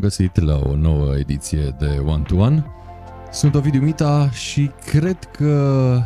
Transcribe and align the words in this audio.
bun 0.00 0.08
găsit 0.08 0.40
la 0.40 0.60
o 0.70 0.76
nouă 0.76 1.16
ediție 1.16 1.76
de 1.78 2.02
One 2.06 2.22
to 2.22 2.36
One. 2.36 2.64
Sunt 3.32 3.54
Ovidiu 3.54 3.80
Mita 3.80 4.30
și 4.30 4.70
cred 4.90 5.18
că 5.24 5.98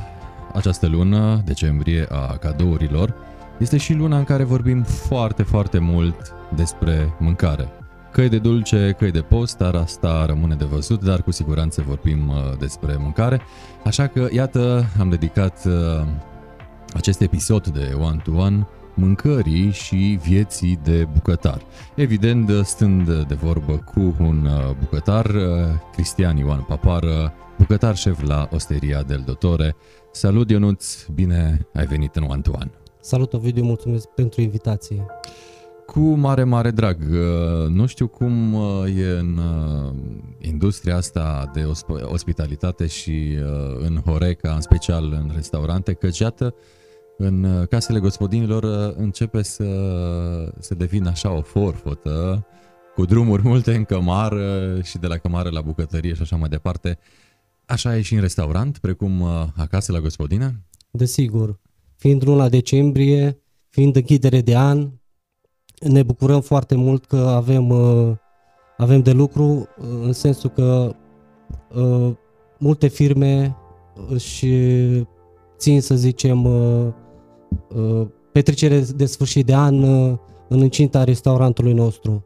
această 0.55 0.87
lună, 0.87 1.43
decembrie, 1.45 2.07
a 2.11 2.37
cadourilor, 2.37 3.15
este 3.59 3.77
și 3.77 3.93
luna 3.93 4.19
în 4.19 4.25
care 4.25 4.45
vorbim 4.45 4.83
foarte, 4.83 5.43
foarte 5.43 5.79
mult 5.79 6.35
despre 6.55 7.15
mâncare. 7.19 7.69
Că 8.13 8.21
e 8.21 8.29
de 8.29 8.39
dulce, 8.39 8.95
că 8.99 9.05
e 9.05 9.11
de 9.11 9.21
post, 9.21 9.57
dar 9.57 9.75
asta 9.75 10.27
rămâne 10.27 10.55
de 10.55 10.65
văzut, 10.65 11.05
dar 11.05 11.23
cu 11.23 11.31
siguranță 11.31 11.85
vorbim 11.87 12.29
uh, 12.29 12.35
despre 12.59 12.97
mâncare. 12.99 13.41
Așa 13.85 14.07
că, 14.07 14.29
iată, 14.31 14.85
am 15.01 15.09
dedicat 15.09 15.65
uh, 15.67 16.07
acest 16.95 17.21
episod 17.21 17.67
de 17.69 17.97
One 18.01 18.21
to 18.25 18.33
One 18.33 18.67
mâncării 18.95 19.71
și 19.71 20.19
vieții 20.23 20.79
de 20.83 21.09
bucătar. 21.13 21.63
Evident, 21.95 22.51
stând 22.65 23.25
de 23.27 23.35
vorbă 23.35 23.77
cu 23.95 24.15
un 24.21 24.47
uh, 24.47 24.77
bucătar, 24.79 25.27
uh, 25.27 25.43
Cristian 25.93 26.37
Ioan 26.37 26.65
Papară, 26.69 27.33
bucătar 27.59 27.97
șef 27.97 28.23
la 28.23 28.49
Osteria 28.53 29.03
del 29.03 29.23
Dotore. 29.27 29.77
Salut 30.13 30.51
Ionuț, 30.51 31.05
bine 31.07 31.67
ai 31.75 31.87
venit 31.87 32.17
în 32.17 32.23
One 32.29 32.41
to 32.41 32.51
One. 32.55 32.71
Salut 33.01 33.33
Ovidiu, 33.33 33.65
mulțumesc 33.65 34.07
pentru 34.07 34.41
invitație. 34.41 35.07
Cu 35.87 36.01
mare, 36.01 36.45
mare 36.45 36.71
drag. 36.71 36.97
Uh, 37.11 37.69
nu 37.69 37.87
știu 37.87 38.09
cum 38.09 38.55
e 38.97 39.19
în 39.19 39.41
industria 40.39 40.97
asta 40.97 41.51
de 41.55 41.69
ospitalitate 42.03 42.87
și 42.87 43.39
în 43.79 44.01
Horeca, 44.05 44.53
în 44.53 44.61
special 44.61 45.05
în 45.05 45.31
restaurante, 45.35 45.93
căci 45.93 46.19
iată, 46.19 46.55
în 47.17 47.45
uh, 47.45 47.69
casele 47.69 47.99
gospodinilor 47.99 48.63
uh, 48.63 48.95
începe 48.97 49.43
să, 49.43 49.65
să 50.59 50.75
devină 50.75 51.09
așa 51.09 51.33
o 51.33 51.43
forfotă, 51.43 52.47
cu 52.95 53.05
drumuri 53.05 53.43
multe 53.43 53.75
în 53.75 53.85
cămară 53.85 54.81
și 54.83 54.99
de 54.99 55.07
la 55.07 55.17
cămară 55.17 55.51
la 55.51 55.61
bucătărie 55.61 56.15
și 56.15 56.23
așa 56.23 56.37
mai 56.37 56.49
departe. 56.49 56.99
Așa 57.67 57.97
e 57.97 58.03
și 58.03 58.15
în 58.15 58.21
restaurant, 58.21 58.79
precum 58.79 59.21
uh, 59.21 59.45
acasă 59.57 59.93
la 59.93 60.01
gospodină? 60.01 60.53
Desigur. 60.91 61.61
Fiind 61.97 62.25
luna 62.25 62.49
decembrie, 62.49 63.43
fiind 63.69 63.97
închidere 63.97 64.41
de 64.41 64.57
an, 64.57 64.91
ne 65.81 66.03
bucurăm 66.03 66.41
foarte 66.41 66.75
mult 66.75 67.05
că 67.05 67.17
avem, 67.17 67.71
avem 68.77 69.03
de 69.03 69.13
lucru, 69.13 69.69
în 70.03 70.13
sensul 70.13 70.51
că 70.51 70.97
multe 72.59 72.89
firme 72.89 73.57
și 74.17 74.79
țin, 75.57 75.81
să 75.81 75.95
zicem, 75.95 76.45
Uh, 76.45 76.95
petrecere 78.33 78.85
de 78.97 79.07
sfârșit 79.07 79.47
de 79.47 79.55
an 79.55 79.83
uh, 79.83 80.19
în 80.49 80.59
incinta 80.59 81.05
restaurantului 81.05 81.73
nostru. 81.73 82.25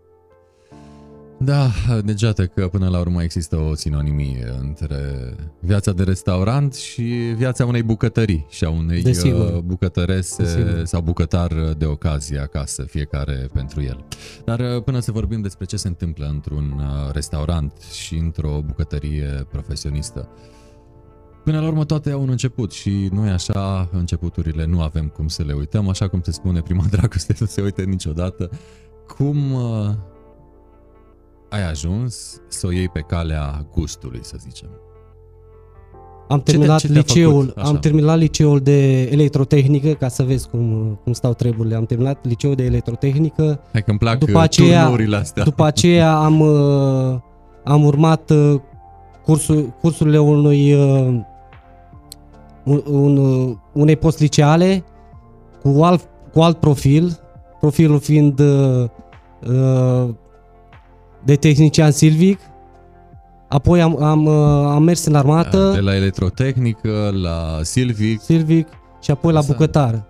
Da, 1.40 1.70
degeată 2.04 2.46
că 2.46 2.68
până 2.68 2.88
la 2.88 2.98
urmă 2.98 3.22
există 3.22 3.56
o 3.56 3.74
sinonimie 3.74 4.54
între 4.60 4.96
viața 5.60 5.92
de 5.92 6.02
restaurant 6.02 6.74
și 6.74 7.02
viața 7.36 7.66
unei 7.66 7.82
bucătării 7.82 8.46
și 8.48 8.64
a 8.64 8.70
unei 8.70 9.02
Desigur. 9.02 9.54
Uh, 9.54 9.60
bucătărese 9.60 10.42
Desigur. 10.42 10.84
sau 10.84 11.00
bucătar 11.00 11.52
de 11.78 11.84
ocazie 11.84 12.38
acasă, 12.38 12.82
fiecare 12.82 13.48
pentru 13.52 13.82
el. 13.82 14.04
Dar 14.44 14.80
până 14.80 15.00
să 15.00 15.12
vorbim 15.12 15.40
despre 15.40 15.64
ce 15.64 15.76
se 15.76 15.88
întâmplă 15.88 16.26
într-un 16.26 16.82
restaurant 17.12 17.72
și 17.92 18.14
într-o 18.14 18.62
bucătărie 18.66 19.46
profesionistă, 19.50 20.28
Până 21.48 21.60
la 21.60 21.66
urmă 21.66 21.84
toate 21.84 22.10
au 22.10 22.22
un 22.22 22.28
început 22.28 22.72
și 22.72 23.08
nu 23.12 23.26
e 23.26 23.30
așa, 23.30 23.88
începuturile 23.92 24.64
nu 24.64 24.80
avem 24.80 25.06
cum 25.06 25.28
să 25.28 25.42
le 25.46 25.52
uităm, 25.52 25.88
așa 25.88 26.08
cum 26.08 26.20
se 26.22 26.32
spune 26.32 26.60
prima 26.60 26.84
dragoste 26.90 27.34
nu 27.38 27.46
se 27.46 27.62
uită 27.62 27.82
niciodată. 27.82 28.50
Cum 29.16 29.52
uh, 29.52 29.90
ai 31.48 31.68
ajuns 31.68 32.40
să 32.48 32.66
o 32.66 32.72
iei 32.72 32.88
pe 32.88 33.00
calea 33.00 33.66
gustului, 33.72 34.18
să 34.22 34.36
zicem? 34.38 34.68
Am 36.28 36.42
terminat, 36.42 36.78
ce 36.78 36.86
te, 36.86 36.92
ce 36.92 36.98
liceul, 36.98 37.52
am 37.56 37.78
terminat 37.78 38.18
liceul 38.18 38.60
de 38.60 39.02
electrotehnică, 39.02 39.92
ca 39.92 40.08
să 40.08 40.22
vezi 40.22 40.48
cum, 40.48 40.98
cum 41.04 41.12
stau 41.12 41.34
treburile. 41.34 41.74
Am 41.74 41.84
terminat 41.84 42.26
liceul 42.26 42.54
de 42.54 42.64
electrotehnică. 42.64 43.60
Hai 43.72 43.82
că 43.82 43.90
îmi 43.90 43.98
plac 43.98 44.18
după 44.18 44.38
aceea, 44.38 44.96
astea. 45.12 45.44
După 45.44 45.64
aceea 45.64 46.16
am, 46.26 46.40
uh, 46.40 47.18
am 47.64 47.84
urmat 47.84 48.30
uh, 48.30 48.60
cursul, 49.24 49.74
cursurile 49.80 50.18
unui 50.18 50.76
un, 52.68 52.82
un, 52.86 53.56
unei 53.72 53.96
postliceale 53.96 54.84
cu 55.62 55.82
alt, 55.82 56.08
cu 56.32 56.40
alt 56.40 56.56
profil, 56.56 57.18
profilul 57.60 58.00
fiind 58.00 58.40
uh, 58.40 58.84
uh, 59.48 60.08
de 61.24 61.34
tehnician 61.34 61.90
silvic. 61.90 62.38
Apoi 63.48 63.82
am, 63.82 64.02
am, 64.02 64.24
uh, 64.24 64.70
am 64.74 64.82
mers 64.82 65.04
în 65.04 65.14
armată. 65.14 65.70
De 65.74 65.80
la 65.80 65.96
electrotehnică, 65.96 67.10
la 67.22 67.58
silvic. 67.62 68.20
Silvic 68.20 68.68
și 69.02 69.10
apoi 69.10 69.32
la 69.32 69.40
bucătar. 69.40 70.04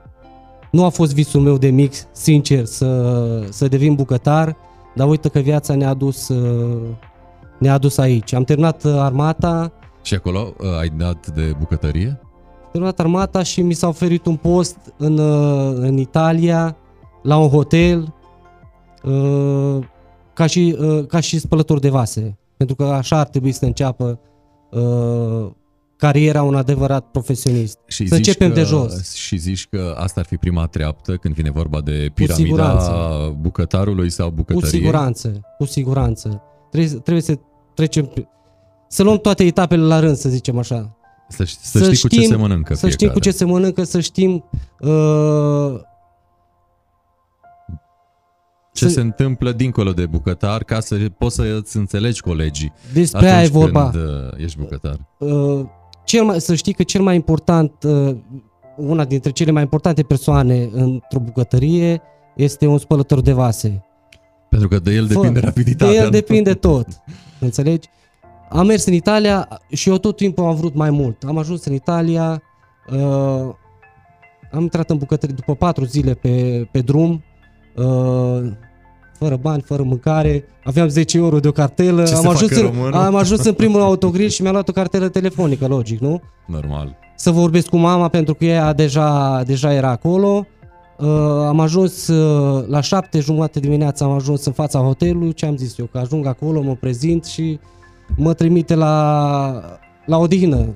Nu 0.71 0.85
a 0.85 0.89
fost 0.89 1.15
visul 1.15 1.41
meu 1.41 1.59
de 1.59 1.69
mic, 1.69 1.93
sincer, 2.13 2.65
să, 2.65 3.47
să 3.51 3.69
devin 3.69 3.95
bucătar, 3.95 4.57
dar 4.95 5.09
uite 5.09 5.29
că 5.29 5.39
viața 5.39 5.75
ne-a 5.75 5.95
dus, 5.95 6.29
uh, 6.29 6.83
ne-a 7.59 7.79
dus 7.79 7.99
aici. 7.99 8.33
Am 8.33 8.45
terminat 8.45 8.85
armata. 8.85 9.73
Și 10.03 10.15
acolo 10.15 10.55
uh, 10.59 10.79
ai 10.79 10.89
dat 10.97 11.27
de 11.27 11.55
bucătărie? 11.59 12.21
Terminat 12.71 13.01
armata 13.01 13.43
și 13.43 13.63
mi 13.63 13.73
s-a 13.73 13.89
oferit 13.89 14.27
un 14.27 14.37
post 14.37 14.77
în, 14.97 15.19
uh, 15.19 15.75
în 15.77 15.97
Italia, 15.97 16.77
la 17.23 17.39
un 17.39 17.49
hotel, 17.49 18.15
uh, 19.03 19.79
ca 20.33 20.47
și, 20.47 20.77
uh, 20.81 21.07
ca 21.07 21.21
și 21.21 21.39
spălător 21.39 21.79
de 21.79 21.89
vase. 21.89 22.39
Pentru 22.57 22.77
că 22.77 22.85
așa 22.85 23.19
ar 23.19 23.27
trebui 23.27 23.53
să 23.53 23.65
înceapă 23.65 24.21
cariera 25.97 26.43
un 26.43 26.55
adevărat 26.55 27.05
profesionist. 27.11 27.79
Și 27.87 28.07
să 28.07 28.15
începem 28.15 28.49
că, 28.49 28.55
de 28.55 28.63
jos. 28.63 29.15
Și 29.15 29.37
zici 29.37 29.67
că 29.69 29.95
asta 29.99 30.21
ar 30.21 30.27
fi 30.27 30.37
prima 30.37 30.67
treaptă 30.67 31.17
când 31.17 31.35
vine 31.35 31.51
vorba 31.51 31.81
de 31.81 32.11
piramida 32.15 32.79
bucătarului 33.41 34.11
sau 34.11 34.31
bucătăriei? 34.31 34.71
Cu 34.71 34.77
siguranță, 34.77 35.41
cu 35.59 35.65
siguranță. 35.65 36.43
Trebuie, 36.71 36.93
trebuie 36.93 37.23
să 37.23 37.39
trecem, 37.75 38.13
să 38.89 39.03
luăm 39.03 39.19
toate 39.19 39.45
etapele 39.45 39.83
la 39.83 39.99
rând, 39.99 40.17
să 40.17 40.29
zicem 40.29 40.59
așa. 40.59 40.98
Să, 41.29 41.45
să, 41.45 41.79
să 41.79 41.93
știi 41.93 41.95
știm, 41.95 42.09
cu 42.09 42.15
ce 42.15 42.27
se 42.27 42.37
mănâncă 42.37 42.75
Să 42.75 42.81
fiecare. 42.81 42.93
știm 42.93 43.09
cu 43.09 43.19
ce 43.19 43.31
se 43.31 43.45
mănâncă, 43.45 43.85
să 43.85 44.01
știm 44.01 44.45
uh, 44.81 45.81
ce 48.73 48.85
să... 48.85 48.91
se 48.91 49.01
întâmplă 49.01 49.53
dincolo 49.53 49.93
de 49.93 50.07
bucătar 50.07 50.65
ca 50.65 50.81
să 50.81 50.97
poți 51.19 51.35
să-ți 51.35 51.77
înțelegi 51.77 52.21
colegii 52.21 52.73
Despre 52.93 53.31
aia 53.31 53.43
e 53.43 53.49
vorba. 53.49 53.91
când 53.91 54.05
uh, 54.05 54.11
ești 54.37 54.59
bucătar. 54.59 54.99
Uh, 55.19 55.65
cel 56.05 56.25
mai, 56.25 56.41
să 56.41 56.55
știi 56.55 56.73
că 56.73 56.83
cel 56.83 57.03
mai 57.03 57.15
important, 57.15 57.73
uh, 57.83 58.17
una 58.77 59.05
dintre 59.05 59.31
cele 59.31 59.51
mai 59.51 59.63
importante 59.63 60.03
persoane 60.03 60.69
într-o 60.73 61.19
bucătărie 61.19 62.03
este 62.37 62.67
un 62.67 62.79
spălător 62.79 63.21
de 63.21 63.33
vase. 63.33 63.85
Pentru 64.49 64.69
că 64.69 64.79
de 64.79 64.93
el 64.93 65.07
depinde 65.07 65.41
Fă, 65.41 65.47
rapiditatea. 65.47 65.95
De 65.95 66.01
el 66.05 66.11
depinde 66.11 66.55
tot. 66.55 66.87
Înțelegi? 67.41 67.89
Am 68.49 68.67
mers 68.67 68.87
în 68.87 68.93
Italia 68.93 69.49
și 69.69 69.89
eu 69.89 69.97
tot 69.99 70.17
timpul 70.17 70.45
am 70.45 70.55
vrut 70.55 70.75
mai 70.75 70.91
mult. 70.91 71.23
Am 71.27 71.39
ajuns 71.39 71.65
în 71.65 71.73
Italia, 71.73 72.43
uh, 72.93 73.55
am 74.53 74.61
intrat 74.61 74.91
în 74.91 74.97
bucătărie 74.97 75.35
după 75.35 75.55
patru 75.55 75.85
zile 75.85 76.15
pe, 76.15 76.69
pe 76.73 76.81
drum, 76.81 77.25
uh, 77.77 78.51
fără 79.19 79.37
bani, 79.37 79.63
fără 79.63 79.83
mâncare, 79.83 80.45
aveam 80.65 80.89
10 80.89 81.17
euro 81.17 81.39
de 81.39 81.49
o 81.49 81.53
cartelă, 81.53 82.03
Ce 82.03 82.15
am 82.15 82.29
ajuns, 82.29 82.51
în, 82.51 82.93
am 82.93 83.15
ajuns 83.15 83.45
în 83.45 83.53
primul 83.53 83.81
autogrill 83.81 84.29
și 84.29 84.43
mi-am 84.43 84.53
luat 84.53 84.69
o 84.69 84.73
cartelă 84.73 85.09
telefonică, 85.09 85.67
logic, 85.67 86.01
nu? 86.01 86.21
Normal. 86.47 86.97
Să 87.17 87.31
vorbesc 87.31 87.69
cu 87.69 87.77
mama 87.77 88.09
pentru 88.09 88.35
că 88.35 88.45
ea 88.45 88.73
deja, 88.73 89.43
deja 89.43 89.73
era 89.73 89.91
acolo. 89.91 90.47
Uh, 90.99 91.07
am 91.47 91.61
ajuns 91.61 92.07
uh, 92.07 92.65
la 92.67 92.81
șapte 92.81 93.21
jumate 93.21 93.61
dimineața, 93.61 94.05
am 94.05 94.11
ajuns 94.11 94.45
în 94.45 94.53
fața 94.53 94.79
hotelului, 94.79 95.33
ce 95.33 95.47
am 95.47 95.57
zis 95.57 95.79
eu, 95.79 95.87
că 95.87 95.99
ajung 95.99 96.27
acolo, 96.27 96.63
mă 96.63 96.75
prezint 96.75 97.25
și 97.25 97.59
mă 98.17 98.35
trimite 98.35 98.75
la, 98.75 99.79
la 100.07 100.19
odihnă. 100.19 100.75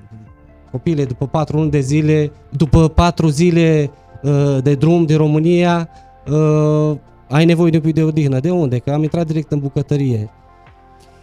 Copile, 0.70 1.04
după 1.04 1.26
patru 1.26 1.56
luni 1.56 1.70
de 1.70 1.80
zile, 1.80 2.32
după 2.50 2.88
patru 2.88 3.28
zile 3.28 3.90
uh, 4.22 4.58
de 4.62 4.74
drum 4.74 5.04
din 5.04 5.16
România, 5.16 5.88
uh, 6.30 6.96
ai 7.28 7.44
nevoie 7.44 7.70
de 7.70 7.76
un 7.76 7.82
pic 7.82 7.94
de 7.94 8.02
odihnă. 8.02 8.40
De 8.40 8.50
unde? 8.50 8.78
Că 8.78 8.90
am 8.90 9.02
intrat 9.02 9.26
direct 9.26 9.52
în 9.52 9.58
bucătărie. 9.58 10.30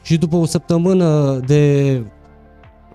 Și 0.02 0.18
după 0.18 0.36
o 0.36 0.46
săptămână 0.46 1.40
de, 1.46 2.04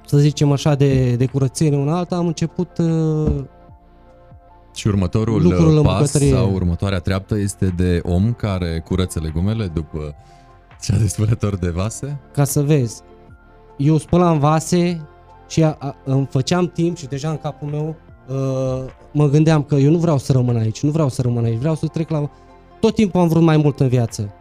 să 0.07 0.19
zicem 0.19 0.53
așa, 0.53 0.75
de, 0.75 1.15
de 1.15 1.27
curățenie 1.27 1.79
una 1.79 1.97
alta, 1.97 2.17
am 2.17 2.27
început 2.27 2.79
uh, 2.79 3.45
și 4.75 4.87
următorul 4.87 5.83
pas 5.83 6.11
sau 6.11 6.53
următoarea 6.53 6.99
treaptă 6.99 7.39
este 7.39 7.67
de 7.77 8.01
om 8.03 8.33
care 8.33 8.83
curăță 8.85 9.21
legumele 9.23 9.67
după 9.67 10.15
cea 10.85 10.97
de 10.97 11.07
spălător 11.07 11.57
de 11.57 11.69
vase? 11.69 12.21
Ca 12.33 12.45
să 12.45 12.63
vezi. 12.63 13.03
Eu 13.77 13.97
spălam 13.97 14.39
vase 14.39 15.07
și 15.49 15.63
a, 15.63 15.77
a, 15.79 15.97
îmi 16.05 16.29
făceam 16.31 16.67
timp 16.67 16.97
și 16.97 17.07
deja 17.07 17.31
în 17.31 17.37
capul 17.37 17.69
meu 17.69 17.97
uh, 18.29 18.91
mă 19.13 19.29
gândeam 19.29 19.63
că 19.63 19.75
eu 19.75 19.91
nu 19.91 19.99
vreau 19.99 20.19
să 20.19 20.33
rămân 20.33 20.57
aici, 20.57 20.83
nu 20.83 20.91
vreau 20.91 21.09
să 21.09 21.23
rămân 21.23 21.45
aici, 21.45 21.59
vreau 21.59 21.75
să 21.75 21.87
trec 21.87 22.11
la... 22.11 22.31
Tot 22.81 22.95
timpul 22.95 23.21
am 23.21 23.29
vrut 23.29 23.43
mai 23.43 23.57
mult 23.57 23.81
în 23.81 23.89
viață. 23.89 24.35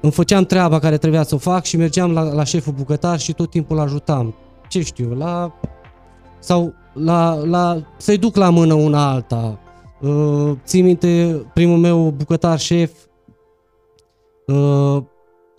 îmi 0.00 0.12
făceam 0.12 0.44
treaba 0.44 0.78
care 0.78 0.96
trebuia 0.96 1.22
să 1.22 1.34
o 1.34 1.38
fac 1.38 1.64
și 1.64 1.76
mergeam 1.76 2.12
la, 2.12 2.22
la 2.22 2.44
șeful 2.44 2.72
bucătar 2.72 3.18
și 3.18 3.32
tot 3.32 3.50
timpul 3.50 3.76
îl 3.76 3.82
ajutam. 3.82 4.34
Ce 4.68 4.82
știu, 4.82 5.14
la... 5.14 5.54
sau 6.38 6.74
la, 6.92 7.34
la, 7.34 7.82
să-i 7.96 8.18
duc 8.18 8.36
la 8.36 8.50
mână 8.50 8.74
una 8.74 9.10
alta. 9.10 9.58
Uh, 10.00 10.52
țin 10.64 10.84
minte, 10.84 11.42
primul 11.54 11.78
meu 11.78 12.10
bucătar 12.10 12.58
șef 12.58 12.90
uh, 12.90 13.09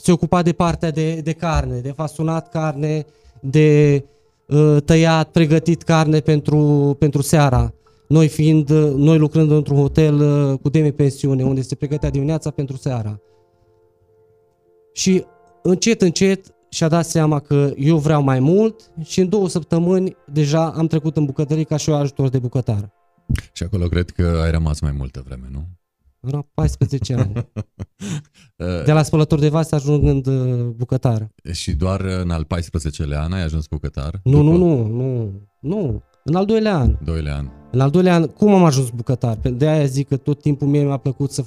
se 0.02 0.12
ocupa 0.12 0.42
de 0.42 0.52
partea 0.52 0.92
de, 0.92 1.16
de 1.16 1.32
carne, 1.32 1.80
de 1.80 1.92
fasunat 1.92 2.50
carne, 2.50 3.06
de 3.42 4.04
uh, 4.48 4.78
tăiat, 4.86 5.30
pregătit 5.30 5.82
carne 5.82 6.20
pentru, 6.20 6.96
pentru 7.00 7.22
seara. 7.22 7.74
Noi 8.08 8.28
fiind, 8.28 8.70
uh, 8.70 8.94
noi 8.96 9.18
lucrând 9.18 9.52
într-un 9.52 9.78
hotel 9.78 10.20
uh, 10.20 10.60
cu 10.60 10.70
demi-pensiune, 10.70 11.44
unde 11.44 11.62
se 11.62 11.76
pregătea 11.76 12.10
dimineața 12.10 12.50
pentru 12.50 12.78
seara. 12.78 13.20
Și 14.94 15.26
încet, 15.64 16.02
încet 16.02 16.46
și-a 16.70 16.88
dat 16.88 17.06
seama 17.06 17.40
că 17.40 17.72
eu 17.78 17.98
vreau 17.98 18.22
mai 18.22 18.40
mult 18.40 18.92
și 19.04 19.20
în 19.20 19.30
două 19.30 19.50
săptămâni 19.50 20.16
deja 20.32 20.70
am 20.70 20.88
trecut 20.88 21.18
în 21.18 21.26
bucătărie 21.26 21.64
ca 21.64 21.78
și 21.78 21.90
eu 21.90 21.96
ajutor 21.96 22.30
de 22.30 22.40
bucătar. 22.40 22.92
Și 23.54 23.64
acolo 23.64 23.88
cred 23.88 24.10
că 24.10 24.40
ai 24.44 24.52
rămas 24.52 24.80
mai 24.80 24.92
multă 24.92 25.24
vreme, 25.26 25.48
nu? 25.52 25.68
Era 26.28 26.48
14 26.54 27.14
ani. 27.14 27.34
De 28.86 28.92
la 28.92 29.04
spălător 29.04 29.40
de 29.40 29.50
vase 29.50 29.76
ajungând 29.76 30.26
uh, 30.28 30.66
bucătar. 30.76 31.28
Și 31.52 31.72
doar 31.76 32.02
în 32.02 32.30
al 32.30 32.46
14-lea 32.56 33.20
an 33.20 33.32
ai 33.34 33.44
ajuns 33.44 33.66
bucătar? 33.68 34.20
Nu, 34.24 34.42
nu, 34.42 34.58
nu, 34.58 34.88
nu, 34.88 35.32
nu. 35.60 36.02
În 36.24 36.36
al 36.36 36.46
doilea 36.46 36.78
an. 36.78 36.98
Doilea 37.04 37.36
an. 37.36 37.50
În 37.72 37.80
al 37.80 37.90
doilea 37.90 38.14
an, 38.16 38.28
cum 38.28 38.54
am 38.54 38.64
ajuns 38.64 38.90
bucătar? 38.90 39.38
De 39.38 39.68
aia 39.68 39.86
zic 39.86 40.08
că 40.08 40.18
tot 40.18 40.42
timpul 40.42 40.68
mie 40.68 40.84
mi-a 40.84 40.98
plăcut 40.98 41.32
să... 41.32 41.44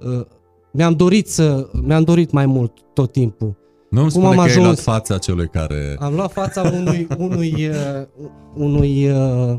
Uh, 0.00 0.26
mi-am 0.72 0.94
dorit 0.94 1.28
să... 1.28 1.68
Mi-am 1.72 2.02
dorit 2.02 2.30
mai 2.30 2.46
mult 2.46 2.72
tot 2.94 3.12
timpul. 3.12 3.56
Nu 3.90 4.00
îmi 4.00 4.10
Cum 4.10 4.20
spune 4.20 4.26
am 4.26 4.34
că 4.34 4.40
ai 4.40 4.46
ajuns? 4.46 4.64
luat 4.64 4.78
fața 4.78 5.18
celui 5.18 5.48
care... 5.48 5.96
Am 5.98 6.14
luat 6.14 6.32
fața 6.32 6.62
unui, 6.62 7.06
unui, 7.18 7.68
uh, 7.68 8.06
unui 8.54 9.10
uh, 9.10 9.56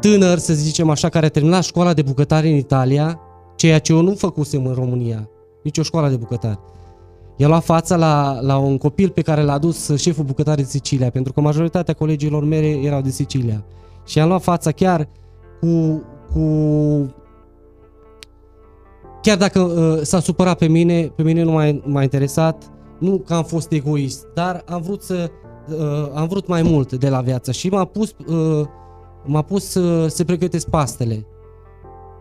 tânăr, 0.00 0.38
să 0.38 0.52
zicem 0.52 0.90
așa, 0.90 1.08
care 1.08 1.26
a 1.26 1.28
terminat 1.28 1.62
școala 1.62 1.92
de 1.92 2.02
bucătari 2.02 2.50
în 2.50 2.56
Italia, 2.56 3.20
ceea 3.56 3.78
ce 3.78 3.92
eu 3.92 4.00
nu 4.00 4.14
făcusem 4.14 4.66
în 4.66 4.74
România, 4.74 5.28
nici 5.62 5.78
o 5.78 5.82
școală 5.82 6.08
de 6.08 6.16
bucătari. 6.16 6.58
I-a 7.36 7.48
luat 7.48 7.64
fața 7.64 7.96
la, 7.96 8.38
la 8.40 8.56
un 8.56 8.78
copil 8.78 9.10
pe 9.10 9.22
care 9.22 9.42
l-a 9.42 9.58
dus 9.58 9.96
șeful 9.96 10.24
bucătar 10.24 10.54
din 10.54 10.64
Sicilia, 10.64 11.10
pentru 11.10 11.32
că 11.32 11.40
majoritatea 11.40 11.94
colegilor 11.94 12.44
mele 12.44 12.66
erau 12.66 13.00
din 13.00 13.10
Sicilia. 13.10 13.64
Și 14.06 14.18
i-am 14.18 14.28
luat 14.28 14.42
fața 14.42 14.70
chiar 14.70 15.08
cu, 15.60 16.02
cu 16.32 16.42
chiar 19.22 19.36
dacă 19.36 19.60
uh, 19.60 20.00
s-a 20.02 20.20
supărat 20.20 20.58
pe 20.58 20.66
mine, 20.66 21.12
pe 21.16 21.22
mine 21.22 21.42
nu 21.42 21.50
m-a, 21.50 21.80
m-a 21.84 22.02
interesat, 22.02 22.70
nu 22.98 23.18
că 23.18 23.34
am 23.34 23.44
fost 23.44 23.72
egoist, 23.72 24.26
dar 24.34 24.62
am 24.66 24.80
vrut 24.82 25.02
să 25.02 25.30
uh, 25.68 26.10
am 26.14 26.26
vrut 26.26 26.46
mai 26.46 26.62
mult 26.62 26.92
de 26.92 27.08
la 27.08 27.20
viață 27.20 27.52
și 27.52 27.68
m-a 27.68 27.84
pus 27.84 28.14
uh, 28.26 28.66
m-a 29.24 29.42
pus 29.42 29.64
să, 29.64 30.06
să 30.06 30.24
pregătesc 30.24 30.68
pastele. 30.68 31.26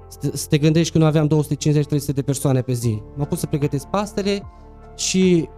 Să 0.08 0.18
te, 0.20 0.38
să 0.38 0.48
te 0.50 0.58
gândești 0.58 0.92
că 0.92 0.98
noi 0.98 1.08
aveam 1.08 1.28
250-300 1.28 2.14
de 2.14 2.22
persoane 2.22 2.62
pe 2.62 2.74
zi. 2.74 3.02
M-a 3.16 3.26
pus 3.26 3.40
să 3.40 3.46
pregătesc 3.46 3.86
pastele 3.86 4.44
și 4.96 5.50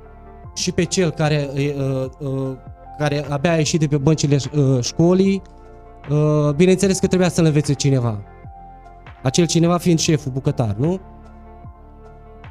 și 0.56 0.72
pe 0.72 0.84
cel 0.84 1.10
care 1.10 1.50
uh, 1.54 2.06
uh, 2.20 2.52
care 2.98 3.26
abia 3.30 3.52
a 3.52 3.56
ieșit 3.56 3.80
de 3.80 3.88
pe 3.88 3.98
băncile 3.98 4.38
uh, 4.56 4.84
școlii, 4.84 5.42
uh, 6.10 6.54
bineînțeles 6.56 7.00
că 7.00 7.08
trebuia 7.08 7.30
să-l 7.30 7.46
învețe 7.46 7.74
cineva. 7.74 8.24
Acel 9.24 9.46
cineva 9.46 9.78
fiind 9.78 10.00
șeful 10.00 10.32
bucătar, 10.32 10.76
nu? 10.78 11.00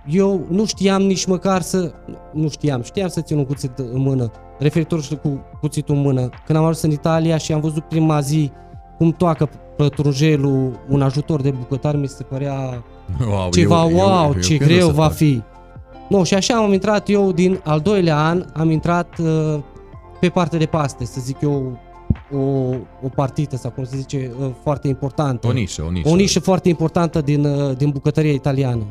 eu 0.07 0.47
nu 0.49 0.65
știam 0.65 1.03
nici 1.03 1.27
măcar 1.27 1.61
să... 1.61 1.93
Nu 2.33 2.49
știam, 2.49 2.83
știam 2.83 3.09
să 3.09 3.21
țin 3.21 3.37
un 3.37 3.45
cuțit 3.45 3.79
în 3.79 4.01
mână, 4.01 4.31
referitor 4.59 5.03
și 5.03 5.17
cu 5.17 5.41
cuțitul 5.61 5.95
în 5.95 6.01
mână. 6.01 6.29
Când 6.47 6.59
am 6.59 6.65
ajuns 6.65 6.83
în 6.83 6.91
Italia 6.91 7.37
și 7.37 7.53
am 7.53 7.61
văzut 7.61 7.85
prima 7.85 8.21
zi 8.21 8.53
cum 9.03 9.13
toacă 9.13 9.49
pătrunjelul 9.77 10.79
un 10.89 11.03
ajutor 11.03 11.41
de 11.41 11.51
bucătar, 11.51 11.97
mi 11.97 12.09
se 12.09 12.23
părea 12.23 12.85
Wow, 13.29 13.51
ceva, 13.51 13.83
eu, 13.85 13.97
wow, 13.97 14.25
eu, 14.27 14.33
eu, 14.35 14.41
ce 14.41 14.53
eu 14.53 14.59
greu 14.59 14.87
să 14.87 14.93
va 14.93 15.03
fac. 15.03 15.13
fi. 15.13 15.43
Nu, 16.09 16.25
și 16.25 16.35
așa 16.35 16.57
am 16.57 16.73
intrat 16.73 17.09
eu 17.09 17.33
din 17.33 17.61
al 17.65 17.81
doilea 17.81 18.19
an, 18.25 18.45
am 18.55 18.71
intrat 18.71 19.19
uh, 19.19 19.59
pe 20.21 20.29
partea 20.29 20.59
de 20.59 20.67
paste, 20.67 21.05
să 21.05 21.21
zic 21.21 21.41
eu, 21.41 21.79
o, 22.33 22.39
o 23.03 23.09
partită 23.15 23.57
sau 23.57 23.71
cum 23.71 23.85
se 23.85 23.97
zice, 23.97 24.31
uh, 24.41 24.51
foarte 24.63 24.89
importantă. 24.89 25.47
O 25.47 25.53
nișă, 25.53 25.85
o 25.87 25.91
nișă. 25.91 26.09
O 26.09 26.15
nișă 26.15 26.41
foarte 26.41 26.69
importantă 26.69 27.21
din, 27.21 27.45
uh, 27.45 27.77
din 27.77 27.91
bucătăria 27.91 28.33
italiană. 28.33 28.83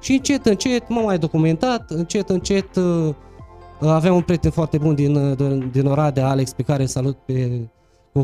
Și 0.00 0.12
încet, 0.12 0.46
încet 0.46 0.88
m-am 0.88 1.04
mai 1.04 1.18
documentat, 1.18 1.90
încet, 1.90 2.28
încet 2.28 2.76
uh, 2.76 3.14
uh, 3.80 3.88
aveam 3.88 4.14
un 4.14 4.22
prieten 4.22 4.50
foarte 4.50 4.78
bun 4.78 4.94
din, 4.94 5.14
uh, 5.14 5.36
din, 5.36 5.68
din 5.72 5.86
Oradea, 5.86 6.28
Alex, 6.28 6.52
pe 6.52 6.62
care 6.62 6.82
îl 6.82 6.88
salut 6.88 7.16
pe, 7.16 7.68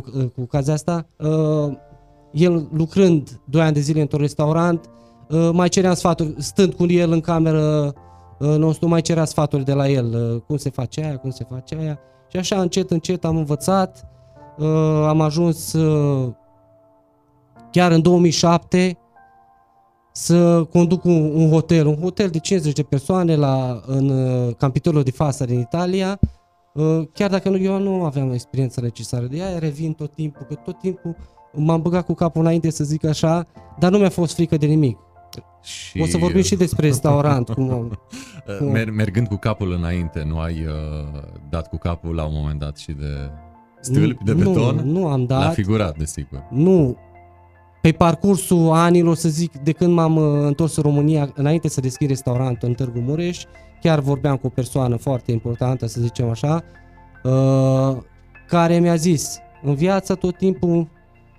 cu, 0.00 0.10
uh, 0.18 0.24
cu 0.24 0.40
ocazia 0.40 0.72
asta. 0.72 1.06
Uh, 1.18 1.72
el 2.30 2.68
lucrând 2.72 3.40
2 3.44 3.62
ani 3.62 3.72
de 3.72 3.80
zile 3.80 4.00
într-un 4.00 4.20
restaurant, 4.20 4.90
uh, 5.28 5.50
mai 5.52 5.68
ceream 5.68 5.94
sfaturi, 5.94 6.34
stând 6.38 6.74
cu 6.74 6.86
el 6.86 7.12
în 7.12 7.20
cameră 7.20 7.94
uh, 8.38 8.48
nostru, 8.48 8.88
mai 8.88 9.00
cerea 9.00 9.24
sfaturi 9.24 9.64
de 9.64 9.72
la 9.72 9.88
el, 9.88 10.32
uh, 10.34 10.40
cum 10.40 10.56
se 10.56 10.70
face 10.70 11.04
aia, 11.04 11.16
cum 11.16 11.30
se 11.30 11.46
face 11.50 11.76
aia. 11.76 11.98
Și 12.28 12.36
așa 12.36 12.60
încet, 12.60 12.90
încet 12.90 13.24
am 13.24 13.36
învățat, 13.36 14.06
uh, 14.58 15.04
am 15.08 15.20
ajuns 15.20 15.72
uh, 15.72 16.32
chiar 17.70 17.92
în 17.92 18.02
2007 18.02 18.98
să 20.12 20.64
conduc 20.64 21.04
un, 21.04 21.32
un 21.34 21.50
hotel, 21.50 21.86
un 21.86 21.96
hotel 22.00 22.28
de 22.28 22.38
50 22.38 22.72
de 22.72 22.82
persoane 22.82 23.36
la, 23.36 23.80
în 23.86 24.08
uh, 24.08 24.54
Campitolo 24.56 25.02
di 25.02 25.10
Fassa 25.10 25.44
din 25.44 25.58
Italia, 25.58 26.18
uh, 26.20 26.28
chiar 27.12 27.30
dacă 27.30 27.48
nu, 27.48 27.56
eu 27.56 27.78
nu 27.78 28.04
aveam 28.04 28.32
experiența 28.32 28.80
necesară 28.82 29.26
de 29.26 29.36
ea, 29.36 29.58
revin 29.58 29.92
tot 29.92 30.14
timpul, 30.14 30.46
că 30.48 30.54
tot 30.54 30.78
timpul 30.78 31.16
m-am 31.52 31.82
băgat 31.82 32.04
cu 32.06 32.14
capul 32.14 32.40
înainte 32.40 32.70
să 32.70 32.84
zic 32.84 33.04
așa, 33.04 33.46
dar 33.78 33.90
nu 33.90 33.98
mi-a 33.98 34.08
fost 34.08 34.34
frică 34.34 34.56
de 34.56 34.66
nimic. 34.66 34.98
Și, 35.62 36.00
O 36.00 36.06
să 36.06 36.16
vorbim 36.16 36.42
și 36.42 36.56
despre 36.56 36.86
restaurant, 36.86 37.48
cum 37.48 37.70
am, 37.70 37.84
uh, 38.60 38.68
mer- 38.72 38.90
mergând 38.90 39.26
cu 39.28 39.36
capul 39.36 39.72
înainte, 39.72 40.24
nu 40.26 40.38
ai 40.38 40.64
uh, 40.66 41.20
dat 41.50 41.68
cu 41.68 41.76
capul 41.76 42.14
la 42.14 42.24
un 42.24 42.32
moment 42.34 42.58
dat 42.60 42.76
și 42.76 42.92
de 42.92 43.30
stâlpi 43.80 44.24
de 44.24 44.32
nu, 44.32 44.38
beton? 44.38 44.76
Nu 44.84 45.06
am 45.06 45.20
La 45.20 45.26
dat. 45.26 45.54
figurat, 45.54 45.96
desigur. 45.98 46.46
Nu. 46.50 46.96
Pe 47.82 47.92
parcursul 47.92 48.70
anilor, 48.70 49.14
să 49.16 49.28
zic, 49.28 49.56
de 49.58 49.72
când 49.72 49.92
m-am 49.92 50.16
uh, 50.16 50.46
întors 50.46 50.76
în 50.76 50.82
România, 50.82 51.32
înainte 51.34 51.68
să 51.68 51.80
deschid 51.80 52.08
restaurantul 52.08 52.68
în 52.68 52.74
Târgu 52.74 52.98
Mureș, 52.98 53.42
chiar 53.84 54.00
vorbeam 54.00 54.36
cu 54.36 54.46
o 54.46 54.50
persoană 54.50 54.96
foarte 54.96 55.32
importantă, 55.32 55.86
să 55.86 56.00
zicem 56.00 56.28
așa, 56.28 56.64
uh, 57.22 57.96
care 58.48 58.78
mi-a 58.78 58.94
zis, 58.94 59.38
în 59.62 59.74
viață 59.74 60.14
tot 60.14 60.36
timpul 60.36 60.88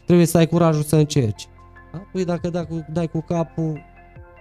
trebuie 0.06 0.25
să 0.25 0.38
ai 0.38 0.48
curajul 0.48 0.84
să 0.84 0.96
încerci. 0.96 1.48
Da? 1.94 1.98
Păi 2.12 2.25
dacă 2.25 2.50
dai 2.50 2.66
cu, 2.68 2.86
dai 2.92 3.08
cu 3.08 3.22
capul, 3.22 3.80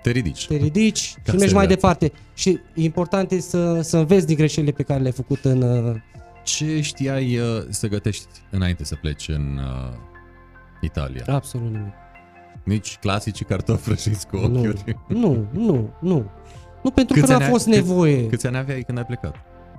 Te 0.02 0.10
ridici. 0.10 0.46
te 0.46 0.56
ridici 0.56 1.14
Ca 1.24 1.32
și 1.32 1.38
mergi 1.38 1.54
mai 1.54 1.66
viața. 1.66 1.80
departe. 1.80 2.12
Și 2.34 2.58
important 2.74 3.30
e 3.30 3.40
să, 3.40 3.80
să 3.80 3.96
înveți 3.96 4.26
din 4.26 4.36
greșelile 4.36 4.72
pe 4.72 4.82
care 4.82 5.00
le-ai 5.00 5.12
făcut 5.12 5.44
în... 5.44 5.62
uh, 5.62 5.96
Ce 6.42 6.80
știai 6.80 7.38
uh, 7.38 7.62
să 7.68 7.86
gătești 7.88 8.26
înainte 8.50 8.84
să 8.84 8.94
pleci 8.94 9.28
în 9.28 9.58
uh, 9.58 9.92
Italia? 10.80 11.24
Absolut 11.28 11.70
nimic. 11.72 11.92
Nici 12.64 12.96
clasici 12.96 13.44
cartofi 13.44 13.84
prăjiți 13.88 14.26
cu 14.26 14.36
Nu, 14.36 14.58
ochiuri. 14.58 14.96
nu, 15.08 15.18
nu, 15.18 15.48
nu. 15.62 15.90
Nu 16.00 16.24
pentru 16.90 17.14
Câți 17.14 17.26
că 17.26 17.32
ani 17.32 17.40
n-a 17.40 17.46
ai- 17.46 17.52
fost 17.52 17.64
cât- 17.64 17.74
nevoie. 17.74 18.26
Câți 18.26 18.46
ani 18.46 18.56
aveai 18.56 18.80
când 18.82 18.98
ai 18.98 19.04
plecat? 19.04 19.34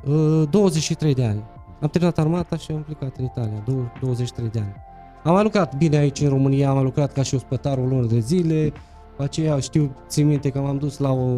Uh, 0.05 0.43
23 0.50 1.13
de 1.13 1.24
ani. 1.25 1.43
Am 1.81 1.88
terminat 1.89 2.17
armata 2.19 2.57
și 2.57 2.71
am 2.71 2.81
plecat 2.83 3.15
în 3.17 3.24
Italia, 3.25 3.63
dou- 3.65 3.91
23 4.01 4.50
de 4.50 4.59
ani. 4.59 4.75
Am 5.24 5.33
mai 5.33 5.43
lucrat 5.43 5.75
bine 5.77 5.97
aici 5.97 6.19
în 6.19 6.29
România, 6.29 6.67
am 6.69 6.75
mai 6.75 6.83
lucrat 6.83 7.13
ca 7.13 7.24
și 7.24 7.35
ospătar 7.35 7.77
o 7.77 7.81
lună 7.81 8.05
de 8.07 8.19
zile. 8.19 8.74
După 9.09 9.24
aceea 9.24 9.59
știu, 9.59 9.95
țin 10.07 10.27
minte 10.27 10.50
că 10.50 10.59
m-am 10.59 10.77
dus 10.77 10.97
la 10.97 11.12
o 11.12 11.38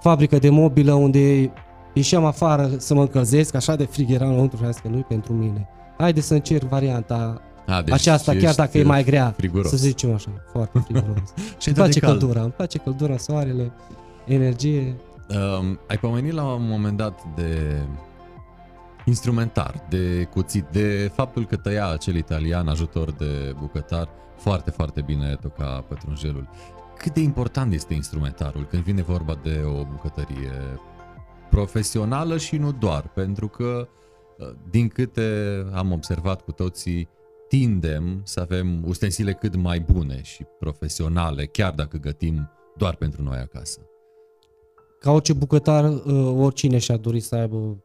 fabrică 0.00 0.38
de 0.38 0.50
mobilă 0.50 0.92
unde 0.92 1.50
ieșeam 1.92 2.24
afară 2.24 2.70
să 2.78 2.94
mă 2.94 3.00
încălzesc, 3.00 3.54
așa 3.54 3.76
de 3.76 3.84
frig 3.84 4.10
era 4.10 4.26
înăuntru 4.26 4.56
și 4.58 4.64
am 4.64 4.70
zis 4.70 4.80
că 4.80 4.88
nu 4.88 5.00
pentru 5.00 5.32
mine. 5.32 5.68
Haide 5.98 6.20
să 6.20 6.34
încerc 6.34 6.68
varianta 6.68 7.40
A, 7.66 7.82
deci 7.82 7.94
aceasta, 7.94 8.32
chiar 8.32 8.42
ești 8.42 8.56
dacă 8.56 8.78
e 8.78 8.82
mai 8.82 9.04
grea, 9.04 9.34
friguros. 9.36 9.70
să 9.70 9.76
zicem 9.76 10.14
așa, 10.14 10.30
foarte 10.52 10.78
friguros. 10.84 11.32
Și 11.58 11.68
îmi 11.68 11.70
atât 11.70 11.74
place 11.74 11.92
de 11.92 11.98
cald. 12.00 12.18
căldura, 12.18 12.40
îmi 12.42 12.50
place 12.50 12.78
căldura, 12.78 13.16
soarele, 13.16 13.72
energie. 14.26 14.96
Um, 15.28 15.78
ai 15.88 15.98
pomenit 15.98 16.32
la 16.32 16.44
un 16.44 16.68
moment 16.68 16.96
dat 16.96 17.20
de 17.34 17.80
instrumentar, 19.04 19.86
de 19.88 20.24
cuțit, 20.24 20.64
de 20.64 21.10
faptul 21.14 21.46
că 21.46 21.56
tăia 21.56 21.88
acel 21.88 22.14
italian 22.14 22.68
ajutor 22.68 23.12
de 23.12 23.54
bucătar 23.58 24.08
foarte, 24.36 24.70
foarte 24.70 25.00
bine 25.00 25.36
toca 25.40 25.84
pătrunjelul. 25.88 26.48
Cât 26.98 27.14
de 27.14 27.20
important 27.20 27.72
este 27.72 27.94
instrumentarul 27.94 28.66
când 28.66 28.82
vine 28.82 29.02
vorba 29.02 29.38
de 29.42 29.62
o 29.64 29.84
bucătărie 29.84 30.52
profesională 31.50 32.38
și 32.38 32.56
nu 32.56 32.72
doar, 32.72 33.08
pentru 33.08 33.48
că 33.48 33.88
uh, 34.38 34.48
din 34.70 34.88
câte 34.88 35.30
am 35.72 35.92
observat 35.92 36.42
cu 36.42 36.52
toții, 36.52 37.08
tindem 37.48 38.20
să 38.24 38.40
avem 38.40 38.82
ustensile 38.84 39.32
cât 39.32 39.56
mai 39.56 39.80
bune 39.80 40.22
și 40.22 40.44
profesionale, 40.58 41.46
chiar 41.46 41.72
dacă 41.72 41.96
gătim 41.96 42.50
doar 42.76 42.94
pentru 42.94 43.22
noi 43.22 43.38
acasă. 43.38 43.80
Ca 45.06 45.12
orice 45.12 45.32
bucătar, 45.32 45.84
uh, 45.92 46.32
oricine 46.36 46.78
și-a 46.78 46.96
dorit 46.96 47.22
să 47.24 47.34
aibă 47.34 47.84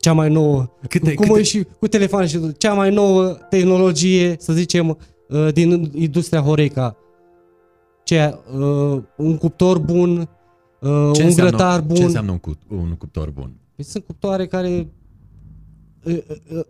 cea 0.00 0.12
mai 0.12 0.30
nouă, 0.30 0.66
Câte- 0.88 1.14
cum 1.14 1.26
câte- 1.26 1.38
e 1.38 1.42
și 1.42 1.66
cu 1.78 1.86
telefoane 1.88 2.26
și 2.26 2.52
cea 2.58 2.72
mai 2.74 2.92
nouă 2.94 3.26
tehnologie, 3.50 4.36
să 4.38 4.52
zicem, 4.52 4.98
uh, 5.28 5.52
din 5.52 5.90
industria 5.94 6.40
Horeca. 6.40 6.96
Ce, 8.04 8.38
uh, 8.58 9.02
un 9.16 9.36
cuptor 9.36 9.78
bun, 9.78 10.18
uh, 10.18 10.26
Ce 10.80 10.88
un 10.90 11.26
înseamnă, 11.26 11.50
grătar 11.50 11.80
bun. 11.80 11.96
Ce 11.96 12.02
înseamnă 12.04 12.30
un, 12.30 12.38
cu, 12.38 12.52
un 12.68 12.94
cuptor 12.98 13.30
bun? 13.30 13.52
Păi 13.76 13.84
sunt 13.84 14.04
cuptoare 14.04 14.46
care 14.46 14.88
uh, 16.04 16.12
uh, 16.14 16.36
uh, 16.56 16.64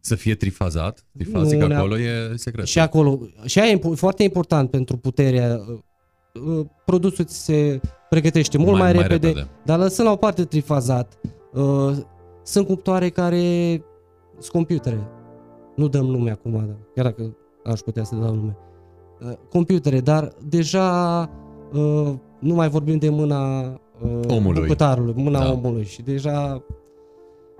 Să 0.00 0.14
fie 0.14 0.34
trifazat? 0.34 1.06
Trifazic 1.16 1.58
Nu, 1.60 1.66
ne- 1.66 1.74
acolo 1.74 1.98
e 1.98 2.32
secret. 2.34 2.66
și 2.66 2.78
acolo, 2.78 3.20
și 3.44 3.58
aia 3.58 3.70
e 3.70 3.78
impo- 3.78 3.94
foarte 3.94 4.22
important 4.22 4.70
pentru 4.70 4.96
puterea, 4.96 5.60
uh, 5.68 5.78
uh, 6.58 6.66
produsul 6.84 7.24
ți 7.24 7.44
se 7.44 7.80
pregătește 8.10 8.58
mult 8.58 8.78
mai, 8.78 8.92
mai 8.92 9.02
repede, 9.06 9.46
dar 9.64 9.78
lăsând 9.78 10.06
la 10.08 10.12
o 10.14 10.16
parte 10.16 10.44
trifazat, 10.44 11.18
uh, 11.52 11.96
sunt 12.42 12.66
cuptoare 12.66 13.08
care 13.08 13.40
sunt 14.32 14.52
computere. 14.52 15.08
Nu 15.76 15.88
dăm 15.88 16.04
nume 16.06 16.30
acum, 16.30 16.52
dar 16.52 16.76
chiar 16.94 17.04
dacă 17.04 17.36
aș 17.64 17.80
putea 17.80 18.04
să 18.04 18.14
dau 18.14 18.34
nume. 18.34 18.56
Uh, 19.20 19.32
computere, 19.50 20.00
dar 20.00 20.32
deja 20.48 21.30
uh, 21.72 22.12
nu 22.38 22.54
mai 22.54 22.68
vorbim 22.68 22.98
de 22.98 23.08
mâna 23.08 23.60
uh, 24.02 24.20
Omului. 24.28 24.60
bucătarului, 24.60 25.14
mâna 25.16 25.38
Da. 25.38 25.52
omului 25.52 25.84
și 25.84 26.02
deja 26.02 26.62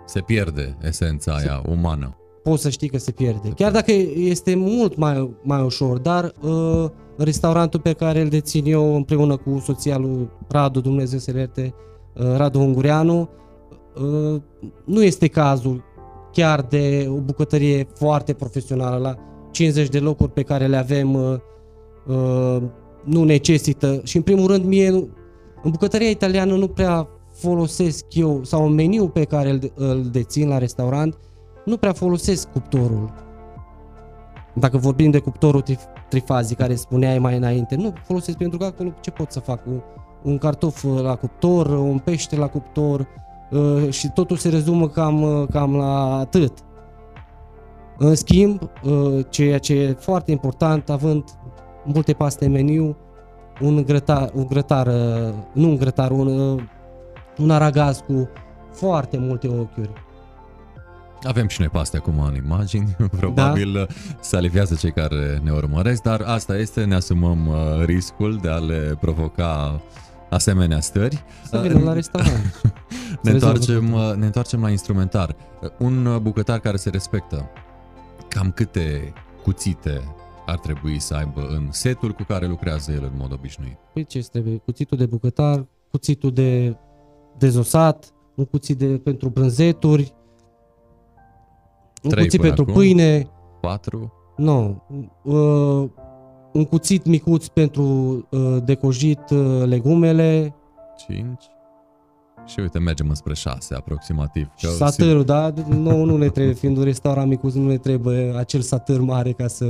Se 0.06 0.20
pierde 0.20 0.76
esența 0.82 1.32
aia 1.34 1.62
umană. 1.68 2.16
poți 2.42 2.62
să 2.62 2.68
știi 2.68 2.88
că 2.88 2.98
se 2.98 3.10
pierde. 3.10 3.48
Chiar 3.48 3.72
dacă 3.72 3.92
este 4.16 4.54
mult 4.54 4.96
mai, 4.96 5.30
mai 5.42 5.62
ușor, 5.62 5.98
dar 5.98 6.32
uh, 6.42 6.84
restaurantul 7.22 7.80
pe 7.80 7.92
care 7.92 8.20
îl 8.20 8.28
dețin 8.28 8.64
eu 8.66 8.94
împreună 8.94 9.36
cu 9.36 9.58
soția 9.64 9.98
lui 9.98 10.30
Radu, 10.48 10.80
Dumnezeu 10.80 11.18
să 11.18 11.32
ierte, 11.36 11.74
uh, 12.14 12.36
Radu 12.36 12.60
Ungureanu, 12.60 13.28
uh, 13.94 14.40
nu 14.84 15.02
este 15.02 15.26
cazul 15.26 15.84
chiar 16.32 16.62
de 16.62 17.06
o 17.08 17.20
bucătărie 17.20 17.86
foarte 17.94 18.32
profesională 18.32 18.96
la 18.96 19.14
50 19.50 19.88
de 19.88 19.98
locuri 19.98 20.32
pe 20.32 20.42
care 20.42 20.66
le 20.66 20.76
avem 20.76 21.14
uh, 21.14 21.36
uh, 22.06 22.62
nu 23.04 23.24
necesită 23.24 24.00
și 24.04 24.16
în 24.16 24.22
primul 24.22 24.46
rând 24.46 24.64
mie 24.64 24.88
în 25.62 25.70
bucătăria 25.70 26.08
italiană 26.08 26.54
nu 26.54 26.68
prea 26.68 27.08
folosesc 27.32 28.04
eu 28.14 28.44
sau 28.44 28.66
în 28.66 28.74
meniu 28.74 29.08
pe 29.08 29.24
care 29.24 29.50
îl, 29.50 29.72
îl 29.74 30.08
dețin 30.10 30.48
la 30.48 30.58
restaurant 30.58 31.18
nu 31.64 31.76
prea 31.76 31.92
folosesc 31.92 32.48
cuptorul. 32.52 33.12
Dacă 34.54 34.76
vorbim 34.76 35.10
de 35.10 35.18
cuptorul 35.18 35.62
trif- 35.62 36.08
trifazic 36.08 36.56
care 36.56 36.74
spuneai 36.74 37.18
mai 37.18 37.36
înainte, 37.36 37.76
nu 37.76 37.92
folosesc 38.04 38.36
pentru 38.36 38.58
că 38.58 38.64
acolo 38.64 38.92
ce 39.00 39.10
pot 39.10 39.32
să 39.32 39.40
fac? 39.40 39.66
Un, 39.66 39.80
un 40.22 40.38
cartof 40.38 40.82
la 41.02 41.14
cuptor, 41.14 41.66
un 41.66 41.98
pește 41.98 42.36
la 42.36 42.46
cuptor 42.46 43.06
uh, 43.50 43.90
și 43.90 44.10
totul 44.14 44.36
se 44.36 44.48
rezumă 44.48 44.88
cam, 44.88 45.22
uh, 45.22 45.48
cam 45.50 45.76
la 45.76 46.18
atât. 46.18 46.52
În 47.98 48.14
schimb, 48.14 48.70
uh, 48.84 49.24
ceea 49.28 49.58
ce 49.58 49.74
e 49.74 49.92
foarte 49.92 50.30
important, 50.30 50.90
având 50.90 51.24
multe 51.84 52.12
paste 52.12 52.44
în 52.44 52.52
meniu, 52.52 52.96
un 53.60 53.84
grătar, 53.84 54.30
un 54.34 54.46
grătar 54.46 54.86
uh, 54.86 55.34
nu 55.52 55.68
un 55.68 55.76
grătar, 55.76 56.10
un, 56.10 56.26
uh, 56.26 56.62
un 57.38 57.50
aragaz 57.50 58.04
cu 58.06 58.28
foarte 58.70 59.18
multe 59.18 59.48
ochiuri. 59.48 59.92
Avem 61.22 61.48
și 61.48 61.60
noi 61.60 61.68
paste 61.68 61.96
acum 61.96 62.20
în 62.20 62.34
imagini, 62.34 62.96
probabil 63.20 63.72
da. 63.72 63.86
se 64.20 64.36
aliviază 64.36 64.74
cei 64.74 64.92
care 64.92 65.40
ne 65.42 65.50
urmăresc, 65.50 66.02
dar 66.02 66.20
asta 66.20 66.56
este, 66.56 66.84
ne 66.84 66.94
asumăm 66.94 67.46
uh, 67.46 67.84
riscul 67.84 68.38
de 68.42 68.48
a 68.48 68.56
le 68.56 68.96
provoca 69.00 69.80
asemenea 70.30 70.80
stări. 70.80 71.24
Să 71.44 71.58
vină 71.58 71.78
la 71.78 71.92
restaurant. 71.92 72.60
Ne 73.22 73.30
rezolvă 73.32 73.56
întoarcem, 73.58 73.92
uh, 73.92 74.12
ne 74.16 74.26
întoarcem 74.26 74.60
la 74.62 74.70
instrumentar. 74.70 75.36
Uh, 75.62 75.68
Un 75.78 76.06
uh, 76.06 76.20
bucătar 76.20 76.58
care 76.58 76.76
se 76.76 76.90
respectă, 76.90 77.50
cam 78.28 78.50
câte 78.50 79.12
cuțite 79.42 80.00
ar 80.46 80.58
trebui 80.58 80.98
să 80.98 81.14
aibă 81.14 81.46
în 81.48 81.68
setul 81.70 82.12
cu 82.12 82.22
care 82.22 82.46
lucrează 82.46 82.92
el 82.92 83.02
în 83.02 83.12
mod 83.18 83.32
obișnuit? 83.32 83.76
Păi 83.92 84.04
ce 84.04 84.18
trebuie? 84.32 84.56
Cuțitul 84.56 84.98
de 84.98 85.06
bucătar, 85.06 85.66
cuțitul 85.90 86.32
de 86.32 86.76
dezosat, 87.38 88.12
un 88.34 88.44
cuțit 88.44 88.78
de, 88.78 88.86
pentru 88.86 89.28
brânzeturi, 89.28 90.14
un 92.02 92.10
Trei 92.10 92.24
cuțit 92.24 92.40
până 92.40 92.52
pentru 92.52 92.70
acum. 92.70 92.82
pâine, 92.82 93.28
Patru? 93.60 94.12
nu, 94.36 94.82
uh, 95.22 95.88
un 96.52 96.64
cuțit 96.64 97.04
micuț 97.06 97.46
pentru 97.46 97.82
uh, 98.30 98.56
decojit 98.64 99.30
uh, 99.30 99.62
legumele, 99.64 100.54
Cinci? 101.06 101.44
Și 102.46 102.60
uite, 102.60 102.78
mergem 102.78 103.08
înspre 103.08 103.34
șase 103.34 103.74
aproximativ. 103.74 104.48
și 104.56 104.66
Că 104.66 104.72
satărul, 104.72 105.24
da? 105.24 105.52
Nu, 105.68 106.04
nu 106.04 106.16
ne 106.16 106.28
trebuie, 106.28 106.54
fiind 106.54 106.76
un 106.76 106.84
restaurant 106.84 107.28
micuț, 107.28 107.54
nu 107.54 107.68
ne 107.68 107.76
trebuie 107.76 108.34
acel 108.36 108.60
satăr 108.60 109.00
mare 109.00 109.32
ca 109.32 109.46
să 109.46 109.64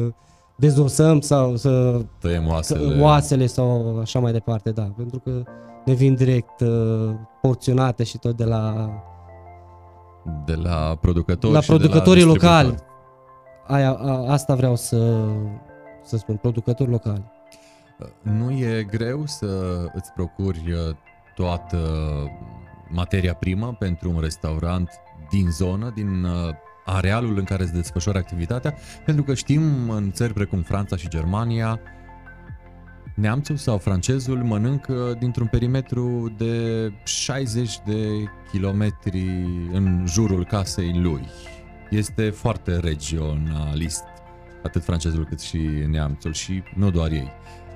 dezosăm 0.56 1.20
sau 1.20 1.56
să 1.56 2.00
Tăiem 2.18 2.42
Că- 2.44 2.50
oasele. 2.50 3.00
oasele 3.00 3.46
sau 3.46 3.98
așa 4.00 4.18
mai 4.18 4.32
departe, 4.32 4.70
da, 4.70 4.92
pentru 4.96 5.18
că 5.18 5.42
ne 5.84 5.92
vin 5.92 6.14
direct 6.14 6.60
uh, 6.60 7.10
porționate 7.42 8.04
și 8.04 8.18
tot 8.18 8.36
de 8.36 8.44
la, 8.44 8.90
De 10.44 10.54
la 10.54 10.98
producători 11.00 11.52
la 11.52 11.60
și 11.60 11.68
de 11.68 11.76
producătorii 11.76 12.24
locali. 12.24 12.68
distribuitori. 12.68 12.88
Aia, 13.66 13.92
a, 13.92 14.32
asta 14.32 14.54
vreau 14.54 14.76
să, 14.76 15.28
să 16.04 16.16
spun, 16.16 16.36
producători 16.36 16.90
locali. 16.90 17.22
Nu 18.22 18.50
e 18.50 18.86
greu 18.90 19.22
să 19.26 19.46
îți 19.94 20.12
procuri 20.12 20.72
uh, 20.72 20.96
toată 21.34 21.78
materia 22.88 23.34
primă 23.34 23.76
pentru 23.78 24.10
un 24.10 24.20
restaurant 24.20 24.90
din 25.30 25.50
zonă, 25.50 25.92
din 25.94 26.24
uh, 26.24 26.54
arealul 26.84 27.38
în 27.38 27.44
care 27.44 27.64
se 27.64 27.72
desfășoară 27.72 28.18
activitatea, 28.18 28.74
pentru 29.04 29.24
că 29.24 29.34
știm 29.34 29.90
în 29.90 30.12
țări 30.12 30.32
precum 30.32 30.62
Franța 30.62 30.96
și 30.96 31.08
Germania, 31.08 31.80
neamțul 33.14 33.56
sau 33.56 33.78
francezul 33.78 34.36
mănâncă 34.36 35.16
dintr-un 35.18 35.46
perimetru 35.46 36.34
de 36.36 36.92
60 37.04 37.78
de 37.86 38.06
kilometri 38.52 39.26
în 39.72 40.04
jurul 40.08 40.44
casei 40.44 41.00
lui. 41.02 41.26
Este 41.90 42.30
foarte 42.30 42.78
regionalist, 42.78 44.04
atât 44.62 44.84
francezul 44.84 45.24
cât 45.24 45.40
și 45.40 45.58
neamțul 45.90 46.32
și 46.32 46.62
nu 46.76 46.90
doar 46.90 47.10
ei. 47.10 47.32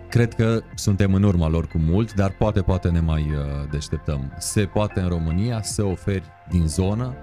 Cred 0.09 0.35
că 0.35 0.63
suntem 0.75 1.15
în 1.15 1.23
urma 1.23 1.49
lor 1.49 1.67
cu 1.67 1.79
mult, 1.79 2.15
dar 2.15 2.31
poate, 2.31 2.63
poate 2.63 2.89
ne 2.89 3.01
mai 3.01 3.23
uh, 3.23 3.71
deșteptăm. 3.71 4.35
Se 4.39 4.65
poate 4.65 5.01
în 5.01 5.09
România 5.09 5.63
să 5.63 5.83
oferi 5.83 6.25
din 6.49 6.67
zonă, 6.67 7.15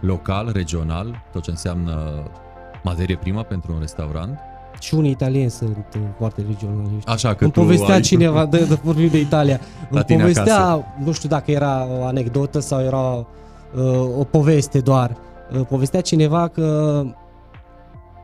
local, 0.00 0.50
regional, 0.52 1.24
tot 1.32 1.42
ce 1.42 1.50
înseamnă 1.50 2.22
materie 2.82 3.16
primă 3.16 3.42
pentru 3.42 3.72
un 3.72 3.78
restaurant. 3.80 4.38
Și 4.80 4.94
unii 4.94 5.10
italieni 5.10 5.50
sunt 5.50 5.86
uh, 5.96 6.02
foarte 6.18 6.44
regionaliști. 6.48 7.10
Așa 7.10 7.34
că 7.34 7.44
Îmi 7.44 7.52
tu 7.52 7.60
povestea 7.60 7.94
ai... 7.94 8.00
cineva, 8.00 8.46
de, 8.46 8.64
de 8.64 8.78
vorbim 8.82 9.08
de 9.08 9.18
Italia, 9.18 9.60
îmi 9.90 10.02
tine 10.04 10.20
povestea, 10.20 10.64
acasă. 10.66 10.84
nu 11.04 11.12
știu 11.12 11.28
dacă 11.28 11.50
era 11.50 11.86
o 12.00 12.04
anecdotă 12.04 12.58
sau 12.58 12.80
era 12.80 12.98
uh, 12.98 14.18
o 14.18 14.24
poveste 14.24 14.80
doar, 14.80 15.16
uh, 15.52 15.66
povestea 15.68 16.00
cineva 16.00 16.48
că 16.48 17.04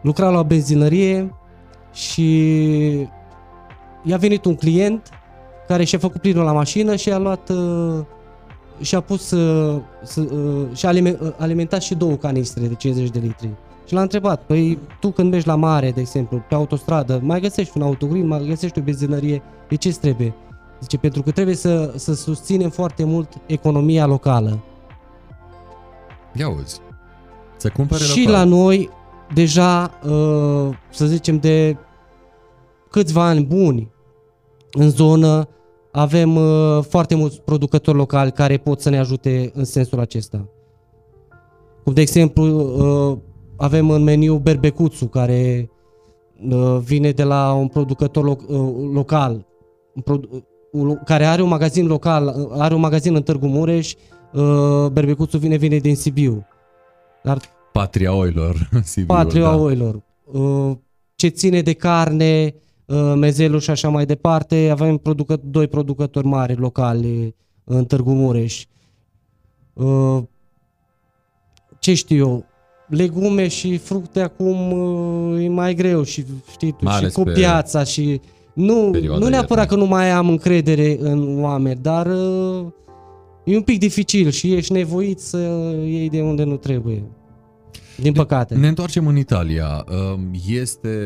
lucra 0.03 0.29
la 0.29 0.39
o 0.39 0.45
benzinărie 0.45 1.35
și 1.93 3.09
i-a 4.03 4.17
venit 4.17 4.45
un 4.45 4.55
client 4.55 5.09
care 5.67 5.85
și-a 5.85 5.99
făcut 5.99 6.21
plinul 6.21 6.45
la 6.45 6.53
mașină 6.53 6.97
și 6.97 7.13
a 7.13 7.19
luat 7.19 7.49
uh, 7.49 7.99
și 8.81 8.95
a 8.95 9.01
pus 9.01 9.31
uh, 9.31 9.81
să, 10.03 10.21
uh, 10.21 10.77
și 10.77 10.87
a 10.87 10.89
alime- 10.89 11.17
uh, 11.21 11.33
alimentat 11.39 11.83
și 11.83 11.95
două 11.95 12.15
canistre 12.15 12.67
de 12.67 12.75
50 12.75 13.09
de 13.11 13.19
litri. 13.19 13.49
Și 13.87 13.95
l-a 13.95 14.01
întrebat, 14.01 14.43
păi 14.43 14.79
tu 15.01 15.11
când 15.11 15.31
mergi 15.31 15.47
la 15.47 15.55
mare, 15.55 15.91
de 15.91 16.01
exemplu, 16.01 16.43
pe 16.49 16.55
autostradă, 16.55 17.21
mai 17.23 17.41
găsești 17.41 17.77
un 17.77 17.83
autogrill, 17.83 18.27
mai 18.27 18.45
găsești 18.47 18.79
o 18.79 18.83
benzinărie, 18.83 19.43
de 19.69 19.75
ce 19.75 19.93
trebuie? 19.93 20.35
Zice, 20.81 20.97
pentru 20.97 21.23
că 21.23 21.31
trebuie 21.31 21.55
să, 21.55 21.93
să 21.97 22.15
susținem 22.15 22.71
foarte 22.71 23.05
mult 23.05 23.29
economia 23.47 24.07
locală. 24.07 24.59
Ia 26.35 26.49
uzi. 26.49 26.81
Să 27.57 27.69
cumpere 27.69 28.03
Și 28.03 28.19
local. 28.19 28.33
la 28.33 28.45
noi, 28.45 28.91
deja, 29.35 29.91
uh, 30.05 30.77
să 30.91 31.07
zicem, 31.07 31.39
de 31.39 31.77
câțiva 32.91 33.25
ani 33.25 33.45
buni 33.45 33.93
în 34.73 34.91
zonă, 34.91 35.49
avem 35.93 36.37
uh, 36.37 36.85
foarte 36.89 37.15
mulți 37.15 37.41
producători 37.41 37.97
locali 37.97 38.33
care 38.33 38.57
pot 38.57 38.81
să 38.81 38.91
ne 38.91 38.99
ajute 38.99 39.51
în 39.55 39.65
sensul 39.65 40.01
acesta. 40.01 40.49
Cum 41.85 41.93
de 41.93 42.01
exemplu, 42.01 42.45
uh, 42.45 43.19
avem 43.57 43.91
în 43.91 44.03
meniu 44.03 44.37
berbecuțul, 44.37 45.09
care 45.09 45.71
uh, 46.51 46.79
vine 46.85 47.11
de 47.11 47.23
la 47.23 47.53
un 47.53 47.69
producător 47.69 48.25
loc, 48.25 48.41
uh, 48.49 48.91
local, 48.93 49.47
un 49.95 50.03
produ- 50.03 50.47
un- 50.73 51.01
care 51.05 51.25
are 51.25 51.43
un 51.43 51.49
magazin 51.49 51.87
local, 51.87 52.35
uh, 52.37 52.57
are 52.59 52.75
un 52.75 52.81
magazin 52.81 53.15
în 53.15 53.23
Târgu 53.23 53.47
Mureș, 53.47 53.95
uh, 54.33 54.87
berbecuțul 54.93 55.39
vine, 55.39 55.57
vine 55.57 55.77
din 55.77 55.97
Sibiu. 55.97 56.47
Dar 57.23 57.39
Patria 57.73 58.13
oilor. 58.15 58.69
Sibiul, 58.83 59.17
patria 59.17 59.43
da. 59.43 59.57
oilor. 59.57 60.03
Uh, 60.25 60.77
Ce 61.17 61.29
ține 61.29 61.61
de 61.63 61.73
carne, 61.73 62.55
uh, 62.87 63.13
mezelul 63.17 63.61
și 63.61 63.71
așa 63.71 63.89
mai 63.89 64.07
departe, 64.07 64.69
avem 64.73 64.97
producă, 64.97 65.41
doi 65.45 65.69
producători 65.69 66.27
mari 66.27 66.55
locali 66.57 67.35
în 67.65 67.85
Târgu 67.85 68.13
Mureș. 68.13 68.65
Uh, 69.73 70.23
ce 71.79 71.95
știu 71.95 72.17
eu, 72.17 72.45
legume 72.89 73.49
și 73.49 73.77
fructe 73.79 74.21
acum 74.21 74.73
uh, 74.73 75.45
e 75.45 75.49
mai 75.49 75.75
greu 75.75 76.03
și 76.03 76.25
știi 76.51 76.71
tu, 76.71 76.85
Mai 76.85 76.93
și 76.93 76.99
ales 76.99 77.15
cu 77.15 77.23
pe 77.23 77.33
piața 77.33 77.85
și 77.85 78.21
nu, 78.55 78.89
perioada 78.93 79.25
nu 79.25 79.29
neapărat 79.31 79.67
că 79.67 79.75
iernii. 79.75 79.89
nu 79.91 79.95
mai 79.97 80.11
am 80.11 80.29
încredere 80.29 80.97
în 81.01 81.43
oameni, 81.43 81.81
dar 81.83 82.07
uh, 82.07 82.67
e 83.45 83.57
un 83.57 83.63
pic 83.63 83.79
dificil 83.79 84.31
și 84.31 84.55
ești 84.55 84.73
nevoit 84.73 85.21
să 85.21 85.39
iei 85.85 86.09
de 86.11 86.23
unde 86.23 86.45
nu 86.45 86.57
trebuie. 86.57 87.03
Din 87.97 88.13
păcate. 88.13 88.55
Ne 88.55 88.69
întoarcem 88.69 89.07
în 89.07 89.17
Italia. 89.17 89.85
Um, 90.15 90.31
Este 90.49 90.99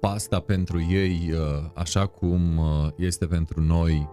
pasta 0.00 0.40
pentru 0.40 0.80
ei 0.90 1.30
uh, 1.32 1.70
așa 1.74 2.06
cum 2.06 2.40
uh, 2.58 2.88
este 2.96 3.26
pentru 3.26 3.60
noi 3.60 4.08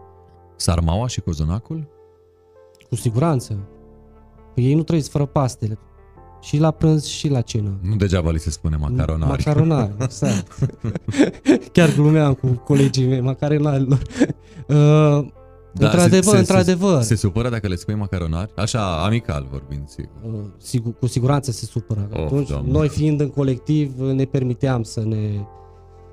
sarmaua 0.56 1.08
și 1.08 1.22
cozonacul? 1.22 1.88
Cu 2.90 2.96
siguranță. 2.96 3.68
Păi 4.54 4.66
ei 4.66 4.74
nu 4.74 4.84
trăiesc 4.84 5.10
fără 5.10 5.26
pastele. 5.26 5.78
Și 6.44 6.58
la 6.58 6.72
prânz 6.72 7.06
și 7.06 7.30
la 7.30 7.42
cină. 7.42 7.70
Nu 7.82 7.96
degeaba 7.96 8.32
li 8.32 8.40
se 8.40 8.50
spune 8.50 8.76
macaronari. 8.76 9.30
Macaronari, 9.30 9.92
exact. 10.04 10.58
Chiar 11.72 11.94
glumeam 11.96 12.34
cu 12.34 12.48
colegii 12.48 13.08
mei, 13.08 13.22
macaronarilor. 13.22 14.00
Uh, 14.68 14.76
Da, 15.74 15.86
într-adevăr, 15.86 16.24
se, 16.24 16.30
se, 16.30 16.38
într-adevăr. 16.38 17.02
Se, 17.02 17.08
se 17.08 17.16
supără 17.16 17.50
dacă 17.50 17.68
le 17.68 17.76
spui 17.76 17.96
macaronari? 17.96 18.52
Așa, 18.56 19.04
amical 19.06 19.48
vorbind, 19.52 19.88
sigur. 19.88 20.12
Uh, 20.34 20.40
sigur, 20.58 20.94
cu 21.00 21.08
siguranță 21.08 21.52
se 21.52 21.66
supără. 21.66 22.08
Of, 22.14 22.20
Atunci, 22.26 22.48
Doamne. 22.50 22.72
noi 22.72 22.88
fiind 22.90 23.20
în 23.20 23.30
colectiv, 23.30 24.00
ne 24.00 24.24
permiteam 24.26 24.84
să 24.84 25.04
ne 25.06 25.46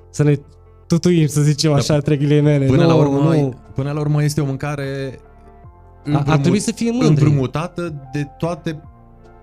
să 0.09 0.23
ne 0.23 0.39
tutuim, 0.87 1.27
să 1.27 1.41
zicem 1.41 1.73
așa, 1.73 1.93
între 1.93 2.17
ghilimele. 2.17 2.65
Până, 2.65 2.81
nu, 2.81 2.87
la 2.87 2.95
urmă, 2.95 3.33
nu. 3.35 3.53
până 3.75 3.91
la 3.91 3.99
urmă 3.99 4.23
este 4.23 4.41
o 4.41 4.45
mâncare 4.45 5.19
A- 6.13 6.23
ar 6.27 6.37
trebui 6.37 6.59
să 6.59 6.71
fie 6.71 6.91
mândri. 6.91 7.07
împrumutată 7.25 8.09
de 8.13 8.27
toate 8.37 8.81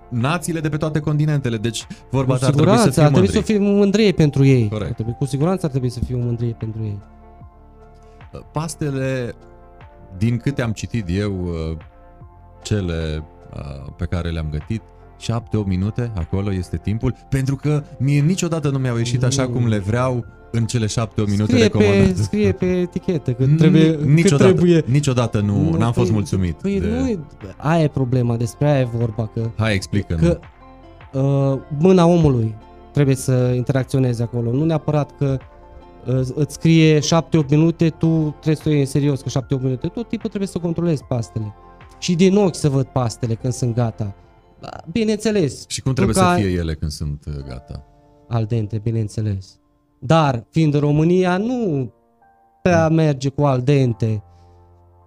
națiile 0.08 0.60
de 0.60 0.68
pe 0.68 0.76
toate 0.76 1.00
continentele. 1.00 1.56
Deci 1.56 1.86
vorba 2.10 2.32
Cu 2.34 2.38
ta 2.38 2.46
ar 2.46 2.52
trebui 2.52 2.76
să 2.76 2.90
siguranță, 2.90 2.90
fie 2.92 3.02
ar 3.02 3.10
trebui 3.10 3.28
mândri. 3.28 3.46
să 3.46 3.52
fie 3.52 3.58
o 3.58 3.76
mândrie 3.78 4.12
pentru 4.12 4.44
ei. 4.44 4.68
Corect. 4.68 4.88
Ar 4.88 4.94
trebui, 4.94 5.14
cu 5.18 5.24
siguranță 5.24 5.64
ar 5.64 5.70
trebui 5.70 5.88
să 5.90 6.00
fie 6.04 6.14
o 6.14 6.18
mândrie 6.18 6.52
pentru 6.58 6.82
ei. 6.84 6.98
Pastele, 8.52 9.32
din 10.18 10.36
câte 10.36 10.62
am 10.62 10.72
citit 10.72 11.04
eu, 11.08 11.32
uh, 11.44 11.76
cele 12.62 13.24
uh, 13.54 13.92
pe 13.96 14.04
care 14.04 14.30
le-am 14.30 14.48
gătit, 14.50 14.82
7-8 15.20 15.64
minute, 15.64 16.10
acolo 16.16 16.52
este 16.52 16.76
timpul, 16.76 17.14
pentru 17.28 17.56
că 17.56 17.82
mie 17.98 18.20
niciodată 18.20 18.70
nu 18.70 18.78
mi-au 18.78 18.96
ieșit 18.96 19.24
așa 19.24 19.42
Nu. 19.42 19.48
cum 19.50 19.66
le 19.68 19.78
vreau 19.78 20.24
în 20.50 20.66
cele 20.66 20.86
7-8 20.86 20.90
minute 21.26 21.42
Scrie 21.52 21.68
pe, 21.68 21.78
recomandate. 21.78 22.22
scrie 22.22 22.52
pe 22.52 22.66
etichetă 22.66 23.32
că 23.32 23.46
trebuie, 23.56 23.90
Ni- 23.96 24.12
niciodată, 24.14 24.50
că 24.50 24.52
trebuie. 24.52 24.84
niciodată 24.86 25.40
nu, 25.40 25.76
n-am 25.76 25.92
fost 25.92 26.10
păi- 26.10 26.12
mulțumit. 26.12 26.54
Păi 26.60 26.80
de... 26.80 26.86
nu, 26.86 27.08
e- 27.08 27.18
aia 27.56 27.82
e 27.82 27.88
problema, 27.88 28.36
despre 28.36 28.68
aia 28.70 28.80
e 28.80 28.88
vorba, 28.96 29.26
că, 29.34 29.50
Hai, 29.56 29.74
explică 29.74 30.14
că 30.14 30.38
uh, 31.18 31.60
mâna 31.78 32.06
omului 32.06 32.54
trebuie 32.92 33.14
să 33.14 33.52
interacționeze 33.56 34.22
acolo. 34.22 34.52
Nu 34.52 34.64
neapărat 34.64 35.16
că 35.18 35.38
uh, 36.06 36.20
îți 36.34 36.54
scrie 36.54 36.98
7-8 36.98 37.02
minute, 37.50 37.88
tu 37.88 38.34
trebuie 38.40 38.56
să 38.56 38.62
o 38.66 38.70
iei 38.70 38.80
în 38.80 38.86
serios 38.86 39.20
că 39.20 39.28
7-8 39.58 39.60
minute. 39.62 39.86
Tot 39.86 40.08
timpul 40.08 40.28
trebuie 40.28 40.48
să 40.48 40.58
controlezi 40.58 41.04
pastele. 41.04 41.54
Și 41.98 42.14
din 42.14 42.36
ochi 42.36 42.54
să 42.56 42.68
văd 42.68 42.84
pastele 42.86 43.34
când 43.34 43.52
sunt 43.52 43.74
gata. 43.74 44.14
Da, 44.60 44.68
Bineînțeles. 44.92 45.64
Și 45.68 45.80
cum 45.82 45.92
trebuie 45.92 46.14
tu 46.14 46.20
ca- 46.20 46.34
să 46.34 46.40
fie 46.40 46.50
ele 46.50 46.74
când 46.74 46.90
sunt 46.90 47.24
uh, 47.28 47.34
gata? 47.48 47.82
al 48.28 48.44
dente, 48.44 48.78
bineînțeles. 48.82 49.57
Dar, 50.00 50.46
fiind 50.50 50.74
în 50.74 50.80
România, 50.80 51.36
nu 51.36 51.92
prea 52.62 52.88
merge 52.88 53.28
cu 53.28 53.42
al 53.42 53.60
dente. 53.60 54.22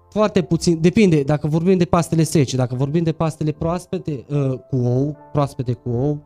Foarte 0.09 0.41
puțin, 0.41 0.81
depinde, 0.81 1.23
dacă 1.23 1.47
vorbim 1.47 1.77
de 1.77 1.85
pastele 1.85 2.23
sece, 2.23 2.55
dacă 2.55 2.75
vorbim 2.75 3.03
de 3.03 3.11
pastele 3.11 3.51
proaspete, 3.51 4.25
uh, 4.29 4.53
cu 4.69 4.75
ou, 4.75 5.17
proaspete 5.31 5.73
cu 5.73 5.89
ou, 5.89 6.23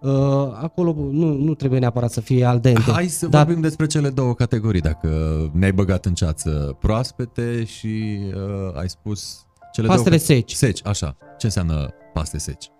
uh, 0.00 0.58
acolo 0.62 0.94
nu, 1.10 1.32
nu 1.32 1.54
trebuie 1.54 1.80
neapărat 1.80 2.10
să 2.10 2.20
fie 2.20 2.44
al 2.44 2.60
dente. 2.60 2.90
Hai 2.90 3.06
să 3.06 3.26
Dar- 3.26 3.44
vorbim 3.44 3.62
despre 3.62 3.86
cele 3.86 4.08
două 4.08 4.34
categorii, 4.34 4.80
dacă 4.80 5.08
ne-ai 5.52 5.72
băgat 5.72 6.04
în 6.04 6.14
ceață 6.14 6.76
proaspete 6.80 7.64
și 7.64 8.18
uh, 8.34 8.78
ai 8.78 8.88
spus 8.88 9.46
cele 9.72 9.86
Pastele 9.86 10.16
două... 10.16 10.20
seci. 10.20 10.52
Seci, 10.52 10.86
așa. 10.86 11.16
Ce 11.38 11.46
înseamnă 11.46 11.88
paste 12.12 12.38
seci? 12.38 12.70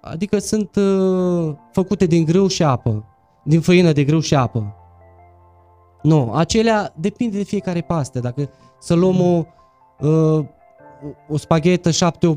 Adică 0.00 0.38
sunt 0.38 0.76
uh, 0.76 1.54
făcute 1.72 2.06
din 2.06 2.24
grâu 2.24 2.46
și 2.46 2.62
apă, 2.62 3.04
din 3.44 3.60
făină 3.60 3.92
de 3.92 4.04
grâu 4.04 4.20
și 4.20 4.34
apă. 4.34 4.75
Nu, 6.06 6.32
acelea 6.32 6.92
depinde 6.96 7.36
de 7.36 7.42
fiecare 7.42 7.80
paste. 7.80 8.20
Dacă 8.20 8.50
să 8.80 8.94
luăm 8.94 9.20
o, 9.20 9.44
uh, 10.08 10.44
o 11.28 11.36
spaghetă 11.36 11.90
7-8 11.90 11.92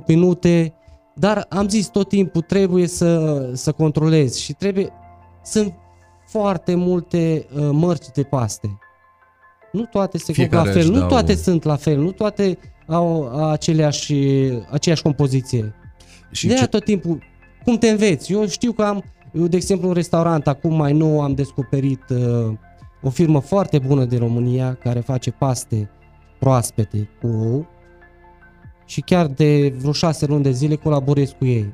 minute, 0.07 0.73
dar 1.15 1.45
am 1.49 1.67
zis 1.67 1.87
tot 1.87 2.07
timpul 2.07 2.41
trebuie 2.41 2.87
să, 2.87 3.41
să 3.53 3.71
controlezi 3.71 4.41
și 4.41 4.53
trebuie, 4.53 4.89
sunt 5.43 5.73
foarte 6.25 6.75
multe 6.75 7.45
uh, 7.55 7.69
mărci 7.71 8.05
de 8.13 8.23
paste. 8.23 8.77
Nu 9.71 9.85
toate 9.85 10.17
se 10.17 10.33
fac 10.33 10.51
la 10.51 10.61
Fiecare 10.61 10.69
fel, 10.71 10.81
își 10.81 10.91
nu 10.91 10.99
dau- 10.99 11.07
toate 11.07 11.35
sunt 11.35 11.63
la 11.63 11.75
fel, 11.75 11.97
nu 11.97 12.11
toate 12.11 12.57
au 12.87 13.37
aceleași, 13.49 14.15
aceeași 14.71 15.01
compoziție. 15.01 15.73
Și 16.31 16.47
de 16.47 16.53
ce... 16.53 16.57
aia 16.57 16.67
tot 16.67 16.83
timpul, 16.83 17.23
cum 17.63 17.77
te 17.77 17.89
înveți? 17.89 18.31
Eu 18.31 18.47
știu 18.47 18.71
că 18.71 18.83
am, 18.83 19.03
eu, 19.33 19.47
de 19.47 19.55
exemplu, 19.55 19.87
un 19.87 19.93
restaurant, 19.93 20.47
acum 20.47 20.75
mai 20.75 20.93
nou 20.93 21.21
am 21.21 21.33
descoperit 21.33 22.03
uh, 22.09 22.53
o 23.01 23.09
firmă 23.09 23.39
foarte 23.39 23.79
bună 23.79 24.05
din 24.05 24.19
România 24.19 24.73
care 24.73 24.99
face 24.99 25.31
paste 25.31 25.89
proaspete 26.39 27.09
cu 27.21 27.27
ou 27.27 27.67
și 28.85 29.01
chiar 29.01 29.25
de 29.25 29.73
vreo 29.79 29.91
șase 29.91 30.25
luni 30.25 30.43
de 30.43 30.51
zile 30.51 30.75
colaborez 30.75 31.35
cu 31.37 31.45
ei. 31.45 31.73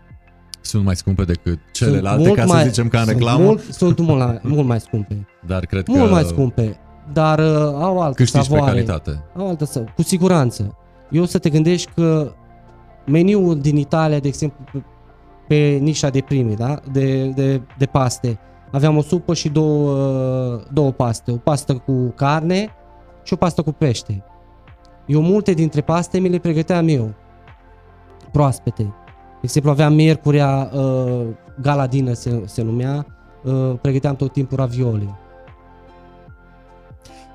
Sunt 0.61 0.83
mai 0.83 0.95
scumpe 0.95 1.23
decât 1.23 1.59
Sunt 1.71 1.89
celelalte, 1.91 2.23
mult 2.25 2.35
ca 2.39 2.45
să 2.45 2.53
mai- 2.53 2.63
zicem 2.63 2.87
ca 2.87 2.99
în 2.99 3.05
sunt 3.05 3.17
reclamă, 3.17 3.43
Mult, 3.43 3.61
sunt 3.71 3.99
mult, 3.99 4.19
la, 4.19 4.39
mult 4.43 4.67
mai 4.67 4.79
scumpe. 4.79 5.27
dar 5.47 5.65
cred 5.65 5.87
Mult 5.87 6.07
că 6.07 6.13
mai 6.13 6.23
scumpe. 6.23 6.77
Dar 7.13 7.39
uh, 7.39 7.45
au 7.73 7.99
altă 8.01 8.15
câștigi 8.15 8.47
pe 8.47 8.53
savoare. 8.53 8.71
calitate. 8.71 9.23
Au 9.37 9.47
altă 9.47 9.65
să, 9.65 9.83
cu 9.95 10.01
siguranță. 10.01 10.77
Eu 11.11 11.25
să 11.25 11.37
te 11.37 11.49
gândești 11.49 11.91
că 11.95 12.33
meniul 13.05 13.59
din 13.59 13.77
Italia, 13.77 14.19
de 14.19 14.27
exemplu, 14.27 14.63
pe, 14.71 14.83
pe 15.47 15.77
nișa 15.81 16.09
de 16.09 16.21
primi, 16.21 16.55
da? 16.55 16.79
de, 16.91 17.25
de, 17.27 17.61
de 17.77 17.85
paste, 17.85 18.39
aveam 18.75 18.97
o 18.97 19.01
supă 19.01 19.33
și 19.33 19.49
două, 19.49 19.91
uh, 19.91 20.61
două 20.73 20.91
paste. 20.91 21.31
O 21.31 21.35
pastă 21.35 21.73
cu 21.73 22.07
carne 22.15 22.69
și 23.23 23.33
o 23.33 23.35
pastă 23.35 23.61
cu 23.61 23.71
pește. 23.71 24.23
Eu 25.05 25.21
multe 25.21 25.53
dintre 25.53 25.81
paste 25.81 26.19
mi 26.19 26.29
le 26.29 26.37
pregăteam 26.37 26.87
eu, 26.87 27.13
proaspete. 28.31 28.83
De 28.83 29.41
exemplu, 29.41 29.71
aveam 29.71 29.93
miercurea, 29.93 30.69
uh, 30.73 31.25
galadină 31.61 32.13
se, 32.13 32.41
se 32.45 32.61
numea, 32.61 33.05
uh, 33.43 33.73
pregăteam 33.81 34.15
tot 34.15 34.31
timpul 34.31 34.57
ravioli. 34.57 35.15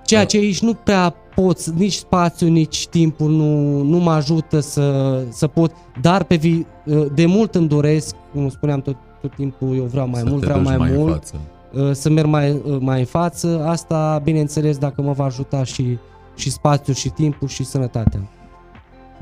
Ceea 0.03 0.26
ce 0.26 0.37
aici 0.37 0.62
nu 0.62 0.74
prea 0.74 1.14
poți, 1.35 1.74
nici 1.74 1.92
spațiu, 1.92 2.48
nici 2.48 2.88
timpul 2.88 3.31
nu, 3.31 3.83
nu 3.83 3.98
mă 3.98 4.11
ajută 4.11 4.61
să, 4.61 5.18
să 5.29 5.46
pot, 5.46 5.72
dar 6.00 6.24
pe 6.24 6.35
vi, 6.35 6.66
de 7.14 7.26
mult 7.26 7.55
îmi 7.55 7.68
doresc, 7.68 8.14
cum 8.33 8.48
spuneam 8.48 8.81
tot, 8.81 8.96
tot 9.20 9.35
timpul, 9.35 9.76
eu 9.76 9.85
vreau 9.85 10.06
mai 10.09 10.20
să 10.20 10.28
mult, 10.28 10.40
te 10.40 10.46
vreau 10.46 10.61
duci 10.62 10.76
mai, 10.76 10.90
în 10.90 10.96
mult, 10.96 11.12
față. 11.12 11.40
uh, 11.72 11.90
să 11.92 12.09
merg 12.11 12.26
mai, 12.26 12.52
uh, 12.52 12.78
mai 12.80 12.98
în 12.98 13.04
față, 13.06 13.64
asta 13.66 14.20
bineînțeles 14.24 14.78
dacă 14.78 15.02
mă 15.02 15.12
va 15.12 15.24
ajuta 15.24 15.64
și, 15.64 15.98
și 16.37 16.50
spațiul 16.50 16.96
și 16.96 17.09
timpul 17.09 17.48
și 17.48 17.64
sănătatea. 17.64 18.28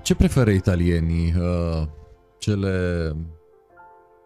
Ce 0.02 0.14
preferă 0.14 0.50
italienii? 0.50 1.34
Uh, 1.38 1.86
cele 2.38 2.72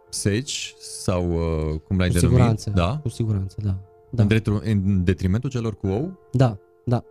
seci 0.09 0.75
sau 0.79 1.31
uh, 1.33 1.81
cum 1.87 1.97
le-ai 1.97 2.09
Cu 2.09 2.15
denumit? 2.15 2.37
siguranță, 2.37 2.71
Da? 2.75 2.99
cu 3.03 3.09
siguranță, 3.09 3.57
da. 3.65 3.75
Da, 4.11 4.23
În, 4.23 4.29
detru- 4.29 4.61
în 4.65 5.05
detrimentul 5.05 5.51
celor 5.51 5.75
cu 5.77 5.87
ou? 5.87 6.19
da, 6.33 6.57
da. 6.85 7.05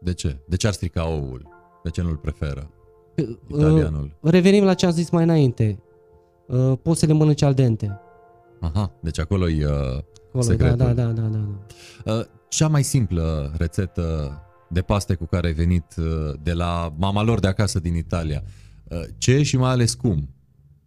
De 0.00 0.12
ce? 0.12 0.36
De 0.48 0.56
ce 0.56 0.66
ar 0.66 0.72
strica 0.72 1.08
oul? 1.08 1.48
De 1.82 1.90
ce 1.90 2.02
nu-l 2.02 2.16
preferă 2.16 2.70
Uh, 3.16 3.28
italianul? 3.58 4.10
Revenim 4.20 4.64
la 4.64 4.74
ce 4.74 4.86
am 4.86 4.92
zis 4.92 5.10
mai 5.10 5.22
înainte. 5.22 5.78
Uh, 6.52 6.78
Poți 6.82 6.98
să 7.00 7.06
le 7.06 7.12
mănânci 7.12 7.42
al 7.42 7.54
dente. 7.54 8.00
Aha, 8.60 8.92
deci 9.00 9.18
acolo 9.18 9.48
e 9.48 9.66
uh, 9.66 9.72
Acolo, 9.72 10.02
da, 10.32 10.40
secretul. 10.42 10.76
da, 10.76 10.92
da, 10.92 11.04
da, 11.04 11.22
da, 11.22 11.38
da. 12.04 12.12
Uh, 12.12 12.24
cea 12.48 12.68
mai 12.68 12.82
simplă 12.82 13.52
rețetă 13.56 14.36
de 14.68 14.80
paste 14.82 15.14
cu 15.14 15.24
care 15.26 15.46
ai 15.46 15.52
venit 15.52 15.84
uh, 15.98 16.04
de 16.42 16.52
la 16.52 16.94
mama 16.96 17.22
lor 17.22 17.40
de 17.40 17.46
acasă 17.46 17.80
din 17.80 17.94
Italia. 17.96 18.42
Uh, 18.88 19.00
ce 19.18 19.42
și 19.42 19.56
mai 19.56 19.70
ales 19.70 19.94
cum? 19.94 20.28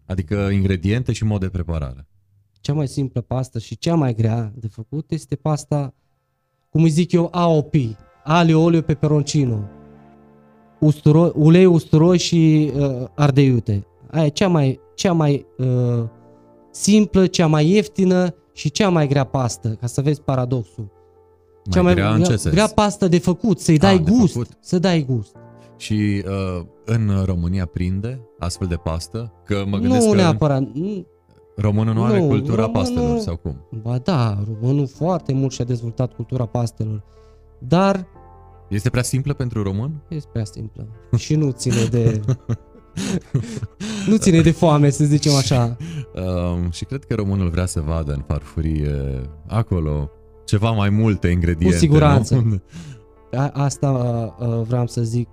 Adică 0.06 0.36
ingrediente 0.36 1.12
și 1.12 1.24
mod 1.24 1.40
de 1.40 1.50
preparare. 1.50 2.08
Cea 2.52 2.74
mai 2.74 2.88
simplă 2.88 3.22
pastă 3.22 3.60
și 3.60 3.78
cea 3.78 3.96
mai 3.96 4.14
grea 4.14 4.52
de 4.56 4.68
făcut 4.68 5.12
este 5.12 5.36
pasta, 5.36 5.94
cum 6.70 6.84
îi 6.84 6.90
zic 6.90 7.12
eu, 7.12 7.30
AOP. 7.32 7.74
Alio, 8.24 8.62
olio, 8.62 8.82
peperoncino. 8.82 9.60
Usturoși, 10.80 11.32
ulei, 11.36 11.66
usturoși 11.66 12.26
și 12.26 12.72
uh, 12.76 13.08
ardei 13.16 13.46
iute. 13.46 13.86
Aia 14.16 14.26
e 14.26 14.30
cea 14.30 14.48
mai, 14.48 14.80
cea 14.96 15.12
mai 15.14 15.46
uh, 15.58 16.04
simplă, 16.72 17.28
cea 17.28 17.48
mai 17.48 17.68
ieftină 17.70 18.36
și 18.54 18.72
cea 18.72 18.90
mai 18.90 19.08
grea 19.08 19.24
pastă, 19.24 19.70
ca 19.70 19.88
să 19.88 20.02
vezi 20.02 20.22
paradoxul. 20.22 20.92
Mai 21.74 21.84
cea 21.84 21.94
grea 21.94 22.14
în 22.14 22.24
ce 22.24 22.36
sens? 22.36 22.54
grea 22.54 22.68
pastă 22.68 23.08
de 23.08 23.20
făcut, 23.20 23.60
să-i 23.60 23.78
dai 23.78 24.00
de 24.00 24.12
gust, 24.12 24.34
făcut. 24.34 24.50
să 24.60 24.80
dai 24.80 25.06
gust. 25.10 25.36
Și 25.78 26.24
uh, 26.28 26.66
în 26.86 27.12
România 27.26 27.66
prinde 27.66 28.22
astfel 28.40 28.68
de 28.68 28.76
pastă? 28.76 29.34
Că 29.46 29.64
mă 29.68 29.78
gândesc 29.78 30.06
nu 30.06 30.12
că 30.12 30.18
neapărat. 30.18 30.62
Nu, 30.74 31.06
românul 31.56 31.94
nu, 31.94 32.04
are 32.04 32.20
Nu, 32.20 32.28
cultura 32.28 32.62
românul- 32.62 32.82
pastelor 32.82 33.18
sau 33.18 33.36
cum? 33.36 33.68
ba 33.82 33.98
da, 33.98 34.38
românul 34.60 34.88
foarte 34.88 35.34
mult 35.34 35.52
și-a 35.52 35.66
dezvoltat 35.66 36.14
cultura 36.14 36.46
pastelor. 36.46 37.04
Dar 37.60 38.08
Este 38.70 38.90
prea 38.90 39.04
simplă 39.04 39.34
pentru 39.34 39.64
român? 39.64 40.02
este 40.08 40.30
prea 40.32 40.46
simplă. 40.46 40.88
Și 41.18 41.36
nu 41.36 41.52
ține 41.52 41.84
de... 41.90 42.20
nu 44.10 44.18
ține 44.18 44.42
de 44.42 44.52
foame, 44.52 44.90
să 44.90 45.04
zicem 45.04 45.34
așa. 45.34 45.78
Um, 46.14 46.72
și 46.72 46.86
cred 46.86 47.04
că 47.04 47.16
românul 47.16 47.50
vrea 47.50 47.66
să 47.66 47.82
vadă 47.82 48.14
în 48.14 48.24
farfurie 48.28 49.22
acolo 49.48 50.10
ceva 50.46 50.72
mai 50.72 50.90
multe 50.90 51.28
ingrediente. 51.28 51.74
Cu 51.74 51.80
siguranță. 51.80 52.36
Nu? 52.36 52.62
A, 53.32 53.50
asta 53.54 53.90
uh, 54.40 54.62
vreau 54.68 54.88
să 54.88 55.02
zic. 55.02 55.30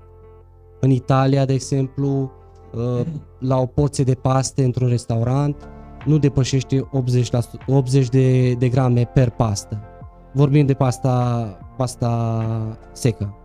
În 0.81 0.90
Italia, 0.90 1.44
de 1.44 1.53
exemplu, 1.53 2.33
uh, 2.72 3.07
la 3.38 3.59
o 3.59 3.66
porție 3.66 4.05
de 4.05 4.14
paste 4.14 4.64
într-un 4.64 4.88
restaurant, 4.88 5.68
nu 6.05 6.18
depășește 6.18 6.88
80, 6.90 7.31
la, 7.31 7.40
80 7.66 8.09
de, 8.09 8.53
de 8.53 8.68
grame 8.68 9.05
per 9.14 9.31
pastă. 9.31 9.81
Vorbim 10.33 10.66
de 10.66 10.75
pasta, 10.75 11.44
pasta 11.77 12.79
secă. 12.92 13.37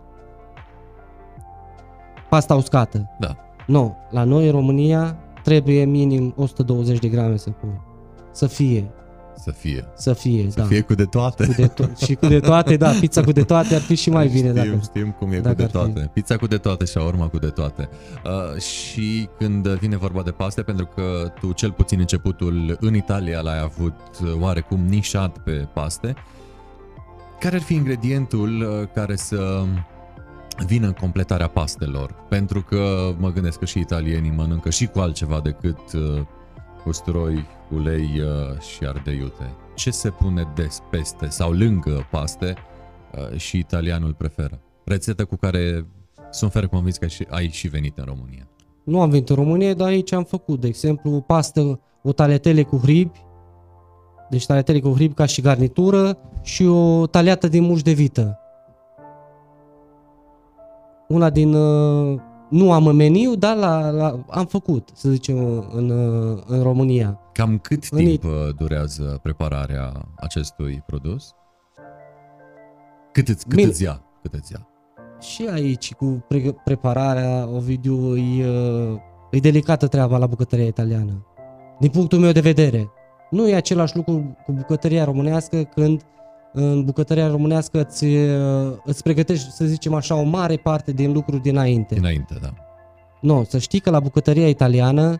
Pasta 2.28 2.54
uscată. 2.54 3.08
Da. 3.18 3.47
Nu, 3.68 3.96
la 4.10 4.24
noi 4.24 4.44
în 4.46 4.50
România 4.50 5.16
trebuie 5.42 5.84
minim 5.84 6.34
120 6.36 6.98
de 6.98 7.08
grame 7.08 7.36
să 7.36 7.50
pui. 7.50 7.80
Să 8.32 8.46
fie, 8.46 8.90
Să 9.36 9.50
fie. 9.50 9.84
să 9.94 10.12
fie, 10.12 10.50
Să 10.50 10.60
da. 10.60 10.66
fie 10.66 10.80
cu 10.80 10.94
de 10.94 11.04
toate. 11.04 11.46
Cu 11.46 11.52
de 11.52 11.68
to- 11.68 12.04
și 12.04 12.14
cu 12.14 12.26
de 12.26 12.40
toate, 12.40 12.76
da, 12.76 12.90
pizza 12.90 13.22
cu 13.22 13.32
de 13.32 13.42
toate 13.42 13.74
ar 13.74 13.80
fi 13.80 13.94
și 13.94 14.10
mai 14.10 14.26
bine 14.28 14.48
știm, 14.48 14.70
dacă... 14.70 14.80
știm 14.82 15.10
cum 15.18 15.32
e 15.32 15.38
dacă 15.40 15.48
cu 15.54 15.54
de 15.56 15.62
ar 15.62 15.68
fi. 15.70 15.76
toate. 15.76 16.10
Pizza 16.12 16.36
cu 16.36 16.46
de 16.46 16.56
toate 16.56 16.84
și 16.84 16.98
urma 16.98 17.28
cu 17.28 17.38
de 17.38 17.46
toate. 17.48 17.88
Uh, 18.24 18.60
și 18.60 19.28
când 19.38 19.68
vine 19.68 19.96
vorba 19.96 20.22
de 20.22 20.30
paste, 20.30 20.62
pentru 20.62 20.88
că 20.94 21.32
tu 21.40 21.52
cel 21.52 21.72
puțin 21.72 21.98
începutul 22.00 22.76
în 22.80 22.94
Italia 22.94 23.40
l-ai 23.40 23.60
avut 23.60 23.94
uh, 24.22 24.32
oarecum 24.40 24.80
nișat 24.88 25.38
pe 25.38 25.68
paste, 25.74 26.14
care 27.40 27.54
ar 27.56 27.62
fi 27.62 27.74
ingredientul 27.74 28.60
uh, 28.60 28.88
care 28.94 29.16
să 29.16 29.64
vină 30.66 30.86
în 30.86 30.92
completarea 30.92 31.48
pastelor? 31.48 32.14
Pentru 32.28 32.62
că 32.62 33.14
mă 33.18 33.32
gândesc 33.32 33.58
că 33.58 33.64
și 33.64 33.78
italienii 33.78 34.32
mănâncă 34.36 34.70
și 34.70 34.86
cu 34.86 34.98
altceva 34.98 35.40
decât 35.40 35.92
uh, 35.92 36.22
usturoi, 36.86 37.44
ulei 37.70 38.20
uh, 38.20 38.60
și 38.60 38.84
ardei 38.86 39.16
iute. 39.16 39.54
Ce 39.74 39.90
se 39.90 40.10
pune 40.10 40.48
des 40.54 40.78
peste 40.90 41.26
sau 41.28 41.52
lângă 41.52 42.06
paste 42.10 42.54
uh, 43.14 43.38
și 43.38 43.58
italianul 43.58 44.14
preferă? 44.14 44.60
Rețetă 44.84 45.24
cu 45.24 45.36
care 45.36 45.86
sunt 46.30 46.52
fer 46.52 46.66
convins 46.66 46.96
că 46.96 47.06
și 47.06 47.26
ai 47.30 47.48
și 47.48 47.68
venit 47.68 47.98
în 47.98 48.04
România. 48.04 48.48
Nu 48.84 49.00
am 49.00 49.10
venit 49.10 49.28
în 49.28 49.36
România, 49.36 49.74
dar 49.74 49.88
aici 49.88 50.12
am 50.12 50.24
făcut, 50.24 50.60
de 50.60 50.66
exemplu, 50.66 51.14
o 51.14 51.20
pastă, 51.20 51.80
o 52.02 52.12
taletele 52.12 52.62
cu 52.62 52.76
hribi, 52.76 53.20
deci 54.30 54.46
taletele 54.46 54.80
cu 54.80 54.92
hribi 54.92 55.14
ca 55.14 55.26
și 55.26 55.40
garnitură 55.40 56.18
și 56.42 56.64
o 56.64 57.06
taliată 57.06 57.48
din 57.48 57.62
muș 57.62 57.82
de 57.82 57.92
vită. 57.92 58.38
Una 61.08 61.30
din... 61.30 61.54
uh, 61.54 62.20
Nu 62.50 62.72
am 62.72 62.86
în 62.86 62.96
meniu, 62.96 63.34
dar 63.34 63.56
la, 63.56 63.90
la, 63.90 64.24
am 64.30 64.46
făcut, 64.46 64.88
să 64.94 65.10
zicem, 65.10 65.68
în, 65.74 65.90
uh, 65.90 66.42
în 66.46 66.62
România. 66.62 67.20
Cam 67.32 67.58
cât 67.58 67.84
În 67.90 67.98
timp 67.98 68.24
uh, 68.24 68.30
durează 68.56 69.18
prepararea 69.22 69.92
acestui 70.16 70.82
produs? 70.86 71.34
Cât 73.12 73.28
îți, 73.28 73.46
cât 73.46 73.56
Bine. 73.56 73.68
îți 73.68 73.82
ia? 73.82 74.02
Cât 74.22 74.34
îți 74.34 74.52
ia? 74.52 74.68
Și 75.20 75.48
aici, 75.52 75.94
cu 75.94 76.24
pre- 76.28 76.56
prepararea, 76.64 77.48
Ovidiu, 77.48 78.16
e, 78.16 78.48
uh, 78.48 78.98
e 79.30 79.38
delicată 79.38 79.86
treaba 79.86 80.18
la 80.18 80.26
bucătăria 80.26 80.66
italiană. 80.66 81.26
Din 81.80 81.90
punctul 81.90 82.18
meu 82.18 82.32
de 82.32 82.40
vedere. 82.40 82.90
Nu 83.30 83.48
e 83.48 83.54
același 83.54 83.96
lucru 83.96 84.36
cu 84.44 84.52
bucătăria 84.52 85.04
românească 85.04 85.62
când 85.62 86.02
în 86.60 86.84
bucătăria 86.84 87.28
românească 87.28 87.80
îți, 87.88 88.04
uh, 88.04 88.72
îți 88.84 89.02
pregătești, 89.02 89.50
să 89.50 89.64
zicem 89.64 89.94
așa, 89.94 90.14
o 90.14 90.22
mare 90.22 90.56
parte 90.56 90.92
din 90.92 91.12
lucruri 91.12 91.42
dinainte. 91.42 91.94
Dinainte, 91.94 92.38
da. 92.42 92.54
Nu, 93.20 93.44
să 93.48 93.58
știi 93.58 93.80
că 93.80 93.90
la 93.90 94.00
bucătăria 94.00 94.48
italiană 94.48 95.16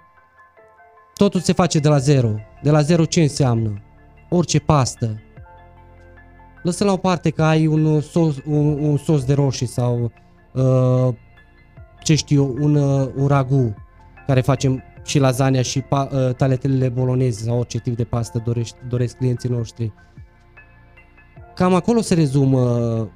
totul 1.15 1.41
se 1.41 1.53
face 1.53 1.79
de 1.79 1.89
la 1.89 1.99
zero. 1.99 2.31
De 2.63 2.71
la 2.71 2.81
zero 2.81 3.05
ce 3.05 3.23
înseamnă? 3.23 3.83
Orice 4.29 4.59
pastă. 4.59 5.21
Lăsă 6.63 6.85
la 6.85 6.93
o 6.93 6.97
parte 6.97 7.31
că 7.31 7.43
ai 7.43 7.67
un 7.67 8.01
sos, 8.01 8.37
un, 8.47 8.67
un 8.67 8.97
sos 8.97 9.25
de 9.25 9.33
roșii 9.33 9.67
sau 9.67 10.13
uh, 10.53 11.15
ce 12.03 12.15
știu 12.15 12.43
eu, 12.43 12.65
un, 12.65 12.75
uh, 12.75 13.09
un 13.17 13.27
ragu 13.27 13.75
care 14.27 14.41
facem 14.41 14.83
și 15.05 15.19
lasagna 15.19 15.63
și 15.63 15.81
pa, 15.81 16.09
uh, 16.13 16.35
taletelele 16.35 16.89
boloneze 16.89 17.45
sau 17.45 17.59
orice 17.59 17.79
tip 17.79 17.97
de 17.97 18.05
pastă 18.05 18.43
dorești, 18.45 18.77
doresc 18.89 19.17
clienții 19.17 19.49
noștri. 19.49 19.93
Cam 21.59 21.75
acolo 21.75 22.01
se 22.01 22.15
rezumă 22.15 23.09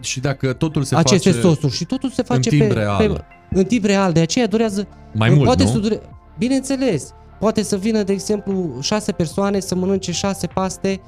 Și 0.00 0.20
dacă 0.20 0.52
totul 0.52 0.82
se 0.82 0.96
aceste 0.96 1.30
face 1.30 1.42
sosuri 1.42 1.72
și 1.72 1.84
totul 1.84 2.10
se 2.10 2.22
face 2.22 2.48
timp 2.48 2.68
pe, 2.68 2.72
real. 2.72 2.96
pe 2.96 3.24
în 3.50 3.64
timp 3.64 3.84
real, 3.84 4.12
de 4.12 4.20
aceea 4.20 4.46
durează 4.46 4.88
mai 5.14 5.30
mult, 5.30 5.44
poate 5.44 5.62
nu? 5.62 5.68
Să 5.68 5.78
dure... 5.78 6.00
Bineînțeles, 6.38 7.14
poate 7.38 7.62
să 7.62 7.76
vină, 7.76 8.02
de 8.02 8.12
exemplu, 8.12 8.78
șase 8.80 9.12
persoane 9.12 9.60
să 9.60 9.74
mănânce 9.74 10.12
șase 10.12 10.46
paste, 10.46 11.00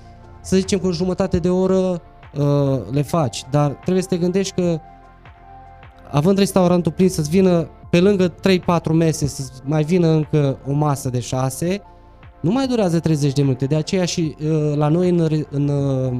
să 0.42 0.56
zicem 0.56 0.78
că 0.78 0.86
în 0.86 0.92
jumătate 0.92 1.38
de 1.38 1.48
oră 1.48 2.02
uh, 2.34 2.80
le 2.90 3.02
faci, 3.02 3.44
dar 3.50 3.70
trebuie 3.70 4.02
să 4.02 4.08
te 4.08 4.16
gândești 4.16 4.54
că 4.54 4.80
având 6.10 6.38
restaurantul 6.38 6.92
plin 6.92 7.08
să-ți 7.08 7.30
vină 7.30 7.68
pe 7.90 8.00
lângă 8.00 8.34
3-4 8.34 8.92
mese 8.92 9.26
să 9.26 9.42
mai 9.62 9.82
vină 9.82 10.08
încă 10.08 10.58
o 10.66 10.72
masă 10.72 11.10
de 11.10 11.20
6, 11.20 11.82
nu 12.40 12.52
mai 12.52 12.66
durează 12.66 13.00
30 13.00 13.32
de 13.32 13.42
minute. 13.42 13.66
De 13.66 13.76
aceea 13.76 14.04
și 14.04 14.36
uh, 14.40 14.76
la 14.76 14.88
noi 14.88 15.08
în, 15.08 15.26
re- 15.26 15.46
în, 15.50 15.68
uh, 15.68 16.12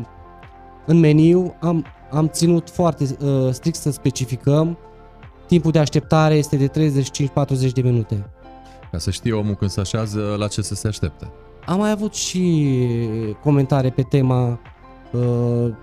în 0.86 0.98
meniu 0.98 1.54
am, 1.60 1.84
am 2.10 2.28
ținut 2.28 2.70
foarte 2.70 3.16
uh, 3.20 3.52
strict 3.52 3.76
să 3.76 3.90
specificăm 3.90 4.78
timpul 5.46 5.70
de 5.70 5.78
așteptare 5.78 6.34
este 6.34 6.56
de 6.56 6.90
35-40 7.68 7.72
de 7.72 7.82
minute. 7.82 8.30
Ca 8.90 8.98
să 8.98 9.10
știe 9.10 9.32
omul 9.32 9.54
când 9.54 9.70
se 9.70 9.80
așează 9.80 10.34
la 10.38 10.48
ce 10.48 10.62
să 10.62 10.74
se 10.74 10.88
aștepte. 10.88 11.30
Am 11.66 11.78
mai 11.78 11.90
avut 11.90 12.14
și 12.14 12.68
comentarii 13.42 13.90
pe 13.90 14.02
tema 14.02 14.60
uh, 15.12 15.74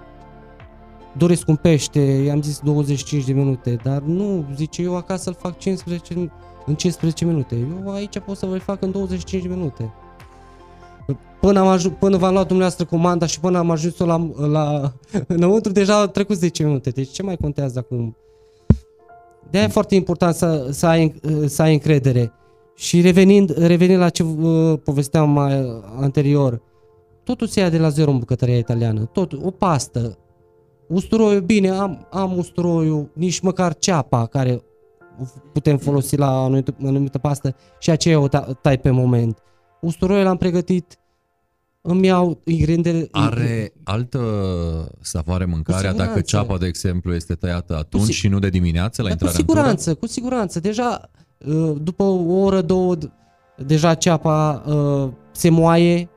doresc 1.18 1.48
un 1.48 1.56
pește, 1.56 2.00
i-am 2.00 2.42
zis 2.42 2.60
25 2.60 3.26
de 3.26 3.34
minute, 3.34 3.78
dar 3.84 4.02
nu, 4.02 4.46
zice 4.56 4.82
eu 4.82 4.96
acasă 4.96 5.30
îl 5.30 5.36
fac 5.40 5.58
15, 5.58 6.32
în 6.66 6.76
15 6.76 7.26
minute. 7.26 7.56
Eu 7.56 7.94
aici 7.94 8.20
pot 8.20 8.38
să 8.38 8.46
vă 8.46 8.58
fac 8.58 8.82
în 8.82 8.92
25 8.92 9.42
de 9.42 9.48
minute. 9.48 9.94
Până, 11.42 11.60
am 11.60 11.68
aju- 11.68 11.92
până 11.92 12.18
v-am 12.18 12.34
luat 12.34 12.48
dumneavoastră 12.48 12.86
comanda 12.86 13.26
și 13.26 13.40
până 13.40 13.58
am 13.58 13.72
ajuns 13.72 13.98
la, 13.98 14.30
la 14.48 14.94
înăuntru, 15.28 15.72
deja 15.72 16.00
au 16.00 16.08
trecut 16.08 16.38
10 16.38 16.64
minute. 16.64 16.90
Deci 16.90 17.10
ce 17.10 17.24
mai 17.24 17.38
contează 17.38 17.80
acum? 17.80 18.16
de 19.52 19.58
aia 19.58 19.66
e 19.66 19.70
foarte 19.70 19.96
important 19.96 20.36
să, 20.36 20.68
să, 20.72 20.86
ai, 20.86 21.14
să 21.46 21.62
ai 21.62 21.74
încredere. 21.74 22.34
Și 22.76 23.02
revenind, 23.02 23.58
revenind 23.58 24.00
la 24.00 24.10
ce 24.10 24.24
uh, 24.24 24.80
povesteam 24.84 25.30
mai 25.30 25.82
anterior, 26.00 26.62
totul 27.24 27.48
se 27.48 27.60
ia 27.60 27.70
de 27.70 27.78
la 27.78 27.90
zero 27.90 28.12
în 28.12 28.18
bucătăria 28.18 28.58
italiană. 28.58 29.06
Tot, 29.06 29.34
o 29.34 29.52
pastă, 29.52 30.18
usturoiul, 30.88 31.42
bine, 31.42 31.70
am, 31.70 32.08
am 32.12 32.38
usturoiul, 32.38 33.12
nici 33.14 33.40
măcar 33.40 33.76
ceapa 33.76 34.26
care 34.26 34.64
o 35.22 35.24
putem 35.54 35.78
folosi 35.78 36.18
la 36.18 36.42
o 36.42 36.44
anumită, 36.44 36.76
anumită 36.86 37.18
pastă 37.18 37.56
și 37.80 37.90
aceea 37.90 38.20
o 38.20 38.28
ta- 38.28 38.62
tai 38.62 38.78
pe 38.78 38.90
moment. 38.90 39.38
Usturoiul 39.82 40.24
l-am 40.24 40.38
pregătit, 40.38 41.00
îmi 41.82 42.06
iau 42.06 42.42
ingredientele... 42.46 43.08
Are 43.12 43.74
altă 43.84 44.20
savoare 45.02 45.46
mâncarea 45.46 45.82
dacă 45.82 45.94
siguranță. 46.02 46.22
ceapa, 46.22 46.58
de 46.58 46.66
exemplu, 46.66 47.14
este 47.14 47.34
tăiată 47.34 47.78
atunci 47.78 48.04
si- 48.04 48.12
și 48.12 48.28
nu 48.28 48.40
de 48.40 48.50
dimineață 48.50 49.02
la 49.02 49.08
Dar 49.08 49.18
cu 49.18 49.24
intrarea 49.24 49.40
în 49.40 49.46
tură? 49.46 49.60
siguranță, 49.60 49.94
cu 50.00 50.08
siguranță. 50.08 50.60
Deja 50.60 51.10
uh, 51.48 51.76
după 51.82 52.04
o 52.04 52.34
oră, 52.34 52.62
două, 52.62 52.96
d- 52.98 53.10
deja 53.66 53.94
ceapa 53.94 54.64
uh, 54.68 55.10
se 55.32 55.50
moaie, 55.50 56.10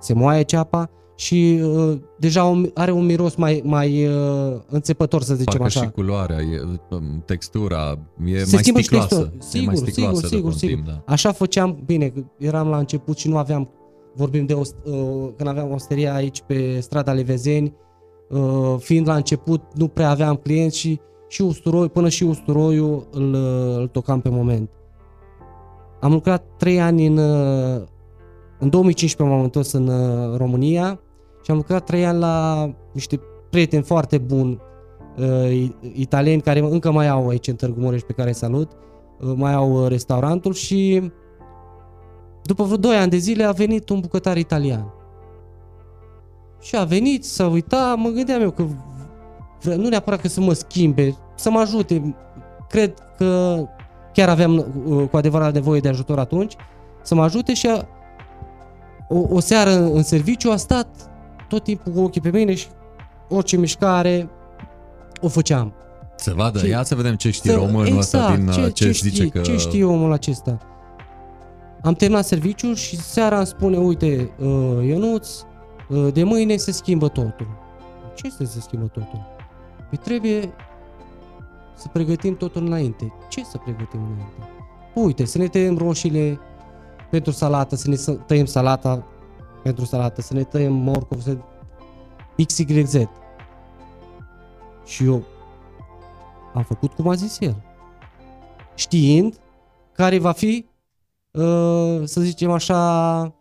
se 0.00 0.12
moaie 0.14 0.42
ceapa 0.42 0.90
și 1.16 1.60
uh, 1.62 1.98
deja 2.18 2.44
un- 2.44 2.70
are 2.74 2.90
un 2.90 3.04
miros 3.04 3.34
mai, 3.34 3.60
mai 3.64 4.06
uh, 4.06 4.56
înțepător, 4.68 5.22
să 5.22 5.34
zicem 5.34 5.58
Parcă 5.60 5.64
așa. 5.78 5.82
și 5.82 5.90
culoarea, 5.92 6.36
e, 6.40 6.60
um, 6.90 7.22
textura, 7.26 7.98
e 8.24 8.38
Se 8.44 8.48
mai 8.52 8.62
schimbă 8.62 8.78
și 8.80 8.84
sticloasă. 8.86 9.14
textura. 9.16 9.62
e 9.62 9.64
mai 9.66 9.74
Sigur, 9.76 9.90
sticloasă 9.90 10.26
sigur, 10.26 10.36
după 10.36 10.46
un 10.48 10.52
sigur, 10.58 10.74
timp, 10.74 10.86
da. 10.86 11.02
Așa 11.12 11.32
făceam, 11.32 11.82
bine, 11.86 12.12
eram 12.38 12.68
la 12.68 12.78
început 12.78 13.18
și 13.18 13.28
nu 13.28 13.36
aveam, 13.36 13.70
vorbim 14.14 14.46
de, 14.46 14.52
ost, 14.52 14.76
uh, 14.84 15.28
când 15.36 15.48
aveam 15.48 15.70
osteria 15.70 16.14
aici 16.14 16.42
pe 16.46 16.80
strada 16.80 17.12
Levezeni, 17.12 17.74
uh, 18.28 18.74
fiind 18.78 19.08
la 19.08 19.14
început, 19.14 19.62
nu 19.74 19.88
prea 19.88 20.10
aveam 20.10 20.36
clienți 20.36 20.78
și, 20.78 21.00
și 21.28 21.42
usturoi, 21.42 21.88
până 21.88 22.08
și 22.08 22.24
usturoiul 22.24 23.08
îl, 23.10 23.32
uh, 23.32 23.76
îl 23.76 23.86
tocam 23.86 24.20
pe 24.20 24.28
moment. 24.28 24.70
Am 26.00 26.12
lucrat 26.12 26.44
3 26.56 26.80
ani 26.80 27.06
în, 27.06 27.16
uh, 27.16 27.82
în 28.58 28.70
2015 28.70 29.36
m-am 29.36 29.44
întors 29.44 29.72
în 29.72 29.86
uh, 29.86 30.36
România 30.36 31.00
și 31.42 31.50
am 31.50 31.56
lucrat 31.56 31.84
3 31.84 32.06
ani 32.06 32.18
la 32.18 32.68
niște 32.92 33.20
prieteni 33.50 33.82
foarte 33.82 34.18
buni 34.18 34.60
uh, 35.18 35.68
italieni 35.92 36.40
care 36.40 36.60
încă 36.60 36.90
mai 36.90 37.08
au 37.08 37.28
aici 37.28 37.48
în 37.48 37.54
Târgu 37.54 37.80
Mureș 37.80 38.02
pe 38.02 38.12
care 38.12 38.28
îi 38.28 38.34
salut, 38.34 38.70
uh, 39.20 39.32
mai 39.36 39.52
au 39.52 39.82
uh, 39.82 39.88
restaurantul 39.88 40.52
și 40.52 41.10
după 42.44 42.64
vreo 42.64 42.76
2 42.76 42.96
ani 42.96 43.10
de 43.10 43.16
zile 43.16 43.44
a 43.44 43.52
venit 43.52 43.88
un 43.88 44.00
bucătar 44.00 44.36
italian. 44.36 44.92
Și 46.60 46.76
a 46.76 46.84
venit, 46.84 47.24
să 47.24 47.44
uita, 47.44 47.94
mă 47.98 48.08
gândeam 48.08 48.40
eu 48.42 48.50
că 48.50 48.64
vre- 49.62 49.74
nu 49.74 49.88
neapărat 49.88 50.20
că 50.20 50.28
să 50.28 50.40
mă 50.40 50.52
schimbe, 50.52 51.16
să 51.34 51.50
mă 51.50 51.58
ajute. 51.58 52.14
Cred 52.68 52.94
că 53.16 53.62
chiar 54.12 54.28
aveam 54.28 54.56
uh, 54.86 55.08
cu 55.10 55.16
adevărat 55.16 55.52
nevoie 55.52 55.80
de 55.80 55.88
ajutor 55.88 56.18
atunci, 56.18 56.56
să 57.02 57.14
mă 57.14 57.22
ajute 57.22 57.54
și 57.54 57.66
a, 57.66 57.86
o, 59.08 59.18
o 59.34 59.40
seară 59.40 59.70
în 59.70 60.02
serviciu 60.02 60.50
a 60.50 60.56
stat 60.56 60.88
tot 61.48 61.62
timpul 61.62 61.92
cu 61.92 62.00
ochii 62.00 62.20
pe 62.20 62.30
mine 62.30 62.54
și 62.54 62.66
orice 63.28 63.56
mișcare 63.56 64.28
o 65.20 65.28
făceam. 65.28 65.72
Să 66.16 66.32
vadă, 66.36 66.58
Ce- 66.58 66.66
ia 66.66 66.82
să 66.82 66.94
vedem 66.94 67.14
ce 67.14 67.30
știe 67.30 67.50
Să- 67.50 67.56
românul 67.56 67.98
ăsta 67.98 68.34
din 68.36 68.48
uh, 68.48 68.54
ce, 68.54 68.70
ce 68.70 68.90
zice 68.90 69.08
știe, 69.08 69.28
că... 69.28 69.40
ce 69.40 69.56
știe 69.56 69.84
omul 69.84 70.12
acesta? 70.12 70.58
Am 71.84 71.94
terminat 71.94 72.24
serviciul 72.24 72.74
și 72.74 72.96
seara 72.96 73.36
îmi 73.36 73.46
spune, 73.46 73.78
uite, 73.78 74.30
uh, 74.38 74.86
Ionuț, 74.86 75.28
uh, 75.88 76.12
de 76.12 76.24
mâine 76.24 76.56
se 76.56 76.72
schimbă 76.72 77.08
totul. 77.08 77.46
Ce 78.14 78.30
să 78.30 78.44
se 78.44 78.60
schimbă 78.60 78.86
totul? 78.86 79.26
Păi 79.88 79.98
trebuie 79.98 80.52
să 81.76 81.88
pregătim 81.92 82.36
totul 82.36 82.64
înainte. 82.66 83.12
Ce 83.28 83.44
să 83.44 83.58
pregătim 83.58 84.00
înainte? 84.00 84.48
Uite, 84.94 85.24
să 85.24 85.38
ne 85.38 85.46
tăiem 85.46 85.76
roșiile 85.76 86.40
pentru 87.10 87.32
salată, 87.32 87.76
să 87.76 87.88
ne 87.88 87.94
să- 87.94 88.12
tăiem 88.12 88.44
salata 88.44 89.06
pentru 89.62 89.84
salată, 89.84 90.20
să 90.20 90.34
ne 90.34 90.42
tăiem 90.44 90.72
morcov, 90.72 91.20
să... 91.20 91.36
XYZ. 92.46 92.94
Și 94.84 95.04
eu 95.04 95.22
am 96.54 96.62
făcut 96.62 96.92
cum 96.92 97.08
a 97.08 97.14
zis 97.14 97.40
el. 97.40 97.62
Știind 98.74 99.40
care 99.92 100.18
va 100.18 100.32
fi, 100.32 100.66
uh, 100.68 100.73
să 102.04 102.20
zicem 102.20 102.50
așa, 102.50 103.34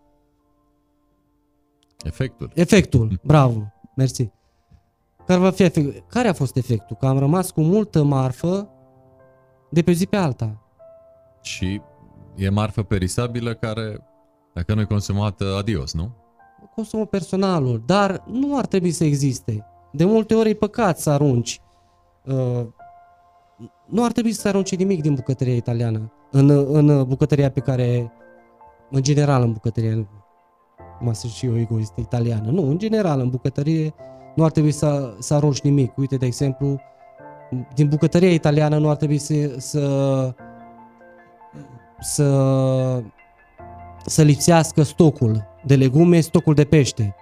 Efectul. 2.04 2.52
efectul. 2.54 3.20
Bravo, 3.24 3.74
mersi. 3.96 4.32
Care 5.26 5.40
va 5.40 5.52
fi 5.52 5.64
efectul? 5.64 6.06
Care 6.08 6.28
a 6.28 6.34
fost 6.34 6.56
efectul? 6.56 6.96
Că 7.00 7.06
am 7.06 7.20
rămas 7.20 7.52
cu 7.52 7.62
multă 7.62 8.04
marfă 8.04 8.70
de 9.70 9.82
pe 9.82 9.92
zi 9.92 10.06
pe 10.06 10.16
alta. 10.16 10.62
Și 11.42 11.82
e 12.36 12.50
marfă 12.50 12.84
perisabilă 12.84 13.54
care, 13.54 13.98
dacă 14.54 14.74
nu 14.74 14.82
e 14.82 14.86
consumată, 14.86 15.56
adios, 15.58 15.94
nu? 15.94 16.22
consumă 16.76 17.06
personalul, 17.06 17.84
dar 17.86 18.24
nu 18.28 18.58
ar 18.58 18.66
trebui 18.66 18.92
să 18.92 19.04
existe. 19.04 19.66
De 19.92 20.06
multe 20.06 20.36
ori 20.36 20.50
e 20.50 20.54
păcat 20.54 21.00
să 21.00 21.10
arunci. 21.10 21.62
Uh, 22.26 22.66
nu 23.88 24.04
ar 24.04 24.12
trebui 24.12 24.32
să 24.32 24.48
arunci 24.48 24.76
nimic 24.76 25.02
din 25.02 25.14
bucătăria 25.14 25.56
italiană, 25.56 26.12
în, 26.34 26.50
în 26.50 27.04
bucătăria 27.08 27.50
pe 27.50 27.60
care, 27.60 28.12
în 28.90 29.02
general 29.02 29.42
în 29.42 29.52
bucătăria, 29.52 30.08
mă 31.00 31.14
sunt 31.14 31.32
și 31.32 31.46
eu 31.46 31.60
egoist 31.60 31.94
italiană, 31.96 32.52
nu, 32.52 32.70
în 32.70 32.78
general 32.78 33.20
în 33.20 33.30
bucătărie 33.30 33.94
nu 34.36 34.44
ar 34.44 34.52
trebui 34.52 34.72
să, 34.72 35.16
să 35.20 35.34
arunci 35.34 35.62
nimic. 35.62 35.98
Uite, 35.98 36.16
de 36.16 36.26
exemplu, 36.26 36.80
din 37.74 37.88
bucătăria 37.88 38.32
italiană 38.32 38.78
nu 38.78 38.90
ar 38.90 38.96
trebui 38.96 39.18
să, 39.18 39.56
să, 39.58 40.36
să 42.00 42.24
să 44.06 44.22
lipsească 44.22 44.84
stocul 44.84 45.46
de 45.66 45.76
legume, 45.76 46.20
stocul 46.20 46.54
de 46.54 46.64
pește, 46.64 47.16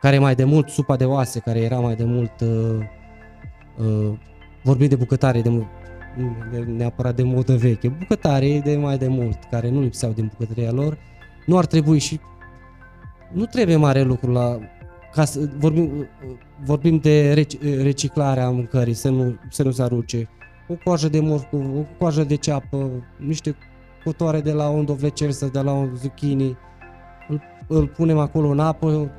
care 0.00 0.18
mai 0.18 0.34
de 0.34 0.44
mult, 0.44 0.68
supa 0.68 0.96
de 0.96 1.04
oase, 1.04 1.38
care 1.38 1.58
era 1.58 1.78
mai 1.78 1.94
de 1.94 2.04
mult, 2.04 2.40
uh, 2.40 2.78
uh, 3.78 4.18
vorbim 4.62 4.88
de 4.88 4.96
bucătare, 4.96 5.40
de, 5.40 5.48
mult, 5.48 5.64
nu 5.64 5.85
de- 6.52 6.58
neapărat 6.58 7.14
de 7.14 7.22
modă 7.22 7.56
veche, 7.56 7.88
bucătare 7.88 8.60
de 8.64 8.76
mai 8.76 8.98
de 8.98 9.08
mult, 9.08 9.38
care 9.50 9.70
nu 9.70 9.80
lipseau 9.80 10.12
din 10.12 10.30
bucătăria 10.38 10.70
lor, 10.70 10.98
nu 11.46 11.58
ar 11.58 11.66
trebui 11.66 11.98
și 11.98 12.20
nu 13.32 13.44
trebuie 13.44 13.76
mare 13.76 14.02
lucru 14.02 14.30
la 14.32 14.58
ca 15.12 15.24
să 15.24 15.48
vorbim, 15.58 15.98
uh, 15.98 16.06
vorbim 16.64 16.98
de 16.98 17.34
rec- 17.34 17.82
reciclarea 17.82 18.50
mâncării, 18.50 18.94
să 18.94 19.08
nu, 19.08 19.36
să 19.50 19.62
nu 19.62 19.70
se 19.70 19.82
arunce. 19.82 20.28
O 20.68 20.74
coajă 20.84 21.08
de 21.08 21.20
morcov, 21.20 21.76
o 21.76 21.84
coajă 21.98 22.24
de 22.24 22.34
ceapă, 22.34 22.90
niște 23.16 23.56
cotoare 24.04 24.40
de 24.40 24.52
la 24.52 24.68
un 24.68 24.84
dovlecel 24.84 25.30
sau 25.30 25.48
de 25.48 25.60
la 25.60 25.72
un 25.72 25.94
zucchini, 25.94 26.56
îl, 27.28 27.42
îl 27.68 27.86
punem 27.86 28.18
acolo 28.18 28.48
în 28.48 28.60
apă, 28.60 29.10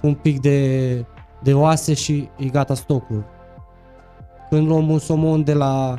cu 0.00 0.06
un 0.06 0.14
pic 0.14 0.40
de, 0.40 1.04
de 1.42 1.54
oase 1.54 1.94
și 1.94 2.28
e 2.38 2.46
gata 2.46 2.74
stocul. 2.74 3.24
Când 4.50 4.66
luăm 4.66 4.90
un 4.90 4.98
somon 4.98 5.44
de 5.44 5.52
la... 5.52 5.98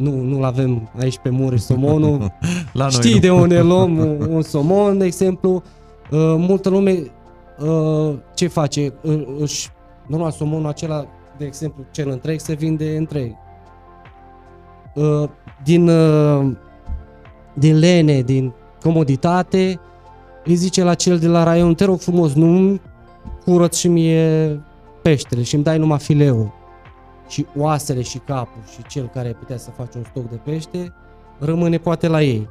Nu, 0.00 0.20
nu-l 0.20 0.44
avem 0.44 0.90
aici 1.00 1.18
pe 1.18 1.28
Mureș 1.28 1.60
somonul, 1.60 2.18
La 2.72 2.82
noi 2.82 2.90
Știi 2.90 3.12
nu. 3.14 3.18
de 3.20 3.30
unde 3.30 3.60
luăm 3.70 3.98
un, 3.98 4.26
un 4.30 4.42
somon, 4.42 4.98
de 4.98 5.04
exemplu. 5.04 5.62
Uh, 6.10 6.18
multă 6.38 6.68
lume 6.68 7.10
uh, 7.60 8.14
ce 8.34 8.46
face? 8.46 8.92
Uh, 9.02 9.22
își, 9.38 9.68
normal, 10.06 10.30
somonul 10.30 10.66
acela, 10.68 11.06
de 11.38 11.44
exemplu, 11.44 11.84
cel 11.90 12.10
întreg, 12.10 12.40
se 12.40 12.54
vinde 12.54 12.96
întreg. 12.96 13.32
Uh, 14.94 15.28
din, 15.64 15.88
uh, 15.88 16.52
din 17.54 17.78
lene, 17.78 18.20
din 18.20 18.52
comoditate, 18.82 19.80
îi 20.44 20.54
zice 20.54 20.82
la 20.84 20.94
cel 20.94 21.18
de 21.18 21.26
la 21.26 21.42
raion, 21.42 21.74
te 21.74 21.84
rog 21.84 22.00
frumos, 22.00 22.32
nu 22.32 22.78
curăț 23.44 23.76
și 23.76 23.88
mie 23.88 24.60
peștele 25.02 25.42
și 25.42 25.54
îmi 25.54 25.64
dai 25.64 25.78
numai 25.78 25.98
fileul. 25.98 26.52
Și 27.30 27.46
oasele 27.56 28.02
și 28.02 28.18
capul 28.18 28.62
și 28.72 28.82
cel 28.88 29.10
care 29.14 29.32
putea 29.32 29.56
să 29.56 29.70
face 29.70 29.98
un 29.98 30.04
stoc 30.04 30.30
de 30.30 30.36
pește, 30.36 30.92
rămâne 31.38 31.78
poate 31.78 32.08
la 32.08 32.22
ei. 32.22 32.48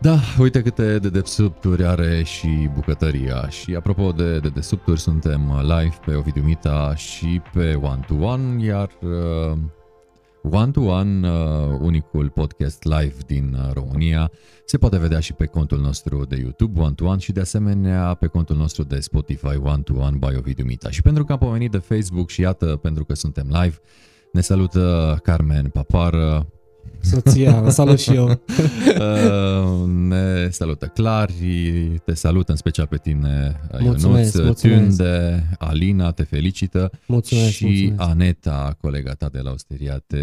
Da, 0.00 0.16
uite 0.38 0.62
câte 0.62 0.98
dedesubturi 0.98 1.86
are 1.86 2.22
și 2.22 2.70
bucătăria. 2.74 3.48
Și 3.48 3.74
apropo 3.74 4.12
de 4.12 4.38
dedesubturi, 4.38 5.00
suntem 5.00 5.60
live 5.60 5.96
pe 6.04 6.14
Ovidiu 6.14 6.42
Mita 6.42 6.94
și 6.94 7.42
pe 7.52 7.74
One 7.82 8.00
to 8.06 8.14
One, 8.14 8.64
iar 8.64 8.88
uh, 9.02 9.58
One 10.50 10.70
to 10.70 10.80
One, 10.80 11.30
uh, 11.30 11.78
unicul 11.80 12.30
podcast 12.30 12.84
live 12.84 13.14
din 13.26 13.56
uh, 13.58 13.72
România, 13.72 14.30
se 14.64 14.78
poate 14.78 14.98
vedea 14.98 15.20
și 15.20 15.32
pe 15.32 15.46
contul 15.46 15.80
nostru 15.80 16.24
de 16.24 16.36
YouTube 16.36 16.80
One 16.80 16.94
to 16.94 17.04
One 17.04 17.18
și 17.18 17.32
de 17.32 17.40
asemenea 17.40 18.14
pe 18.14 18.26
contul 18.26 18.56
nostru 18.56 18.82
de 18.82 19.00
Spotify 19.00 19.56
One 19.62 19.82
to 19.82 19.94
One 19.94 20.16
by 20.16 20.36
Ovidiu 20.36 20.64
Mita. 20.64 20.90
Și 20.90 21.02
pentru 21.02 21.24
că 21.24 21.32
am 21.32 21.38
pomenit 21.38 21.70
de 21.70 21.78
Facebook 21.78 22.30
și 22.30 22.40
iată, 22.40 22.66
pentru 22.66 23.04
că 23.04 23.14
suntem 23.14 23.46
live, 23.46 23.76
ne 24.32 24.40
salută 24.40 25.18
Carmen 25.22 25.68
Papară, 25.68 26.46
Soția, 27.00 27.62
o 27.64 27.68
salut 27.70 28.00
și 28.00 28.14
eu. 28.14 28.28
Uh, 28.28 29.88
ne 30.08 30.48
salută 30.50 30.86
Clari, 30.86 32.00
te 32.04 32.14
salută 32.14 32.50
în 32.50 32.56
special 32.56 32.86
pe 32.86 32.96
tine 32.96 33.60
Mulțumesc, 33.78 34.34
Ionuț, 34.34 34.46
mulțumesc. 34.62 34.96
Tunde, 34.96 35.48
Alina 35.58 36.10
te 36.12 36.22
felicită 36.22 36.90
Mulțumesc, 37.06 37.48
și 37.50 37.64
mulțumesc. 37.64 38.00
Aneta, 38.10 38.76
colega 38.80 39.12
ta 39.12 39.28
de 39.32 39.38
la 39.38 39.50
Osteria, 39.50 40.02
te 40.06 40.16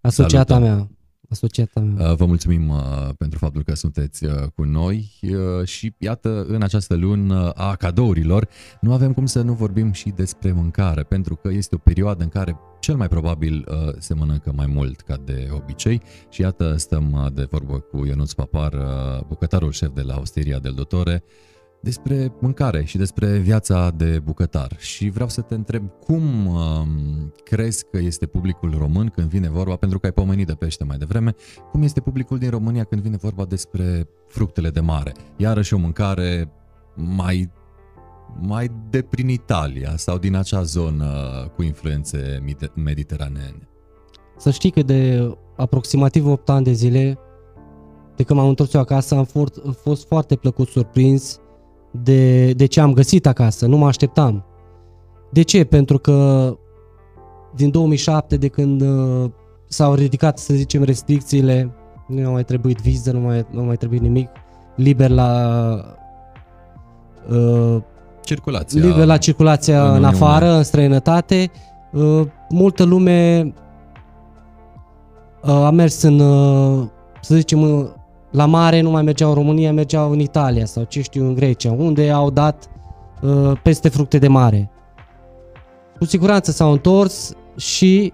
Asociata 0.00 0.54
salută. 0.54 0.72
mea. 0.74 0.88
Asociata 1.34 1.80
mea. 1.80 2.10
Uh, 2.10 2.16
Vă 2.16 2.26
mulțumim 2.26 2.68
uh, 2.68 3.08
pentru 3.18 3.38
faptul 3.38 3.62
că 3.62 3.74
sunteți 3.74 4.24
uh, 4.24 4.32
cu 4.54 4.62
noi. 4.62 5.10
Uh, 5.22 5.66
și 5.66 5.94
iată, 5.98 6.44
în 6.48 6.62
această 6.62 6.94
lună 6.94 7.50
a 7.50 7.76
cadourilor, 7.76 8.48
nu 8.80 8.92
avem 8.92 9.12
cum 9.12 9.26
să 9.26 9.42
nu 9.42 9.52
vorbim 9.52 9.92
și 9.92 10.08
despre 10.10 10.52
mâncare, 10.52 11.02
pentru 11.02 11.36
că 11.36 11.48
este 11.52 11.74
o 11.74 11.78
perioadă 11.78 12.22
în 12.22 12.28
care 12.28 12.56
cel 12.80 12.96
mai 12.96 13.08
probabil 13.08 13.66
uh, 13.68 13.94
se 13.98 14.14
mănâncă 14.14 14.52
mai 14.56 14.66
mult 14.66 15.00
ca 15.00 15.16
de 15.24 15.48
obicei. 15.50 16.02
Și 16.28 16.40
iată 16.40 16.76
stăm 16.76 17.12
uh, 17.12 17.32
de 17.32 17.46
vorbă 17.50 17.78
cu 17.78 18.04
Ionuț 18.06 18.32
Papar, 18.32 18.72
uh, 18.72 19.24
bucătarul 19.28 19.72
șef 19.72 19.90
de 19.94 20.02
la 20.02 20.18
Osteria 20.20 20.58
del 20.58 20.72
Dotore, 20.72 21.24
despre 21.84 22.32
mâncare 22.40 22.84
și 22.84 22.96
despre 22.96 23.38
viața 23.38 23.90
de 23.96 24.20
bucătar. 24.24 24.76
Și 24.78 25.10
vreau 25.10 25.28
să 25.28 25.40
te 25.40 25.54
întreb 25.54 25.90
cum 26.04 26.46
um, 26.46 27.32
crezi 27.44 27.84
că 27.90 27.98
este 27.98 28.26
publicul 28.26 28.74
român 28.78 29.08
când 29.08 29.28
vine 29.28 29.48
vorba, 29.48 29.76
pentru 29.76 29.98
că 29.98 30.06
ai 30.06 30.12
pomenit 30.12 30.46
de 30.46 30.52
pește 30.52 30.84
mai 30.84 30.96
devreme, 30.96 31.34
cum 31.70 31.82
este 31.82 32.00
publicul 32.00 32.38
din 32.38 32.50
România 32.50 32.84
când 32.84 33.02
vine 33.02 33.16
vorba 33.16 33.44
despre 33.44 34.08
fructele 34.28 34.70
de 34.70 34.80
mare? 34.80 35.12
Iarăși 35.36 35.74
o 35.74 35.78
mâncare 35.78 36.52
mai 36.94 37.50
mai 38.40 38.70
de 38.90 39.02
prin 39.02 39.28
Italia 39.28 39.96
sau 39.96 40.18
din 40.18 40.34
acea 40.34 40.62
zonă 40.62 41.06
cu 41.56 41.62
influențe 41.62 42.42
mite- 42.44 42.72
mediteraneene. 42.74 43.68
Să 44.36 44.50
știi 44.50 44.70
că 44.70 44.82
de 44.82 45.30
aproximativ 45.56 46.26
8 46.26 46.48
ani 46.48 46.64
de 46.64 46.72
zile, 46.72 47.18
de 48.16 48.22
când 48.22 48.38
m-am 48.38 48.48
întors 48.48 48.74
eu 48.74 48.80
acasă, 48.80 49.14
am 49.14 49.24
fost, 49.24 49.60
fost 49.82 50.06
foarte 50.06 50.36
plăcut 50.36 50.68
surprins 50.68 51.40
de, 52.02 52.52
de 52.52 52.66
ce 52.66 52.80
am 52.80 52.92
găsit 52.92 53.26
acasă. 53.26 53.66
Nu 53.66 53.76
mă 53.76 53.86
așteptam. 53.86 54.44
De 55.30 55.42
ce? 55.42 55.64
Pentru 55.64 55.98
că 55.98 56.48
din 57.54 57.70
2007, 57.70 58.36
de 58.36 58.48
când 58.48 58.80
uh, 58.80 59.30
s-au 59.68 59.94
ridicat, 59.94 60.38
să 60.38 60.54
zicem, 60.54 60.82
restricțiile, 60.82 61.70
nu 62.06 62.26
a 62.28 62.30
mai 62.30 62.44
trebuit 62.44 62.78
viză, 62.80 63.12
nu 63.12 63.20
mai, 63.20 63.46
nu 63.50 63.60
a 63.60 63.64
mai 63.64 63.76
trebuit 63.76 64.00
nimic, 64.00 64.28
liber 64.76 65.10
la 65.10 65.70
uh, 67.30 67.76
circulația. 68.22 68.84
liber 68.84 69.06
la 69.06 69.16
circulația 69.16 69.78
în 69.80 69.84
în, 69.84 69.90
Uniune. 69.90 70.06
afară, 70.06 70.50
în 70.50 70.62
străinătate. 70.62 71.50
Uh, 71.92 72.26
multă 72.48 72.84
lume 72.84 73.52
uh, 75.42 75.50
a 75.50 75.70
mers 75.70 76.02
în, 76.02 76.18
uh, 76.20 76.86
să 77.20 77.34
zicem, 77.34 77.62
în- 77.62 77.88
la 78.34 78.46
mare, 78.46 78.80
nu 78.80 78.90
mai 78.90 79.02
mergeau 79.02 79.28
în 79.28 79.34
România, 79.34 79.72
mergeau 79.72 80.10
în 80.10 80.18
Italia 80.18 80.64
sau 80.64 80.84
ce 80.88 81.02
știu, 81.02 81.24
în 81.26 81.34
Grecia, 81.34 81.72
unde 81.72 82.10
au 82.10 82.30
dat 82.30 82.70
uh, 83.20 83.52
peste 83.62 83.88
fructe 83.88 84.18
de 84.18 84.28
mare. 84.28 84.70
Cu 85.98 86.04
siguranță 86.04 86.50
s-au 86.50 86.70
întors 86.72 87.32
și 87.56 88.12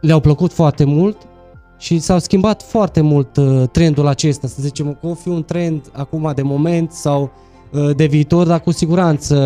le-au 0.00 0.20
plăcut 0.20 0.52
foarte 0.52 0.84
mult 0.84 1.16
și 1.78 1.98
s-au 1.98 2.18
schimbat 2.18 2.62
foarte 2.62 3.00
mult 3.00 3.36
uh, 3.36 3.62
trendul 3.72 4.06
acesta, 4.06 4.46
să 4.46 4.56
zicem 4.58 4.98
că 5.00 5.06
o 5.06 5.14
fi 5.14 5.28
un 5.28 5.44
trend 5.44 5.90
acum 5.92 6.32
de 6.34 6.42
moment 6.42 6.92
sau 6.92 7.30
uh, 7.72 7.96
de 7.96 8.06
viitor, 8.06 8.46
dar 8.46 8.60
cu 8.60 8.70
siguranță 8.70 9.36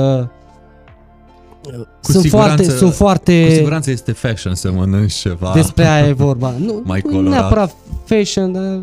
uh, 1.64 1.72
Cu 2.02 2.12
sunt, 2.12 2.22
siguranță- 2.24 2.62
foarte, 2.62 2.76
sunt 2.78 2.92
foarte 2.94 3.44
Cu 3.46 3.52
siguranță 3.52 3.90
este 3.90 4.12
fashion 4.12 4.54
să 4.54 4.72
mănânci 4.72 5.12
ceva 5.12 5.50
despre 5.54 5.84
aia 5.86 6.06
e 6.08 6.12
vorba. 6.12 6.50
Nu, 6.66 6.80
Mai 6.84 7.00
nu 7.04 7.10
colorat. 7.10 7.30
neapărat 7.32 7.74
fashion, 8.04 8.52
dar 8.52 8.82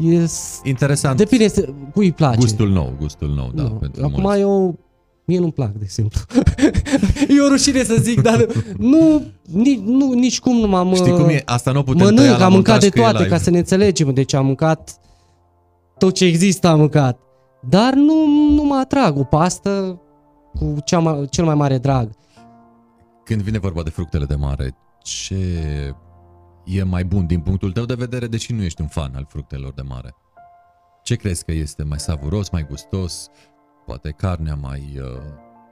e, 0.00 0.26
interesant. 0.64 1.16
depinde 1.16 1.48
să- 1.48 1.68
cui 1.92 2.04
îi 2.04 2.12
place. 2.12 2.36
Gustul 2.38 2.68
nou, 2.68 2.92
gustul 2.98 3.28
nou, 3.28 3.50
da, 3.54 3.62
Nu. 3.62 3.68
pentru 3.68 4.04
Acum 4.04 4.20
mulți. 4.22 4.40
eu, 4.40 4.78
mie 5.24 5.38
nu-mi 5.38 5.52
plac, 5.52 5.70
de 5.72 5.80
exemplu. 5.82 6.20
e 7.36 7.40
o 7.44 7.48
rușine 7.48 7.82
să 7.84 7.94
zic, 8.00 8.20
dar 8.22 8.46
nu, 8.78 9.22
nici, 9.52 9.78
nu, 9.78 10.12
nici 10.12 10.40
cum 10.40 10.56
nu 10.56 10.66
m-am... 10.68 10.94
Știi 10.94 11.12
cum 11.12 11.28
e? 11.28 11.42
Asta 11.44 11.72
nu 11.72 11.78
o 11.78 11.82
putem 11.82 12.06
tăia 12.06 12.20
Mănânc, 12.20 12.38
la 12.38 12.44
am 12.44 12.52
mâncat 12.52 12.72
montaj 12.72 12.78
de 12.78 12.88
că 12.88 12.98
e 12.98 13.02
toate, 13.02 13.16
live. 13.22 13.28
ca 13.28 13.38
să 13.38 13.50
ne 13.50 13.58
înțelegem. 13.58 14.14
Deci 14.14 14.34
am 14.34 14.46
mâncat 14.46 14.98
tot 15.98 16.14
ce 16.14 16.24
există 16.24 16.68
am 16.68 16.78
mâncat. 16.78 17.18
Dar 17.68 17.92
nu, 17.94 18.26
nu 18.54 18.62
mă 18.64 18.74
atrag. 18.74 19.18
O 19.18 19.24
pastă 19.24 20.00
cu 20.54 20.76
cea 20.84 20.98
mai, 20.98 21.26
cel 21.30 21.44
mai 21.44 21.54
mare 21.54 21.78
drag. 21.78 22.10
Când 23.24 23.40
vine 23.42 23.58
vorba 23.58 23.82
de 23.82 23.90
fructele 23.90 24.24
de 24.24 24.34
mare, 24.34 24.76
ce 25.02 25.36
e 26.64 26.82
mai 26.82 27.04
bun 27.04 27.26
din 27.26 27.40
punctul 27.40 27.72
tău 27.72 27.84
de 27.84 27.94
vedere, 27.94 28.26
deși 28.26 28.52
nu 28.52 28.62
ești 28.62 28.80
un 28.80 28.86
fan 28.86 29.12
al 29.14 29.26
fructelor 29.28 29.72
de 29.72 29.82
mare? 29.82 30.14
Ce 31.02 31.14
crezi 31.14 31.44
că 31.44 31.52
este 31.52 31.82
mai 31.82 31.98
savuros, 31.98 32.50
mai 32.50 32.66
gustos? 32.68 33.28
Poate 33.86 34.10
carnea 34.10 34.54
mai 34.54 35.00
uh, 35.00 35.22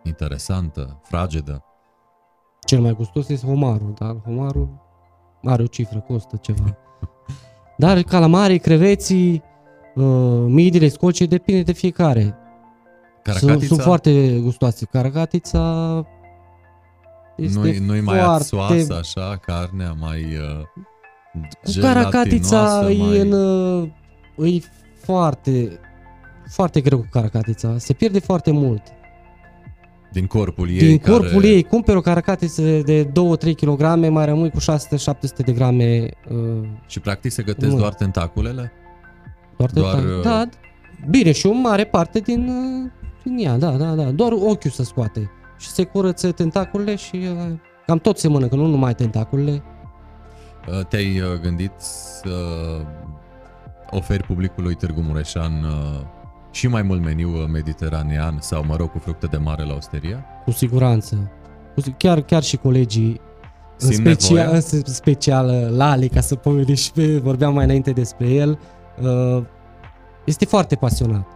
interesantă, 0.03 1.01
fragedă? 1.03 1.65
Cel 2.67 2.81
mai 2.81 2.93
gustos 2.93 3.29
este 3.29 3.47
homarul, 3.47 3.95
dar 3.99 4.17
homarul 4.25 4.69
are 5.43 5.63
o 5.63 5.67
cifră, 5.67 6.01
costă 6.01 6.37
ceva. 6.37 6.77
Dar 7.77 8.03
calamarii, 8.03 8.59
creveții, 8.59 9.43
uh, 9.95 10.45
midile, 10.47 10.89
scocii, 10.89 11.27
depinde 11.27 11.63
de 11.63 11.73
fiecare. 11.73 12.37
Caracatița 13.23 13.53
Sunt, 13.53 13.63
sunt 13.63 13.81
foarte 13.81 14.39
gustoase. 14.39 14.85
Caracatița 14.85 15.61
este 17.37 17.59
nu-i, 17.59 17.79
nu-i 17.79 18.01
mai 18.01 18.19
foarte... 18.19 18.43
ațoasă 18.43 18.99
așa, 18.99 19.37
carnea 19.37 19.97
mai 20.01 20.21
uh, 20.21 20.65
Cu 21.63 21.81
caracatița 21.81 22.81
gelatinoasă, 22.81 23.17
e, 23.17 23.21
în, 23.21 23.33
uh, 24.39 24.55
e 24.55 24.61
foarte, 25.05 25.81
foarte 26.49 26.81
greu 26.81 26.99
cu 26.99 27.09
caracatița. 27.11 27.79
Se 27.79 27.93
pierde 27.93 28.19
foarte 28.19 28.51
mult. 28.51 28.83
din 30.13 30.27
corpul 30.27 30.71
ei. 30.71 30.79
Din 30.79 30.99
care... 30.99 31.17
corpul 31.17 31.45
ei, 31.45 31.63
cumperi 31.63 31.97
o 31.97 32.01
caracatiță 32.01 32.63
de 32.63 33.05
2-3 33.05 33.11
kg, 33.57 34.09
mai 34.09 34.25
rămâi 34.25 34.51
cu 34.51 34.59
600-700 34.61 35.45
de 35.45 35.53
grame 35.53 36.09
uh, 36.31 36.69
Și 36.87 37.01
practic 37.01 37.33
se 37.33 37.43
gătesc 37.43 37.73
Nu. 37.73 37.79
doar 37.79 37.95
tentaculele? 37.95 38.73
doar, 39.57 39.71
Doar, 39.71 39.93
doar 39.93 40.17
uh, 40.17 40.23
Da, 40.23 40.49
bine, 41.09 41.33
și 41.33 41.47
o 41.47 41.53
mare 41.53 41.85
parte 41.85 42.19
din, 42.19 42.49
uh, 42.49 42.91
din 43.25 43.47
ea, 43.47 43.57
da, 43.57 43.71
da, 43.71 43.95
da. 43.95 44.11
Doar 44.11 44.33
ochiul 44.33 44.71
se 44.71 44.85
scoate. 44.85 45.31
Și 45.63 45.69
se 45.69 45.85
curăță 45.85 46.33
tentaculele 46.33 46.95
și 46.97 47.17
uh, 47.17 47.53
cam 47.87 47.99
tot 47.99 48.19
se 48.19 48.29
mănâncă, 48.29 48.55
nu 48.55 48.67
numai 48.67 48.95
tentaculele. 48.95 49.63
Uh, 50.69 50.85
Te-ai 50.87 51.21
uh, 51.21 51.41
gândit 51.43 51.73
să 51.79 52.31
oferi 53.91 54.23
publicului 54.23 54.75
Târgu 54.75 55.01
Mureșan 55.01 55.53
uh, 55.65 56.01
și 56.51 56.67
mai 56.69 56.83
mult 56.83 57.03
meniu 57.05 57.29
uh, 57.31 57.45
mediteranean 57.53 58.37
sau, 58.41 58.65
mă 58.67 58.77
rog, 58.77 58.91
cu 58.91 58.99
fructe 58.99 59.27
de 59.27 59.37
mare 59.37 59.65
la 59.65 59.75
osteria? 59.75 60.25
Cu 60.45 60.51
siguranță. 60.51 61.31
Cu 61.75 61.81
si- 61.81 61.95
Chiar, 61.97 62.21
chiar 62.21 62.43
și 62.43 62.57
colegii, 62.57 63.21
în 63.79 63.93
Simt 63.93 64.07
special, 64.07 64.37
nevoia? 64.37 64.55
în 64.73 64.83
special 64.85 65.49
uh, 65.49 65.77
Lali, 65.77 66.09
ca 66.09 66.21
să 66.21 66.35
povedi 66.35 66.75
și 66.75 66.93
pe, 66.93 67.19
vorbeam 67.19 67.55
mai 67.55 67.65
înainte 67.65 67.91
despre 67.91 68.29
el, 68.29 68.59
uh, 69.03 69.43
este 70.25 70.45
foarte 70.45 70.75
pasionat. 70.77 71.27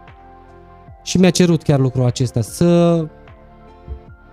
Și 1.02 1.18
mi-a 1.18 1.30
cerut 1.30 1.62
chiar 1.62 1.78
lucrul 1.78 2.04
acesta, 2.04 2.40
să 2.40 2.98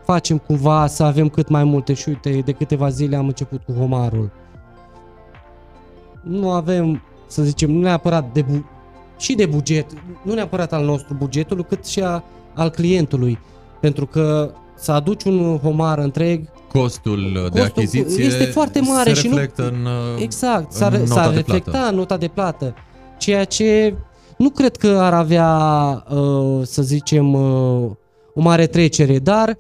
facem 0.06 0.38
cumva, 0.38 0.88
să 0.88 1.04
avem 1.04 1.30
cât 1.30 1.48
mai 1.50 1.64
multe 1.64 1.94
și 1.94 2.10
uite, 2.10 2.42
de 2.46 2.52
câteva 2.52 2.90
zile 2.90 3.16
am 3.16 3.28
început 3.28 3.62
cu 3.66 3.72
homarul. 3.72 4.32
Nu 6.22 6.52
avem, 6.52 7.02
să 7.28 7.44
zicem, 7.44 7.72
nu 7.72 7.80
neapărat 7.82 8.34
de 8.34 8.42
bu- 8.42 8.66
și 9.18 9.36
de 9.36 9.46
buget, 9.46 9.86
nu 10.24 10.34
neapărat 10.34 10.74
al 10.74 10.86
nostru 10.86 11.14
bugetului, 11.14 11.66
cât 11.70 11.86
și 11.86 12.00
a, 12.02 12.24
al 12.54 12.70
clientului. 12.70 13.40
Pentru 13.80 14.06
că 14.06 14.52
să 14.76 14.92
aduci 14.92 15.24
un 15.24 15.58
homar 15.58 15.98
întreg, 15.98 16.48
Costul, 16.72 17.20
uh, 17.20 17.52
de 17.52 17.60
Costul 17.60 17.62
achiziție 17.62 18.24
este 18.24 18.44
foarte 18.44 18.80
mare 18.80 19.14
se 19.14 19.20
și 19.20 19.28
nu- 19.28 19.34
reflectă 19.36 19.68
în, 19.68 19.86
uh, 19.86 20.22
exact, 20.22 20.64
în 20.72 20.78
s-ar, 20.78 20.92
nota 20.92 21.06
s-ar 21.14 21.30
de 21.30 21.36
reflecta 21.36 21.72
plată. 21.72 21.90
în 21.90 21.96
nota 21.96 22.18
de 22.18 22.28
plată. 22.28 22.76
Ceea 23.18 23.44
ce 23.44 23.96
nu 24.38 24.50
cred 24.50 24.76
că 24.78 24.88
ar 24.88 25.14
avea, 25.14 25.50
uh, 26.10 26.62
să 26.66 26.82
zicem, 26.82 27.34
uh, 27.34 27.90
o 28.34 28.42
mare 28.42 28.68
trecere, 28.68 29.20
dar 29.20 29.58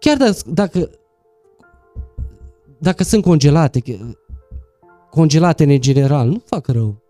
chiar 0.00 0.16
dacă, 0.16 0.38
dacă, 0.46 0.90
dacă 2.78 3.02
sunt 3.02 3.22
congelate, 3.22 3.82
congelate 5.10 5.64
în 5.64 5.80
general, 5.80 6.28
nu 6.28 6.42
fac 6.44 6.66
rău. 6.66 7.02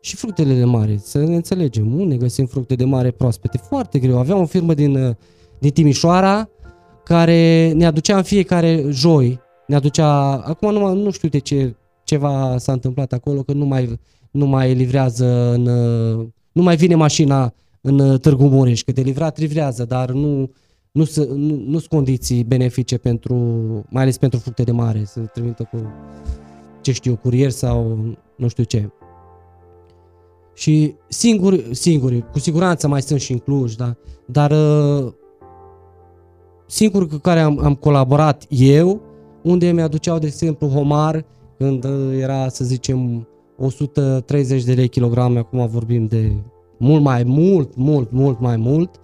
Și 0.00 0.16
fructele 0.16 0.54
de 0.54 0.64
mare, 0.64 0.96
să 0.96 1.18
ne 1.18 1.34
înțelegem, 1.34 2.00
unde 2.00 2.16
găsim 2.16 2.46
fructe 2.46 2.74
de 2.74 2.84
mare 2.84 3.10
proaspete? 3.10 3.58
Foarte 3.58 3.98
greu. 3.98 4.18
Aveam 4.18 4.40
o 4.40 4.46
firmă 4.46 4.74
din, 4.74 4.96
uh, 4.96 5.14
din 5.58 5.70
Timișoara 5.70 6.48
care 7.04 7.72
ne 7.72 7.86
aducea 7.86 8.16
în 8.16 8.22
fiecare 8.22 8.84
joi, 8.88 9.40
ne 9.66 9.74
aducea, 9.74 10.36
acum 10.36 10.72
nu, 10.72 10.94
nu 10.94 11.10
știu 11.10 11.28
de 11.28 11.38
ce 11.38 11.76
ceva 12.04 12.58
s-a 12.58 12.72
întâmplat 12.72 13.12
acolo, 13.12 13.42
că 13.42 13.52
nu 13.52 13.64
mai, 13.64 13.98
nu 14.30 14.46
mai 14.46 14.74
livrează 14.74 15.52
în, 15.52 15.66
uh, 15.66 16.26
nu 16.52 16.62
mai 16.62 16.76
vine 16.76 16.94
mașina 16.94 17.54
în 17.80 17.98
uh, 17.98 18.20
Târgu 18.20 18.46
Mureș, 18.46 18.82
că 18.82 18.92
de 18.92 19.00
livrat 19.00 19.38
livrează, 19.38 19.84
dar 19.84 20.10
nu, 20.10 20.50
nu, 20.92 21.04
s- 21.04 21.26
nu, 21.26 21.62
nu 21.66 21.78
sunt 21.78 21.86
condiții 21.86 22.44
benefice 22.44 22.98
pentru, 22.98 23.34
mai 23.88 24.02
ales 24.02 24.18
pentru 24.18 24.38
fructe 24.38 24.62
de 24.62 24.72
mare, 24.72 25.02
să 25.04 25.20
trimită 25.20 25.68
cu, 25.70 25.78
ce 26.80 26.92
știu, 26.92 27.16
curier 27.16 27.50
sau 27.50 27.98
nu 28.36 28.48
știu 28.48 28.64
ce. 28.64 28.90
Și 30.54 30.94
singuri, 31.08 31.74
singuri, 31.74 32.30
cu 32.30 32.38
siguranță 32.38 32.88
mai 32.88 33.02
sunt 33.02 33.20
și 33.20 33.32
în 33.32 33.38
Cluj, 33.38 33.74
da? 33.74 33.96
dar 34.26 34.50
uh, 34.50 35.12
singurul 36.66 37.08
cu 37.08 37.16
care 37.16 37.40
am, 37.40 37.58
am 37.62 37.74
colaborat 37.74 38.44
eu, 38.48 39.00
unde 39.42 39.70
mi-aduceau, 39.70 40.18
de 40.18 40.26
exemplu, 40.26 40.68
homar, 40.68 41.24
când 41.58 41.84
uh, 41.84 42.18
era, 42.20 42.48
să 42.48 42.64
zicem, 42.64 43.28
130 43.56 44.64
de 44.64 44.72
lei 44.72 44.88
kilograme, 44.88 45.38
acum 45.38 45.66
vorbim 45.66 46.06
de 46.06 46.32
mult 46.78 47.02
mai 47.02 47.22
mult, 47.24 47.76
mult, 47.76 48.10
mult 48.10 48.40
mai 48.40 48.56
mult, 48.56 49.00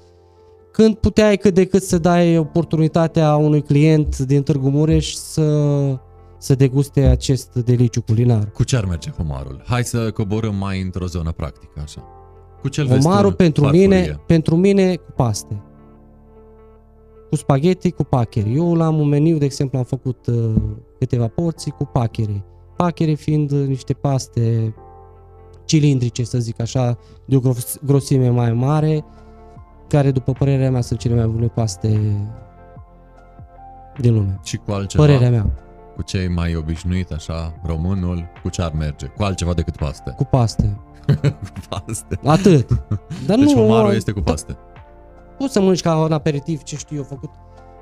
când 0.83 0.95
puteai 0.95 1.37
cât 1.37 1.55
de 1.55 1.65
cât 1.65 1.83
să 1.83 1.99
dai 1.99 2.39
oportunitatea 2.39 3.37
unui 3.37 3.63
client 3.63 4.19
din 4.19 4.43
Târgu 4.43 4.71
Mureș 4.71 5.13
să, 5.13 5.99
să 6.39 6.55
deguste 6.55 7.01
acest 7.01 7.55
deliciu 7.55 8.03
culinar. 8.03 8.51
Cu 8.51 8.65
ce 8.65 8.77
ar 8.77 8.85
merge 8.85 9.11
homarul? 9.11 9.63
Hai 9.67 9.85
să 9.85 10.11
coborâm 10.11 10.55
mai 10.55 10.81
într-o 10.81 11.07
zonă 11.07 11.33
practică, 11.33 11.81
așa. 11.83 12.05
Cu 12.61 12.69
ce 12.69 12.83
vezi 12.83 13.07
Omarul 13.07 13.31
tu 13.31 13.37
în 13.39 13.45
pentru 13.45 13.63
farfurie? 13.63 13.87
mine, 13.87 14.21
pentru 14.27 14.57
mine 14.57 14.95
cu 14.95 15.13
paste. 15.17 15.63
Cu 17.31 17.37
spaghetti, 17.37 17.91
cu 17.91 18.05
pacheri. 18.05 18.55
Eu 18.55 18.75
la 18.75 18.89
un 18.89 19.09
meniu, 19.09 19.39
de 19.39 19.45
exemplu, 19.45 19.79
am 19.79 19.85
făcut 19.85 20.27
uh, 20.27 20.55
câteva 20.99 21.29
porții 21.29 21.71
cu 21.71 21.85
pacheri. 21.85 22.45
Pacheri 22.77 23.15
fiind 23.15 23.51
uh, 23.51 23.67
niște 23.67 23.93
paste 23.93 24.75
cilindrice, 25.65 26.25
să 26.25 26.39
zic 26.39 26.61
așa, 26.61 26.99
de 27.25 27.37
o 27.37 27.41
gros- 27.41 27.79
grosime 27.85 28.29
mai 28.29 28.53
mare, 28.53 29.05
care, 29.89 30.11
după 30.11 30.33
părerea 30.33 30.71
mea, 30.71 30.81
sunt 30.81 30.99
cele 30.99 31.15
mai 31.15 31.27
bune 31.27 31.47
paste 31.47 31.89
din 34.01 34.15
lume. 34.15 34.39
Și 34.43 34.57
cu 34.57 34.73
altceva? 34.73 35.05
Părerea 35.05 35.31
mea, 35.31 35.47
Cu 35.95 36.03
ce 36.03 36.19
ai 36.19 36.29
mai 36.29 36.55
obișnuit, 36.57 37.11
așa, 37.13 37.55
românul, 37.65 38.29
cu 38.43 38.49
ce 38.49 38.63
ar 38.63 38.73
merge? 38.79 39.07
Cu 39.07 39.23
altceva 39.23 39.53
decât 39.53 39.77
paste. 39.77 40.15
cu 40.17 40.25
paste. 40.25 40.81
cu 41.23 41.53
paste. 41.69 42.19
Atât. 42.25 42.69
Dar 43.27 43.39
Deci 43.39 43.53
nu, 43.53 43.61
homarul 43.61 43.95
este 43.95 44.13
cu 44.13 44.21
paste. 44.21 44.57
Poți 45.39 45.53
să 45.53 45.61
mănânci 45.61 45.81
ca 45.83 45.97
un 45.99 46.13
aperitiv, 46.13 46.63
ce 46.63 46.77
știu 46.77 46.97
eu, 46.97 47.03
făcut 47.03 47.31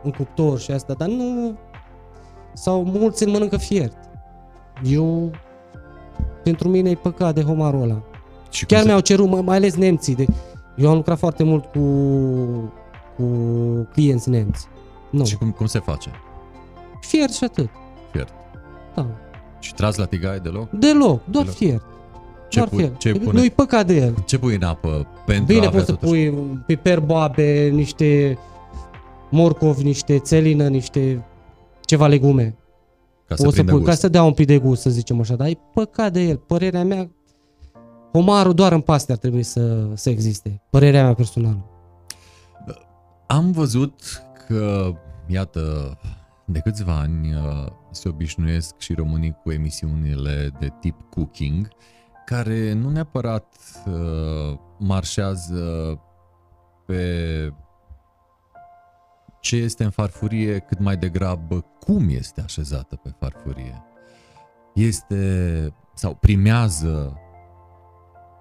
în 0.02 0.10
cuptor 0.10 0.58
și 0.58 0.70
asta, 0.70 0.92
dar 0.92 1.08
nu... 1.08 1.58
Sau 2.52 2.84
mulți 2.84 3.22
îl 3.24 3.30
mănâncă 3.30 3.56
fiert. 3.56 3.96
Eu... 4.84 5.30
Pentru 6.42 6.68
mine 6.68 6.90
e 6.90 6.94
păcat 6.94 7.34
de 7.34 7.42
homarul 7.42 7.82
ăla. 7.82 8.02
Și 8.50 8.64
cum 8.66 8.76
Chiar 8.76 8.80
se- 8.80 8.86
mi-au 8.86 9.00
cerut, 9.00 9.28
mai 9.28 9.40
mai 9.40 9.56
ales 9.56 9.74
nemții, 9.76 10.14
de, 10.14 10.26
Eu 10.76 10.88
am 10.88 10.94
lucrat 10.96 11.18
foarte 11.18 11.44
mult 11.44 11.64
cu, 11.64 11.80
cu 13.16 13.24
clienți 13.92 14.28
nemți. 14.30 14.66
Nu. 15.10 15.24
Și 15.24 15.36
cum, 15.36 15.50
cum 15.50 15.66
se 15.66 15.78
face? 15.78 16.10
Fiert 17.00 17.32
și 17.32 17.44
atât. 17.44 17.68
Fiert. 18.12 18.32
Da. 18.94 19.06
Și 19.58 19.74
tras 19.74 19.96
la 19.96 20.04
tigaie 20.04 20.38
deloc? 20.38 20.70
Deloc, 20.70 21.20
doar 21.24 21.44
Deloc. 21.44 21.56
fiert. 21.58 21.82
Ce 22.48 22.58
doar 22.58 22.68
pui- 22.68 22.78
fiert. 22.78 22.98
ce 22.98 23.12
pune? 23.12 23.38
Nu-i 23.38 23.50
păcat 23.50 23.86
de 23.86 23.94
el. 23.96 24.14
Ce 24.26 24.38
pui 24.38 24.54
în 24.54 24.62
apă 24.62 25.06
pentru 25.26 25.42
a 25.42 25.46
Bine, 25.46 25.58
avea 25.66 25.70
poți 25.70 25.84
să 25.84 25.92
totuși? 25.92 26.10
pui 26.10 26.30
piper 26.66 27.00
boabe, 27.00 27.68
niște 27.72 28.38
morcov, 29.30 29.76
niște 29.78 30.18
țelină, 30.18 30.68
niște 30.68 31.24
ceva 31.80 32.06
legume. 32.06 32.56
Ca 33.28 33.34
să 33.34 33.42
Poți 33.42 33.56
să 33.56 33.62
prindă 33.62 33.70
pui, 33.72 33.80
gust. 33.80 33.92
ca 33.92 34.00
să 34.00 34.08
dea 34.08 34.22
un 34.22 34.32
pic 34.32 34.46
de 34.46 34.58
gust, 34.58 34.82
să 34.82 34.90
zicem 34.90 35.20
așa, 35.20 35.34
dar 35.34 35.46
e 35.46 35.58
păcat 35.74 36.12
de 36.12 36.20
el. 36.20 36.36
Părerea 36.36 36.84
mea, 36.84 37.10
homarul 38.16 38.54
doar 38.54 38.72
în 38.72 38.80
paste 38.80 39.12
ar 39.12 39.18
trebui 39.18 39.42
să, 39.42 39.90
să 39.94 40.10
existe. 40.10 40.60
Părerea 40.70 41.02
mea 41.02 41.14
personală. 41.14 41.64
Am 43.26 43.50
văzut 43.50 44.22
că, 44.46 44.92
iată, 45.26 45.98
de 46.44 46.58
câțiva 46.58 46.98
ani 46.98 47.34
uh, 47.34 47.66
se 47.90 48.08
obișnuiesc 48.08 48.78
și 48.78 48.94
românii 48.94 49.38
cu 49.42 49.50
emisiunile 49.50 50.50
de 50.58 50.68
tip 50.80 51.00
cooking, 51.10 51.68
care 52.24 52.72
nu 52.72 52.90
neapărat 52.90 53.54
uh, 53.86 54.58
marșează 54.78 56.00
pe 56.86 57.52
ce 59.40 59.56
este 59.56 59.84
în 59.84 59.90
farfurie, 59.90 60.58
cât 60.58 60.78
mai 60.78 60.96
degrabă 60.96 61.64
cum 61.80 62.08
este 62.08 62.40
așezată 62.40 62.96
pe 62.96 63.14
farfurie. 63.18 63.82
Este 64.74 65.74
sau 65.94 66.14
primează 66.14 67.20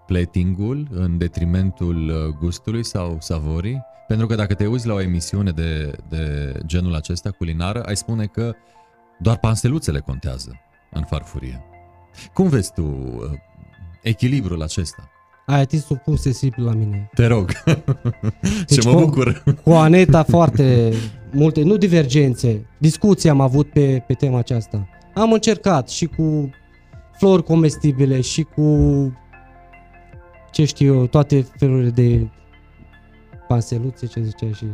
platingul 0.06 0.88
în 0.92 1.18
detrimentul 1.18 2.10
uh, 2.10 2.36
gustului 2.40 2.86
sau 2.86 3.18
savorii? 3.20 3.82
Pentru 4.08 4.28
că 4.28 4.36
dacă 4.36 4.54
te 4.54 4.66
uiți 4.68 4.88
la 4.88 4.94
o 4.94 5.02
emisiune 5.02 5.52
de, 5.52 5.92
de 6.10 6.54
genul 6.66 6.96
acesta 6.96 7.30
culinară, 7.32 7.84
ai 7.84 7.96
spune 7.96 8.26
că 8.26 8.54
doar 9.20 9.38
panseluțele 9.38 10.00
contează 10.00 10.60
în 10.92 11.04
farfurie. 11.04 11.64
Cum 12.34 12.48
vezi 12.48 12.74
tu 12.74 12.82
uh, 12.82 13.24
echilibrul 14.04 14.62
acesta? 14.62 15.10
Ai 15.46 15.60
atins 15.60 15.90
un 15.90 15.98
punct 16.04 16.22
sensibil 16.22 16.64
la 16.64 16.74
mine. 16.74 17.10
Te 17.14 17.26
rog. 17.28 17.52
Deci 18.68 18.80
Ce 18.82 18.90
mă 18.90 18.96
cu- 18.96 19.00
bucur. 19.06 19.44
Cu 19.64 19.70
Aneta 19.72 20.24
foarte 20.24 20.94
multe, 21.32 21.62
nu 21.64 21.78
divergențe, 21.78 22.66
discuții 22.78 23.30
am 23.30 23.42
avut 23.42 23.70
pe, 23.70 24.04
pe 24.08 24.14
tema 24.14 24.38
aceasta. 24.38 24.88
Am 25.14 25.32
încercat 25.32 25.90
și 25.90 26.06
cu 26.06 26.50
flori 27.18 27.44
comestibile 27.44 28.22
și 28.22 28.42
cu 28.42 28.62
ce 30.56 30.66
știu 30.66 30.94
eu, 30.96 31.06
toate 31.06 31.48
felurile 31.58 31.90
de 31.90 32.28
panseluțe, 33.48 34.06
ce 34.06 34.22
zicea 34.22 34.52
și... 34.56 34.66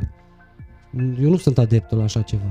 Eu 1.21 1.29
nu 1.29 1.37
sunt 1.37 1.57
adeptul 1.57 1.97
la 1.97 2.03
așa 2.03 2.21
ceva. 2.21 2.43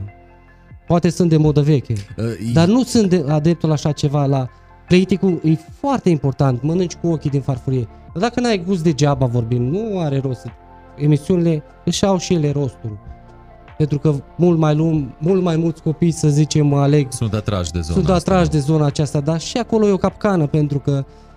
Poate 0.87 1.09
sunt 1.11 1.29
de 1.29 1.37
modă 1.37 1.61
veche, 1.63 1.93
Uh, 2.17 2.25
dar 2.53 2.67
nu 2.69 2.83
sunt 2.83 3.09
de 3.09 3.25
adeptul 3.29 3.69
la 3.69 3.75
așa 3.75 3.93
ceva, 3.93 4.27
la 4.27 4.49
pleiticul 4.87 5.41
e 5.45 5.55
foarte 5.81 6.09
important, 6.09 6.63
mănânci 6.63 6.95
cu 6.95 7.07
ochii 7.07 7.31
din 7.31 7.41
farfurie. 7.41 7.89
Dar 8.13 8.23
dacă 8.23 8.41
n-ai 8.41 8.63
gust 8.67 8.83
degeaba 8.83 9.27
vorbim, 9.27 9.63
nu 9.63 10.01
are 10.01 10.19
rost. 10.19 10.41
să- 10.41 10.49
Emisiunile 10.97 11.63
își 11.85 12.05
au 12.05 12.19
și 12.19 12.35
ele 12.35 12.51
rostul. 12.51 12.99
Pentru 13.79 13.99
că 13.99 14.15
mult 14.37 14.59
mai, 14.59 14.75
lung, 14.75 15.09
mult 15.19 15.43
mai 15.43 15.57
mulți 15.57 15.83
copii, 15.83 16.11
să 16.11 16.29
zicem, 16.29 16.73
aleg 16.75 17.13
Sunt 17.13 17.35
atrași 17.35 17.71
de 17.71 17.81
zona 17.81 17.95
sunt 17.95 18.09
asta, 18.09 18.31
atrași 18.31 18.51
nu? 18.53 18.59
de 18.59 18.59
zona 18.59 18.85
aceasta, 18.87 19.21
dar 19.21 19.41
și 19.41 19.57
acolo 19.57 19.87
e 19.89 19.93
o 19.93 19.97
capcană, 19.97 20.47
pentru 20.47 20.79
că 20.79 21.05
uh, 21.07 21.30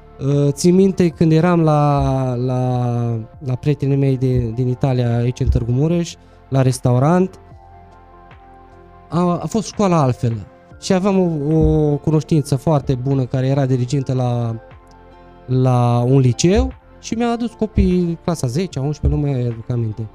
țin 0.51 0.76
minte 0.76 1.09
când 1.09 1.32
eram 1.32 1.61
la, 1.61 2.36
la, 2.36 2.99
la 3.45 3.55
prietenii 3.55 3.97
mei 3.97 4.18
din, 4.18 4.53
din 4.53 4.68
Italia, 4.68 5.18
aici 5.18 5.39
în 5.39 5.47
Târgu 5.47 5.72
Mureș, 5.72 6.16
la 6.49 6.61
restaurant, 6.61 7.39
a, 9.09 9.20
a 9.20 9.45
fost 9.45 9.68
școala 9.68 10.01
altfel. 10.01 10.47
Și 10.82 10.93
aveam 10.93 11.20
o, 11.20 11.55
o 11.57 11.95
cunoștință 11.95 12.55
foarte 12.55 12.95
bună 12.95 13.26
care 13.26 13.47
era 13.47 13.66
dirigintă 13.66 14.14
la, 14.14 14.55
la 15.45 16.03
un 16.07 16.20
liceu 16.20 16.74
și 16.99 17.14
mi-a 17.14 17.32
adus 17.32 17.51
copii 17.51 18.20
clasa 18.24 18.47
10, 18.47 18.80
11, 18.80 19.20
nu 19.20 19.28
mai 19.28 19.41
aduc 19.41 19.70
aminte. 19.70 20.07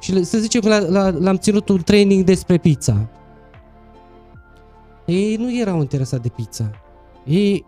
Și 0.00 0.12
le- 0.12 0.22
să 0.22 0.38
zicem 0.38 0.60
că 0.60 0.68
la, 0.68 0.78
la, 0.78 1.10
l-am 1.10 1.36
ținut 1.36 1.68
un 1.68 1.82
training 1.84 2.24
despre 2.24 2.56
pizza. 2.58 3.08
Ei 5.06 5.36
nu 5.36 5.58
erau 5.58 5.80
interesați 5.80 6.22
de 6.22 6.28
pizza. 6.28 6.70
Ei, 7.24 7.64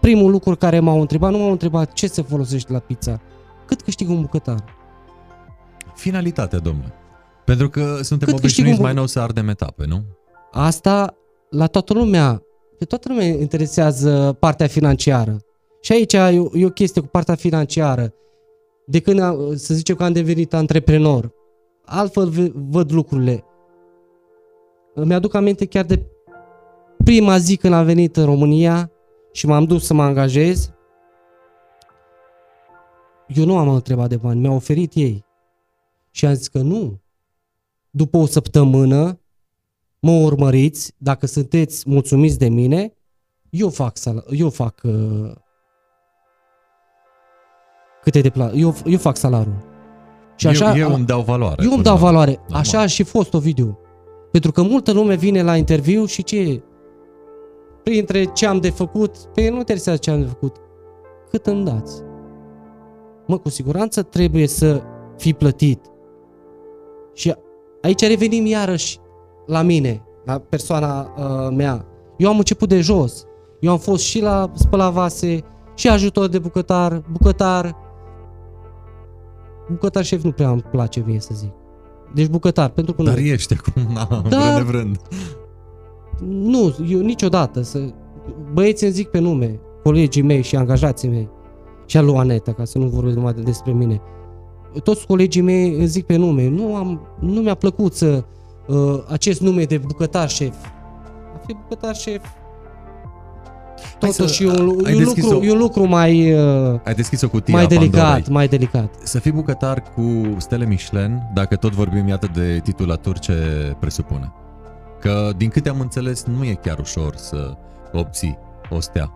primul 0.00 0.30
lucru 0.30 0.54
care 0.56 0.80
m-au 0.80 1.00
întrebat, 1.00 1.30
nu 1.30 1.38
m-au 1.38 1.50
întrebat 1.50 1.92
ce 1.92 2.06
se 2.06 2.22
folosește 2.22 2.72
la 2.72 2.78
pizza, 2.78 3.20
cât 3.66 3.82
câștigă 3.82 4.12
un 4.12 4.20
bucătar. 4.20 4.64
Finalitatea, 5.94 6.58
domnule. 6.58 6.92
Pentru 7.44 7.68
că 7.68 7.80
suntem 8.02 8.28
Cât 8.28 8.38
obișnuiți 8.38 8.42
câștigă 8.42 8.68
un 8.76 8.82
mai 8.82 8.90
bu- 8.92 8.96
nou 8.96 9.06
să 9.06 9.20
ardem 9.20 9.48
etape, 9.48 9.84
nu? 9.86 10.02
Asta 10.52 11.14
la 11.50 11.66
toată 11.66 11.92
lumea, 11.92 12.42
pe 12.78 12.84
toată 12.84 13.08
lumea 13.08 13.24
interesează 13.26 14.36
partea 14.38 14.66
financiară. 14.66 15.36
Și 15.80 15.92
aici 15.92 16.12
e 16.12 16.38
o, 16.38 16.58
e 16.58 16.64
o 16.66 16.70
chestie 16.70 17.00
cu 17.00 17.06
partea 17.06 17.34
financiară. 17.34 18.12
De 18.86 19.00
când, 19.00 19.20
a- 19.20 19.36
să 19.54 19.74
zicem 19.74 19.94
că 19.96 20.04
am 20.04 20.12
devenit 20.12 20.54
antreprenor, 20.54 21.30
altfel 21.84 22.28
v- 22.28 22.52
văd 22.70 22.92
lucrurile. 22.92 23.44
Îmi 24.94 25.14
aduc 25.14 25.34
aminte 25.34 25.66
chiar 25.66 25.84
de 25.84 26.02
prima 27.04 27.38
zi 27.38 27.56
când 27.56 27.74
am 27.74 27.84
venit 27.84 28.16
în 28.16 28.24
România 28.24 28.90
și 29.32 29.46
m-am 29.46 29.64
dus 29.64 29.84
să 29.86 29.94
mă 29.94 30.02
angajez. 30.02 30.72
Eu 33.26 33.44
nu 33.44 33.56
am 33.58 33.68
întrebat 33.68 34.08
de 34.08 34.16
bani, 34.16 34.40
mi-au 34.40 34.54
oferit 34.54 34.92
ei. 34.94 35.24
Și 36.10 36.26
am 36.26 36.34
zis 36.34 36.48
că 36.48 36.58
nu. 36.58 37.00
După 37.90 38.16
o 38.16 38.26
săptămână, 38.26 39.20
mă 40.00 40.10
urmăriți, 40.10 40.92
dacă 40.98 41.26
sunteți 41.26 41.88
mulțumiți 41.90 42.38
de 42.38 42.48
mine, 42.48 42.92
eu 43.50 43.68
fac, 43.68 43.96
sal- 43.96 44.24
eu 44.30 44.50
fac 44.50 44.80
uh, 44.82 45.32
câte 48.02 48.20
de 48.20 48.30
plată, 48.30 48.56
eu, 48.56 48.74
eu 48.84 48.98
fac 48.98 49.16
salariul. 49.16 49.68
Și 50.36 50.46
așa, 50.46 50.70
eu, 50.76 50.88
eu 50.88 50.94
îmi 50.94 51.06
dau 51.06 51.20
valoare. 51.22 51.62
eu 51.62 51.72
îmi 51.72 51.82
până 51.82 51.82
dau 51.82 51.94
la- 51.94 52.00
valoare. 52.00 52.30
normal. 52.40 52.60
Așa 52.60 52.80
a 52.80 52.86
și 52.86 53.02
fost 53.02 53.34
Ovidiu. 53.34 53.78
Pentru 54.30 54.52
că 54.52 54.62
multă 54.62 54.92
lume 54.92 55.14
vine 55.14 55.42
la 55.42 55.56
interviu 55.56 56.04
și 56.04 56.22
ce? 56.22 56.62
Printre 57.82 58.24
ce 58.24 58.46
am 58.46 58.58
de 58.60 58.70
făcut, 58.70 59.16
pe 59.34 59.40
ei 59.42 59.48
nu 59.50 59.56
interesează 59.56 59.98
ce 59.98 60.10
am 60.10 60.20
de 60.20 60.26
făcut. 60.26 60.56
Cât 61.30 61.46
îmi 61.46 61.64
dați? 61.64 62.02
Mă, 63.26 63.38
cu 63.38 63.48
siguranță 63.48 64.02
trebuie 64.02 64.46
să 64.46 64.82
fii 65.16 65.34
plătit. 65.34 65.80
Și 67.14 67.34
aici 67.82 68.06
revenim 68.08 68.46
iarăși 68.46 68.98
la 69.46 69.62
mine, 69.62 70.02
la 70.24 70.38
persoana 70.38 71.14
uh, 71.18 71.54
mea. 71.56 71.84
Eu 72.16 72.28
am 72.28 72.36
început 72.38 72.68
de 72.68 72.80
jos. 72.80 73.24
Eu 73.60 73.70
am 73.72 73.78
fost 73.78 74.02
și 74.04 74.20
la 74.20 74.50
spăla 74.54 74.90
vase, 74.90 75.40
și 75.74 75.88
ajutor 75.88 76.28
de 76.28 76.38
bucătar, 76.38 77.02
bucătar. 77.12 77.76
Bucătar 79.70 80.04
șef 80.04 80.22
nu 80.22 80.32
prea 80.32 80.50
îmi 80.50 80.62
place 80.70 81.02
mie 81.06 81.20
să 81.20 81.30
zic. 81.34 81.52
Deci 82.14 82.26
bucătar, 82.26 82.68
pentru 82.68 82.94
că 82.94 83.02
Dar 83.02 83.14
nu. 83.14 83.20
ești 83.20 83.54
acum, 83.58 83.82
na, 83.94 84.06
Da. 84.28 84.38
vrând 84.38 84.56
nevrând. 84.56 84.96
Nu, 86.28 86.76
eu 86.88 87.00
niciodată. 87.00 87.62
Să... 87.62 87.78
Băieții 88.52 88.86
îmi 88.86 88.94
zic 88.94 89.08
pe 89.08 89.18
nume, 89.18 89.60
colegii 89.82 90.22
mei 90.22 90.42
și 90.42 90.56
angajații 90.56 91.08
mei. 91.08 91.28
Și 91.86 91.96
a 91.96 92.00
lui 92.00 92.16
Aneta, 92.16 92.52
ca 92.52 92.64
să 92.64 92.78
nu 92.78 92.86
vorbesc 92.86 93.16
numai 93.16 93.32
de- 93.32 93.40
despre 93.42 93.72
mine. 93.72 94.00
Toți 94.82 95.06
colegii 95.06 95.42
mei 95.42 95.74
îmi 95.74 95.86
zic 95.86 96.06
pe 96.06 96.16
nume. 96.16 96.48
Nu, 96.48 96.74
am, 96.74 97.00
nu 97.20 97.40
mi-a 97.40 97.54
plăcut 97.54 97.94
să 97.94 98.24
uh, 98.66 98.76
acest 99.08 99.40
nume 99.40 99.64
de 99.64 99.78
bucătar 99.78 100.28
șef. 100.28 100.54
A 101.34 101.40
fi 101.46 101.56
bucătar 101.62 101.94
șef 101.94 102.20
Hai 104.00 104.10
să- 104.10 104.22
Totuși 104.22 104.42
e 104.44 104.46
un, 104.46 104.80
ai 104.84 104.92
e 104.92 104.96
un, 104.96 105.04
deschis 105.04 105.22
lucru, 105.22 105.38
o- 105.38 105.44
e 105.44 105.52
un 105.52 105.58
lucru 105.58 105.86
mai, 105.86 106.32
uh, 106.32 106.80
Ai 106.84 106.94
deschis 106.94 107.22
o 107.22 107.28
cutie 107.28 107.54
mai 107.54 107.62
a 107.62 107.66
Pandorei. 107.66 107.90
delicat, 107.90 108.28
mai 108.28 108.48
delicat. 108.48 108.94
Să 109.02 109.18
fii 109.18 109.32
bucătar 109.32 109.82
cu 109.94 110.02
stele 110.36 110.66
Michelin, 110.66 111.18
dacă 111.34 111.56
tot 111.56 111.72
vorbim 111.72 112.08
iată 112.08 112.28
de 112.34 112.60
titulaturi 112.64 113.18
ce 113.20 113.32
presupune. 113.78 114.32
Că 115.00 115.30
din 115.36 115.48
câte 115.48 115.68
am 115.68 115.80
înțeles 115.80 116.24
nu 116.24 116.44
e 116.44 116.58
chiar 116.62 116.78
ușor 116.78 117.16
să 117.16 117.56
obții 117.92 118.38
o 118.70 118.80
stea. 118.80 119.12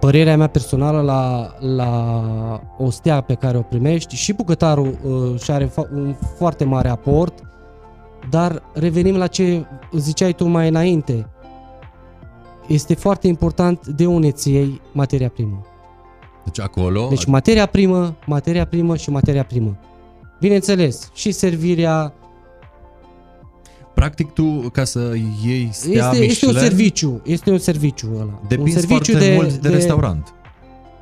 Părerea 0.00 0.36
mea 0.36 0.46
personală 0.46 1.00
la, 1.00 1.54
la 1.76 2.60
o 2.78 2.90
stea 2.90 3.20
pe 3.20 3.34
care 3.34 3.56
o 3.58 3.62
primești 3.62 4.14
și 4.14 4.32
bucătarul 4.32 4.98
uh, 5.04 5.40
și 5.40 5.50
are 5.50 5.66
fo- 5.66 5.90
un 5.92 6.14
foarte 6.36 6.64
mare 6.64 6.88
aport, 6.88 7.42
dar 8.30 8.62
revenim 8.74 9.16
la 9.16 9.26
ce 9.26 9.66
ziceai 9.92 10.32
tu 10.32 10.46
mai 10.46 10.68
înainte. 10.68 11.28
Este 12.66 12.94
foarte 12.94 13.26
important 13.26 13.86
de 13.86 14.06
unde 14.06 14.30
ți 14.30 14.50
iei 14.50 14.80
materia 14.92 15.28
primă. 15.28 15.66
Deci 16.44 16.60
acolo, 16.60 17.06
Deci 17.08 17.24
materia 17.24 17.66
primă, 17.66 18.16
materia 18.26 18.66
primă 18.66 18.96
și 18.96 19.10
materia 19.10 19.44
primă. 19.44 19.76
Bineînțeles, 20.40 21.10
și 21.14 21.30
servirea 21.30 22.12
practic 23.98 24.30
tu 24.32 24.68
ca 24.72 24.84
să 24.84 25.14
iei 25.44 25.68
stea 25.72 26.10
este, 26.10 26.24
este 26.24 26.46
un 26.46 26.52
Michelin, 26.52 26.68
serviciu, 26.68 27.20
este 27.24 27.50
un 27.50 27.58
serviciu 27.58 28.08
ăla. 28.20 28.40
depinzi 28.48 28.74
un 28.76 28.80
serviciu 28.80 29.12
foarte 29.12 29.34
mult 29.34 29.52
de, 29.54 29.68
restaurant. 29.68 30.34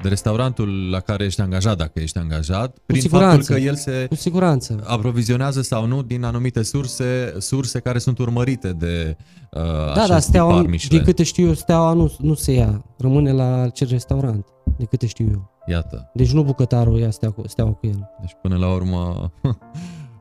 de 0.03 0.09
restaurantul 0.09 0.91
la 0.91 1.01
care 1.01 1.25
ești 1.25 1.41
angajat, 1.41 1.77
dacă 1.77 2.01
ești 2.01 2.19
angajat, 2.19 2.77
prin 2.87 3.01
siguranță. 3.01 3.37
faptul 3.37 3.55
că 3.55 3.61
el 3.61 3.75
se 3.75 4.07
Cu 4.09 4.15
siguranță. 4.15 4.81
aprovizionează 4.85 5.63
sau 5.63 5.87
nu 5.87 6.03
din 6.03 6.25
anumite 6.25 6.63
surse, 6.63 7.35
surse 7.39 7.79
care 7.79 7.99
sunt 7.99 8.19
urmărite 8.19 8.71
de 8.73 9.17
uh, 9.51 9.61
Da, 9.63 9.93
acest 9.93 10.09
dar 10.09 10.21
steaua, 10.21 10.49
tipar 10.49 10.63
din 10.63 10.71
Michelin. 10.71 11.05
câte 11.05 11.23
știu 11.23 11.47
eu, 11.47 11.55
steaua 11.55 11.93
nu, 11.93 12.15
nu 12.19 12.35
se 12.35 12.53
ia. 12.53 12.85
Rămâne 12.99 13.33
la 13.33 13.61
acel 13.61 13.89
restaurant, 13.91 14.47
de 14.79 14.85
câte 14.85 15.07
știu 15.07 15.27
eu. 15.33 15.51
Iată. 15.69 16.11
Deci 16.15 16.33
nu 16.33 16.43
bucătarul 16.43 16.99
ia 16.99 17.11
steaua 17.11 17.35
cu, 17.35 17.43
steaua 17.49 17.71
cu 17.73 17.87
el. 17.87 18.11
Deci 18.21 18.33
până 18.43 18.57
la 18.57 18.73
urmă 18.73 19.33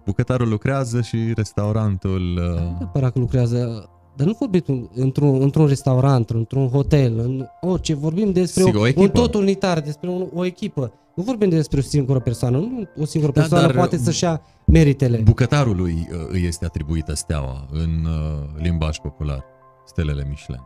bucătarul 0.06 0.50
lucrează 0.50 1.02
și 1.02 1.32
restaurantul 1.36 2.22
uh, 2.38 2.60
Nu 2.62 2.76
neapărat 2.80 3.12
că 3.14 3.20
lucrează, 3.20 3.90
dar 4.16 4.28
nu 4.28 4.36
vorbim 4.40 4.90
într-un, 4.94 5.42
într-un 5.42 5.66
restaurant, 5.68 6.30
într-un 6.30 6.68
hotel, 6.70 7.20
în 7.20 7.46
orice, 7.62 7.94
vorbim 7.96 8.32
despre 8.32 8.64
Sigur, 8.64 8.80
o 8.80 8.80
o, 8.80 8.84
un 8.84 8.88
echipă. 8.90 9.08
tot 9.20 9.34
unitar, 9.34 9.80
despre 9.82 10.10
un, 10.10 10.28
o 10.34 10.46
echipă. 10.46 10.94
Nu 11.16 11.24
vorbim 11.24 11.50
despre 11.50 11.80
o 11.80 11.82
singură 11.82 12.20
persoană, 12.20 12.58
nu 12.58 12.88
o 13.02 13.06
singură 13.06 13.32
Da, 13.32 13.40
persoană 13.42 13.66
dar- 13.66 13.76
poate 13.76 13.98
să-și 13.98 14.24
ia 14.24 14.42
meritele. 14.66 15.18
bucătarului 15.18 16.08
uh, 16.12 16.18
îi 16.28 16.44
este 16.46 16.66
atribuită 16.66 17.14
steaua 17.14 17.66
în 17.72 18.06
uh, 18.06 18.62
limbaj 18.62 18.98
popular, 18.98 19.44
stelele 19.86 20.26
Michelin. 20.30 20.62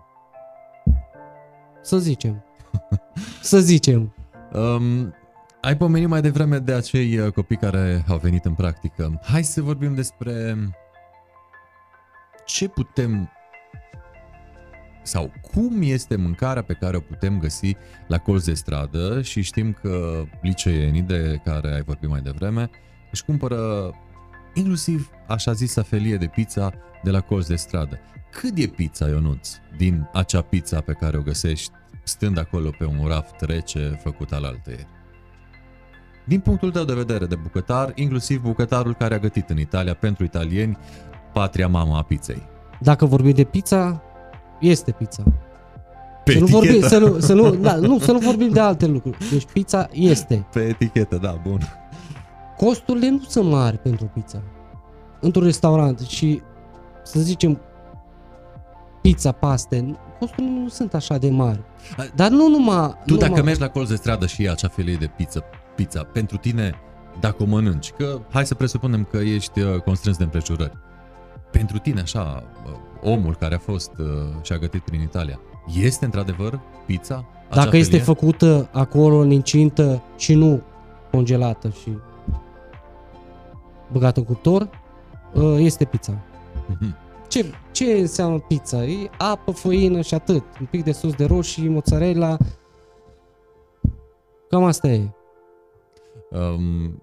Să 1.81 1.97
zicem. 1.97 2.43
să 3.41 3.59
zicem. 3.59 4.13
Um, 4.53 5.13
ai 5.61 5.77
pomenit 5.77 6.07
mai 6.07 6.21
devreme 6.21 6.57
de 6.57 6.73
acei 6.73 7.17
uh, 7.17 7.31
copii 7.31 7.57
care 7.57 8.03
au 8.07 8.17
venit 8.17 8.45
în 8.45 8.53
practică. 8.53 9.19
Hai 9.23 9.43
să 9.43 9.61
vorbim 9.61 9.95
despre 9.95 10.55
ce 12.45 12.67
putem 12.67 13.29
sau 15.03 15.31
cum 15.51 15.81
este 15.81 16.15
mâncarea 16.15 16.61
pe 16.61 16.73
care 16.73 16.97
o 16.97 16.99
putem 16.99 17.39
găsi 17.39 17.75
la 18.07 18.17
colț 18.17 18.45
de 18.45 18.53
stradă 18.53 19.21
și 19.21 19.41
știm 19.41 19.73
că 19.73 20.23
liceenii 20.41 21.01
de 21.01 21.41
care 21.43 21.73
ai 21.73 21.81
vorbit 21.81 22.09
mai 22.09 22.21
devreme 22.21 22.69
își 23.11 23.25
cumpără 23.25 23.91
inclusiv 24.53 25.09
așa 25.27 25.51
zisa 25.51 25.81
felie 25.81 26.17
de 26.17 26.27
pizza 26.27 26.73
de 27.03 27.09
la 27.09 27.21
colț 27.21 27.47
de 27.47 27.55
stradă. 27.55 27.99
Cât 28.31 28.57
e 28.57 28.67
pizza, 28.67 29.07
Ionuț, 29.07 29.49
din 29.77 30.09
acea 30.13 30.41
pizza 30.41 30.81
pe 30.81 30.93
care 30.93 31.17
o 31.17 31.21
găsești 31.21 31.71
stând 32.03 32.37
acolo 32.37 32.69
pe 32.77 32.85
un 32.85 33.07
raft 33.07 33.41
rece 33.41 33.99
făcut 34.03 34.31
al 34.31 34.43
altăieri? 34.43 34.98
Din 36.29 36.39
punctul 36.39 36.71
tău 36.71 36.83
de 36.83 36.93
vedere 36.93 37.25
de 37.25 37.35
bucătar, 37.35 37.91
inclusiv 37.95 38.41
bucătarul 38.41 38.95
care 38.95 39.13
a 39.13 39.19
gătit 39.19 39.49
în 39.49 39.59
Italia 39.59 39.93
pentru 39.93 40.23
italieni 40.23 40.77
patria 41.33 41.67
mama 41.67 41.97
a 41.97 42.01
pizzei. 42.01 42.41
Dacă 42.79 43.05
vorbim 43.05 43.33
de 43.33 43.43
pizza, 43.43 44.01
este 44.59 44.91
pizza. 44.91 45.23
Pe 46.23 46.31
să, 46.31 46.39
nu 46.39 46.45
etichetă. 46.45 46.65
vorbim, 46.65 46.81
să, 46.81 46.97
nu, 46.97 47.19
să, 47.19 47.33
nu, 47.33 47.55
da, 47.55 47.75
nu, 47.75 47.99
să 47.99 48.11
nu 48.11 48.17
vorbim 48.17 48.49
de 48.49 48.59
alte 48.59 48.85
lucruri. 48.85 49.17
Deci 49.31 49.45
pizza 49.53 49.87
este. 49.91 50.47
Pe 50.51 50.59
etichetă, 50.59 51.17
da, 51.17 51.39
bun. 51.47 51.59
Costurile 52.57 53.09
nu 53.09 53.23
sunt 53.27 53.49
mari 53.49 53.77
pentru 53.77 54.05
pizza. 54.13 54.41
Într-un 55.19 55.43
restaurant 55.43 55.99
și 55.99 56.41
să 57.03 57.19
zicem 57.19 57.59
pizza, 59.01 59.31
paste, 59.31 59.97
costurile 60.19 60.49
nu 60.49 60.67
sunt 60.67 60.93
așa 60.93 61.17
de 61.17 61.29
mari. 61.29 61.59
Dar 62.15 62.29
nu 62.29 62.47
numai... 62.47 62.97
Tu 63.05 63.13
numai, 63.13 63.29
dacă 63.29 63.43
mergi 63.43 63.59
la 63.59 63.69
colț 63.69 63.89
de 63.89 63.95
stradă 63.95 64.25
și 64.25 64.41
iei 64.41 64.51
acea 64.51 64.67
felie 64.67 64.95
de 64.95 65.11
pizza, 65.15 65.43
pizza, 65.79 66.03
pentru 66.03 66.37
tine, 66.37 66.73
dacă 67.19 67.43
o 67.43 67.45
mănânci, 67.45 67.91
că 67.91 68.19
hai 68.29 68.45
să 68.45 68.55
presupunem 68.55 69.07
că 69.11 69.17
ești 69.17 69.59
uh, 69.61 69.81
constrâns 69.81 70.17
de 70.17 70.23
împrejurări, 70.23 70.77
pentru 71.51 71.77
tine 71.77 72.01
așa, 72.01 72.43
uh, 72.65 72.71
omul 73.01 73.35
care 73.35 73.55
a 73.55 73.57
fost 73.57 73.91
uh, 73.97 74.05
și 74.41 74.53
a 74.53 74.57
gătit 74.57 74.81
prin 74.81 75.01
Italia, 75.01 75.39
este 75.81 76.05
într-adevăr 76.05 76.59
pizza? 76.85 77.25
Acea 77.49 77.63
Dacă 77.63 77.77
este 77.77 77.89
felie? 77.97 78.05
făcută 78.05 78.69
acolo 78.71 79.17
în 79.17 79.31
incintă 79.31 80.01
și 80.17 80.33
nu 80.33 80.61
congelată 81.11 81.69
și 81.69 81.97
băgată 83.91 84.19
în 84.19 84.25
cuptor, 84.25 84.69
uh, 85.33 85.55
este 85.57 85.85
pizza. 85.85 86.13
Mhm. 86.67 86.95
Ce, 87.27 87.45
ce 87.71 87.85
înseamnă 87.85 88.39
pizza? 88.39 88.83
E 88.83 89.09
apă, 89.17 89.51
făină 89.51 90.01
și 90.01 90.13
atât. 90.13 90.43
Un 90.59 90.67
pic 90.69 90.83
de 90.83 90.91
sos 90.91 91.13
de 91.13 91.25
roșii, 91.25 91.67
mozzarella. 91.67 92.37
Cam 94.49 94.63
asta 94.63 94.87
e. 94.87 95.09
Um, 96.31 97.01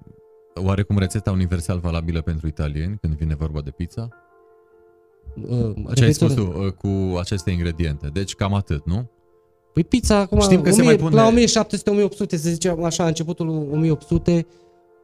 oarecum 0.55 0.99
rețeta 0.99 1.31
universal 1.31 1.79
valabilă 1.79 2.21
pentru 2.21 2.47
italieni 2.47 2.99
când 3.01 3.15
vine 3.15 3.35
vorba 3.35 3.61
de 3.61 3.71
pizza? 3.71 4.09
Uh, 5.49 5.75
Ce 5.95 6.05
ai 6.05 6.11
repet-o- 6.11 6.13
spus 6.13 6.35
tu 6.35 6.43
uh, 6.65 6.73
cu 6.73 7.17
aceste 7.19 7.51
ingrediente? 7.51 8.09
Deci 8.13 8.35
cam 8.35 8.55
atât, 8.55 8.87
nu? 8.87 9.11
Păi 9.73 9.85
pizza 9.85 10.19
acum, 10.19 10.41
Știm 10.41 10.61
că 10.63 10.71
se 10.71 10.81
1000, 10.81 10.85
mai 10.85 10.97
pune- 10.97 11.15
la 11.15 11.31
1700-1800, 11.31 12.29
să 12.29 12.37
zicem 12.37 12.83
așa, 12.85 13.07
începutul 13.07 13.49
1800, 13.49 14.47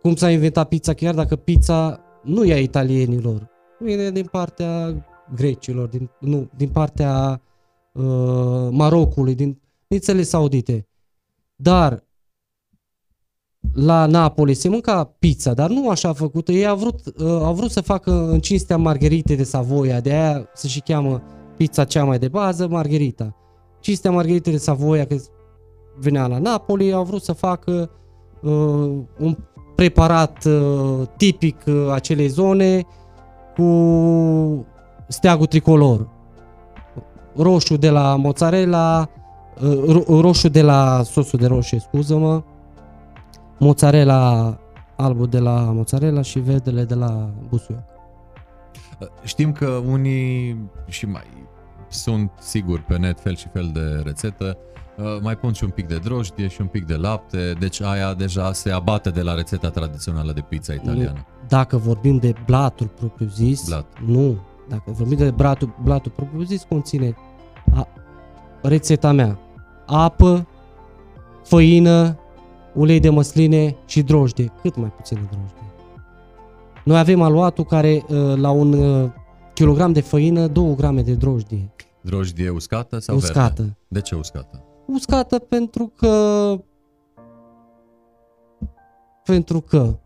cum 0.03 0.15
s-a 0.15 0.31
inventat 0.31 0.69
pizza, 0.69 0.95
chiar 0.95 1.15
dacă 1.15 1.37
pizza 1.37 2.01
nu 2.23 2.45
e 2.45 2.53
a 2.53 2.59
italienilor, 2.61 3.49
vine 3.79 4.11
din 4.11 4.25
partea 4.25 5.05
grecilor, 5.35 5.89
din, 5.89 6.11
nu, 6.21 6.51
din 6.57 6.69
partea 6.69 7.43
uh, 7.93 8.69
Marocului, 8.71 9.35
din, 9.35 9.61
din 9.87 9.99
țările 9.99 10.23
saudite. 10.23 10.87
Dar 11.57 12.05
la 13.75 14.07
Napoli 14.07 14.55
se 14.55 14.69
mânca 14.69 15.15
pizza, 15.19 15.53
dar 15.53 15.71
nu 15.71 15.89
așa 15.89 16.13
făcută. 16.13 16.53
Ei 16.53 16.67
au 16.67 16.77
vrut, 16.77 17.01
uh, 17.07 17.27
au 17.43 17.55
vrut 17.55 17.71
să 17.71 17.81
facă 17.81 18.29
în 18.31 18.41
cinstea 18.41 18.77
Margherite 18.77 19.35
de 19.35 19.45
Savoia, 19.45 20.01
de 20.01 20.13
aia 20.13 20.49
se 20.55 20.69
și 20.69 20.81
cheamă 20.81 21.23
pizza 21.57 21.85
cea 21.85 22.05
mai 22.05 22.19
de 22.19 22.29
bază, 22.29 22.69
Margherita. 22.69 23.37
Cinstea 23.81 24.11
Margherite 24.11 24.51
de 24.51 24.57
Savoia, 24.57 25.07
că 25.07 25.17
venea 25.99 26.27
la 26.27 26.39
Napoli, 26.39 26.93
au 26.93 27.05
vrut 27.05 27.23
să 27.23 27.33
facă 27.33 27.91
uh, 28.43 28.51
un 29.19 29.37
preparat 29.75 30.45
uh, 30.45 31.07
tipic 31.17 31.57
uh, 31.67 31.91
acelei 31.93 32.29
zone 32.29 32.87
cu 33.57 34.67
steagul 35.09 35.47
tricolor. 35.47 36.09
Roșu 37.37 37.77
de 37.77 37.91
la 37.91 38.17
mozzarella, 38.17 39.09
uh, 39.63 39.97
ro- 39.97 40.21
roșu 40.21 40.49
de 40.49 40.63
la 40.63 41.03
sosul 41.03 41.39
de 41.39 41.47
roșie, 41.47 41.79
scuză-mă, 41.79 42.43
mozzarella 43.63 44.59
albul 44.97 45.27
de 45.27 45.39
la 45.39 45.61
mozzarella 45.61 46.23
și 46.23 46.39
verdele 46.39 46.85
de 46.85 46.95
la 46.95 47.31
busuioc. 47.49 47.83
Uh, 49.01 49.09
Știm 49.25 49.53
că 49.53 49.67
unii 49.67 50.57
și 50.89 51.07
mai 51.07 51.25
sunt 51.89 52.31
sigur 52.41 52.81
pe 52.81 52.99
net 52.99 53.21
fel 53.21 53.37
și 53.37 53.49
fel 53.53 53.71
de 53.73 54.03
rețetă, 54.05 54.57
uh, 54.97 55.05
mai 55.21 55.37
pun 55.37 55.53
și 55.53 55.65
un 55.65 55.71
pic 55.71 55.87
de 55.87 55.99
drojdie 55.99 56.49
și 56.49 56.61
un 56.61 56.67
pic 56.67 56.87
de 56.87 56.97
lapte, 56.97 57.53
deci 57.59 57.83
aia 57.83 58.15
deja 58.15 58.53
se 58.53 58.71
abate 58.71 59.11
de 59.11 59.23
la 59.23 59.35
rețeta 59.35 59.71
tradițională 59.71 60.33
de 60.33 60.41
pizza 60.49 60.73
italiană. 60.73 61.27
Dacă 61.49 61.77
vorbim 61.77 62.17
de 62.17 62.33
blatul 62.47 62.87
propriu-zis, 62.87 63.67
Blat. 63.67 63.87
nu. 64.07 64.39
Dacă 64.69 64.83
vorbim 64.87 65.17
de 65.17 65.31
blatul, 65.31 65.75
blatul 65.83 66.13
propriu-zis, 66.17 66.67
conține 66.69 67.17
a, 67.75 67.89
rețeta 68.63 69.13
mea. 69.13 69.39
Apă, 69.87 70.47
făină, 71.45 72.17
ulei 72.75 73.01
de 73.01 73.09
măsline 73.09 73.77
și 73.87 74.03
drojdie. 74.03 74.53
Cât 74.63 74.77
mai 74.77 74.93
puțină 74.97 75.21
drojdie. 75.31 75.73
Noi 76.85 76.99
avem 76.99 77.23
aluatul 77.23 77.65
care 77.65 78.05
uh, 78.09 78.37
la 78.37 78.51
un 78.51 78.73
uh, 78.73 79.11
kilogram 79.55 79.93
de 79.93 80.01
făină, 80.01 80.47
2 80.47 80.75
grame 80.75 81.03
de 81.03 81.13
drojdie. 81.13 81.71
Drojdie 82.01 82.51
uscată 82.51 82.99
sau 82.99 83.17
verde? 83.17 83.31
Uscată. 83.31 83.77
De 83.89 84.01
ce 84.01 84.15
uscată? 84.15 84.65
Uscată 84.87 85.39
pentru 85.39 85.93
că 85.97 86.57
pentru 89.25 89.61
că 89.61 89.97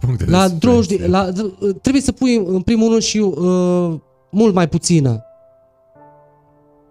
Punct 0.00 0.18
de 0.18 0.30
La 0.30 0.48
diferențiere. 0.48 0.58
drojdie, 0.58 1.06
la, 1.06 1.28
trebuie 1.82 2.02
să 2.02 2.12
pui 2.12 2.36
în 2.36 2.62
primul 2.62 2.88
rând 2.88 3.00
și 3.02 3.18
uh, 3.18 3.94
mult 4.30 4.54
mai 4.54 4.68
puțină. 4.68 5.24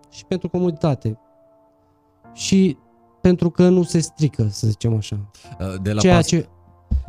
Și 0.10 0.26
pentru 0.26 0.50
comoditate. 0.50 1.20
Și 2.34 2.78
pentru 3.22 3.50
că 3.50 3.68
nu 3.68 3.84
se 3.84 4.00
strică, 4.00 4.48
să 4.50 4.68
zicem 4.68 4.96
așa. 4.96 5.30
Uh, 5.60 5.74
De 5.82 5.92
la, 5.94 6.00
Ceea 6.02 6.16
pas- 6.16 6.28
ce 6.28 6.48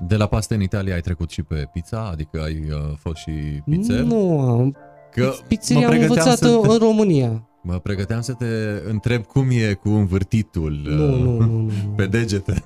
de 0.07 0.17
la 0.17 0.27
paste 0.27 0.55
în 0.55 0.61
Italia 0.63 0.95
ai 0.95 1.01
trecut 1.01 1.31
și 1.31 1.43
pe 1.43 1.69
pizza? 1.73 2.09
Adică 2.13 2.41
ai 2.45 2.65
uh, 2.71 2.97
fost 2.97 3.17
și 3.17 3.31
pizzer? 3.65 4.01
nu 4.01 4.41
am. 4.41 4.77
Că 5.11 5.33
Pizzeria 5.49 5.87
mă 5.87 5.93
am 5.93 5.99
pregăteam 5.99 6.27
învățat 6.27 6.39
să 6.49 6.55
în, 6.57 6.63
te- 6.63 6.69
în 6.73 6.79
România. 6.79 7.49
Mă 7.63 7.75
pregăteam 7.79 8.21
să 8.21 8.33
te 8.33 8.47
întreb 8.89 9.25
cum 9.27 9.47
e 9.51 9.73
cu 9.73 9.89
învârtitul 9.89 10.81
Nu, 10.85 11.13
uh, 11.13 11.19
nu, 11.21 11.31
nu, 11.31 11.45
nu, 11.47 11.61
nu. 11.61 11.71
pe 11.97 12.07
degete. 12.07 12.65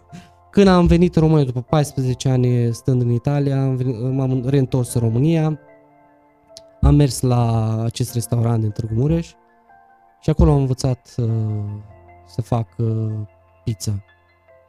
Când 0.51 0.69
am 0.69 0.87
venit 0.87 1.17
în 1.17 1.23
România 1.23 1.45
după 1.45 1.61
14 1.61 2.29
ani 2.29 2.75
stând 2.75 3.01
în 3.03 3.11
Italia, 3.11 3.63
am 3.63 3.77
venit, 3.77 4.13
m-am 4.13 4.43
reîntors 4.47 4.95
în 4.95 5.01
România, 5.01 5.59
am 6.81 6.95
mers 6.95 7.21
la 7.21 7.75
acest 7.85 8.13
restaurant 8.15 8.61
din 8.61 8.71
Târgu 8.71 8.95
Mureș 8.95 9.29
și 10.21 10.31
acolo 10.31 10.51
am 10.53 10.59
învățat 10.59 11.15
uh, 11.17 11.27
să 12.27 12.43
fac 12.43 12.69
uh, 12.79 13.13
pizza. 13.65 14.05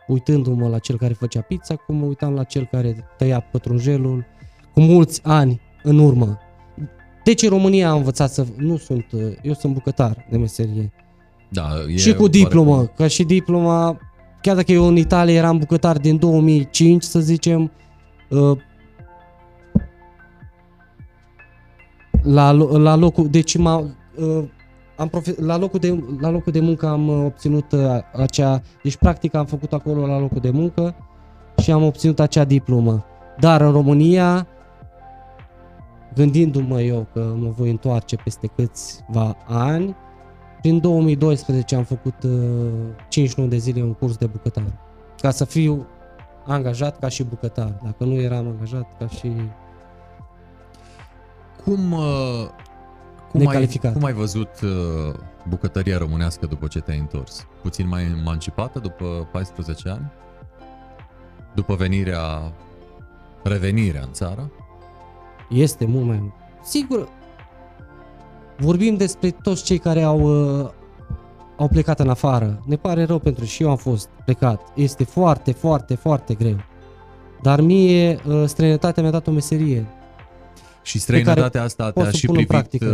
Uitându-mă 0.08 0.68
la 0.68 0.80
cel 0.80 0.98
care 0.98 1.14
făcea 1.14 1.42
pizza, 1.42 1.76
cum 1.76 1.96
mă 1.96 2.06
uitam 2.06 2.34
la 2.34 2.44
cel 2.44 2.68
care 2.72 2.96
tăia 3.18 3.40
pătrunjelul, 3.40 4.26
cu 4.74 4.82
mulți 4.82 5.22
ani 5.24 5.62
în 5.84 6.00
urmă. 6.00 6.40
Deci 7.24 7.42
în 7.42 7.50
România 7.50 7.90
am 7.90 7.98
învățat 7.98 8.32
să... 8.32 8.46
Nu 8.58 8.78
sunt... 8.78 9.06
uh, 9.12 9.22
Eu 9.42 9.54
sunt 9.54 9.74
bucătar 9.74 10.26
de 10.30 10.38
meserie. 10.38 10.92
Da, 11.50 11.68
e 11.88 11.96
și 11.96 12.14
cu 12.14 12.22
oarecum- 12.24 12.32
diplomă, 12.32 12.86
ca 12.86 13.08
și 13.08 13.24
diploma 13.24 14.00
chiar 14.42 14.56
dacă 14.56 14.72
eu 14.72 14.86
în 14.88 14.96
Italia 14.96 15.34
eram 15.34 15.58
bucătar 15.58 15.98
din 15.98 16.18
2005, 16.18 17.04
să 17.04 17.20
zicem, 17.20 17.72
uh, 18.30 18.58
la, 22.24 22.52
lo- 22.52 22.78
la 22.78 22.96
locul, 22.96 23.30
deci 23.30 23.58
m-a, 23.58 23.78
uh, 23.78 24.44
am 24.98 25.08
profe- 25.08 25.42
la, 25.42 25.58
locul 25.58 25.80
de, 25.80 26.04
la 26.20 26.30
locul 26.30 26.52
de 26.52 26.60
muncă 26.60 26.88
am 26.88 27.08
uh, 27.08 27.26
obținut 27.26 27.72
uh, 27.72 28.00
acea, 28.14 28.62
deci 28.84 28.98
practic 28.98 29.34
am 29.34 29.46
făcut 29.46 29.74
acolo 29.74 30.06
la 30.06 30.20
locul 30.20 30.42
de 30.42 30.50
muncă 30.50 30.96
și 31.58 31.72
am 31.72 31.84
obținut 31.84 32.20
acea 32.20 32.44
diplomă. 32.44 33.06
Dar 33.40 33.62
în 33.62 33.72
România, 33.72 34.48
gândindu-mă 36.14 36.82
eu 36.82 37.08
că 37.14 37.34
mă 37.38 37.50
voi 37.50 37.70
întoarce 37.70 38.16
peste 38.16 38.48
câțiva 38.48 39.38
ani, 39.48 39.96
prin 40.62 40.80
2012 40.80 41.76
am 41.76 41.84
făcut 41.84 42.24
uh, 42.24 42.32
5 43.10 43.36
luni 43.36 43.50
de 43.50 43.58
zile 43.58 43.82
un 43.82 43.94
curs 43.94 44.18
de 44.18 44.26
bucătar. 44.26 44.64
Ca 45.22 45.32
să 45.32 45.46
fiu 45.46 45.88
angajat 46.46 47.00
ca 47.00 47.08
și 47.08 47.24
bucătar. 47.24 47.80
Dacă 47.84 48.04
nu 48.04 48.14
eram 48.14 48.48
angajat 48.48 48.98
ca 49.00 49.08
și... 49.08 49.32
Cum, 51.64 51.92
uh, 51.92 52.50
cum, 53.38 53.48
ai, 53.48 53.54
Necalificat. 53.54 53.94
cum 53.94 54.04
ai 54.04 54.14
văzut 54.14 54.50
uh, 54.64 55.14
bucătăria 55.48 55.98
românească 55.98 56.46
după 56.46 56.68
ce 56.68 56.80
te-ai 56.80 56.98
întors? 56.98 57.48
Puțin 57.62 57.88
mai 57.88 58.04
emancipată 58.20 58.80
după 58.80 59.28
14 59.32 59.90
ani? 59.90 60.12
După 61.56 61.76
venirea, 61.76 62.54
revenirea 63.44 64.02
în 64.02 64.12
țară? 64.12 64.52
Este 65.50 65.86
mult 65.86 66.06
mai... 66.06 66.34
Sigur, 66.64 67.10
vorbim 68.58 68.96
despre 68.96 69.30
toți 69.30 69.64
cei 69.64 69.78
care 69.78 70.02
au, 70.02 70.20
uh, 70.62 70.70
au 71.58 71.68
plecat 71.68 72.00
în 72.00 72.10
afară. 72.10 72.64
Ne 72.66 72.76
pare 72.76 73.04
rău 73.04 73.20
pentru 73.20 73.46
și 73.46 73.64
eu 73.64 73.70
am 73.70 73.78
fost 73.78 74.10
plecat. 74.26 74.62
Este 74.76 75.04
foarte, 75.04 75.52
foarte, 75.52 75.96
foarte 75.96 76.34
greu. 76.34 76.58
Dar 77.42 77.62
mie 77.62 78.20
uh, 78.28 78.44
străinătatea 78.46 79.04
mi-a 79.04 79.12
dat 79.12 79.28
o 79.28 79.32
meserie. 79.32 79.86
Și 80.86 81.00
străinătatea 81.00 81.50
care 81.50 81.64
asta 81.66 81.84
pot 81.92 82.04
te-a 82.04 82.12
să 82.12 82.18
și 82.18 82.26
pun 82.26 82.38
în 82.38 82.46
privit 82.46 82.68
practică. 82.68 82.86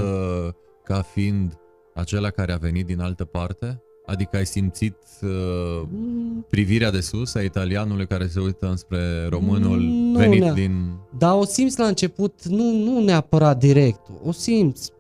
uh, 0.48 0.54
ca 0.84 1.02
fiind 1.02 1.54
acela 1.94 2.30
care 2.30 2.52
a 2.52 2.58
venit 2.58 2.86
din 2.86 3.00
altă 3.00 3.26
parte? 3.26 3.82
Adică 4.06 4.38
ai 4.38 4.46
simțit 4.46 4.96
uh, 5.22 5.30
Mm, 5.92 6.46
privirea 6.50 6.92
de 6.92 7.00
sus 7.00 7.36
a 7.36 7.42
italianului 7.42 8.08
care 8.08 8.28
se 8.28 8.39
uită 8.39 8.68
înspre 8.70 9.28
românul 9.30 9.80
Nu, 9.80 10.18
venit 10.18 10.39
nea. 10.42 10.54
din... 10.54 10.92
Dar 11.18 11.34
o 11.36 11.46
simți 11.46 11.80
la 11.80 11.86
început, 11.86 12.46
nu, 12.46 12.72
nu 12.72 13.00
neapărat 13.04 13.58
direct, 13.60 14.00
o 14.26 14.32
simți. 14.32 14.92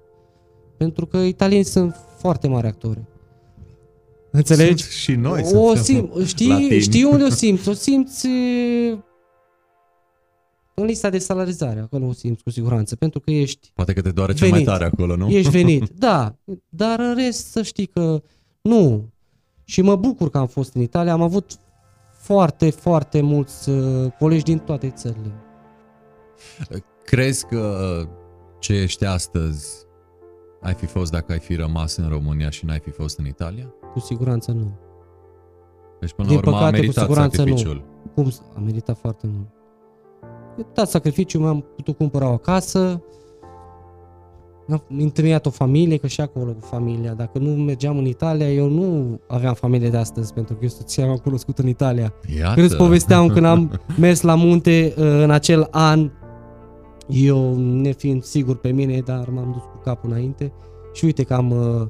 Pentru 0.77 1.05
că 1.05 1.17
italienii 1.17 1.65
sunt 1.65 1.95
foarte 2.17 2.47
mari 2.47 2.67
actori. 2.67 2.99
Înțelegi? 4.31 4.83
Sunt 4.83 4.93
și 4.93 5.11
noi 5.11 5.41
o 5.53 5.75
suntem 5.75 5.83
sim, 5.83 6.09
știi, 6.25 6.47
latini. 6.47 6.79
știi 6.79 7.03
unde 7.03 7.23
o 7.23 7.29
simți? 7.29 7.69
O 7.69 7.73
simți 7.73 8.27
e, 8.27 8.97
în 10.73 10.85
lista 10.85 11.09
de 11.09 11.17
salarizare, 11.17 11.79
acolo 11.79 12.05
o 12.07 12.11
simți 12.13 12.43
cu 12.43 12.49
siguranță, 12.49 12.95
pentru 12.95 13.19
că 13.19 13.31
ești, 13.31 13.71
Poate 13.73 13.93
că 13.93 14.01
te 14.01 14.11
doare 14.11 14.33
cel 14.33 14.49
mai 14.49 14.51
Venit. 14.63 14.67
tare 14.73 14.85
acolo, 14.85 15.15
nu? 15.15 15.29
ești 15.29 15.49
venit. 15.51 15.89
Da, 15.99 16.35
dar 16.69 16.99
în 16.99 17.15
rest 17.15 17.47
să 17.51 17.61
știi 17.61 17.85
că 17.85 18.21
nu. 18.61 19.09
Și 19.63 19.81
mă 19.81 19.95
bucur 19.95 20.29
că 20.29 20.37
am 20.37 20.47
fost 20.47 20.73
în 20.75 20.81
Italia, 20.81 21.13
am 21.13 21.21
avut 21.21 21.51
foarte, 22.11 22.69
foarte 22.69 23.21
mulți 23.21 23.69
uh, 23.69 24.11
colegi 24.19 24.43
din 24.43 24.57
toate 24.59 24.89
țările. 24.89 25.31
Crezi 27.03 27.45
că 27.45 27.57
uh, 28.01 28.07
ce 28.59 28.73
ești 28.73 29.05
astăzi 29.05 29.67
ai 30.61 30.73
fi 30.73 30.85
fost 30.85 31.11
dacă 31.11 31.31
ai 31.31 31.39
fi 31.39 31.55
rămas 31.55 31.95
în 31.95 32.09
România 32.09 32.49
și 32.49 32.65
n-ai 32.65 32.79
fi 32.79 32.89
fost 32.89 33.19
în 33.19 33.25
Italia? 33.25 33.73
Cu 33.93 33.99
siguranță 33.99 34.51
nu. 34.51 34.71
Deci 35.99 36.13
până 36.13 36.27
Din 36.27 36.35
la 36.37 36.41
urmă 36.41 36.55
a 36.55 36.59
păcate, 36.59 36.75
cu 36.75 36.81
meritat 36.81 37.03
siguranță 37.03 37.41
nu. 37.41 37.47
sacrificiul. 37.47 37.83
Cum 38.13 38.29
s- 38.29 38.41
a 38.55 38.59
meritat 38.59 38.97
foarte 38.97 39.27
mult. 39.27 39.47
Eu 40.57 40.65
dat 40.73 40.89
sacrificiu, 40.89 41.39
mi-am 41.39 41.65
putut 41.75 41.97
cumpăra 41.97 42.29
o 42.31 42.37
casă, 42.37 43.01
am 44.69 44.83
întemeiat 44.97 45.45
o 45.45 45.49
familie, 45.49 45.97
că 45.97 46.07
și 46.07 46.21
acolo 46.21 46.51
cu 46.51 46.65
familia. 46.65 47.13
Dacă 47.13 47.39
nu 47.39 47.49
mergeam 47.49 47.97
în 47.97 48.05
Italia, 48.05 48.51
eu 48.51 48.69
nu 48.69 49.19
aveam 49.27 49.53
familie 49.53 49.89
de 49.89 49.97
astăzi, 49.97 50.33
pentru 50.33 50.53
că 50.53 50.59
eu 50.63 50.69
soția 50.69 51.05
m-am 51.05 51.17
cunoscut 51.17 51.59
în 51.59 51.67
Italia. 51.67 52.13
Iată. 52.37 52.53
Când 52.53 52.65
îți 52.65 52.77
povesteam 52.77 53.27
când 53.27 53.45
am 53.45 53.79
mers 53.97 54.21
la 54.21 54.35
munte 54.35 54.93
uh, 54.97 55.03
în 55.03 55.31
acel 55.31 55.67
an, 55.71 56.11
eu 57.07 57.55
nefiind 57.57 58.23
sigur 58.23 58.55
pe 58.57 58.69
mine, 58.71 58.99
dar 59.05 59.29
m-am 59.29 59.51
dus 59.51 59.61
cu 59.61 59.79
capul 59.83 60.09
înainte 60.09 60.53
și 60.93 61.05
uite 61.05 61.23
că 61.23 61.33
am 61.33 61.51
uh, 61.51 61.87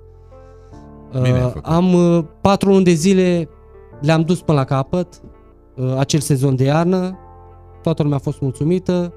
Bine 1.21 1.37
ai 1.37 1.43
uh, 1.43 1.51
făcut. 1.51 1.65
am 1.65 1.93
uh, 1.93 2.23
patru 2.41 2.69
luni 2.69 2.83
de 2.83 2.93
zile 2.93 3.49
le-am 4.01 4.21
dus 4.21 4.41
până 4.41 4.57
la 4.57 4.63
capăt 4.63 5.21
uh, 5.75 5.95
acel 5.97 6.19
sezon 6.19 6.55
de 6.55 6.63
iarnă, 6.63 7.17
toată 7.81 8.01
lumea 8.03 8.17
a 8.17 8.21
fost 8.21 8.41
mulțumită, 8.41 9.13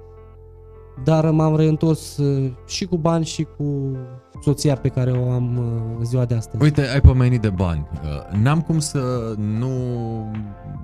dar 1.05 1.31
m-am 1.31 1.57
reîntors 1.57 2.17
uh, 2.17 2.53
și 2.67 2.85
cu 2.85 2.97
bani 2.97 3.25
și 3.25 3.47
cu 3.57 3.97
soția 4.43 4.77
pe 4.77 4.89
care 4.89 5.11
o 5.11 5.31
am 5.31 5.57
uh, 5.57 5.97
în 5.99 6.05
ziua 6.05 6.25
de 6.25 6.35
astăzi. 6.35 6.63
Uite, 6.63 6.89
ai 6.89 7.01
pomenit 7.01 7.41
de 7.41 7.51
bani. 7.51 7.87
Uh, 8.03 8.39
N-am 8.39 8.61
cum 8.61 8.79
să 8.79 9.35
nu 9.37 9.71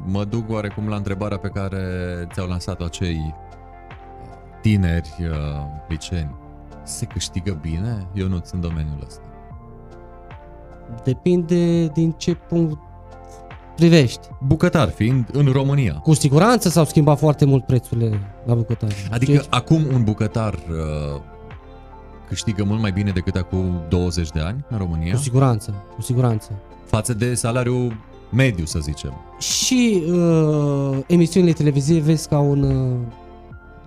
mă 0.04 0.24
duc 0.24 0.50
oarecum 0.50 0.88
la 0.88 0.96
întrebarea 0.96 1.38
pe 1.38 1.48
care 1.48 1.82
ți-au 2.32 2.46
lansat-o 2.46 2.84
acei 2.84 3.34
tineri 4.62 5.14
uh, 5.20 5.26
liceni. 5.88 6.34
Se 6.82 7.04
câștigă 7.04 7.58
bine? 7.60 8.06
Eu 8.14 8.28
nu 8.28 8.34
sunt 8.34 8.52
în 8.52 8.60
domeniul 8.60 8.98
ăsta. 9.06 9.22
Depinde 11.04 11.86
din 11.86 12.10
ce 12.10 12.34
punct 12.34 12.78
privești. 13.76 14.20
Bucătar 14.46 14.88
fiind 14.88 15.24
în 15.32 15.46
România. 15.52 15.92
Cu 15.92 16.14
siguranță 16.14 16.68
s-au 16.68 16.84
schimbat 16.84 17.18
foarte 17.18 17.44
mult 17.44 17.64
prețurile 17.66 18.20
la 18.46 18.54
bucătari. 18.54 19.08
Adică 19.10 19.32
Deci, 19.32 19.44
acum 19.50 19.86
un 19.94 20.04
bucătar 20.04 20.54
uh, 20.54 21.20
câștigă 22.28 22.64
mult 22.64 22.80
mai 22.80 22.90
bine 22.92 23.10
decât 23.10 23.34
acum 23.36 23.80
20 23.88 24.30
de 24.30 24.40
ani 24.40 24.64
în 24.70 24.78
România, 24.78 25.12
cu 25.14 25.20
siguranță, 25.20 25.74
cu 25.94 26.02
siguranță. 26.02 26.50
față 26.84 27.14
de 27.14 27.34
salariul 27.34 27.96
mediu, 28.32 28.64
să 28.64 28.78
zicem. 28.82 29.12
Și 29.38 30.02
uh, 30.12 30.98
emisiunile 31.06 31.52
televizive 31.52 32.00
vezi 32.00 32.28
că 32.28 32.34
au 32.34 32.50
un, 32.50 32.62
uh, 32.62 32.96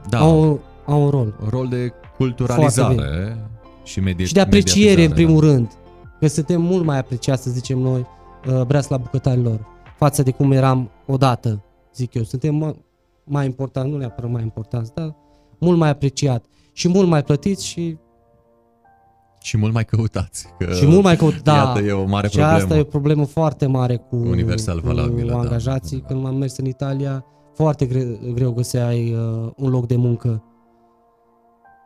Da, 0.10 0.20
au, 0.20 0.60
au 0.86 1.04
un 1.04 1.10
rol. 1.10 1.34
rol 1.50 1.68
de 1.68 1.94
culturalizare 2.18 3.38
și, 3.84 4.00
medie- 4.00 4.26
și 4.26 4.34
de 4.34 4.40
apreciere, 4.40 4.90
în 4.90 4.96
mediatizare, 4.98 5.24
primul 5.26 5.42
rând. 5.44 5.72
Că 6.20 6.28
suntem 6.28 6.62
mult 6.62 6.86
mai 6.86 6.98
apreciați, 6.98 7.44
să 7.44 7.50
zicem 7.50 7.78
noi, 7.80 8.00
uh, 8.00 8.06
breasla 8.68 8.98
bucătarilor, 8.98 9.68
față 9.98 10.24
de 10.24 10.32
cum 10.32 10.52
eram 10.52 10.90
odată, 11.08 11.64
zic 11.96 12.14
eu. 12.14 12.24
Suntem 12.24 12.56
mai, 12.56 12.86
mai 13.24 13.46
important, 13.46 13.92
nu 13.92 13.98
neapărat 13.98 14.32
mai 14.32 14.42
importanți, 14.42 14.94
dar 14.94 15.16
mult 15.60 15.78
mai 15.78 15.90
apreciat 15.90 16.46
și 16.74 16.88
mult 16.88 17.08
mai 17.08 17.24
plătiți 17.24 17.66
și, 17.66 17.98
Și 19.42 19.58
mult 19.58 19.74
mai 19.74 19.86
căutați. 19.86 20.48
Că, 20.60 20.74
și 20.74 20.86
mult 20.86 21.04
mai 21.04 21.16
căut. 21.16 21.42
Da, 21.42 21.54
Iată, 21.54 21.80
e 21.80 21.92
o 21.92 22.06
mare 22.06 22.28
și 22.28 22.38
problemă. 22.38 22.62
asta 22.62 22.76
e 22.76 22.80
o 22.80 22.84
problemă 22.84 23.26
foarte 23.26 23.66
mare 23.66 23.96
cu, 23.96 24.16
Universal 24.16 24.80
valabilă, 24.80 25.32
cu 25.32 25.38
da. 25.38 25.44
angajații. 25.44 26.00
Da. 26.00 26.08
Când 26.08 26.26
am 26.26 26.36
mers 26.36 26.58
în 26.58 26.66
Italia, 26.66 27.26
foarte 27.54 27.86
greu, 27.86 28.20
greu 28.34 28.52
găseai 28.52 29.14
uh, 29.14 29.52
un 29.56 29.70
loc 29.70 29.88
de 29.88 29.96
muncă. 29.96 30.44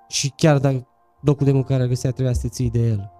Și 0.08 0.34
chiar 0.36 0.58
dacă 0.60 0.88
locul 1.22 1.46
de 1.46 1.52
muncă 1.52 1.74
care 1.74 1.88
găsea 1.88 2.12
trebuia 2.12 2.34
să 2.34 2.42
te 2.42 2.48
ții 2.48 2.70
de 2.70 2.88
el. 2.88 3.12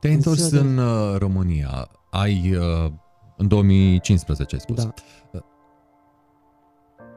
Te-ai 0.00 0.12
În 0.12 0.18
întors 0.18 0.48
ziua 0.48 0.62
de- 0.62 0.68
în 0.68 0.78
uh, 0.78 1.16
România. 1.18 1.88
Ai 2.10 2.56
uh, 2.56 2.92
în 3.36 3.48
2015, 3.48 4.54
ai 4.54 4.60
spus. 4.60 4.84
Da. 4.84 4.90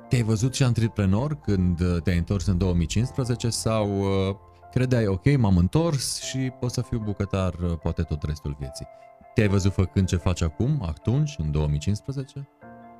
Te-ai 0.09 0.21
văzut 0.21 0.53
și 0.55 0.63
antreprenor 0.63 1.35
când 1.35 1.79
uh, 1.79 2.01
te-ai 2.01 2.17
întors 2.17 2.45
în 2.45 2.57
2015 2.57 3.49
sau 3.49 3.99
uh, 3.99 4.35
credeai, 4.71 5.07
ok, 5.07 5.37
m-am 5.37 5.57
întors 5.57 6.21
și 6.21 6.37
pot 6.37 6.71
să 6.71 6.81
fiu 6.81 6.99
bucătar 6.99 7.53
uh, 7.53 7.77
poate 7.81 8.01
tot 8.01 8.23
restul 8.23 8.55
vieții? 8.59 8.87
Te-ai 9.33 9.47
văzut 9.47 9.73
făcând 9.73 10.07
ce 10.07 10.15
faci 10.15 10.41
acum, 10.41 10.83
atunci, 10.87 11.35
în 11.37 11.51
2015? 11.51 12.49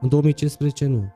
În 0.01 0.09
2015 0.09 0.85
nu. 0.85 1.13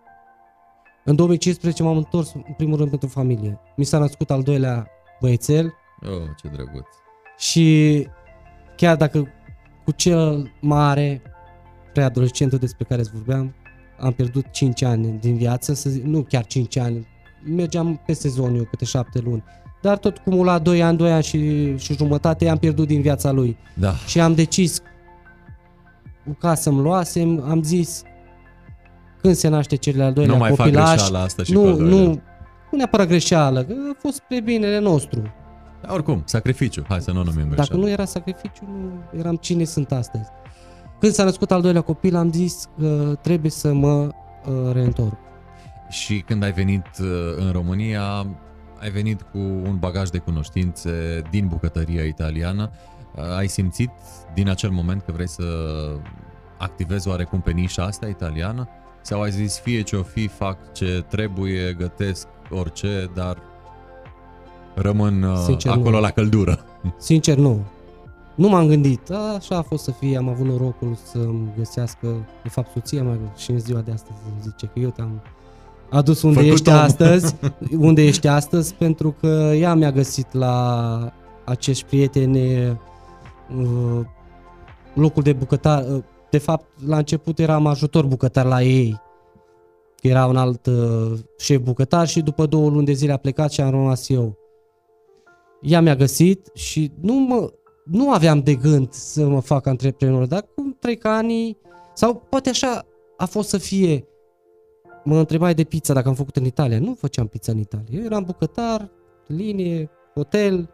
În 1.05 1.15
2015 1.15 1.83
m-am 1.83 1.97
întors 1.97 2.33
în 2.33 2.53
primul 2.57 2.77
rând 2.77 2.89
pentru 2.89 3.07
familie. 3.07 3.59
Mi 3.75 3.83
s-a 3.83 3.97
născut 3.97 4.31
al 4.31 4.43
doilea 4.43 4.87
băiețel 5.21 5.73
Oh, 6.01 6.29
ce 6.41 6.47
drăguț. 6.47 6.87
și 7.37 8.07
chiar 8.75 8.95
dacă 8.95 9.27
cu 9.85 9.91
cel 9.91 10.51
mare, 10.59 11.21
preadolescentul 11.93 12.57
despre 12.57 12.85
care 12.89 13.01
îți 13.01 13.11
vorbeam, 13.13 13.53
am 13.99 14.11
pierdut 14.11 14.45
5 14.51 14.81
ani 14.81 15.17
din 15.21 15.37
viață, 15.37 15.73
să 15.73 15.89
zic, 15.89 16.03
nu 16.03 16.21
chiar 16.21 16.45
5 16.45 16.77
ani, 16.77 17.07
mergeam 17.55 18.01
pe 18.05 18.13
sezon 18.13 18.55
eu, 18.55 18.63
câte 18.63 18.85
7 18.85 19.19
luni, 19.19 19.43
dar 19.81 19.97
tot 19.97 20.17
cumulat 20.17 20.61
2 20.61 20.83
ani, 20.83 20.97
2 20.97 21.11
ani 21.11 21.23
și, 21.23 21.77
și 21.77 21.95
jumătate 21.95 22.49
am 22.49 22.57
pierdut 22.57 22.87
din 22.87 23.01
viața 23.01 23.31
lui. 23.31 23.57
Da. 23.73 23.93
Și 24.07 24.19
am 24.19 24.35
decis 24.35 24.81
ca 26.39 26.55
să-mi 26.55 26.81
luasem, 26.81 27.43
am 27.49 27.63
zis 27.63 28.03
când 29.21 29.35
se 29.35 29.47
naște 29.47 29.75
cel 29.75 30.01
al 30.01 30.13
doilea 30.13 30.33
Nu 30.33 30.39
mai 30.39 30.49
fac 30.49 30.57
copilaș, 30.57 30.89
greșeala 30.89 31.21
asta 31.21 31.43
și 31.43 31.53
cu 31.53 31.59
nu, 31.59 31.67
al 31.67 31.75
doilea. 31.77 31.97
nu, 31.97 32.07
nu 32.71 32.77
neapărat 32.77 33.07
greșeală, 33.07 33.63
că 33.63 33.73
a 33.91 33.95
fost 33.99 34.15
spre 34.15 34.41
binele 34.41 34.79
nostru. 34.79 35.33
Dar 35.85 35.93
oricum, 35.93 36.21
sacrificiu. 36.25 36.83
Hai 36.87 37.01
să 37.01 37.11
nu 37.11 37.19
o 37.19 37.23
numim 37.23 37.45
greșeală. 37.47 37.67
Dacă 37.69 37.77
nu 37.77 37.89
era 37.89 38.05
sacrificiu, 38.05 38.63
nu 39.11 39.19
eram 39.19 39.35
cine 39.35 39.63
sunt 39.63 39.91
astăzi. 39.91 40.29
când 40.99 41.11
s-a 41.13 41.23
născut 41.23 41.51
al 41.51 41.61
doilea 41.61 41.81
copil 41.81 42.15
am 42.15 42.31
zis 42.31 42.69
că 42.77 43.17
trebuie 43.21 43.51
să 43.51 43.73
mă 43.73 44.09
uh, 44.45 44.71
reîntorc. 44.71 45.17
Și 45.89 46.19
când 46.19 46.43
ai 46.43 46.51
venit 46.51 46.87
uh, 46.99 47.07
în 47.37 47.51
România, 47.51 48.27
ai 48.79 48.89
venit 48.89 49.21
cu 49.21 49.37
un 49.37 49.77
bagaj 49.79 50.09
de 50.09 50.17
cunoștințe 50.17 51.21
din 51.29 51.47
bucătăria 51.47 52.03
italiană. 52.03 52.71
Uh, 53.15 53.35
Ai 53.37 53.47
simțit 53.47 53.91
din 54.33 54.49
acel 54.49 54.69
moment 54.69 55.01
că 55.01 55.11
vrei 55.11 55.27
să 55.27 55.43
activezi 56.57 57.07
oarecum 57.07 57.41
pe 57.41 57.51
nișa 57.51 57.83
asta 57.83 58.07
italiană? 58.07 58.67
Sau 59.01 59.21
ai 59.21 59.31
zis 59.31 59.59
fie 59.59 59.81
ce 59.81 59.95
o 59.95 60.03
fi, 60.03 60.27
fac 60.27 60.73
ce 60.73 61.05
trebuie, 61.09 61.73
gătesc 61.73 62.27
orice, 62.49 63.11
dar 63.13 63.37
rămân 64.75 65.23
uh, 65.23 65.37
Sincer, 65.45 65.71
acolo 65.71 65.89
nu. 65.95 65.99
la 65.99 66.09
căldură? 66.09 66.59
Sincer, 66.97 67.37
nu. 67.37 67.59
Nu 68.35 68.47
m-am 68.49 68.67
gândit. 68.67 69.11
A, 69.11 69.33
Așa 69.37 69.57
a 69.57 69.61
fost 69.61 69.83
să 69.83 69.91
fie. 69.91 70.17
Am 70.17 70.29
avut 70.29 70.45
norocul 70.45 70.97
să-mi 71.11 71.53
găsească, 71.57 72.07
de 72.43 72.49
fapt, 72.49 72.71
soția 72.73 73.03
mea 73.03 73.17
și 73.37 73.51
în 73.51 73.59
ziua 73.59 73.79
de 73.79 73.91
astăzi 73.91 74.17
îmi 74.25 74.41
zice 74.41 74.65
că 74.73 74.79
eu 74.79 74.89
te-am 74.89 75.21
adus 75.89 76.21
unde 76.21 76.35
Făcut 76.39 76.51
ești 76.53 76.69
om. 76.69 76.75
astăzi, 76.75 77.35
unde 77.79 78.03
ești 78.03 78.27
astăzi, 78.27 78.73
pentru 78.73 79.15
că 79.19 79.27
ea 79.55 79.73
mi-a 79.73 79.91
găsit 79.91 80.33
la 80.33 81.13
acești 81.45 81.85
prieteni 81.85 82.67
uh, 82.69 83.99
locul 84.93 85.23
de 85.23 85.33
bucătar. 85.33 85.85
uh, 85.89 86.03
De 86.29 86.37
fapt, 86.37 86.65
la 86.87 86.97
început 86.97 87.39
eram 87.39 87.67
ajutor 87.67 88.05
bucătar 88.05 88.45
la 88.45 88.61
ei. 88.61 89.01
Era 90.01 90.25
un 90.25 90.35
alt 90.37 90.65
uh, 90.65 91.11
șef 91.37 91.59
bucătar 91.61 92.07
și 92.07 92.21
după 92.21 92.45
două 92.45 92.69
luni 92.69 92.85
de 92.85 92.91
zile 92.93 93.13
a 93.13 93.17
plecat 93.17 93.51
și 93.51 93.61
am 93.61 93.69
rămas 93.69 94.09
eu. 94.09 94.37
Ea 95.61 95.81
mi-a 95.81 95.95
găsit 95.95 96.49
și 96.53 96.91
nu, 97.01 97.13
mă, 97.13 97.53
nu 97.85 98.11
aveam 98.11 98.39
de 98.39 98.55
gând 98.55 98.91
să 98.91 99.27
mă 99.27 99.39
fac 99.39 99.65
antreprenor, 99.65 100.25
dar 100.25 100.47
cum 100.55 100.77
trec 100.79 101.05
ani 101.05 101.57
sau 101.93 102.15
poate 102.29 102.49
așa 102.49 102.85
a 103.17 103.25
fost 103.25 103.49
să 103.49 103.57
fie. 103.57 104.05
Mă 105.03 105.17
întrebai 105.17 105.53
de 105.53 105.63
pizza 105.63 105.93
dacă 105.93 106.07
am 106.07 106.15
făcut 106.15 106.35
în 106.35 106.45
Italia. 106.45 106.79
Nu 106.79 106.93
făceam 106.93 107.27
pizza 107.27 107.51
în 107.51 107.57
Italia. 107.57 107.99
Eu 107.99 108.03
eram 108.03 108.23
bucătar, 108.23 108.89
linie, 109.27 109.89
hotel, 110.13 110.69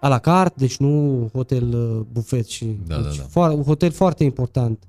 a 0.00 0.08
la 0.08 0.18
carte, 0.18 0.54
deci 0.56 0.76
nu 0.76 1.28
hotel 1.32 1.74
uh, 1.74 2.06
bufet 2.12 2.46
și 2.46 2.64
Da, 2.86 2.96
da, 2.96 3.02
deci 3.02 3.16
da. 3.16 3.22
Foar, 3.22 3.52
un 3.52 3.62
hotel 3.62 3.90
foarte 3.90 4.24
important. 4.24 4.88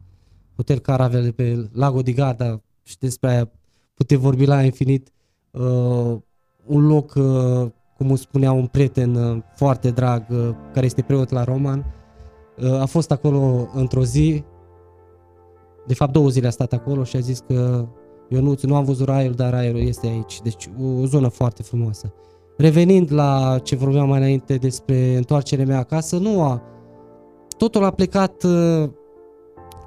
Hotel 0.56 0.80
Caravel 0.80 1.24
de 1.24 1.32
pe 1.32 1.70
Lago 1.74 2.02
di 2.02 2.14
Garda 2.14 2.62
și 2.84 2.98
despre 2.98 3.30
aia 3.30 3.52
putem 3.94 4.20
vorbi 4.20 4.46
la 4.46 4.64
infinit. 4.64 5.12
Uh, 5.52 6.18
un 6.66 6.88
loc, 6.88 7.14
uh, 7.16 7.70
cum 8.00 8.08
îmi 8.08 8.18
spunea 8.18 8.52
un 8.52 8.66
prieten 8.66 9.16
uh, 9.16 9.38
foarte 9.56 9.90
drag, 9.90 10.26
uh, 10.30 10.50
care 10.74 10.86
este 10.86 11.02
preot 11.02 11.32
la 11.32 11.44
Roman, 11.44 11.86
uh, 12.58 12.82
a 12.82 12.86
fost 12.86 13.12
acolo 13.12 13.70
într-o 13.74 14.04
zi, 14.04 14.44
de 15.88 15.94
fapt 15.94 16.12
două 16.12 16.30
zile 16.30 16.48
a 16.48 16.50
stat 16.50 16.74
acolo 16.74 17.04
și 17.04 17.16
a 17.16 17.20
zis 17.20 17.40
că 17.48 17.88
eu 18.30 18.42
nu, 18.42 18.56
nu 18.62 18.76
am 18.76 18.84
văzut 18.84 19.08
raiul, 19.08 19.34
dar 19.34 19.52
raiul 19.52 19.78
este 19.80 20.08
aici. 20.08 20.42
Deci 20.42 20.70
o, 20.82 21.02
o 21.02 21.06
zonă 21.06 21.28
foarte 21.28 21.64
frumoasă. 21.64 22.14
Revenind 22.58 23.14
la 23.14 23.60
ce 23.64 23.76
vorbeam 23.76 24.08
mai 24.08 24.18
înainte 24.18 24.56
despre 24.56 25.16
întoarcerea 25.16 25.66
mea 25.66 25.78
acasă, 25.78 26.18
nu 26.18 26.44
a... 26.44 26.62
Totul 27.58 27.84
a 27.84 27.92
plecat 27.92 28.44
uh, 28.44 28.90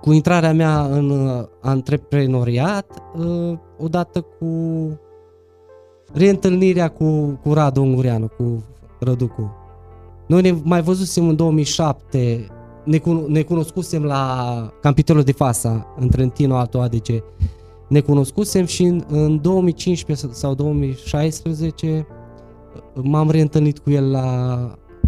cu 0.00 0.12
intrarea 0.12 0.52
mea 0.52 0.84
în 0.84 1.10
uh, 1.10 1.44
antreprenoriat, 1.60 3.02
uh, 3.16 3.58
odată 3.78 4.20
cu 4.20 4.46
reîntâlnirea 6.12 6.88
cu, 6.88 7.38
cu 7.42 7.52
Radu 7.52 7.82
Ungureanu, 7.82 8.26
cu 8.26 8.64
Răducu. 8.98 9.56
Noi 10.26 10.40
ne 10.40 10.54
mai 10.62 10.82
văzusem 10.82 11.28
în 11.28 11.36
2007, 11.36 12.46
ne, 12.84 12.98
cuno- 12.98 13.26
ne 13.26 13.42
cunoscusem 13.42 14.04
la 14.04 14.72
capitolul 14.80 15.22
de 15.22 15.32
Fasa, 15.32 15.94
în 15.98 16.08
Trentino 16.08 16.56
Alto 16.56 16.80
Adige. 16.80 17.22
Ne 17.88 18.00
cunoscusem 18.00 18.64
și 18.64 18.82
în, 18.82 19.04
în 19.08 19.40
2015 19.40 20.28
sau 20.30 20.54
2016 20.54 22.06
m-am 22.94 23.30
reîntâlnit 23.30 23.78
cu 23.78 23.90
el 23.90 24.10
la 24.10 24.56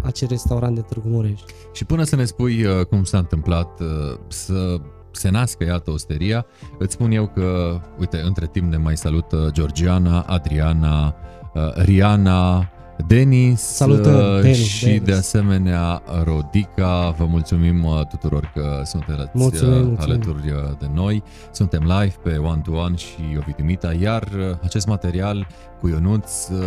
acel 0.03 0.27
restaurant 0.27 0.75
de 0.75 0.81
Târgu 0.81 1.07
Mureș. 1.07 1.39
Și 1.71 1.85
până 1.85 2.03
să 2.03 2.15
ne 2.15 2.25
spui 2.25 2.65
uh, 2.65 2.85
cum 2.85 3.03
s-a 3.03 3.17
întâmplat 3.17 3.79
uh, 3.79 3.87
să 4.27 4.77
se 5.15 5.29
nască, 5.29 5.63
iată, 5.63 5.91
osteria, 5.91 6.45
îți 6.77 6.93
spun 6.93 7.11
eu 7.11 7.27
că, 7.27 7.79
uite, 7.99 8.21
între 8.21 8.47
timp 8.47 8.71
ne 8.71 8.77
mai 8.77 8.97
salută 8.97 9.49
Georgiana, 9.51 10.19
Adriana, 10.21 11.15
uh, 11.53 11.73
Riana, 11.75 12.69
Denis 13.07 13.61
Salutări, 13.61 14.35
uh, 14.35 14.41
Denis, 14.41 14.57
și 14.57 14.85
Denis. 14.85 15.01
de 15.03 15.13
asemenea 15.13 16.01
Rodica. 16.23 17.15
Vă 17.17 17.25
mulțumim 17.25 17.83
uh, 17.83 18.01
tuturor 18.09 18.51
că 18.53 18.81
sunteți 18.85 19.29
Mulțumim, 19.33 19.73
uh, 19.73 19.83
mulțumim. 19.83 19.97
alături 19.99 20.51
uh, 20.51 20.77
de 20.79 20.89
noi. 20.93 21.23
Suntem 21.51 21.81
live 21.81 22.15
pe 22.23 22.37
One 22.37 22.61
to 22.63 22.71
One 22.71 22.95
și 22.95 23.37
Ovidiu 23.37 23.65
Mita, 23.65 23.93
iar 23.93 24.23
uh, 24.23 24.55
acest 24.63 24.87
material 24.87 25.47
cu 25.81 25.87
Ionuț 25.87 26.47
uh, 26.47 26.57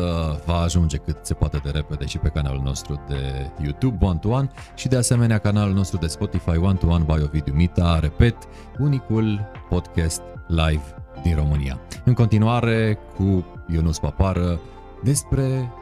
va 0.45 0.57
ajunge 0.59 0.97
cât 0.97 1.17
se 1.23 1.35
poate 1.35 1.61
de 1.65 1.71
repede 1.71 2.07
și 2.07 2.19
pe 2.19 2.29
canalul 2.29 2.63
nostru 2.65 3.03
de 3.09 3.51
YouTube 3.63 4.07
One 4.07 4.19
to 4.19 4.29
One 4.29 4.51
și 4.75 4.89
de 4.89 4.97
asemenea 4.97 5.39
canalul 5.39 5.75
nostru 5.75 5.99
de 5.99 6.07
Spotify 6.07 6.57
One 6.57 6.75
to 6.81 6.87
One 6.87 7.05
by 7.05 7.23
Ovidiu 7.25 7.53
Mita, 7.55 7.99
repet, 7.99 8.37
unicul 8.79 9.41
podcast 9.69 10.21
live 10.47 10.83
din 11.23 11.35
România. 11.37 11.79
În 12.05 12.13
continuare 12.13 12.99
cu 13.17 13.47
Ionuț 13.75 13.97
Papară 13.97 14.61
despre 15.05 15.73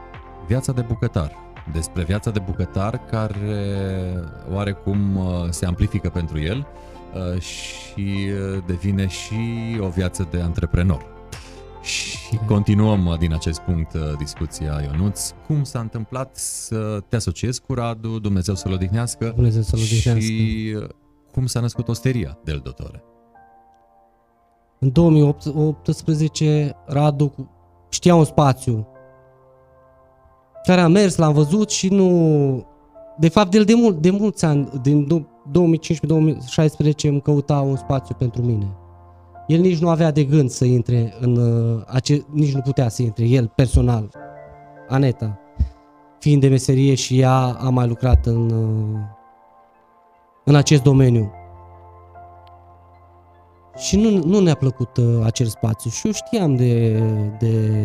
viața 0.47 0.71
de 0.71 0.81
bucătar, 0.81 1.31
despre 1.73 2.03
viața 2.03 2.29
de 2.31 2.39
bucătar 2.39 2.97
care 3.05 3.79
oarecum 4.53 5.15
uh, 5.15 5.25
se 5.49 5.65
amplifică 5.65 6.09
pentru 6.09 6.39
el 6.39 6.67
uh, 7.33 7.41
și 7.41 8.29
uh, 8.55 8.63
devine 8.65 9.07
și 9.07 9.35
o 9.79 9.87
viață 9.87 10.27
de 10.31 10.41
antreprenor. 10.41 11.15
Și 11.81 12.39
continuăm 12.47 13.05
uh, 13.05 13.17
din 13.17 13.33
acest 13.33 13.59
punct 13.59 13.93
uh, 13.93 14.01
discuția 14.17 14.81
Ionuț. 14.91 15.29
Cum 15.47 15.63
s-a 15.63 15.79
întâmplat 15.79 16.35
să 16.35 16.99
te 17.09 17.15
asociezi 17.15 17.61
cu 17.61 17.73
Radu, 17.73 18.19
Dumnezeu 18.19 18.55
să-l 18.55 18.71
odihnească, 18.71 19.31
Dumnezeu 19.35 19.61
să-l 19.61 19.79
odihnească. 19.79 20.19
și 20.21 20.73
uh, 20.81 20.87
cum 21.31 21.45
s-a 21.45 21.59
născut 21.59 21.87
osteria 21.87 22.37
del 22.43 22.61
Dotore. 22.63 23.03
În 24.79 24.91
2018 24.91 26.75
Radu 26.85 27.27
cu- 27.29 27.51
știa 27.89 28.15
un 28.15 28.23
spațiu 28.23 28.87
care 30.67 30.81
am 30.81 30.91
mers, 30.91 31.15
l-am 31.15 31.33
văzut 31.33 31.69
și 31.69 31.87
nu... 31.87 32.65
De 33.17 33.29
fapt, 33.29 33.53
el 33.53 33.63
de, 33.63 33.73
mult, 33.73 34.01
de 34.01 34.09
mulți 34.09 34.45
ani, 34.45 34.69
din 34.81 35.07
do- 35.07 35.25
2015-2016 35.51 37.03
îmi 37.03 37.21
căuta 37.21 37.59
un 37.59 37.75
spațiu 37.75 38.15
pentru 38.17 38.41
mine. 38.41 38.67
El 39.47 39.59
nici 39.59 39.77
nu 39.77 39.89
avea 39.89 40.11
de 40.11 40.23
gând 40.23 40.49
să 40.49 40.65
intre 40.65 41.13
în... 41.19 41.35
uh, 41.35 41.83
Ace- 41.85 42.25
nici 42.31 42.53
nu 42.53 42.61
putea 42.61 42.89
să 42.89 43.01
intre, 43.01 43.25
el 43.25 43.51
personal. 43.55 44.09
Aneta. 44.87 45.39
Fiind 46.19 46.41
de 46.41 46.47
meserie 46.47 46.93
și 46.93 47.19
ea 47.19 47.37
a 47.59 47.69
mai 47.69 47.87
lucrat 47.87 48.25
în, 48.25 48.49
uh, 48.49 48.99
în 50.43 50.55
acest 50.55 50.81
domeniu. 50.81 51.31
Și 53.77 53.95
nu, 53.95 54.23
nu 54.23 54.39
ne-a 54.39 54.55
plăcut 54.55 54.97
uh, 54.97 55.05
acel 55.23 55.45
spațiu 55.45 55.89
și 55.89 56.05
eu 56.05 56.11
știam 56.11 56.55
de, 56.55 56.99
de 57.39 57.83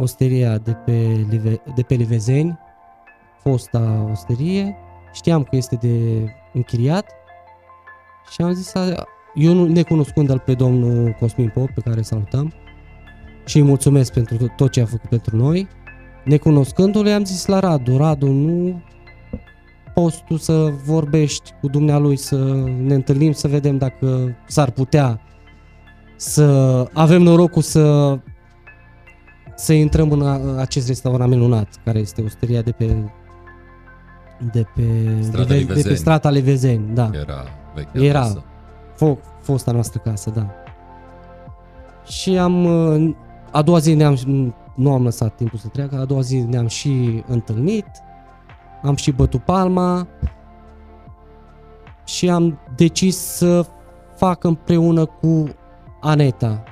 osteria 0.00 0.58
de 0.58 0.72
pe, 0.72 1.26
Live, 1.30 1.60
de 1.74 1.82
pe 1.82 1.94
Livezeni, 1.94 2.58
fosta 3.42 4.08
osterie, 4.10 4.76
știam 5.12 5.42
că 5.42 5.56
este 5.56 5.76
de 5.76 6.24
închiriat 6.52 7.06
și 8.30 8.42
am 8.42 8.52
zis, 8.52 8.74
a- 8.74 9.04
eu 9.34 9.52
nu, 9.52 9.66
necunoscând-l 9.66 10.38
pe 10.38 10.54
domnul 10.54 11.16
Cosmin 11.20 11.48
Pop, 11.54 11.70
pe 11.70 11.80
care 11.80 11.96
îl 11.96 12.02
salutăm, 12.02 12.52
și 13.46 13.56
îi 13.56 13.62
mulțumesc 13.62 14.12
pentru 14.12 14.36
tot- 14.36 14.56
tot 14.56 14.70
ce 14.70 14.80
a 14.80 14.84
făcut 14.84 15.08
pentru 15.08 15.36
noi, 15.36 15.68
necunoscându-l, 16.24 17.06
am 17.08 17.24
zis 17.24 17.46
la 17.46 17.58
Radu, 17.58 17.96
Radu, 17.96 18.26
nu 18.26 18.82
poți 19.94 20.24
tu 20.24 20.36
să 20.36 20.72
vorbești 20.84 21.52
cu 21.60 21.68
dumnealui, 21.68 22.16
să 22.16 22.36
ne 22.80 22.94
întâlnim, 22.94 23.32
să 23.32 23.48
vedem 23.48 23.78
dacă 23.78 24.36
s-ar 24.46 24.70
putea 24.70 25.20
să 26.16 26.44
avem 26.92 27.22
norocul 27.22 27.62
să 27.62 28.18
să 29.60 29.72
intrăm 29.72 30.10
în 30.10 30.22
a- 30.26 30.60
acest 30.60 30.86
restaurant 30.86 31.30
minunat, 31.30 31.68
care 31.84 31.98
este 31.98 32.22
osteria 32.22 32.60
de 32.62 32.70
pe 32.72 32.96
de 34.52 34.66
pe, 34.74 34.82
Strada 35.22 35.44
de, 35.44 35.58
de 35.58 35.64
pe 35.64 35.72
Livezeni. 35.72 35.96
strata 35.96 36.30
Levezeni, 36.30 36.94
da. 36.94 37.10
Era 37.12 37.44
vechea 37.74 38.04
Era. 38.04 38.20
adresă. 38.20 38.42
Fo, 38.94 39.16
fosta 39.40 39.72
noastră 39.72 40.00
casă, 40.04 40.30
da. 40.30 40.50
Și 42.06 42.38
am, 42.38 42.64
uh, 42.64 43.14
a 43.50 43.62
doua 43.62 43.78
zi 43.78 43.94
ne-am, 43.94 44.16
nu 44.74 44.92
am 44.92 45.02
lăsat 45.02 45.34
timpul 45.36 45.58
să 45.58 45.68
treacă, 45.68 45.96
a 46.00 46.04
doua 46.04 46.20
zi 46.20 46.36
ne-am 46.38 46.66
și 46.66 47.22
întâlnit, 47.26 47.86
am 48.82 48.94
și 48.96 49.10
bătut 49.10 49.42
palma 49.42 50.06
și 52.04 52.30
am 52.30 52.58
decis 52.76 53.16
să 53.16 53.66
fac 54.16 54.44
împreună 54.44 55.04
cu 55.04 55.44
Aneta. 56.00 56.62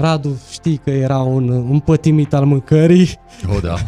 Radu 0.00 0.36
știi 0.50 0.76
că 0.76 0.90
era 0.90 1.18
un 1.18 1.48
împătimit 1.70 2.34
al 2.34 2.44
mâncării 2.44 3.08
O, 3.56 3.60
da. 3.60 3.74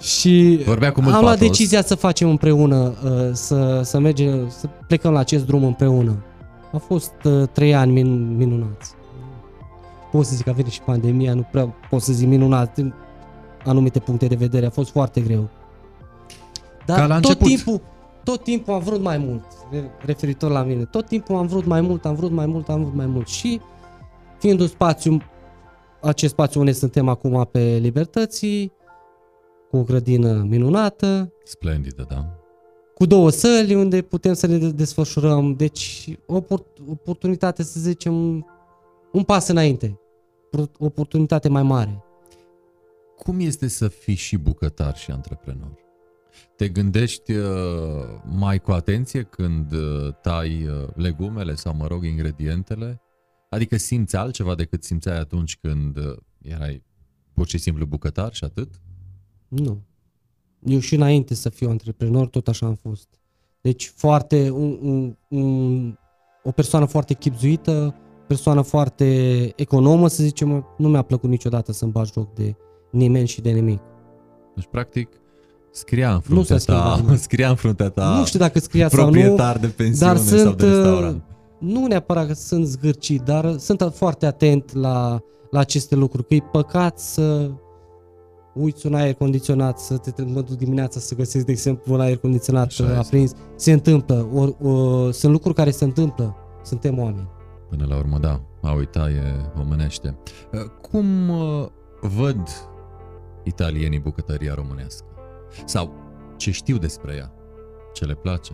Și 0.00 0.60
Vorbea 0.64 0.92
cu 0.92 1.00
mult 1.00 1.14
am 1.14 1.20
luat 1.20 1.32
patos. 1.34 1.48
decizia 1.48 1.82
să 1.82 1.94
facem 1.94 2.28
împreună, 2.28 2.94
uh, 3.04 3.10
să, 3.32 3.80
să 3.84 3.98
mergem, 3.98 4.48
să 4.48 4.68
plecăm 4.86 5.12
la 5.12 5.18
acest 5.18 5.46
drum 5.46 5.64
împreună. 5.64 6.24
A 6.72 6.76
fost 6.76 7.12
uh, 7.24 7.48
trei 7.52 7.74
ani 7.74 7.92
min, 7.92 8.36
minunați. 8.36 8.92
Pot 10.12 10.24
să 10.26 10.34
zic 10.34 10.44
că 10.44 10.50
a 10.50 10.52
venit 10.52 10.72
și 10.72 10.80
pandemia, 10.80 11.34
nu 11.34 11.46
prea 11.50 11.74
pot 11.90 12.00
să 12.02 12.12
zic 12.12 12.28
minunat 12.28 12.74
din 12.74 12.94
anumite 13.64 13.98
puncte 13.98 14.26
de 14.26 14.34
vedere, 14.34 14.66
a 14.66 14.70
fost 14.70 14.90
foarte 14.90 15.20
greu. 15.20 15.48
Dar 16.86 16.98
Ca 16.98 17.06
la 17.06 17.14
tot 17.20 17.24
început. 17.24 17.46
timpul, 17.48 17.80
tot 18.24 18.42
timpul 18.42 18.74
am 18.74 18.80
vrut 18.80 19.02
mai 19.02 19.18
mult, 19.18 19.44
re- 19.70 19.90
referitor 20.04 20.50
la 20.50 20.62
mine. 20.62 20.84
Tot 20.84 21.06
timpul 21.06 21.36
am 21.36 21.46
vrut 21.46 21.66
mai 21.66 21.80
mult, 21.80 22.04
am 22.04 22.14
vrut 22.14 22.30
mai 22.30 22.46
mult, 22.46 22.68
am 22.68 22.80
vrut 22.80 22.94
mai 22.94 23.06
mult. 23.06 23.28
Și 23.28 23.60
fiind 24.44 24.60
un 24.60 24.66
spațiu, 24.66 25.22
acest 26.02 26.32
spațiu 26.32 26.60
unde 26.60 26.72
suntem 26.72 27.08
acum 27.08 27.48
pe 27.52 27.76
Libertății, 27.80 28.72
cu 29.70 29.76
o 29.76 29.82
grădină 29.82 30.42
minunată, 30.48 31.32
Splendidă, 31.44 32.06
da. 32.08 32.38
cu 32.94 33.06
două 33.06 33.30
săli 33.30 33.74
unde 33.74 34.02
putem 34.02 34.32
să 34.32 34.46
ne 34.46 34.58
de- 34.58 34.70
desfășurăm. 34.70 35.54
Deci, 35.54 36.08
o 36.26 36.36
opor- 36.40 36.88
oportunitate, 36.88 37.62
să 37.62 37.80
zicem, 37.80 38.14
un 39.12 39.22
pas 39.22 39.48
înainte. 39.48 40.00
Pro- 40.50 40.70
Oportunitate 40.78 41.48
mai 41.48 41.62
mare. 41.62 42.04
Cum 43.16 43.40
este 43.40 43.68
să 43.68 43.88
fii 43.88 44.14
și 44.14 44.36
bucătar 44.36 44.96
și 44.96 45.10
antreprenor? 45.10 45.74
Te 46.56 46.68
gândești 46.68 47.32
uh, 47.32 47.44
mai 48.24 48.58
cu 48.58 48.70
atenție 48.70 49.22
când 49.22 49.72
uh, 49.72 50.14
tai 50.22 50.66
uh, 50.66 50.88
legumele 50.94 51.54
sau, 51.54 51.74
mă 51.76 51.86
rog, 51.86 52.04
ingredientele? 52.04 52.98
Adică 53.54 53.76
simți 53.76 54.16
altceva 54.16 54.54
decât 54.54 54.84
simțeai 54.84 55.18
atunci 55.18 55.58
când 55.60 55.96
uh, 55.96 56.16
erai 56.42 56.82
pur 57.32 57.46
și 57.46 57.58
simplu 57.58 57.86
bucătar 57.86 58.34
și 58.34 58.44
atât? 58.44 58.80
Nu. 59.48 59.82
Eu 60.64 60.78
și 60.78 60.94
înainte 60.94 61.34
să 61.34 61.48
fiu 61.48 61.68
antreprenor, 61.68 62.26
tot 62.28 62.48
așa 62.48 62.66
am 62.66 62.74
fost. 62.74 63.08
Deci 63.60 63.92
foarte, 63.96 64.50
un, 64.50 64.78
un, 64.82 65.16
un, 65.28 65.94
o 66.42 66.50
persoană 66.50 66.84
foarte 66.84 67.14
chipzuită, 67.14 67.94
persoană 68.26 68.60
foarte 68.62 69.06
economă, 69.56 70.08
să 70.08 70.22
zicem, 70.22 70.66
nu 70.78 70.88
mi-a 70.88 71.02
plăcut 71.02 71.30
niciodată 71.30 71.72
să-mi 71.72 71.92
bag 71.92 72.06
joc 72.12 72.34
de 72.34 72.56
nimeni 72.90 73.26
și 73.26 73.40
de 73.40 73.50
nimic. 73.50 73.80
Deci, 74.54 74.66
practic, 74.70 75.08
scria 75.70 76.08
în 76.08 76.14
Nu 76.14 76.20
fruntea 76.20 76.58
s-a 76.58 76.62
schimbat 76.62 76.96
ta, 76.96 77.00
nimic. 77.04 77.20
scria 77.20 77.48
în 77.48 77.56
fruntea 77.56 77.88
ta 77.88 78.18
nu 78.18 78.24
știu 78.24 78.38
dacă 78.38 78.58
scria 78.58 78.88
sau 78.88 79.04
nu, 79.04 79.10
proprietar 79.10 79.58
de 79.58 79.66
pensiune 79.66 80.12
dar 80.12 80.22
sau 80.22 80.38
sunt, 80.38 80.56
de 80.56 80.66
restaurant. 80.66 81.22
Uh, 81.64 81.72
nu 81.72 81.86
neapărat 81.86 82.26
că 82.26 82.32
sunt 82.32 82.66
zgârcit, 82.66 83.20
dar 83.20 83.56
sunt 83.58 83.92
foarte 83.94 84.26
atent 84.26 84.74
la, 84.74 85.20
la 85.50 85.58
aceste 85.58 85.94
lucruri, 85.94 86.26
că 86.26 86.34
e 86.34 86.40
păcat 86.52 86.98
să 86.98 87.50
uiți 88.54 88.86
un 88.86 88.94
aer 88.94 89.14
condiționat, 89.14 89.78
să 89.78 89.96
te 89.96 90.22
mă 90.22 90.40
duc 90.40 90.56
dimineața 90.56 91.00
să 91.00 91.14
găsesc, 91.14 91.44
de 91.44 91.52
exemplu, 91.52 91.94
un 91.94 92.00
aer 92.00 92.16
condiționat 92.16 92.66
Așa 92.66 92.84
este. 92.84 92.96
aprins. 92.96 93.32
Se 93.56 93.72
întâmplă, 93.72 94.28
or, 94.34 94.56
o, 94.62 95.10
sunt 95.10 95.32
lucruri 95.32 95.54
care 95.54 95.70
se 95.70 95.84
întâmplă, 95.84 96.36
suntem 96.62 96.98
oameni. 96.98 97.28
Până 97.68 97.86
la 97.88 97.96
urmă, 97.96 98.18
da, 98.18 98.40
a 98.62 98.72
uita 98.72 99.10
e 99.10 99.60
omenește. 99.60 100.18
Uh, 100.52 100.60
Cum 100.90 101.28
uh, 101.28 101.66
văd 102.00 102.48
italienii 103.42 103.98
bucătăria 103.98 104.54
românească? 104.54 105.06
Sau 105.64 105.92
ce 106.36 106.50
știu 106.50 106.76
despre 106.78 107.14
ea? 107.16 107.32
Ce 107.92 108.04
le 108.04 108.14
place? 108.14 108.52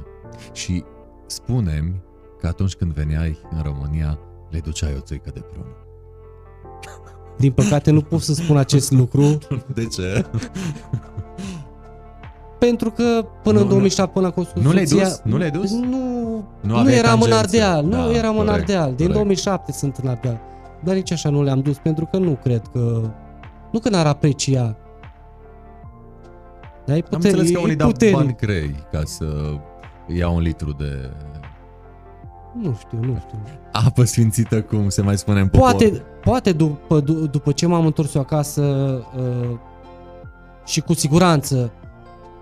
Și 0.53 0.85
spunem 1.27 2.03
că 2.41 2.47
atunci 2.47 2.75
când 2.75 2.93
veneai 2.93 3.39
în 3.57 3.63
România, 3.63 4.19
le 4.51 4.59
duceai 4.59 4.95
o 4.97 5.01
țuică 5.01 5.31
de 5.35 5.41
prun. 5.53 5.67
Din 7.39 7.53
păcate 7.53 7.91
nu 7.91 8.01
pot 8.01 8.21
să 8.21 8.35
spun 8.35 8.57
acest 8.57 8.91
lucru, 8.91 9.39
De 9.75 9.87
ce? 9.87 10.25
pentru 12.59 12.91
că 12.91 13.27
până 13.43 13.57
Nu, 13.59 13.63
în 13.65 13.69
2007, 13.69 14.11
până 14.13 14.27
la 14.27 14.33
construcția... 14.33 14.69
Nu 14.69 14.75
le-ai 14.75 14.87
dus? 14.87 15.21
Nu 15.25 15.37
le-ai 15.37 15.51
dus? 15.51 15.71
Nu, 15.71 15.81
Nu 15.81 16.45
nu, 16.61 16.77
aveai 16.77 16.97
eram 16.99 17.21
în 17.21 17.29
tangențe. 17.31 17.61
Ardeal, 17.63 17.89
Da, 17.89 17.97
nu 17.97 18.13
eram 18.13 18.39
în 18.39 18.47
corect, 18.47 18.61
Ardeal. 18.61 18.87
Din 18.87 18.97
corect. 18.97 19.13
2007 19.15 19.73
sunt 19.73 19.97
în 19.97 20.09
Ardeal. 20.09 20.41
Dar 20.85 20.95
nici 20.95 21.13
așa 21.13 21.31
nu 21.31 21.43
le-am 21.43 21.61
dus, 21.61 21.77
pentru 21.79 22.07
că 22.11 22.17
nu 22.19 22.39
cred 22.43 22.63
că... 22.73 23.11
Nu 23.73 23.79
că 23.79 23.89
n-ar 23.89 24.07
aprecia. 24.07 24.77
Dar 26.87 26.97
e 26.97 26.99
Am 26.99 27.07
puternic. 27.11 27.25
înțeles 27.25 27.51
că 27.51 27.59
e 27.59 27.63
unii 27.63 27.77
dau 27.77 27.89
puternic. 27.91 28.17
bani 28.17 28.37
grei 28.41 28.75
ca 28.93 29.03
să 29.05 29.25
ia 30.17 30.29
un 30.29 30.41
litru 30.41 30.73
de 30.73 31.11
Nu 32.63 32.77
știu, 32.79 32.99
nu 32.99 33.17
știu. 33.27 33.39
apă 33.73 34.05
sfințită, 34.05 34.63
cum 34.63 34.89
se 34.89 35.03
mai 35.03 35.19
spune 35.19 35.41
în 35.41 35.49
popor. 35.49 35.71
Poate, 35.71 36.03
poate 36.25 36.53
după, 36.53 37.01
du- 37.01 37.27
după 37.27 37.53
ce 37.53 37.67
m-am 37.67 37.87
întors 37.87 38.15
eu 38.15 38.21
acasă 38.21 38.63
uh, 39.17 39.57
și 40.67 40.81
cu 40.81 40.93
siguranță 40.95 41.73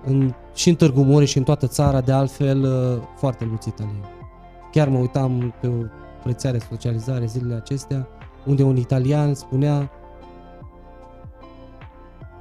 în, 0.04 0.34
și 0.54 0.68
în 0.68 0.74
Târgu 0.74 1.02
Mureș 1.02 1.30
și 1.30 1.38
în 1.38 1.44
toată 1.44 1.66
țara, 1.66 2.00
de 2.00 2.12
altfel, 2.12 2.62
uh, 2.62 3.02
foarte 3.16 3.44
mulți 3.44 3.68
italieni. 3.68 4.04
Chiar 4.72 4.88
mă 4.88 4.98
uitam 4.98 5.54
pe 5.61 5.66
o 5.66 5.72
rețea 6.24 6.52
de 6.52 6.59
socializare 6.70 7.26
zilele 7.26 7.54
acestea, 7.54 8.09
unde 8.46 8.62
un 8.62 8.76
italian 8.76 9.34
spunea 9.34 9.90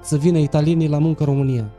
să 0.02 0.18
vină 0.18 0.38
italienii 0.38 0.88
la 0.88 0.98
muncă 0.98 1.24
în 1.24 1.30
România. 1.30 1.70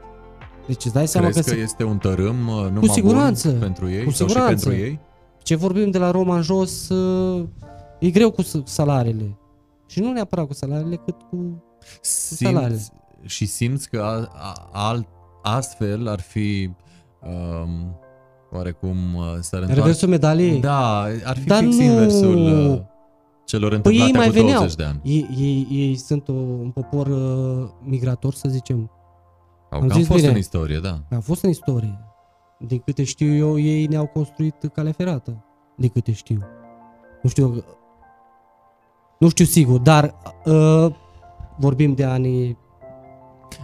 Deci 0.66 0.84
îți 0.84 0.94
dai 0.94 1.08
seama 1.08 1.28
Crezi 1.28 1.42
că, 1.44 1.50
că 1.50 1.56
se- 1.56 1.62
este 1.62 1.84
un 1.84 1.98
tărâm 1.98 2.48
uh, 2.48 2.66
numai 2.72 2.88
siguranță, 2.88 3.48
bun 3.50 3.58
pentru 3.58 3.90
ei 3.90 4.04
cu 4.04 4.10
sau 4.10 4.26
siguranță. 4.28 4.70
și 4.70 4.76
pentru 4.76 4.86
ei? 4.90 5.00
Ce 5.48 5.54
vorbim 5.56 5.90
de 5.90 5.98
la 5.98 6.10
Roma 6.10 6.36
în 6.36 6.42
jos, 6.42 6.88
uh, 6.88 7.44
e 8.00 8.10
greu 8.10 8.30
cu 8.30 8.42
s- 8.42 8.60
salariile. 8.64 9.38
Și 9.86 10.00
nu 10.00 10.12
neapărat 10.12 10.46
cu 10.46 10.52
salariile, 10.54 10.96
cât 10.96 11.14
cu 11.30 11.62
salariile. 12.00 12.76
Simți, 12.76 12.90
și 13.22 13.46
simți 13.46 13.88
că 13.90 14.00
a, 14.00 14.32
a, 14.34 14.68
alt, 14.72 15.06
astfel 15.42 16.08
ar 16.08 16.20
fi 16.20 16.70
um, 17.22 17.96
oarecum 18.52 18.96
uh, 19.14 19.22
s-ar 19.40 19.60
întoarce... 19.60 19.74
reversul 19.74 20.08
medaliei. 20.08 20.60
Da, 20.60 20.98
ar 21.24 21.36
fi 21.38 21.46
Dar 21.46 21.62
fix 21.62 21.76
nu- 21.76 21.82
inversul 21.82 22.36
uh, 22.70 22.80
celor 23.44 23.68
Păi 23.68 23.76
întâmplate 23.76 24.06
ei 24.10 24.12
mai 24.16 24.26
cu 24.26 24.32
20 24.32 24.44
veneau. 24.50 24.66
de 24.76 24.84
ani. 24.84 25.00
Ei, 25.02 25.28
ei, 25.38 25.66
ei 25.70 25.96
sunt 25.96 26.28
o, 26.28 26.32
un 26.32 26.70
popor 26.70 27.06
uh, 27.06 27.68
migrator, 27.82 28.34
să 28.34 28.48
zicem. 28.48 28.90
Au 29.70 29.80
Am 29.80 29.86
cam 29.88 29.98
zis 29.98 30.06
fost 30.06 30.18
bine. 30.20 30.32
în 30.32 30.38
istorie, 30.38 30.78
da. 30.78 31.00
A 31.10 31.18
fost 31.20 31.42
în 31.42 31.50
istorie. 31.50 31.98
Din 32.58 32.78
câte 32.78 33.04
știu 33.04 33.34
eu, 33.34 33.58
ei 33.58 33.86
ne-au 33.86 34.06
construit 34.06 34.54
calea 34.74 34.92
ferată. 34.92 35.44
Din 35.76 35.88
câte 35.88 36.12
știu. 36.12 36.38
Nu 37.22 37.28
știu... 37.28 37.64
Nu 39.18 39.28
știu 39.28 39.44
sigur, 39.44 39.80
dar 39.80 40.14
uh, 40.44 40.94
vorbim 41.56 41.94
de 41.94 42.04
anii... 42.04 42.58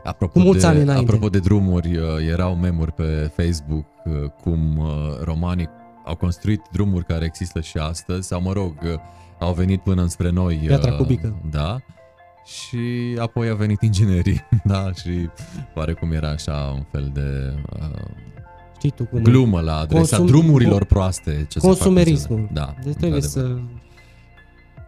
Apropo 0.05 0.33
Cu 0.33 0.45
mulți 0.45 0.61
de, 0.61 0.67
ani 0.67 0.81
înainte. 0.81 1.05
Apropo 1.05 1.29
de 1.29 1.39
drumuri, 1.39 1.97
uh, 1.97 2.05
erau 2.29 2.55
memuri 2.55 2.93
pe 2.93 3.33
Facebook 3.37 3.87
uh, 4.05 4.31
cum 4.43 4.77
uh, 4.77 4.87
romanii 5.23 5.69
au 6.05 6.17
construit 6.17 6.63
drumuri 6.73 7.05
care 7.05 7.25
există 7.25 7.61
și 7.61 7.79
astăzi, 7.79 8.29
sau 8.29 8.41
mă 8.41 8.53
rog, 8.53 8.75
uh, 8.83 8.99
au 9.39 9.53
venit 9.53 9.81
până 9.81 10.03
înspre 10.03 10.31
noi. 10.31 10.57
Piatra 10.57 10.93
uh, 10.93 10.97
cubică. 10.97 11.43
Da. 11.51 11.77
Și 12.45 13.17
apoi 13.19 13.49
au 13.49 13.57
venit 13.57 13.81
inginerii, 13.81 14.47
da, 14.65 14.93
și 14.93 15.29
oarecum 15.75 16.13
era 16.13 16.29
așa 16.29 16.73
un 16.75 16.85
fel 16.91 17.11
de 17.15 17.55
uh, 17.81 18.24
Știi 18.85 18.97
tu 18.97 19.05
cum 19.05 19.19
e. 19.19 19.23
glumă 19.23 19.61
la 19.61 19.77
adresa 19.79 20.17
Consum- 20.17 20.27
drumurilor 20.27 20.85
proaste. 20.85 21.31
Ce 21.31 21.59
se 21.59 21.67
fac 21.67 21.77
Consumerismul. 21.77 22.39
în 22.39 22.47
țară. 22.55 22.75
Da, 22.77 22.83
Deci 22.83 22.95
trebuie 22.95 23.21
într-adevăr. 23.21 23.59
să... 23.59 23.83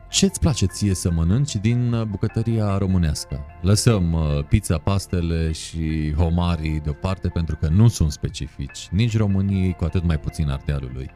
Ce-ți 0.08 0.40
place 0.40 0.66
ție 0.66 0.94
să 0.94 1.10
mănânci 1.10 1.56
din 1.56 1.92
uh, 1.92 2.02
bucătăria 2.02 2.78
românească? 2.78 3.40
Lăsăm 3.60 4.12
uh, 4.12 4.44
pizza, 4.48 4.78
pastele 4.78 5.52
și 5.52 6.14
homarii 6.16 6.80
deoparte 6.80 7.28
pentru 7.28 7.56
că 7.56 7.68
nu 7.68 7.88
sunt 7.88 8.12
specifici, 8.12 8.88
nici 8.90 9.16
României, 9.16 9.72
cu 9.72 9.84
atât 9.84 10.04
mai 10.04 10.18
puțin 10.18 10.50
Ardealului. 10.50 11.10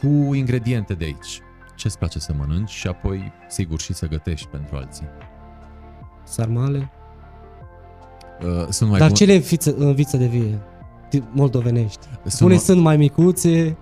Cu 0.00 0.34
ingrediente 0.34 0.94
de 0.94 1.04
aici. 1.04 1.40
Ce-ți 1.76 1.98
place 1.98 2.18
să 2.18 2.32
mănânci 2.38 2.70
și 2.70 2.86
apoi, 2.86 3.32
sigur, 3.48 3.80
și 3.80 3.92
să 3.94 4.06
gătești 4.08 4.46
pentru 4.46 4.76
alții. 4.76 5.06
Sarmale. 6.24 6.90
Uh, 8.42 8.66
Sunt 8.68 8.90
mai 8.90 8.98
Dar 8.98 9.08
bun... 9.08 9.16
cele 9.16 9.34
în, 9.34 9.40
fiță, 9.40 9.74
în 9.76 9.94
viță 9.94 10.16
de 10.16 10.26
vie. 10.26 10.58
Ti- 11.08 11.22
Moldovenești. 11.30 12.06
sunt, 12.24 12.48
Unii 12.50 12.62
ma- 12.62 12.64
sunt 12.64 12.80
mai 12.80 12.96
micuțe. 12.96 13.76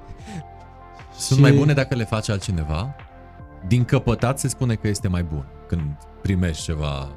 sunt 1.16 1.36
și- 1.38 1.44
mai 1.44 1.52
bune 1.52 1.72
dacă 1.72 1.94
le 1.94 2.04
face 2.04 2.32
altcineva. 2.32 2.94
Din 3.66 3.84
căpătat 3.84 4.38
se 4.38 4.48
spune 4.48 4.74
că 4.74 4.88
este 4.88 5.08
mai 5.08 5.22
bun 5.22 5.44
când 5.66 5.82
primești 6.22 6.62
ceva 6.62 7.08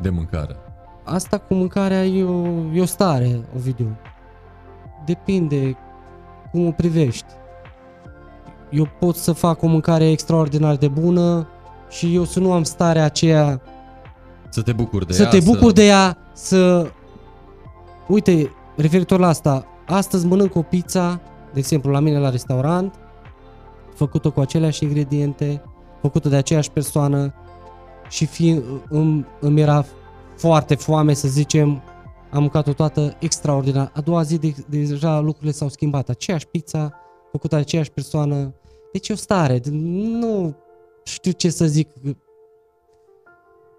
de 0.00 0.10
mâncare. 0.10 0.56
Asta 1.04 1.38
cu 1.38 1.54
mâncarea 1.54 2.04
e 2.04 2.24
o, 2.24 2.46
e 2.72 2.80
o 2.80 2.84
stare, 2.84 3.40
Ovidiu. 3.56 3.96
Depinde 5.04 5.76
cum 6.50 6.66
o 6.66 6.70
privești. 6.70 7.24
Eu 8.70 8.88
pot 8.98 9.16
să 9.16 9.32
fac 9.32 9.62
o 9.62 9.66
mâncare 9.66 10.10
extraordinar 10.10 10.76
de 10.76 10.88
bună 10.88 11.48
și 11.90 12.14
eu 12.14 12.24
să 12.24 12.40
nu 12.40 12.52
am 12.52 12.62
starea 12.62 13.04
aceea 13.04 13.60
Să 14.48 14.62
te 14.62 14.72
bucuri 14.72 15.06
de 15.06 15.12
să 15.12 15.22
ea, 15.22 15.28
te 15.28 15.40
bucuri 15.40 15.74
de 15.74 15.86
ea, 15.86 16.16
să... 16.32 16.90
Uite, 18.06 18.50
referitor 18.76 19.18
la 19.18 19.28
asta, 19.28 19.66
astăzi 19.86 20.26
mănânc 20.26 20.54
o 20.54 20.62
pizza, 20.62 21.20
de 21.52 21.58
exemplu, 21.58 21.90
la 21.90 22.00
mine 22.00 22.18
la 22.18 22.30
restaurant, 22.30 22.94
făcută 23.94 24.30
cu 24.30 24.40
aceleași 24.40 24.84
ingrediente, 24.84 25.62
făcută 26.00 26.28
de 26.28 26.36
aceeași 26.36 26.70
persoană 26.70 27.34
și 28.08 28.26
fi, 28.26 28.60
îmi, 28.88 29.26
îmi 29.40 29.60
era 29.60 29.84
foarte 30.36 30.74
foame, 30.74 31.14
să 31.14 31.28
zicem, 31.28 31.82
Am 32.32 32.40
mâncat-o 32.40 32.72
toată 32.72 33.16
extraordinar. 33.18 33.90
A 33.94 34.00
doua 34.00 34.22
zi 34.22 34.38
de, 34.38 34.54
deja 34.68 35.18
lucrurile 35.18 35.52
s-au 35.52 35.68
schimbat. 35.68 36.08
Aceeași 36.08 36.46
pizza, 36.46 36.92
făcută 37.30 37.54
de 37.54 37.60
aceeași 37.60 37.90
persoană. 37.90 38.54
Deci 38.92 39.08
e 39.08 39.12
o 39.12 39.16
stare. 39.16 39.60
Nu 39.70 40.56
știu 41.04 41.30
ce 41.30 41.50
să 41.50 41.66
zic. 41.66 41.90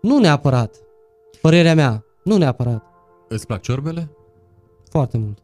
Nu 0.02 0.20
neapărat. 0.20 0.76
Părerea 1.42 1.76
mea. 1.76 2.06
Nu 2.24 2.38
neapărat. 2.38 2.84
Îți 3.28 3.46
plac 3.46 3.62
ciorbele? 3.62 4.10
Foarte 4.94 5.18
mult. 5.18 5.38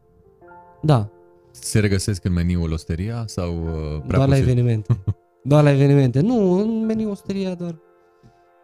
Da. 0.81 1.09
Se 1.51 1.79
regăsesc 1.79 2.23
în 2.23 2.33
meniul 2.33 2.71
osteria 2.71 3.23
sau 3.25 3.63
uh, 3.63 4.01
prea 4.07 4.17
doar 4.17 4.27
la 4.27 4.35
puțin? 4.35 4.41
evenimente. 4.41 5.03
doar 5.51 5.63
la 5.63 5.71
evenimente. 5.71 6.19
Nu, 6.19 6.51
în 6.51 6.85
meniu 6.85 7.09
osteria 7.09 7.53
doar. 7.53 7.79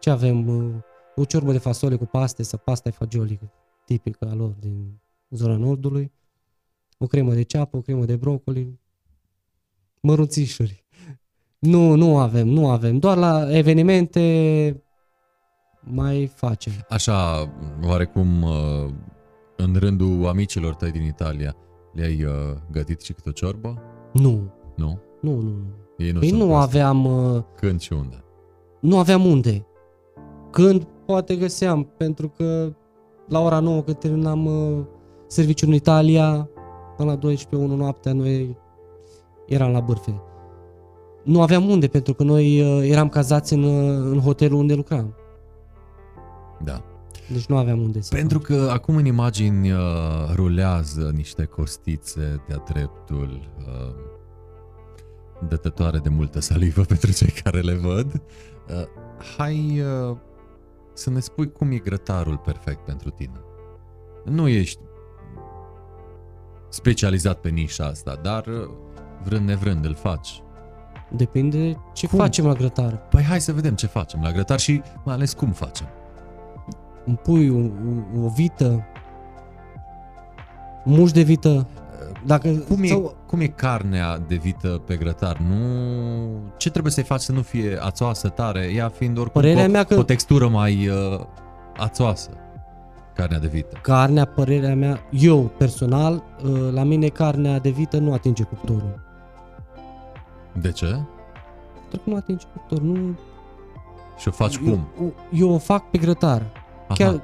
Ce 0.00 0.10
avem? 0.10 0.48
Uh, 0.48 0.74
O 1.14 1.24
ciorbă 1.24 1.52
de 1.52 1.58
fasole 1.58 1.96
cu 1.96 2.04
paste 2.04 2.42
sau 2.42 2.60
pasta 2.64 2.88
e 2.88 2.92
fagioli, 2.92 3.40
tipică 3.84 4.28
a 4.30 4.34
lor 4.34 4.50
din 4.60 5.00
zona 5.30 5.56
nordului. 5.56 6.12
O 6.98 7.06
cremă 7.06 7.34
de 7.34 7.42
ceapă, 7.42 7.76
o 7.76 7.80
cremă 7.80 8.04
de 8.04 8.16
broccoli. 8.16 8.80
Mărunțișuri. 10.00 10.84
Nu, 11.58 11.94
nu 11.94 12.18
avem, 12.18 12.48
nu 12.48 12.68
avem. 12.68 12.98
Doar 12.98 13.16
la 13.16 13.56
evenimente 13.56 14.82
mai 15.80 16.26
facem. 16.34 16.72
Așa, 16.88 17.48
oarecum, 17.82 18.42
uh, 18.42 18.90
în 19.56 19.76
rândul 19.78 20.26
amicilor 20.26 20.74
tăi 20.74 20.90
din 20.90 21.02
Italia, 21.04 21.54
le-ai 21.92 22.24
uh, 22.24 22.32
gătit 22.70 23.00
și 23.00 23.12
câte 23.12 23.28
o 23.28 23.32
ciorbă? 23.32 23.82
Nu, 24.12 24.52
Nu? 24.76 24.98
nu, 25.20 25.30
nu. 25.34 25.40
nu. 25.40 25.54
Ei 25.96 26.10
nu 26.10 26.18
Păi 26.18 26.28
sunt 26.28 26.40
nu 26.40 26.46
cu 26.46 26.52
asta. 26.52 26.64
aveam... 26.66 27.04
Uh, 27.34 27.42
Când 27.56 27.80
și 27.80 27.92
unde? 27.92 28.20
nu 28.80 28.98
aveam 28.98 29.24
unde. 29.26 29.66
Când 30.50 30.86
poate 31.06 31.36
găseam, 31.36 31.84
pentru 31.96 32.28
că 32.28 32.72
la 33.28 33.40
ora 33.40 33.58
9 33.60 33.82
când 33.82 33.96
terminam 33.96 34.46
uh, 34.46 34.84
serviciul 35.26 35.68
în 35.68 35.74
Italia, 35.74 36.48
până 36.96 37.10
la 37.10 37.16
12 37.16 37.68
1 37.70 37.76
noaptea 37.80 38.12
noi 38.12 38.56
eram 39.46 39.70
la 39.72 39.80
bârfe. 39.80 40.20
Nu 41.24 41.42
aveam 41.42 41.68
unde, 41.68 41.86
pentru 41.86 42.14
că 42.14 42.22
noi 42.22 42.60
uh, 42.60 42.88
eram 42.90 43.08
cazați 43.08 43.52
în, 43.52 43.62
uh, 43.62 44.10
în 44.12 44.20
hotelul 44.20 44.58
unde 44.58 44.74
lucram. 44.74 45.14
Da. 46.64 46.82
Deci 47.32 47.46
nu 47.46 47.56
aveam 47.56 47.80
unde 47.80 48.00
să 48.00 48.14
Pentru 48.14 48.38
că 48.38 48.68
acum 48.72 48.96
în 48.96 49.04
imagini 49.04 49.72
uh, 49.72 49.78
rulează 50.34 51.10
niște 51.14 51.44
costițe 51.44 52.42
de-a 52.48 52.62
dreptul 52.72 53.50
uh, 53.58 53.94
dătătoare 55.48 55.98
de 55.98 56.08
multă 56.08 56.40
salivă 56.40 56.82
pentru 56.92 57.12
cei 57.12 57.30
care 57.42 57.60
le 57.60 57.74
văd. 57.74 58.22
Uh, 58.68 58.84
hai 59.36 59.80
uh, 59.80 60.16
să 60.94 61.10
ne 61.10 61.20
spui 61.20 61.52
cum 61.52 61.70
e 61.70 61.76
grătarul 61.76 62.36
perfect 62.36 62.84
pentru 62.84 63.10
tine. 63.10 63.40
Nu 64.24 64.48
ești 64.48 64.80
specializat 66.68 67.40
pe 67.40 67.48
nișa 67.48 67.84
asta, 67.84 68.18
dar 68.22 68.46
uh, 68.46 68.68
vrând 69.24 69.48
nevrând 69.48 69.84
îl 69.84 69.94
faci. 69.94 70.42
Depinde 71.10 71.78
ce 71.94 72.06
Cum? 72.06 72.18
facem 72.18 72.46
la 72.46 72.52
grătar. 72.52 73.08
Păi 73.08 73.22
hai 73.22 73.40
să 73.40 73.52
vedem 73.52 73.74
ce 73.74 73.86
facem 73.86 74.20
la 74.22 74.32
grătar 74.32 74.58
și 74.58 74.82
mai 75.04 75.14
ales 75.14 75.32
cum 75.32 75.52
facem. 75.52 75.86
Un 77.06 77.14
pui, 77.14 77.48
o, 77.50 77.56
o, 78.20 78.24
o 78.24 78.28
vită, 78.28 78.84
muș 80.84 81.10
de 81.10 81.22
vită. 81.22 81.66
Dacă, 82.26 82.48
Cum 82.68 82.82
e, 82.82 82.86
sau- 82.86 83.14
cum 83.26 83.40
e 83.40 83.46
carnea 83.46 84.18
de 84.18 84.34
vită 84.34 84.68
pe 84.68 84.96
grătar? 84.96 85.38
Nu... 85.38 85.56
Ce 86.56 86.70
trebuie 86.70 86.92
să-i 86.92 87.02
faci 87.02 87.20
să 87.20 87.32
nu 87.32 87.42
fie 87.42 87.78
ațoasă 87.80 88.28
tare? 88.28 88.70
Ea 88.74 88.88
fiind 88.88 89.18
oricum 89.18 89.40
Părerea 89.40 89.64
cu, 89.64 89.70
mea 89.70 89.84
că- 89.84 89.94
cu 89.94 90.00
o 90.00 90.04
textură 90.04 90.48
mai 90.48 90.88
uh, 90.88 91.20
ațoasă. 91.76 92.30
Carnea 93.14 93.38
de 93.38 93.46
vită. 93.46 93.78
Carnea, 93.82 94.24
părerea 94.24 94.74
mea, 94.74 95.00
eu 95.10 95.42
personal, 95.42 96.22
uh, 96.44 96.68
la 96.72 96.82
mine 96.82 97.08
carnea 97.08 97.58
de 97.58 97.70
vită 97.70 97.98
nu 97.98 98.12
atinge 98.12 98.42
cuptorul. 98.42 99.00
De 100.60 100.70
ce? 100.72 100.86
Pentru 101.80 102.00
că 102.04 102.10
nu 102.10 102.16
atinge 102.16 102.44
cuptorul. 102.52 102.86
Nu, 102.86 103.18
Și 104.18 104.28
o 104.28 104.30
faci 104.30 104.56
eu, 104.56 104.62
cum? 104.62 104.88
Eu, 105.00 105.12
eu 105.32 105.50
o 105.50 105.58
fac 105.58 105.90
pe 105.90 105.98
grătar. 105.98 106.42
Aha. 106.88 106.94
Chiar 106.94 107.22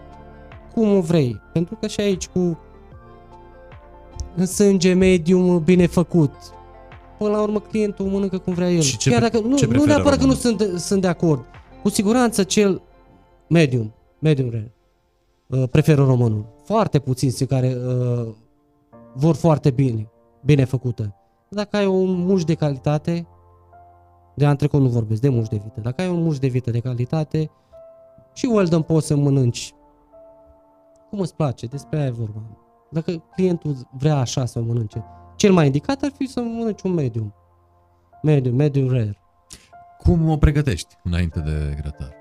cum 0.74 0.96
o 0.96 1.00
vrei. 1.00 1.40
Pentru 1.52 1.76
că 1.80 1.86
și 1.86 2.00
aici 2.00 2.28
cu 2.28 2.58
în 4.36 4.46
sânge 4.46 4.92
medium 4.92 5.62
bine 5.62 5.86
făcut. 5.86 6.32
Până 7.18 7.30
la 7.30 7.42
urmă 7.42 7.60
clientul 7.60 8.06
mănâncă 8.06 8.38
cum 8.38 8.54
vrea 8.54 8.70
el. 8.70 8.80
Și 8.80 8.96
ce 8.96 9.10
Chiar 9.10 9.18
pre- 9.20 9.28
dacă, 9.30 9.46
nu, 9.48 9.56
ce 9.56 9.64
nu 9.64 9.70
preferă 9.70 9.92
neapărat 9.92 10.18
că 10.18 10.24
nu 10.24 10.32
românul? 10.32 10.56
sunt, 10.58 10.70
de- 10.72 10.78
sunt 10.78 11.00
de 11.00 11.06
acord. 11.06 11.44
Cu 11.82 11.88
siguranță 11.88 12.42
cel 12.42 12.82
medium, 13.48 13.94
medium 14.18 14.50
rare, 14.50 14.72
uh, 15.46 15.62
preferă 15.70 16.04
românul. 16.04 16.44
Foarte 16.64 16.98
puțini 16.98 17.32
cei 17.32 17.46
care 17.46 17.76
uh, 17.86 18.26
vor 19.14 19.34
foarte 19.34 19.70
bine, 19.70 20.10
bine 20.44 20.64
făcută. 20.64 21.14
Dacă 21.48 21.76
ai 21.76 21.86
un 21.86 22.10
muș 22.24 22.44
de 22.44 22.54
calitate, 22.54 23.26
de 24.34 24.46
antrecot 24.46 24.80
nu 24.80 24.88
vorbesc, 24.88 25.20
de 25.20 25.28
muș 25.28 25.48
de 25.48 25.56
vită. 25.62 25.80
Dacă 25.80 26.02
ai 26.02 26.08
un 26.08 26.22
muș 26.22 26.38
de 26.38 26.46
vită 26.46 26.70
de 26.70 26.78
calitate, 26.78 27.50
și 28.32 28.46
well 28.46 28.66
done 28.66 28.82
poți 28.82 29.06
să 29.06 29.16
mănânci. 29.16 29.74
Cum 31.10 31.20
îți 31.20 31.34
place, 31.34 31.66
despre 31.66 31.98
aia 31.98 32.06
e 32.06 32.10
vorba. 32.10 32.42
Dacă 32.90 33.24
clientul 33.34 33.76
vrea 33.90 34.16
așa 34.16 34.44
să 34.44 34.58
o 34.58 34.62
mănânce, 34.62 35.04
cel 35.36 35.52
mai 35.52 35.66
indicat 35.66 36.02
ar 36.02 36.10
fi 36.16 36.26
să 36.26 36.40
mănânci 36.40 36.82
un 36.82 36.92
medium. 36.92 37.34
Medium, 38.22 38.56
medium 38.56 38.90
rare. 38.90 39.18
Cum 39.98 40.28
o 40.28 40.36
pregătești 40.36 40.96
înainte 41.02 41.40
de 41.40 41.76
grătar? 41.80 42.14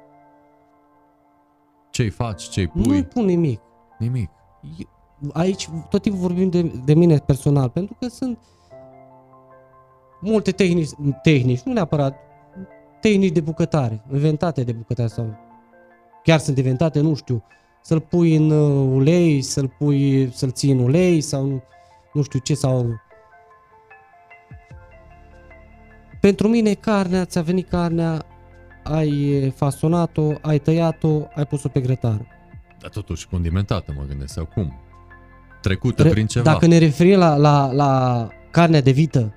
Ce-i 1.89 2.09
faci? 2.09 2.43
Ce-i 2.43 2.67
pui? 2.67 2.81
Nu-i 2.81 3.03
pun 3.03 3.25
nimic. 3.25 3.61
Nimic. 3.99 4.29
Aici 5.33 5.69
tot 5.89 6.01
timpul 6.01 6.21
vorbim 6.21 6.49
de, 6.49 6.61
de 6.85 6.93
mine 6.93 7.17
personal, 7.17 7.69
pentru 7.69 7.95
că 7.99 8.07
sunt 8.07 8.39
multe 10.21 10.51
tehnici, 10.51 10.89
tehnici, 11.23 11.61
nu 11.61 11.73
neapărat 11.73 12.15
tehnici 13.01 13.33
de 13.33 13.41
bucătare, 13.41 14.03
inventate 14.11 14.63
de 14.63 14.71
bucătare 14.71 15.07
sau 15.07 15.35
chiar 16.23 16.39
sunt 16.39 16.57
inventate, 16.57 16.99
nu 16.99 17.15
știu, 17.15 17.43
să-l 17.81 17.99
pui 17.99 18.35
în 18.35 18.49
uh, 18.49 18.91
ulei, 18.95 19.41
să-l 19.41 19.67
pui, 19.77 20.29
să-l 20.33 20.51
ții 20.51 20.71
în 20.71 20.79
ulei 20.79 21.21
sau 21.21 21.45
nu, 21.45 21.63
nu 22.13 22.21
știu 22.21 22.39
ce 22.39 22.53
sau 22.53 22.99
pentru 26.21 26.47
mine 26.47 26.73
carnea, 26.73 27.25
ți-a 27.25 27.41
venit 27.41 27.69
carnea, 27.69 28.25
ai 28.83 29.53
fasonat-o, 29.55 30.31
ai 30.41 30.59
tăiat-o, 30.59 31.21
ai 31.35 31.45
pus-o 31.45 31.69
pe 31.69 31.79
grătar. 31.79 32.27
Dar 32.79 32.89
totuși 32.89 33.27
condimentată, 33.27 33.93
mă 33.97 34.03
gândesc, 34.07 34.33
sau 34.33 34.45
cum? 34.45 34.73
Trecută 35.61 36.03
Re- 36.03 36.09
prin 36.09 36.25
ceva. 36.25 36.51
Dacă 36.51 36.67
ne 36.67 36.77
referim 36.77 37.17
la, 37.17 37.35
la, 37.35 37.71
la 37.71 38.27
carnea 38.51 38.81
de 38.81 38.91
vită, 38.91 39.33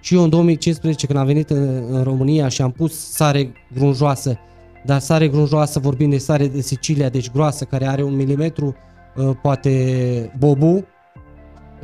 și 0.00 0.14
eu 0.14 0.22
în 0.22 0.28
2015 0.28 1.06
când 1.06 1.18
am 1.18 1.26
venit 1.26 1.50
în, 1.50 1.84
în 1.90 2.02
România 2.02 2.48
și 2.48 2.62
am 2.62 2.70
pus 2.70 3.10
sare 3.10 3.52
grunjoasă, 3.74 4.38
dar 4.86 5.00
sare 5.00 5.28
grunjoasă 5.28 5.78
vorbim 5.78 6.10
de 6.10 6.18
sare 6.18 6.46
de 6.46 6.60
Sicilia, 6.60 7.08
deci 7.08 7.30
groasă, 7.30 7.64
care 7.64 7.86
are 7.86 8.02
un 8.02 8.16
milimetru, 8.16 8.74
uh, 9.16 9.36
poate 9.42 10.32
bobu, 10.38 10.84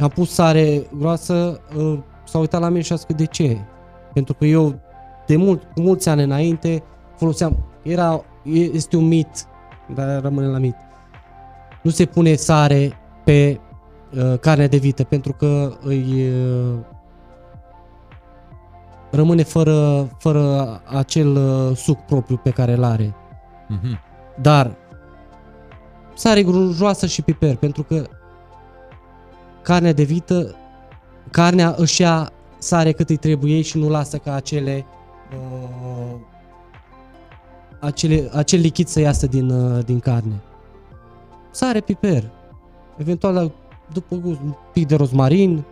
am 0.00 0.08
pus 0.08 0.32
sare 0.32 0.82
groasă, 0.98 1.60
uh, 1.76 1.98
s-a 2.24 2.38
uitat 2.38 2.60
la 2.60 2.68
mine 2.68 2.80
și 2.80 2.92
a 2.92 2.96
zis 2.96 3.04
că 3.04 3.12
de 3.12 3.24
ce? 3.24 3.58
Pentru 4.12 4.34
că 4.34 4.44
eu 4.44 4.80
de 5.26 5.36
mult, 5.36 5.62
cu 5.74 5.80
mulți 5.80 6.08
ani 6.08 6.22
înainte 6.22 6.82
foloseam, 7.16 7.64
era, 7.82 8.24
este 8.72 8.96
un 8.96 9.06
mit, 9.06 9.46
dar 9.94 10.20
rămâne 10.20 10.46
la 10.46 10.58
mit. 10.58 10.76
Nu 11.82 11.90
se 11.90 12.04
pune 12.04 12.34
sare 12.34 12.92
pe 13.24 13.60
uh, 14.14 14.38
carnea 14.38 14.68
de 14.68 14.76
vită 14.76 15.04
pentru 15.04 15.32
că 15.32 15.72
îi 15.82 16.28
uh, 16.28 16.78
rămâne 19.12 19.42
fără, 19.42 20.08
fără 20.18 20.80
acel 20.84 21.36
uh, 21.36 21.76
suc 21.76 21.98
propriu 21.98 22.36
pe 22.36 22.50
care 22.50 22.72
îl 22.72 22.84
are. 22.84 23.14
Mhm. 23.68 23.98
Dar 24.40 24.76
sare 26.14 26.42
grujoasă 26.42 27.06
și 27.06 27.22
piper 27.22 27.56
pentru 27.56 27.82
că 27.82 28.06
carnea 29.62 29.92
de 29.92 30.02
vită, 30.02 30.54
carnea 31.30 31.74
își 31.76 32.00
ia 32.00 32.30
sare 32.58 32.92
cât 32.92 33.08
îi 33.08 33.16
trebuie 33.16 33.60
și 33.60 33.78
nu 33.78 33.88
lasă 33.88 34.16
ca 34.16 34.34
acele 34.34 34.86
uh, 35.32 36.20
acele, 37.80 38.30
acel 38.32 38.60
lichid 38.60 38.86
să 38.86 39.00
iasă 39.00 39.26
din, 39.26 39.50
uh, 39.50 39.84
din 39.84 39.98
carne. 39.98 40.40
Sare, 41.50 41.80
piper, 41.80 42.30
eventual 42.96 43.52
după 43.92 44.16
gust, 44.16 44.40
un 44.44 44.54
pic 44.72 44.86
de 44.86 44.94
rozmarin, 44.94 45.64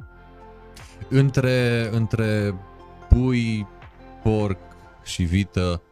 Între, 1.08 1.88
între 1.92 2.54
pui, 3.14 3.66
porc 4.22 4.58
și 5.02 5.22
vită, 5.22 5.82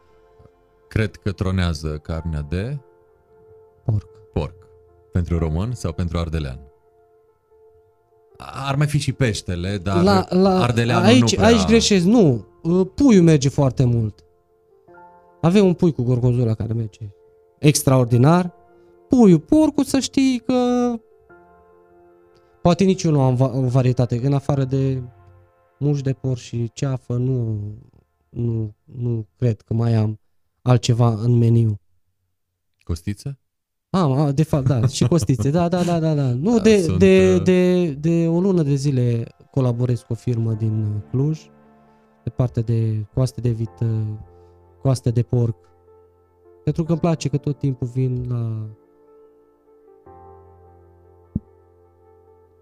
cred 0.87 1.15
că 1.15 1.31
tronează 1.31 1.87
carnea 1.87 2.45
de 2.49 2.77
porc. 3.85 4.07
porc. 4.33 4.55
Pentru 5.11 5.37
român 5.37 5.71
sau 5.73 5.91
pentru 5.91 6.17
ardelean? 6.17 6.59
Ar 8.67 8.75
mai 8.75 8.87
fi 8.87 8.97
și 8.97 9.13
peștele, 9.13 9.77
dar 9.77 10.03
la, 10.03 10.25
la, 10.29 10.59
ardeleanul 10.61 11.05
aici, 11.05 11.19
nu 11.19 11.27
prea... 11.27 11.47
aici 11.47 11.65
greșesc, 11.65 12.05
nu. 12.05 12.45
Uh, 12.63 12.87
Puiul 12.95 13.23
merge 13.23 13.49
foarte 13.49 13.83
mult. 13.83 14.23
Avem 15.41 15.65
un 15.65 15.73
pui 15.73 15.93
cu 15.93 16.03
gorgonzola 16.03 16.53
care 16.53 16.73
merge 16.73 16.99
extraordinar. 17.59 18.53
Puiul, 19.09 19.39
porcul 19.39 19.83
să 19.83 19.99
știi 19.99 20.43
că 20.45 20.53
Poate 22.61 22.83
nici 22.83 23.03
eu 23.03 23.11
nu 23.11 23.21
am 23.21 23.35
va- 23.35 23.51
o 23.53 23.61
varietate, 23.61 24.19
în 24.23 24.33
afară 24.33 24.63
de 24.63 25.01
muș 25.79 26.01
de 26.01 26.13
porc 26.13 26.39
și 26.39 26.71
ceafă, 26.73 27.17
nu, 27.17 27.59
nu, 28.29 28.75
nu 28.83 29.27
cred 29.37 29.61
că 29.61 29.73
mai 29.73 29.93
am 29.93 30.19
altceva 30.61 31.13
în 31.13 31.37
meniu. 31.37 31.79
Costiță? 32.83 33.39
Am, 33.89 34.11
a, 34.11 34.31
de 34.31 34.43
fapt, 34.43 34.65
da, 34.65 34.87
și 34.87 35.07
costițe, 35.07 35.49
da, 35.49 35.67
da, 35.67 35.83
da, 35.83 35.99
da, 35.99 36.13
da. 36.13 36.33
Nu, 36.33 36.55
Da, 36.55 36.61
de, 36.61 36.81
sunt, 36.81 36.99
de, 36.99 37.35
uh, 37.35 37.43
de, 37.43 37.91
de 37.91 38.27
o 38.27 38.39
lună 38.39 38.63
de 38.63 38.75
zile 38.75 39.27
colaborez 39.51 39.99
cu 40.01 40.13
o 40.13 40.15
firmă 40.15 40.53
din 40.53 40.83
uh, 40.83 41.01
Cluj, 41.09 41.39
pe 42.23 42.29
partea 42.29 42.61
de 42.61 43.05
coaste 43.13 43.41
de 43.41 43.49
vită, 43.49 44.19
coaste 44.81 45.09
de 45.11 45.21
porc, 45.21 45.57
pentru 46.63 46.83
că 46.83 46.91
îmi 46.91 47.01
place 47.01 47.29
că 47.29 47.37
tot 47.37 47.57
timpul 47.57 47.87
vin 47.87 48.25
la 48.29 48.69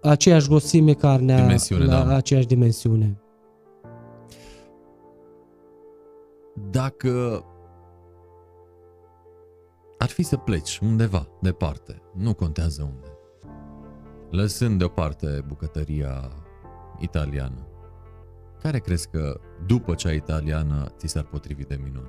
aceeași 0.08 0.47
grosime 0.47 0.93
carnea, 0.93 1.41
Dimensiune, 1.41 1.86
la 1.86 2.03
da. 2.03 2.16
aceeași 2.16 2.47
dimensiune. 2.47 3.22
Dacă 6.70 7.43
ar 9.97 10.10
fi 10.10 10.24
să 10.24 10.38
pleci 10.38 10.80
undeva, 10.80 11.28
departe, 11.41 12.01
nu 12.14 12.34
contează 12.34 12.82
unde, 12.93 13.18
lăsând 14.30 14.78
deoparte 14.78 15.43
bucătăria 15.47 16.32
italiană, 16.99 17.68
care 18.62 18.80
crezi 18.80 19.10
că 19.10 19.39
după 19.66 19.93
cea 19.93 20.12
italiană 20.12 20.86
ți 20.97 21.08
s-ar 21.08 21.24
potrivi 21.24 21.64
de 21.64 21.80
minune? 21.84 22.08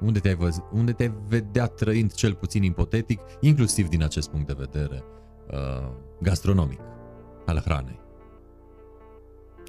Unde 0.00 0.18
te-ai, 0.18 0.34
văz- 0.36 0.70
unde 0.72 0.92
te-ai 0.92 1.14
vedea 1.28 1.66
trăind 1.66 2.12
cel 2.12 2.34
puțin 2.34 2.62
ipotetic, 2.62 3.20
inclusiv 3.40 3.88
din 3.88 4.02
acest 4.02 4.30
punct 4.30 4.46
de 4.46 4.54
vedere 4.58 5.04
uh, 5.52 5.90
gastronomic 6.20 6.80
al 7.46 7.60
hranei? 7.64 8.00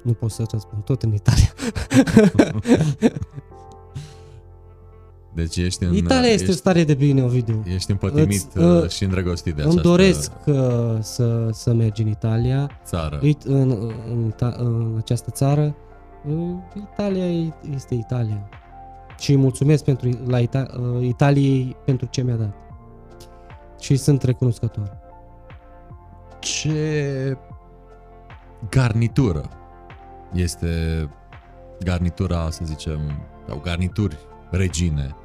Nu 0.04 0.12
pot 0.12 0.30
să 0.30 0.44
răspund, 0.50 0.82
tot 0.84 1.02
în 1.02 1.12
Italia. 1.12 1.52
Deci 5.34 5.56
ești 5.56 5.84
în, 5.84 5.94
Italia 5.94 6.28
este 6.28 6.44
ești, 6.44 6.56
stare 6.58 6.84
de 6.84 6.94
bine, 6.94 7.22
Ovidiu. 7.22 7.62
ești 7.66 7.90
împătimit 7.90 8.42
Îți, 8.54 8.58
uh, 8.58 8.82
uh, 8.82 8.88
și 8.88 9.04
îndrăgostit 9.04 9.54
de 9.54 9.62
Îmi 9.62 9.70
această 9.70 9.88
doresc 9.88 10.30
uh, 10.46 10.54
să, 11.00 11.48
să 11.52 11.72
mergi 11.72 12.02
în 12.02 12.08
Italia, 12.08 12.70
țară. 12.84 13.18
Uit, 13.22 13.42
în, 13.42 13.70
în, 14.10 14.32
Ita- 14.32 14.56
în 14.56 14.94
această 14.98 15.30
țară. 15.30 15.74
uh, 16.28 16.34
Italia 16.92 17.26
e- 17.30 17.52
este 17.74 17.94
Italia. 17.94 18.48
Și 19.18 19.30
îi 19.30 19.36
mulțumesc 19.36 19.84
pentru 19.84 20.08
la 20.26 20.40
Ita- 20.40 20.70
uh, 20.96 21.06
Italiei 21.06 21.76
pentru 21.84 22.06
ce 22.10 22.22
mi-a 22.22 22.36
dat. 22.36 22.54
Și 23.80 23.96
sunt 23.96 24.22
recunoscător. 24.22 24.96
Ce 26.38 27.36
garnitură 28.70 29.50
este 30.32 31.08
garnitura, 31.80 32.50
să 32.50 32.64
zicem, 32.64 33.00
sau 33.48 33.60
garnituri 33.64 34.16
regine, 34.50 35.16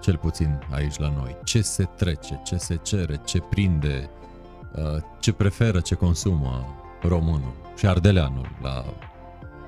cel 0.00 0.16
puțin 0.16 0.58
aici 0.70 0.98
la 0.98 1.08
noi? 1.08 1.36
Ce 1.44 1.62
se 1.62 1.84
trece, 1.84 2.40
ce 2.44 2.56
se 2.56 2.76
cere, 2.76 3.20
ce 3.24 3.40
prinde, 3.40 4.10
uh, 4.76 5.02
ce 5.20 5.32
preferă, 5.32 5.80
ce 5.80 5.94
consumă 5.94 6.74
românul 7.02 7.54
și 7.76 7.86
ardeleanul 7.86 8.48
la 8.62 8.84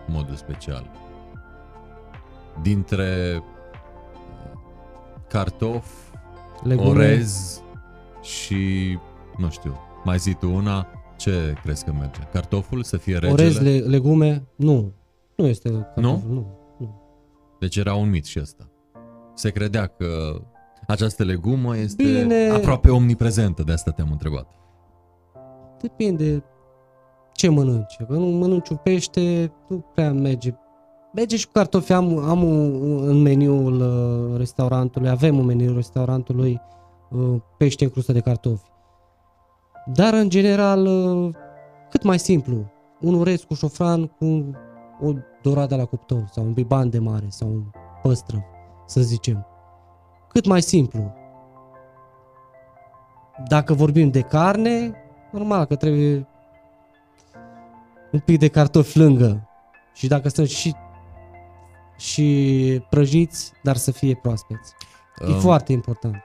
modul 0.06 0.34
special? 0.34 0.90
Dintre 2.62 3.36
uh, 3.36 3.42
cartofi, 5.28 5.90
Legume, 6.62 6.88
orez 6.88 7.62
și, 8.22 8.98
nu 9.36 9.50
știu, 9.50 9.80
mai 10.04 10.18
zi 10.18 10.34
tu 10.34 10.54
una, 10.54 10.86
ce 11.18 11.54
crezi 11.62 11.84
că 11.84 11.92
merge? 11.92 12.20
Cartoful 12.32 12.82
să 12.82 12.96
fie 12.96 13.18
regele? 13.18 13.32
orez 13.32 13.58
le, 13.58 13.78
legume, 13.78 14.46
nu. 14.56 14.92
Nu 15.36 15.46
este 15.46 15.70
cartof, 15.70 16.02
nu? 16.02 16.22
nu. 16.28 16.58
Deci 17.58 17.76
era 17.76 17.94
un 17.94 18.10
mit 18.10 18.24
și 18.24 18.38
ăsta. 18.40 18.70
Se 19.34 19.50
credea 19.50 19.86
că 19.86 20.40
această 20.86 21.24
legumă 21.24 21.76
este 21.76 22.02
Bine. 22.02 22.48
aproape 22.48 22.90
omniprezentă, 22.90 23.62
de 23.62 23.72
asta 23.72 23.90
te-am 23.90 24.08
întrebat. 24.10 24.50
Depinde 25.80 26.44
ce 27.32 27.48
mănânci. 27.48 27.96
Că 28.08 28.12
nu 28.12 28.26
mănânci 28.26 28.68
un 28.68 28.76
pește, 28.76 29.52
nu 29.68 29.84
prea 29.94 30.12
merge. 30.12 30.54
Merge 31.14 31.36
și 31.36 31.46
cu 31.46 31.52
cartofi. 31.52 31.92
Am, 31.92 32.18
am 32.18 32.42
un, 32.42 33.08
în 33.08 33.22
meniul 33.22 33.80
uh, 33.80 34.38
restaurantului, 34.38 35.08
avem 35.08 35.38
un 35.38 35.44
meniu 35.44 35.74
restaurantului 35.74 36.60
uh, 37.10 37.40
pește 37.56 37.84
în 37.84 37.90
crustă 37.90 38.12
de 38.12 38.20
cartofi. 38.20 38.64
Dar, 39.92 40.14
în 40.14 40.28
general, 40.28 40.86
uh, 40.86 41.34
cât 41.90 42.02
mai 42.02 42.18
simplu. 42.18 42.70
Un 43.00 43.14
urez 43.14 43.42
cu 43.42 43.54
șofran 43.54 44.06
cu 44.06 44.50
o 45.00 45.12
doradă 45.42 45.76
la 45.76 45.84
cuptor 45.84 46.24
sau 46.30 46.44
un 46.44 46.52
biban 46.52 46.90
de 46.90 46.98
mare 46.98 47.26
sau 47.28 47.48
un 47.48 47.62
păstră, 48.02 48.44
să 48.86 49.00
zicem. 49.00 49.46
Cât 50.28 50.46
mai 50.46 50.62
simplu. 50.62 51.12
Dacă 53.48 53.74
vorbim 53.74 54.10
de 54.10 54.20
carne, 54.20 54.94
normal 55.32 55.64
că 55.64 55.76
trebuie 55.76 56.26
un 58.12 58.20
pic 58.20 58.38
de 58.38 58.48
cartofi 58.48 58.98
lângă. 58.98 59.48
Și 59.94 60.08
dacă 60.08 60.28
sunt 60.28 60.48
și 60.48 60.74
și 61.96 62.82
prăjiți, 62.90 63.52
dar 63.62 63.76
să 63.76 63.90
fie 63.90 64.18
proaspeți. 64.22 64.72
E 65.28 65.32
Um, 65.32 65.38
foarte 65.38 65.72
important. 65.72 66.16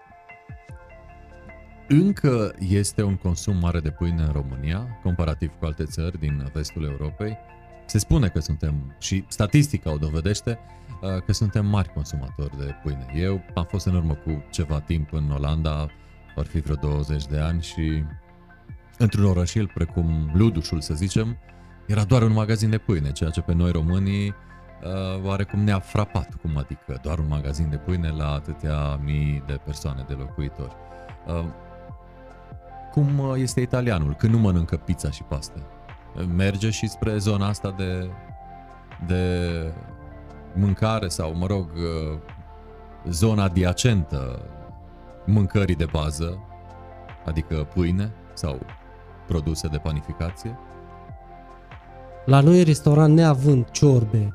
Încă 1.88 2.54
este 2.60 3.04
un 3.04 3.16
consum 3.16 3.58
mare 3.58 3.80
de 3.80 3.90
pâine 3.90 4.22
în 4.22 4.32
România, 4.32 5.00
comparativ 5.04 5.52
cu 5.60 5.66
alte 5.66 5.84
țări 5.84 6.20
din 6.20 6.50
vestul 6.54 6.84
Europei. 6.84 7.38
Se 7.86 7.98
spune 7.98 8.28
că 8.28 8.40
suntem, 8.40 8.96
și 9.00 9.24
statistica 9.28 9.92
o 9.92 9.98
dovedește, 9.98 10.60
uh, 11.02 11.24
că 11.26 11.34
suntem 11.34 11.66
mari 11.66 11.94
consumatori 11.94 12.58
de 12.58 12.76
pâine. 12.84 13.06
Eu 13.16 13.42
am 13.54 13.66
fost 13.70 13.86
în 13.86 13.96
urmă 13.96 14.14
cu 14.14 14.44
ceva 14.52 14.80
timp 14.80 15.14
în 15.14 15.32
Olanda, 15.32 15.88
ar 16.36 16.46
fi 16.46 16.60
vreo 16.60 16.76
20 16.76 17.26
de 17.26 17.40
ani 17.40 17.62
și 17.62 18.04
într-un 18.98 19.26
orășel 19.26 19.72
precum 19.74 20.32
Ludușul, 20.34 20.82
să 20.82 20.94
zicem, 20.94 21.38
era 21.88 22.04
doar 22.04 22.22
un 22.22 22.34
magazin 22.34 22.70
de 22.70 22.78
pâine, 22.78 23.12
ceea 23.12 23.30
ce 23.30 23.42
pe 23.42 23.54
noi 23.54 23.72
românii 23.72 24.28
uh, 24.28 25.24
oarecum 25.24 25.60
ne-a 25.60 25.80
frapat. 25.80 26.36
Cum 26.42 26.58
adică 26.58 27.00
doar 27.02 27.20
un 27.20 27.28
magazin 27.28 27.70
de 27.70 27.78
pâine 27.78 28.10
la 28.10 28.34
atâtea 28.34 28.96
mii 28.96 29.44
de 29.48 29.60
persoane, 29.66 30.06
de 30.08 30.14
locuitori. 30.14 30.76
Uh, 32.96 33.04
cum 33.04 33.20
uh, 33.20 33.34
este 33.38 33.62
italianul 33.62 34.14
când 34.14 34.34
nu 34.34 34.40
mănâncă 34.40 34.78
pizza 34.78 35.12
și 35.12 35.24
paste? 35.24 35.64
Merge 36.36 36.70
și 36.70 36.90
spre 36.90 37.18
zona 37.18 37.48
asta 37.48 37.74
de, 37.78 38.10
de 39.08 39.74
mâncare 40.54 41.08
sau, 41.08 41.36
mă 41.36 41.46
rog, 41.46 41.70
uh, 41.76 42.18
zona 43.10 43.44
adiacentă 43.44 44.40
mâncării 45.26 45.76
de 45.76 45.86
bază, 45.92 46.40
adică 47.26 47.68
pâine 47.74 48.12
sau 48.34 48.60
produse 49.28 49.68
de 49.68 49.78
panificație. 49.78 50.58
La 52.26 52.40
noi 52.40 52.58
în 52.58 52.66
restaurant, 52.66 53.16
neavând 53.16 53.70
ciorbe 53.70 54.34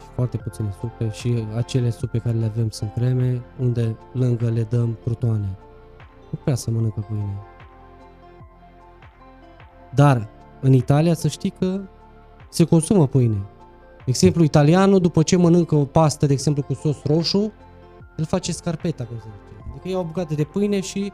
și 0.00 0.06
foarte 0.14 0.36
puține 0.36 0.74
supe 0.80 1.10
și 1.10 1.46
acele 1.56 1.90
supe 1.90 2.18
care 2.18 2.36
le 2.36 2.44
avem 2.44 2.70
sunt 2.70 2.92
creme, 2.94 3.42
unde 3.58 3.96
lângă 4.12 4.48
le 4.48 4.62
dăm 4.62 4.98
crutoane. 5.04 5.58
Nu 6.34 6.40
prea 6.44 6.54
să 6.54 6.70
mănâncă 6.70 7.04
pâine. 7.08 7.36
Dar 9.94 10.28
în 10.60 10.72
Italia 10.72 11.14
să 11.14 11.28
știi 11.28 11.50
că 11.50 11.80
se 12.50 12.64
consumă 12.64 13.06
pâine. 13.06 13.36
De 13.96 14.02
exemplu, 14.04 14.42
italianul 14.42 15.00
după 15.00 15.22
ce 15.22 15.36
mănâncă 15.36 15.74
o 15.74 15.84
pastă, 15.84 16.26
de 16.26 16.32
exemplu, 16.32 16.62
cu 16.62 16.74
sos 16.74 17.02
roșu, 17.04 17.52
îl 18.16 18.24
face 18.24 18.52
scarpeta, 18.52 19.04
cum 19.04 19.16
se 19.18 19.24
zice. 19.24 19.64
Adică 19.70 19.88
ia 19.88 19.98
o 19.98 20.04
bucată 20.04 20.34
de 20.34 20.44
pâine 20.44 20.80
și 20.80 21.12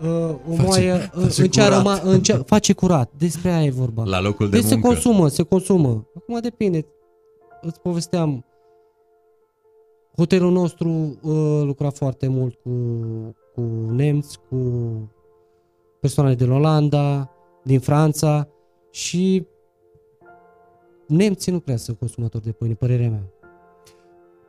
uh, 0.00 0.08
o 0.50 0.54
Face- 0.54 0.62
moaie, 0.62 0.92
face 0.98 1.42
în 1.42 1.48
ce 1.48 1.60
a 1.60 1.64
curat. 1.64 1.78
răma, 1.78 2.00
în 2.02 2.22
ce, 2.22 2.32
face 2.32 2.72
curat. 2.72 3.10
Despre 3.16 3.50
aia 3.50 3.64
e 3.64 3.70
vorba. 3.70 4.02
La 4.04 4.20
locul 4.20 4.48
de 4.50 4.56
Deci 4.56 4.66
se 4.66 4.74
muncă. 4.74 4.88
consumă, 4.88 5.28
se 5.28 5.42
consumă. 5.42 6.06
Acum 6.16 6.38
depinde. 6.40 6.86
Îți 7.60 7.80
povesteam. 7.80 8.44
Hotelul 10.16 10.52
nostru 10.52 10.88
uh, 10.88 11.62
lucra 11.64 11.90
foarte 11.90 12.28
mult 12.28 12.54
cu, 12.54 12.70
cu 13.54 13.60
nemți, 13.90 14.38
cu 14.48 14.58
persoane 16.00 16.34
din 16.34 16.50
Olanda, 16.50 17.30
din 17.64 17.80
Franța 17.80 18.48
și 18.90 19.46
nemții 21.06 21.52
nu 21.52 21.60
prea 21.60 21.76
sunt 21.76 21.98
consumatori 21.98 22.44
de 22.44 22.52
pâine, 22.52 22.74
părerea 22.74 23.08
mea. 23.08 23.30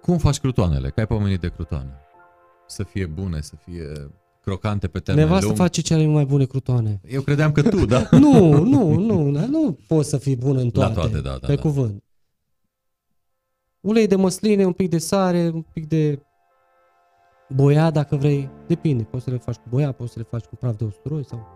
Cum 0.01 0.17
faci 0.17 0.39
crutoanele? 0.39 0.89
Că 0.89 0.99
ai 0.99 1.07
pomenit 1.07 1.39
de 1.39 1.47
crutoane. 1.47 1.93
Să 2.67 2.83
fie 2.83 3.05
bune, 3.05 3.41
să 3.41 3.55
fie 3.65 4.11
crocante 4.41 4.87
pe 4.87 4.99
termen 4.99 5.23
Nevastă 5.23 5.45
lung. 5.45 5.57
face 5.57 5.81
cele 5.81 6.05
mai 6.05 6.25
bune 6.25 6.45
crutoane. 6.45 7.01
Eu 7.07 7.21
credeam 7.21 7.51
că 7.51 7.61
tu, 7.61 7.85
da? 7.85 8.07
nu, 8.11 8.63
nu, 8.63 8.93
nu, 8.93 9.29
nu, 9.29 9.45
nu 9.47 9.77
poți 9.87 10.09
să 10.09 10.17
fii 10.17 10.35
bun 10.35 10.57
în 10.57 10.69
toate, 10.69 10.93
toate, 10.93 11.19
da, 11.19 11.37
da, 11.41 11.47
pe 11.47 11.55
da. 11.55 11.61
cuvânt. 11.61 12.03
Ulei 13.81 14.07
de 14.07 14.15
măsline, 14.15 14.65
un 14.65 14.71
pic 14.73 14.89
de 14.89 14.97
sare, 14.97 15.49
un 15.53 15.61
pic 15.61 15.87
de 15.87 16.21
boia 17.49 17.91
dacă 17.91 18.15
vrei, 18.15 18.49
depinde, 18.67 19.03
poți 19.03 19.23
să 19.23 19.29
le 19.29 19.37
faci 19.37 19.55
cu 19.55 19.63
boia, 19.69 19.91
poți 19.91 20.11
să 20.11 20.19
le 20.19 20.25
faci 20.29 20.45
cu 20.45 20.55
praf 20.55 20.75
de 20.75 20.83
usturoi 20.83 21.25
sau... 21.25 21.47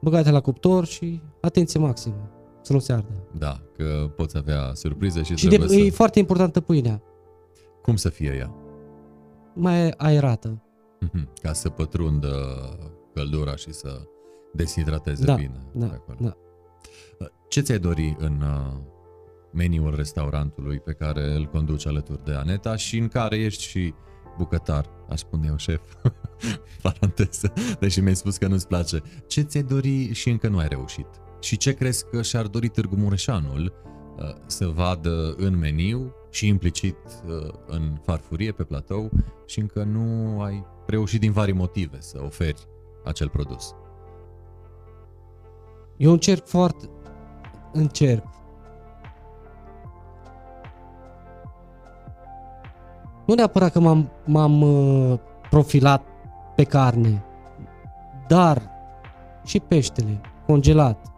băgate 0.00 0.30
la 0.30 0.40
cuptor 0.40 0.84
și 0.86 1.22
atenție 1.40 1.80
maximă, 1.80 2.30
să 2.62 2.72
nu 2.72 2.78
se 2.78 2.92
ardă. 2.92 3.26
Da, 3.38 3.60
că 3.76 4.12
poți 4.16 4.36
avea 4.36 4.70
surprize 4.74 5.22
și, 5.22 5.36
Și 5.36 5.48
de, 5.48 5.56
trebuie 5.56 5.78
e 5.84 5.88
să... 5.88 5.94
foarte 5.96 6.18
importantă 6.18 6.60
pâinea, 6.60 7.02
Cum 7.82 7.96
să 7.96 8.08
fie 8.08 8.34
ea? 8.38 8.54
mai 9.54 9.90
aerată. 9.96 10.62
Mhm, 11.00 11.28
Ca 11.42 11.52
să 11.52 11.68
pătrundă 11.68 12.34
căldura 13.14 13.56
și 13.56 13.72
să 13.72 14.00
deshidrateze 14.52 15.24
Da, 15.24 15.34
bine. 15.34 15.60
da, 15.72 15.86
pe 15.86 15.94
acolo. 15.94 16.16
da. 16.20 16.36
Ce 17.48 17.60
ți-ai 17.60 17.78
dori 17.78 18.16
în 18.18 18.40
uh, 18.40 18.72
meniul 19.52 19.94
restaurantului 19.94 20.80
pe 20.80 20.92
care 20.92 21.34
îl 21.34 21.44
conduci 21.44 21.86
alături 21.86 22.24
de 22.24 22.32
Aneta 22.32 22.76
și 22.76 22.98
în 22.98 23.08
care 23.08 23.36
ești 23.36 23.62
și 23.62 23.94
bucătar, 24.36 24.86
aș 25.08 25.18
spune 25.18 25.46
eu 25.48 25.56
șef, 25.56 25.80
paranteză, 26.82 27.52
deși 27.80 28.00
mi-ai 28.00 28.16
spus 28.16 28.36
că 28.36 28.46
nu-ți 28.46 28.66
place. 28.66 29.02
Ce 29.26 29.40
ți-ai 29.40 29.62
dori 29.62 30.12
și 30.12 30.30
încă 30.30 30.48
nu 30.48 30.58
ai 30.58 30.68
reușit? 30.68 31.06
Și 31.40 31.56
ce 31.56 31.72
crezi 31.72 32.04
că 32.10 32.22
și-ar 32.22 32.46
dori 32.46 32.68
Târgu 32.68 32.96
Mureșanul 32.96 33.72
uh, 34.16 34.24
să 34.46 34.66
vadă 34.66 35.34
în 35.36 35.58
meniu 35.58 36.14
și 36.30 36.46
implicit 36.46 36.96
uh, 37.26 37.54
în 37.66 37.98
farfurie 38.04 38.52
pe 38.52 38.62
platou 38.62 39.10
și 39.46 39.58
încă 39.58 39.82
nu 39.82 40.40
ai 40.40 40.66
reușit 40.86 41.20
din 41.20 41.32
vari 41.32 41.52
motive 41.52 42.00
să 42.00 42.20
oferi 42.24 42.66
acel 43.04 43.28
produs? 43.28 43.74
Eu 45.96 46.12
încerc 46.12 46.46
foarte... 46.46 46.90
Încerc. 47.72 48.24
Nu 53.32 53.38
neapărat 53.38 53.72
că 53.72 53.80
m-am, 53.80 54.10
m-am 54.24 54.62
uh, 54.62 55.18
profilat 55.50 56.02
pe 56.54 56.64
carne, 56.64 57.24
dar 58.28 58.62
și 59.44 59.60
peștele, 59.60 60.20
congelat, 60.46 61.12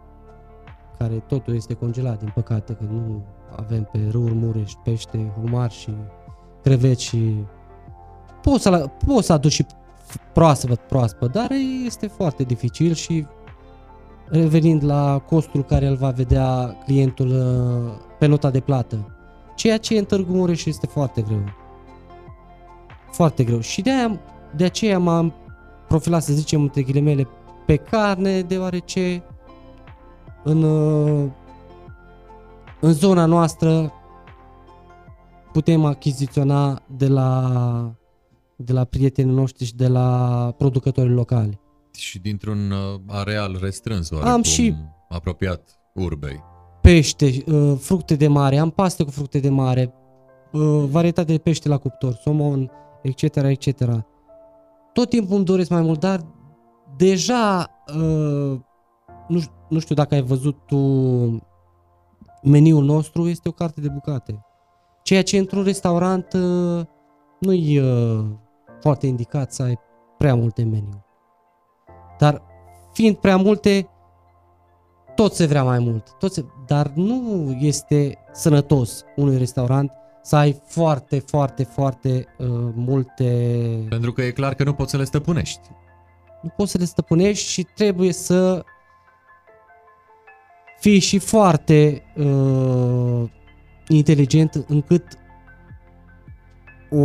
care 0.97 1.13
totul 1.13 1.55
este 1.55 1.73
congelat, 1.73 2.19
din 2.19 2.31
păcate, 2.33 2.73
că 2.73 2.83
nu 2.89 3.23
avem 3.55 3.89
pe 3.91 3.99
râuri, 4.11 4.33
mureș, 4.33 4.71
pește, 4.83 5.31
homar 5.41 5.71
și 5.71 5.89
creveți 6.63 7.03
și... 7.03 7.35
Poți 8.41 8.61
să, 8.61 8.89
poți 9.05 9.25
să 9.25 9.33
aduci 9.33 9.51
și 9.51 9.65
proaspăt, 10.33 10.79
proaspăt, 10.79 11.31
dar 11.31 11.47
este 11.85 12.07
foarte 12.07 12.43
dificil 12.43 12.93
și 12.93 13.25
revenind 14.29 14.83
la 14.83 15.19
costul 15.19 15.63
care 15.63 15.87
îl 15.87 15.95
va 15.95 16.09
vedea 16.09 16.77
clientul 16.85 17.27
uh, 17.27 17.93
pe 18.19 18.25
nota 18.25 18.49
de 18.49 18.59
plată. 18.59 19.15
Ceea 19.55 19.77
ce 19.77 19.97
în 19.97 20.05
Târgu 20.05 20.33
Mureș 20.33 20.65
este 20.65 20.87
foarte 20.87 21.21
greu. 21.21 21.43
Foarte 23.15 23.43
greu. 23.43 23.59
Și 23.59 23.81
de, 23.81 23.91
aia, 23.91 24.19
de 24.55 24.63
aceea 24.63 24.99
m-am 24.99 25.33
profilat, 25.87 26.23
să 26.23 26.33
zicem, 26.33 26.61
între 26.61 26.81
ghilimele, 26.81 27.27
pe 27.65 27.75
carne, 27.75 28.41
deoarece 28.41 29.23
în, 30.43 30.63
uh, 30.63 31.29
în 32.81 32.91
zona 32.93 33.25
noastră 33.25 33.93
putem 35.51 35.85
achiziționa 35.85 36.81
de 36.97 37.07
la, 37.07 37.51
de 38.55 38.73
la 38.73 38.83
prietenii 38.83 39.33
noștri 39.35 39.65
și 39.65 39.75
de 39.75 39.87
la 39.87 40.51
producătorii 40.57 41.13
locali. 41.13 41.59
Și 41.91 42.19
dintr-un 42.19 42.71
uh, 42.71 42.99
areal 43.07 43.57
restrâns, 43.61 44.11
Am 44.11 44.17
oarecum, 44.17 44.41
și- 44.41 44.75
apropiat 45.09 45.79
urbei. 45.93 46.43
pește, 46.81 47.43
uh, 47.45 47.73
fructe 47.79 48.15
de 48.15 48.27
mare, 48.27 48.57
am 48.57 48.69
paste 48.69 49.03
cu 49.03 49.09
fructe 49.11 49.39
de 49.39 49.49
mare, 49.49 49.93
uh, 50.51 50.83
varietate 50.89 51.31
de 51.31 51.37
pește 51.37 51.67
la 51.69 51.77
cuptor, 51.77 52.13
somon, 52.23 52.71
etc., 53.05 53.35
etc. 53.35 53.69
Tot 54.93 55.09
timpul 55.09 55.35
îmi 55.35 55.45
doresc 55.45 55.69
mai 55.69 55.81
mult, 55.81 55.99
dar 55.99 56.25
deja 56.97 57.71
uh, 57.87 58.59
nu, 59.27 59.39
ș- 59.39 59.67
nu 59.69 59.79
știu 59.79 59.95
dacă 59.95 60.13
ai 60.13 60.21
văzut 60.21 60.57
tu 60.65 60.77
meniul 62.43 62.83
nostru, 62.83 63.27
este 63.27 63.49
o 63.49 63.51
carte 63.51 63.81
de 63.81 63.89
bucate. 63.89 64.45
Ceea 65.03 65.23
ce 65.23 65.37
într-un 65.37 65.63
restaurant 65.63 66.33
uh, 66.33 66.85
nu-i 67.39 67.77
uh, 67.77 68.25
foarte 68.79 69.07
indicat 69.07 69.53
să 69.53 69.63
ai 69.63 69.79
prea 70.17 70.35
multe 70.35 70.63
meniu. 70.63 71.05
Dar 72.17 72.41
fiind 72.93 73.15
prea 73.15 73.37
multe, 73.37 73.89
tot 75.15 75.33
se 75.33 75.45
vrea 75.45 75.63
mai 75.63 75.79
mult, 75.79 76.15
tot 76.19 76.33
se, 76.33 76.45
dar 76.65 76.91
nu 76.95 77.51
este 77.59 78.17
sănătos 78.31 79.03
unui 79.15 79.37
restaurant 79.37 79.91
să 80.25 80.35
ai 80.35 80.61
foarte, 80.67 81.19
foarte, 81.19 81.63
foarte 81.63 82.27
uh, 82.37 82.47
multe... 82.75 83.85
Pentru 83.89 84.13
că 84.13 84.21
e 84.21 84.31
clar 84.31 84.53
că 84.53 84.63
nu 84.63 84.73
poți 84.73 84.91
să 84.91 84.97
le 84.97 85.03
stăpânești. 85.03 85.69
Nu 86.41 86.49
poți 86.55 86.71
să 86.71 86.77
le 86.77 86.85
stăpânești 86.85 87.49
și 87.49 87.63
trebuie 87.75 88.13
să 88.13 88.63
fii 90.79 90.99
și 90.99 91.17
foarte 91.17 92.03
uh, 92.15 93.29
inteligent 93.87 94.65
încât 94.67 95.03
o, 96.89 97.01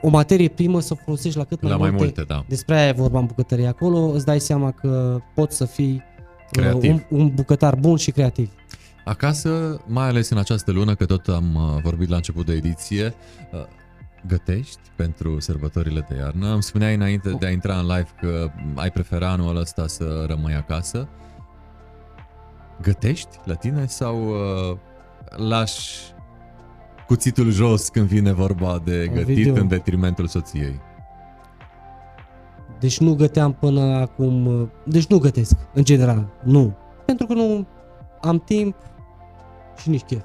o 0.00 0.08
materie 0.08 0.48
primă 0.48 0.80
să 0.80 0.92
o 0.92 1.02
folosești 1.04 1.38
la 1.38 1.44
cât 1.44 1.62
mai 1.62 1.70
La 1.70 1.76
mai 1.76 1.90
multe. 1.90 2.04
multe, 2.04 2.24
da. 2.32 2.44
Despre 2.48 2.76
aia 2.76 2.88
e 2.88 2.92
vorba 2.92 3.18
în 3.18 3.26
bucătărie. 3.26 3.66
Acolo 3.66 3.98
îți 3.98 4.24
dai 4.24 4.40
seama 4.40 4.70
că 4.70 5.20
poți 5.34 5.56
să 5.56 5.64
fii 5.64 6.02
Creativ. 6.50 6.94
Uh, 6.94 7.00
un, 7.08 7.18
un 7.18 7.32
bucătar 7.34 7.74
bun 7.74 7.96
și 7.96 8.10
creativ. 8.10 8.50
Acasă, 9.08 9.80
mai 9.86 10.08
ales 10.08 10.28
în 10.28 10.38
această 10.38 10.70
lună, 10.72 10.94
că 10.94 11.06
tot 11.06 11.28
am 11.28 11.54
uh, 11.54 11.82
vorbit 11.82 12.08
la 12.08 12.16
început 12.16 12.46
de 12.46 12.52
ediție, 12.52 13.14
uh, 13.52 13.60
gătești 14.26 14.78
pentru 14.96 15.40
sărbătorile 15.40 16.06
de 16.08 16.16
iarnă. 16.16 16.52
Îmi 16.52 16.62
spuneai 16.62 16.94
înainte 16.94 17.30
de 17.30 17.46
a 17.46 17.50
intra 17.50 17.78
în 17.78 17.86
live 17.86 18.08
că 18.20 18.50
ai 18.74 18.90
prefera 18.90 19.30
anul 19.30 19.56
ăsta 19.56 19.86
să 19.86 20.24
rămâi 20.28 20.54
acasă. 20.54 21.08
Gătești 22.82 23.38
la 23.44 23.54
tine 23.54 23.86
sau 23.86 24.28
uh, 24.28 24.76
lași 25.36 25.98
cuțitul 27.06 27.50
jos 27.50 27.88
când 27.88 28.06
vine 28.06 28.32
vorba 28.32 28.82
de 28.84 29.06
gătit 29.12 29.28
Ovidiu. 29.28 29.54
în 29.54 29.68
detrimentul 29.68 30.26
soției? 30.26 30.80
Deci 32.80 32.98
nu 32.98 33.14
găteam 33.14 33.52
până 33.52 33.80
acum, 33.80 34.46
uh, 34.46 34.68
deci 34.84 35.06
nu 35.06 35.18
gătesc, 35.18 35.56
în 35.74 35.84
general, 35.84 36.28
nu. 36.42 36.76
Pentru 37.04 37.26
că 37.26 37.34
nu 37.34 37.66
am 38.20 38.38
timp 38.38 38.76
și 39.76 39.88
nici 39.88 40.02
chef. 40.02 40.22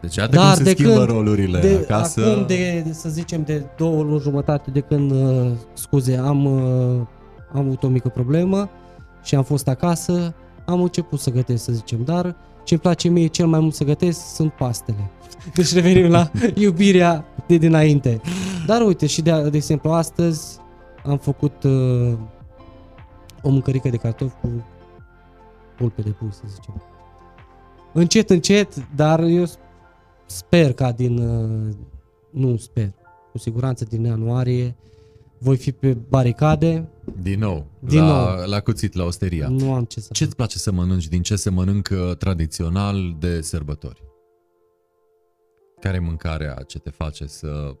Deci 0.00 0.16
iată 0.16 0.36
Dar 0.36 0.46
cum 0.46 0.54
se 0.56 0.62
de 0.62 0.70
schimbă 0.70 0.92
când- 0.94 1.08
rolurile 1.08 1.60
De, 1.60 1.86
acasă. 1.90 2.30
Acum, 2.30 2.46
de, 2.46 2.82
de, 2.86 2.92
să 2.92 3.08
zicem, 3.08 3.42
de 3.42 3.64
două 3.76 4.02
luni 4.02 4.20
jumătate 4.20 4.70
de 4.70 4.80
când, 4.80 5.10
uh, 5.10 5.50
scuze, 5.72 6.16
am, 6.16 6.44
uh, 6.44 7.00
am 7.52 7.58
avut 7.66 7.82
o 7.82 7.88
mică 7.88 8.08
problemă 8.08 8.68
și 9.22 9.34
am 9.34 9.42
fost 9.42 9.68
acasă, 9.68 10.34
am 10.66 10.82
început 10.82 11.20
să 11.20 11.30
gătesc, 11.30 11.64
să 11.64 11.72
zicem, 11.72 12.04
dar 12.04 12.36
ce 12.64 12.72
îmi 12.74 12.82
place 12.82 13.08
mie 13.08 13.26
cel 13.26 13.46
mai 13.46 13.60
mult 13.60 13.74
să 13.74 13.84
gătesc 13.84 14.34
sunt 14.34 14.52
pastele. 14.52 15.10
Deci 15.54 15.72
revenim 15.74 16.10
la 16.10 16.30
iubirea 16.54 17.24
de 17.46 17.56
dinainte. 17.56 18.20
Dar 18.66 18.80
uite, 18.82 19.06
și 19.06 19.22
de, 19.22 19.48
de 19.50 19.56
exemplu, 19.56 19.90
astăzi 19.90 20.58
am 21.04 21.18
făcut 21.18 21.62
uh, 21.62 22.12
o 23.42 23.50
mâncărică 23.50 23.88
de 23.88 23.96
cartofi 23.96 24.34
cu 24.40 24.48
pulpe 25.76 26.02
de 26.02 26.10
pui, 26.10 26.28
să 26.32 26.42
zicem. 26.54 26.82
Încet, 27.98 28.30
încet, 28.30 28.94
dar 28.94 29.20
eu 29.22 29.44
sper 30.26 30.72
ca 30.72 30.92
din, 30.92 31.18
uh, 31.18 31.74
nu 32.30 32.56
sper, 32.56 32.92
cu 33.32 33.38
siguranță 33.38 33.84
din 33.84 34.04
ianuarie 34.04 34.76
voi 35.38 35.56
fi 35.56 35.72
pe 35.72 35.94
baricade, 35.94 36.88
Din 37.22 37.38
nou, 37.38 37.66
Din 37.78 38.00
la, 38.06 38.34
nou. 38.36 38.46
la 38.48 38.60
cuțit, 38.60 38.94
la 38.94 39.04
osteria. 39.04 39.48
nu 39.48 39.72
am 39.74 39.84
ce 39.84 40.00
să 40.00 40.08
Ce 40.12 40.24
îți 40.24 40.36
place 40.36 40.58
să 40.58 40.72
mănânci? 40.72 41.08
Din 41.08 41.22
ce 41.22 41.36
se 41.36 41.50
mănâncă 41.50 42.14
tradițional 42.18 43.16
de 43.18 43.40
sărbători? 43.40 44.02
Care 45.80 45.96
e 45.96 46.00
mâncarea 46.00 46.54
ce 46.54 46.78
te 46.78 46.90
face 46.90 47.26
să 47.26 47.76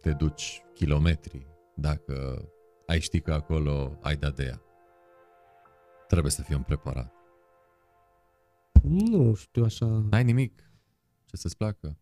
te 0.00 0.10
duci 0.10 0.62
kilometri 0.74 1.46
dacă 1.74 2.44
ai 2.86 3.00
ști 3.00 3.20
că 3.20 3.32
acolo 3.32 3.98
ai 4.00 4.16
dat 4.16 4.34
de 4.34 4.44
ea? 4.44 4.60
Trebuie 6.08 6.32
să 6.32 6.42
fii 6.42 6.54
un 6.54 6.62
preparat. 6.62 7.12
Nu 8.88 9.34
știu 9.34 9.64
așa. 9.64 10.04
N-ai 10.10 10.24
nimic 10.24 10.62
ce 11.26 11.36
să-ți 11.36 11.56
placă? 11.56 11.96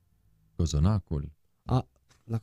Cozonacul? 0.57 1.33
A, 1.65 1.87
la, 2.25 2.39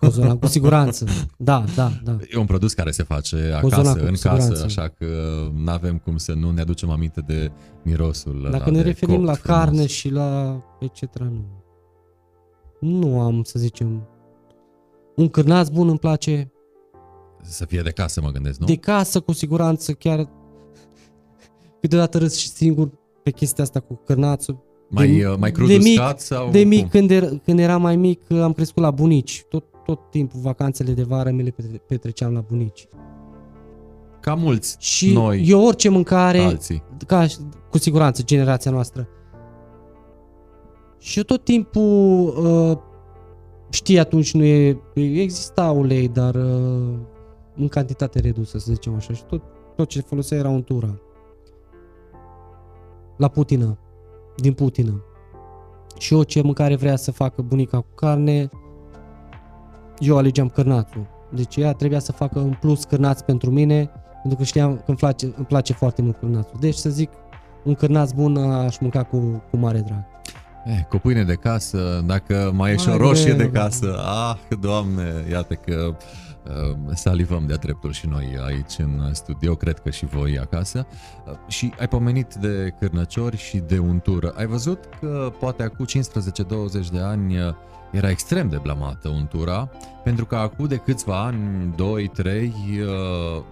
cozonac, 0.00 0.38
cu 0.38 0.46
siguranță. 0.46 1.06
Da, 1.38 1.64
da, 1.74 1.90
da. 2.04 2.16
E 2.30 2.38
un 2.38 2.46
produs 2.46 2.72
care 2.72 2.90
se 2.90 3.02
face 3.02 3.36
acasă, 3.36 3.60
Cozonacul, 3.76 4.00
în 4.06 4.14
cu 4.14 4.20
casă, 4.22 4.40
siguranță. 4.40 4.64
așa 4.64 4.88
că 4.88 5.06
nu 5.54 5.70
avem 5.70 5.98
cum 5.98 6.16
să 6.16 6.32
nu 6.32 6.50
ne 6.50 6.60
aducem 6.60 6.90
aminte 6.90 7.20
de 7.20 7.52
mirosul 7.82 8.42
Dacă 8.42 8.56
ăla 8.56 8.70
ne 8.70 8.82
de 8.82 8.88
referim 8.88 9.14
copt 9.14 9.26
la 9.26 9.32
frumos. 9.34 9.58
carne 9.58 9.86
și 9.86 10.08
la 10.08 10.60
etc. 10.80 11.18
Nu. 11.18 11.62
Nu 12.80 13.20
am, 13.20 13.42
să 13.42 13.58
zicem, 13.58 14.08
un 15.16 15.28
cârnaț 15.28 15.68
bun 15.68 15.88
îmi 15.88 15.98
place. 15.98 16.52
Să 17.42 17.64
fie 17.64 17.80
de 17.82 17.90
casă, 17.90 18.20
mă 18.20 18.30
gândesc, 18.30 18.58
nu? 18.58 18.66
De 18.66 18.76
casă, 18.76 19.20
cu 19.20 19.32
siguranță, 19.32 19.92
chiar 19.92 20.28
câteodată 21.80 22.18
râs 22.18 22.36
și 22.36 22.48
singur 22.48 22.90
pe 23.24 23.30
chestia 23.30 23.64
asta 23.64 23.80
cu 23.80 24.00
cârnațul. 24.04 24.58
Mai, 24.88 25.08
de- 25.16 25.26
uh, 25.26 25.36
mai 25.38 25.50
crud 25.52 25.66
de 25.68 25.76
mic- 25.76 25.98
uscat 25.98 26.20
sau 26.20 26.50
De 26.50 26.58
mic, 26.64 26.80
cum? 26.80 26.88
când, 26.88 27.10
er, 27.10 27.28
când 27.44 27.58
eram 27.58 27.82
mai 27.82 27.96
mic, 27.96 28.30
am 28.32 28.52
crescut 28.52 28.82
la 28.82 28.90
bunici. 28.90 29.44
Tot, 29.48 29.64
tot 29.84 30.10
timpul 30.10 30.40
vacanțele 30.40 30.92
de 30.92 31.02
vară 31.02 31.30
mi 31.30 31.42
le 31.42 31.50
petre- 31.50 31.82
petreceam 31.86 32.32
la 32.32 32.40
bunici. 32.40 32.88
ca 34.20 34.34
mulți 34.34 34.76
Și 34.78 35.12
noi, 35.12 35.42
eu 35.46 35.64
orice 35.66 35.88
mâncare, 35.88 36.38
alții. 36.38 36.82
ca 37.06 37.26
cu 37.70 37.78
siguranță 37.78 38.22
generația 38.22 38.70
noastră. 38.70 39.08
Și 40.98 41.18
eu 41.18 41.24
tot 41.24 41.44
timpul 41.44 42.26
uh, 42.26 42.78
știi 43.70 43.98
atunci 43.98 44.34
nu 44.34 44.44
e, 44.44 44.80
exista 44.94 45.70
ulei, 45.70 46.08
dar 46.08 46.34
uh, 46.34 46.94
în 47.56 47.68
cantitate 47.68 48.20
redusă, 48.20 48.58
să 48.58 48.72
zicem 48.72 48.94
așa. 48.94 49.12
Și 49.12 49.24
tot, 49.24 49.42
tot 49.76 49.88
ce 49.88 50.00
folosea 50.00 50.38
era 50.38 50.48
untura. 50.48 50.94
La 53.16 53.28
putină, 53.28 53.78
din 54.36 54.52
putină. 54.52 55.04
Și 55.98 56.14
orice 56.14 56.42
mâncare 56.42 56.76
vrea 56.76 56.96
să 56.96 57.12
facă 57.12 57.42
bunica 57.42 57.76
cu 57.76 57.94
carne, 57.94 58.48
eu 59.98 60.16
alegeam 60.16 60.48
cârnațul. 60.48 61.06
Deci 61.32 61.56
ea 61.56 61.72
trebuia 61.72 61.98
să 61.98 62.12
facă 62.12 62.38
în 62.38 62.56
plus 62.60 62.84
cârnați 62.84 63.24
pentru 63.24 63.50
mine, 63.50 63.90
pentru 64.20 64.38
că 64.38 64.44
știam 64.44 64.76
că 64.76 64.82
îmi 64.86 64.96
place, 64.96 65.32
îmi 65.36 65.46
place 65.46 65.72
foarte 65.72 66.02
mult 66.02 66.18
cârnațul. 66.18 66.56
Deci 66.60 66.74
să 66.74 66.90
zic, 66.90 67.10
un 67.64 67.74
cârnaț 67.74 68.10
bun 68.10 68.36
aș 68.36 68.78
mânca 68.78 69.02
cu, 69.02 69.42
cu 69.50 69.56
mare 69.56 69.78
drag. 69.78 70.04
Eh, 70.64 70.84
cu 70.88 70.96
pâine 70.96 71.24
de 71.24 71.34
casă, 71.34 72.02
dacă 72.06 72.50
mai 72.54 72.72
e 72.72 72.76
și 72.76 72.88
o 72.88 72.90
Mai 72.90 72.98
roșie 72.98 73.34
greu, 73.34 73.36
de 73.36 73.52
da. 73.52 73.60
casă, 73.60 73.96
ah, 73.98 74.56
doamne, 74.60 75.24
iată 75.30 75.54
că 75.54 75.86
uh, 75.88 75.94
salivăm 76.94 77.46
de-a 77.46 77.56
dreptul 77.56 77.92
și 77.92 78.06
noi 78.06 78.38
aici 78.46 78.78
în 78.78 79.14
studio, 79.14 79.54
cred 79.54 79.78
că 79.78 79.90
și 79.90 80.04
voi 80.06 80.38
acasă. 80.38 80.86
Uh, 81.26 81.32
și 81.48 81.72
ai 81.78 81.88
pomenit 81.88 82.34
de 82.34 82.74
cârnăciori 82.78 83.36
și 83.36 83.58
de 83.58 83.78
untură. 83.78 84.32
Ai 84.36 84.46
văzut 84.46 84.84
că 85.00 85.32
poate 85.38 85.62
acum 85.62 85.86
15-20 85.86 85.90
de 86.92 87.00
ani 87.00 87.38
uh, 87.38 87.54
era 87.90 88.10
extrem 88.10 88.48
de 88.48 88.58
blamată 88.62 89.08
untura, 89.08 89.70
pentru 90.04 90.26
că 90.26 90.36
acum 90.36 90.66
de 90.66 90.76
câțiva 90.76 91.24
ani, 91.24 91.74
2-3, 91.74 91.76
uh, 92.24 93.42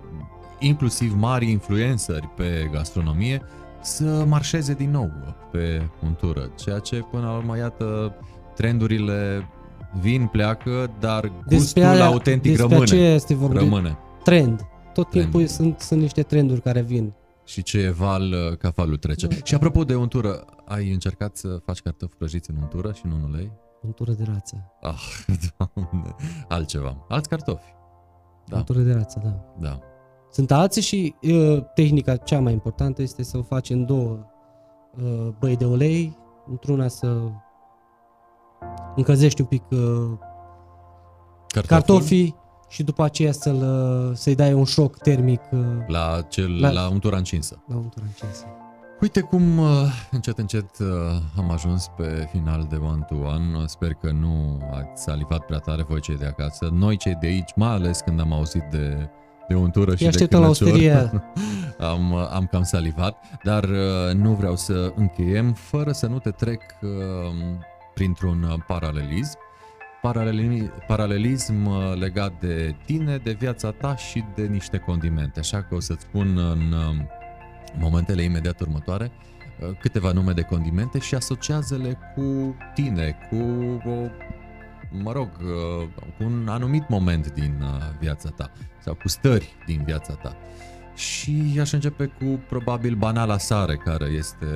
inclusiv 0.59 1.15
mari 1.17 1.51
influenceri 1.51 2.29
pe 2.37 2.69
gastronomie, 2.73 3.43
să 3.81 4.25
marșeze 4.29 4.75
din 4.75 4.91
nou 4.91 5.11
pe 5.51 5.89
untură, 6.05 6.51
ceea 6.55 6.79
ce 6.79 6.97
până 7.11 7.27
la 7.27 7.37
urmă, 7.37 7.57
iată, 7.57 8.15
trendurile 8.55 9.49
vin, 10.01 10.27
pleacă, 10.27 10.91
dar 11.01 11.33
gustul 11.49 11.83
aia- 11.83 12.05
autentic 12.07 12.51
despre 12.51 12.67
rămâne. 12.69 12.83
aceea 12.83 13.15
este 13.15 13.35
vorba. 13.35 13.59
rămâne. 13.59 13.99
Trend. 14.25 14.61
Tot 14.95 15.11
Trend. 15.11 15.25
timpul 15.31 15.47
sunt, 15.47 15.81
sunt 15.81 16.01
niște 16.01 16.23
trenduri 16.23 16.61
care 16.61 16.81
vin. 16.81 17.13
Și 17.45 17.63
ce 17.63 17.79
e 17.79 17.91
val, 17.91 18.23
uh, 18.23 18.57
ca 18.59 18.69
valul 18.75 18.97
trece. 18.97 19.27
Da. 19.27 19.35
Și 19.45 19.55
apropo 19.55 19.85
de 19.85 19.95
untură, 19.95 20.45
ai 20.65 20.91
încercat 20.93 21.37
să 21.37 21.49
faci 21.65 21.81
cartofi 21.81 22.15
prăjiți 22.17 22.51
în 22.51 22.57
untură 22.61 22.93
și 22.93 23.03
nu 23.07 23.15
în 23.15 23.23
ulei? 23.33 23.53
Untură 23.83 24.13
de 24.13 24.25
rață. 24.33 24.73
Ah, 24.81 25.03
doamne, 25.57 26.15
altceva. 26.49 27.05
Alți 27.09 27.29
cartofi. 27.29 27.75
Da. 28.47 28.57
Untură 28.57 28.79
de 28.79 28.93
rață, 28.93 29.21
da. 29.25 29.69
Da. 29.69 29.79
Sunt 30.31 30.51
alții 30.51 30.83
și 30.83 31.15
uh, 31.23 31.63
tehnica 31.75 32.17
cea 32.17 32.41
mai 32.41 32.53
importantă 32.53 33.03
este 33.03 33.23
să 33.23 33.39
o 33.39 33.43
faci 33.43 33.71
în 33.71 33.87
două 33.87 34.19
uh, 35.03 35.29
băi 35.39 35.57
de 35.57 35.65
ulei, 35.65 36.17
într-una 36.51 36.89
să 36.89 37.23
încălzești 38.97 39.41
un 39.41 39.47
pic 39.47 39.63
uh, 39.71 39.79
Cartoful 41.49 41.77
cartofii 41.77 42.37
și 42.69 42.83
după 42.83 43.05
aceea 43.05 43.33
să-l, 43.33 43.63
uh, 44.09 44.17
să-i 44.17 44.35
dai 44.35 44.53
un 44.53 44.65
șoc 44.65 44.99
termic 44.99 45.41
uh, 45.51 45.61
La, 45.87 46.21
cel, 46.29 46.61
la... 46.61 46.71
La- 46.71 46.81
la 46.81 46.89
untura 46.89 47.17
încinsă. 47.17 47.63
la 47.69 47.77
untura 47.77 48.05
încinsă. 48.07 48.45
Uite 49.01 49.21
cum 49.21 49.59
uh, 49.59 49.67
încet 50.11 50.39
încet 50.39 50.79
uh, 50.79 50.87
am 51.37 51.51
ajuns 51.51 51.87
pe 51.97 52.29
final 52.33 52.67
de 52.71 52.77
One 52.77 53.07
to 53.09 53.15
One. 53.15 53.67
Sper 53.67 53.93
că 53.93 54.11
nu 54.11 54.61
ați 54.73 55.03
salivat 55.03 55.47
prea 55.47 55.59
tare 55.59 55.83
voi 55.89 56.01
cei 56.01 56.17
de 56.17 56.27
acasă. 56.27 56.69
Noi 56.73 56.97
cei 56.97 57.17
de 57.21 57.27
aici, 57.27 57.51
mai 57.57 57.69
ales 57.69 58.01
când 58.01 58.21
am 58.21 58.33
auzit 58.33 58.63
de, 58.71 59.09
de 59.49 59.55
untură 59.55 59.91
și 59.95 60.03
Îi 60.03 60.09
de 60.09 60.15
așteptăm 60.15 60.41
la 60.41 60.47
cârnăciori, 60.47 60.73
osterie. 60.73 61.23
am, 61.93 62.13
uh, 62.13 62.29
am 62.33 62.47
cam 62.51 62.63
salivat, 62.63 63.17
dar 63.43 63.65
uh, 63.65 64.15
nu 64.15 64.33
vreau 64.33 64.57
să 64.57 64.93
încheiem 64.97 65.53
fără 65.53 65.93
să 65.93 66.07
nu 66.07 66.19
te 66.19 66.31
trec 66.31 66.63
uh, 66.83 66.89
printr-un 67.95 68.43
uh, 68.43 68.55
paralelism. 68.67 69.39
Paralelism, 70.03 70.73
paralelism 70.87 71.67
uh, 71.67 71.95
legat 71.95 72.41
de 72.41 72.75
tine, 72.85 73.17
de 73.17 73.33
viața 73.33 73.71
ta 73.71 73.97
și 73.97 74.25
de 74.35 74.43
niște 74.43 74.79
condimente. 74.79 75.39
Așa 75.39 75.63
că 75.63 75.75
o 75.75 75.81
să-ți 75.81 76.03
spun 76.03 76.39
în 76.39 76.73
uh, 76.73 76.97
momentele 77.79 78.23
imediat 78.23 78.61
următoare 78.61 79.11
uh, 79.61 79.77
câteva 79.81 80.13
nume 80.13 80.33
de 80.33 80.43
condimente 80.43 80.99
și 80.99 81.15
asociază-le 81.15 81.99
cu 82.15 82.57
tine, 82.75 83.17
cu 83.31 83.37
o, 83.89 84.09
mă 85.03 85.13
rog, 85.13 85.29
uh, 85.41 85.89
cu 85.97 86.25
un 86.25 86.49
anumit 86.49 86.89
moment 86.89 87.33
din 87.33 87.61
uh, 87.63 87.69
viața 88.01 88.29
ta 88.29 88.53
sau 88.79 88.95
cu 88.95 89.09
stări 89.09 89.57
din 89.67 89.83
viața 89.85 90.15
ta. 90.15 90.37
Și 90.95 91.57
aș 91.61 91.73
începe 91.73 92.07
cu 92.07 92.41
probabil 92.49 92.95
banala 92.95 93.39
sare, 93.39 93.77
care 93.77 94.05
este 94.05 94.47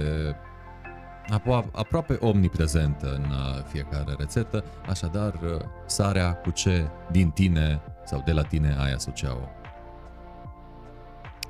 apo- 1.35 1.71
aproape 1.73 2.17
omniprezentă 2.21 3.13
în 3.15 3.31
uh, 3.31 3.63
fiecare 3.67 4.15
rețetă, 4.19 4.65
așadar 4.89 5.33
uh, 5.35 5.61
sarea 5.87 6.35
cu 6.35 6.51
ce 6.51 6.87
din 7.11 7.31
tine 7.31 7.81
sau 8.05 8.23
de 8.25 8.33
la 8.33 8.43
tine 8.43 8.77
ai 8.81 8.93
asocia-o. 8.93 9.49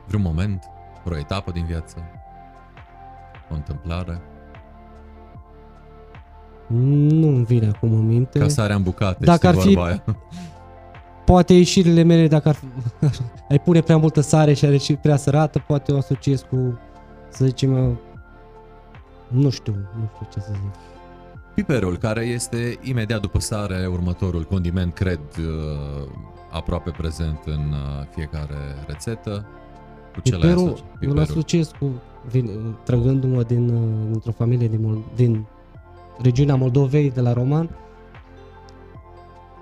Vreun 0.06 0.22
moment, 0.22 0.64
vreo 1.04 1.18
etapă 1.18 1.50
din 1.50 1.64
viață, 1.64 1.96
o 3.50 3.54
întâmplare, 3.54 4.20
Nu 6.68 7.28
îmi 7.28 7.44
vine 7.44 7.66
acum 7.74 7.92
în 7.92 8.06
minte. 8.06 8.38
ca 8.38 8.48
sarea 8.48 8.76
în 8.76 8.82
bucate, 8.82 9.24
Dacă 9.24 9.36
știi 9.46 9.48
ar 9.48 9.54
fi- 9.54 9.74
vorba 9.74 9.84
aia? 9.88 10.02
Poate 11.24 11.52
ieșirile 11.54 12.02
mele, 12.02 12.28
dacă 12.28 12.48
ar 12.48 12.54
fi, 12.54 12.66
ai 13.50 13.58
pune 13.58 13.80
prea 13.80 13.96
multă 13.96 14.20
sare 14.20 14.52
și 14.52 14.64
are 14.64 14.76
și 14.76 14.94
prea 14.94 15.16
sărată, 15.16 15.58
poate 15.66 15.92
o 15.92 15.96
asociez 15.96 16.40
cu, 16.40 16.78
să 17.28 17.44
zicem, 17.44 18.00
nu 19.36 19.50
știu, 19.50 19.72
nu 19.72 20.10
știu 20.14 20.26
ce 20.32 20.40
să 20.40 20.50
zic. 20.52 20.70
Piperul, 21.54 21.96
care 21.96 22.24
este 22.24 22.78
imediat 22.82 23.20
după 23.20 23.38
sare 23.38 23.86
următorul 23.90 24.42
condiment, 24.44 24.94
cred, 24.94 25.20
uh, 25.38 26.08
aproape 26.50 26.90
prezent 26.90 27.38
în 27.44 27.72
uh, 27.72 28.06
fiecare 28.14 28.54
rețetă. 28.86 29.46
Cu 30.14 30.20
ce 30.20 30.30
l-ai 30.36 30.40
Piperul, 30.40 30.66
asociat? 30.66 30.96
eu 31.00 31.10
îl 31.10 31.18
asociez 31.18 31.70
cu, 31.78 31.90
vin, 32.30 32.76
trăgându-mă 32.84 33.42
din, 33.42 33.68
uh, 33.68 34.08
dintr-o 34.10 34.32
familie 34.32 34.68
din, 34.68 34.80
Mol- 34.82 35.04
din 35.14 35.44
regiunea 36.22 36.54
Moldovei, 36.54 37.10
de 37.10 37.20
la 37.20 37.32
Roman, 37.32 37.70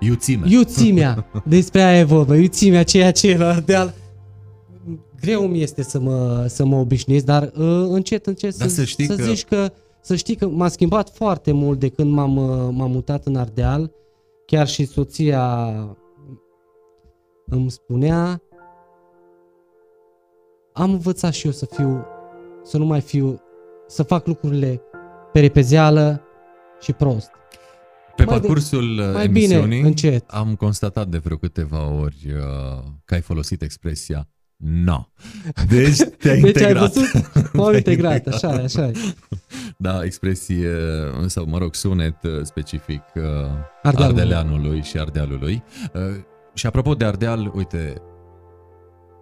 Iuțime. 0.00 0.46
iuțimea, 0.48 1.26
despre 1.44 1.82
aia 1.82 1.98
e 1.98 2.02
vorba, 2.04 2.36
iuțimea, 2.36 2.82
ceea 2.84 3.12
ce 3.12 3.30
e 3.30 3.36
la 3.36 3.60
deal. 3.60 3.94
Greu 5.24 5.46
mi 5.46 5.62
este 5.62 5.82
să 5.82 5.98
mă, 5.98 6.44
să 6.48 6.64
mă 6.64 6.76
obișnuiesc, 6.76 7.24
dar 7.24 7.42
uh, 7.42 7.86
încet, 7.88 8.26
încet 8.26 8.56
Dar 8.56 8.68
să, 8.68 8.74
să 8.74 8.84
știi 8.84 9.06
să 9.06 9.16
că- 9.16 9.22
zici 9.22 9.44
că 9.44 9.72
să 10.00 10.14
știi 10.16 10.34
că 10.34 10.48
m-a 10.48 10.68
schimbat 10.68 11.10
foarte 11.10 11.52
mult 11.52 11.78
de 11.78 11.88
când 11.88 12.12
m-am, 12.12 12.36
uh, 12.36 12.68
m-am 12.72 12.90
mutat 12.90 13.26
în 13.26 13.36
Ardeal. 13.36 13.92
Chiar 14.46 14.66
și 14.68 14.84
soția 14.84 15.66
îmi 17.46 17.70
spunea 17.70 18.42
am 20.72 20.90
învățat 20.90 21.32
și 21.32 21.46
eu 21.46 21.52
să 21.52 21.66
fiu, 21.66 22.04
să 22.62 22.78
nu 22.78 22.84
mai 22.84 23.00
fiu, 23.00 23.40
să 23.86 24.02
fac 24.02 24.26
lucrurile 24.26 24.80
pe 25.32 25.40
repezeală 25.40 26.20
și 26.80 26.92
prost. 26.92 27.30
Pe 28.16 28.24
Mai 28.24 28.34
de- 28.34 28.40
parcursul 28.40 28.98
uh, 28.98 29.10
Mai 29.12 29.28
bine, 29.28 29.54
emisiunii 29.54 29.80
încet. 29.80 30.24
am 30.30 30.54
constatat 30.54 31.08
de 31.08 31.18
vreo 31.18 31.36
câteva 31.36 31.90
ori 32.00 32.16
uh, 32.26 32.82
că 33.04 33.14
ai 33.14 33.20
folosit 33.20 33.62
expresia 33.62 34.28
no. 34.66 35.08
Deci 35.68 35.96
te-ai 36.20 36.40
Deci 36.40 36.62
ai 36.62 36.70
integrat. 36.70 36.92
văzut? 36.92 37.12
M-am 37.52 37.64
Te-ai 37.66 37.76
integrat, 37.76 38.26
așa 38.26 38.54
e, 38.54 38.62
așa 38.62 38.86
e. 38.86 38.92
Da, 39.78 40.04
expresie, 40.04 40.70
sau 41.26 41.44
mă 41.46 41.58
rog, 41.58 41.74
sunet 41.74 42.22
uh, 42.22 42.30
specific 42.42 43.02
uh, 43.14 43.22
Ardealul. 43.82 44.16
ardeleanului 44.16 44.82
și 44.82 44.98
ardealului. 44.98 45.62
Uh, 45.94 46.00
și 46.54 46.66
apropo 46.66 46.94
de 46.94 47.04
ardeal, 47.04 47.50
uite, 47.54 47.94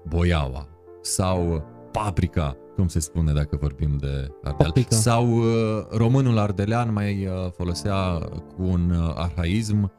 boiaua 0.08 0.68
sau 1.02 1.64
paprika, 1.92 2.56
cum 2.76 2.88
se 2.88 3.00
spune 3.00 3.32
dacă 3.32 3.56
vorbim 3.60 3.96
de 4.00 4.30
ardeal. 4.42 4.54
Paprika. 4.56 4.96
Sau 4.96 5.28
uh, 5.36 5.44
românul 5.90 6.38
ardelean 6.38 6.92
mai 6.92 7.26
uh, 7.26 7.50
folosea 7.56 8.18
cu 8.56 8.62
un 8.62 8.90
uh, 8.90 9.12
arhaism 9.16 9.92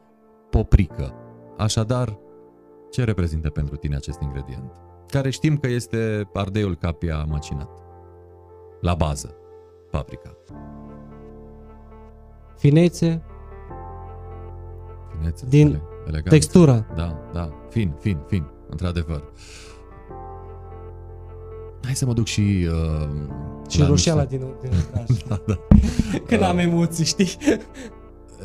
poprică. 0.50 1.14
Așadar, 1.58 2.18
ce 2.90 3.04
reprezintă 3.04 3.50
pentru 3.50 3.76
tine 3.76 3.96
acest 3.96 4.20
ingredient? 4.20 4.72
Care 5.14 5.30
știm 5.30 5.56
că 5.56 5.66
este 5.68 6.28
ardeiul 6.32 6.74
capia 6.76 7.24
măcinat. 7.28 7.68
La 8.80 8.94
bază, 8.94 9.34
paprika. 9.90 10.36
Finețe, 12.56 13.22
Finețe, 15.18 15.46
Din 15.48 15.66
ele- 15.66 15.82
eleganță. 16.06 16.28
textură. 16.28 16.86
Da, 16.94 17.28
da, 17.32 17.52
fin, 17.70 17.92
fin, 18.00 18.18
fin, 18.26 18.46
într-adevăr. 18.70 19.24
Hai 21.84 21.94
să 21.94 22.06
mă 22.06 22.12
duc 22.12 22.26
și... 22.26 22.68
Uh, 22.70 23.08
Și 23.68 23.80
la 23.80 23.86
roșeala 23.86 24.22
niște- 24.22 24.36
din, 24.36 24.54
din 24.62 24.70
obraj. 24.88 25.22
Da, 25.28 25.42
da. 25.46 25.58
Când 26.26 26.42
am 26.42 26.58
emoții, 26.58 27.04
știi? 27.04 27.28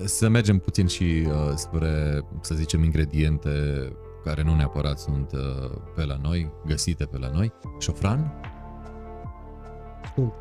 Să 0.05 0.29
mergem 0.29 0.57
puțin 0.57 0.87
și 0.87 1.27
uh, 1.27 1.51
spre, 1.55 2.21
să 2.41 2.55
zicem, 2.55 2.83
ingrediente 2.83 3.49
care 4.23 4.43
nu 4.43 4.55
neapărat 4.55 4.99
sunt 4.99 5.31
uh, 5.31 5.71
pe 5.95 6.05
la 6.05 6.17
noi, 6.21 6.51
găsite 6.65 7.05
pe 7.05 7.17
la 7.17 7.29
noi. 7.33 7.51
Șofran? 7.79 8.33
Scump. 10.11 10.33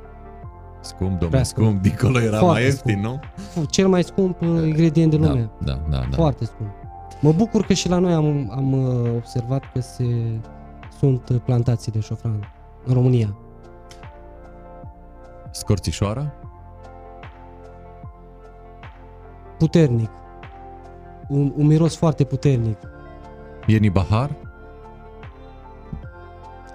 Scump, 0.80 1.00
domnule, 1.10 1.28
Prea 1.28 1.42
scump. 1.42 1.66
scump. 1.66 1.82
Dincolo 1.82 2.20
era 2.20 2.38
Foarte 2.38 2.46
mai 2.46 2.64
ieftin, 2.64 3.00
nu? 3.00 3.20
Cel 3.66 3.88
mai 3.88 4.04
scump 4.04 4.40
uh, 4.40 4.48
ingredient 4.48 5.10
din 5.10 5.20
lume. 5.20 5.50
Da, 5.64 5.72
da, 5.72 5.80
da. 5.90 6.06
da. 6.10 6.16
Foarte 6.16 6.44
scump. 6.44 6.70
Mă 7.20 7.32
bucur 7.32 7.64
că 7.64 7.72
și 7.72 7.88
la 7.88 7.98
noi 7.98 8.12
am, 8.12 8.50
am 8.56 8.72
uh, 8.72 9.10
observat 9.16 9.72
că 9.72 9.80
se, 9.80 10.04
sunt 10.98 11.28
uh, 11.28 11.40
plantații 11.44 11.92
de 11.92 12.00
șofran 12.00 12.52
în 12.84 12.94
România. 12.94 13.36
Scorțișoara? 15.50 16.32
Puternic. 19.58 20.10
Un, 21.28 21.52
un 21.56 21.66
miros 21.66 21.96
foarte 21.96 22.24
puternic. 22.24 22.78
Ieni 23.68 23.90
Bahar? 23.90 24.36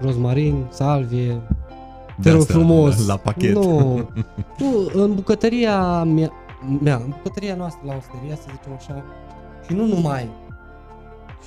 Rozmarin, 0.00 0.66
salvie, 0.70 1.32
De 1.32 2.22
te 2.22 2.30
rog 2.30 2.40
astea, 2.40 2.54
frumos. 2.54 3.06
La 3.06 3.16
pachet. 3.16 3.54
Nu, 3.54 3.96
nu, 4.60 4.90
în 4.92 5.14
bucătăria 5.14 6.02
mea, 6.04 6.32
mea, 6.82 6.96
în 6.96 7.08
bucătăria 7.08 7.54
noastră 7.54 7.82
la 7.86 7.94
osteria, 7.96 8.34
să 8.34 8.42
zicem 8.56 8.72
așa, 8.76 9.04
și 9.66 9.72
nu 9.72 9.86
numai, 9.86 10.28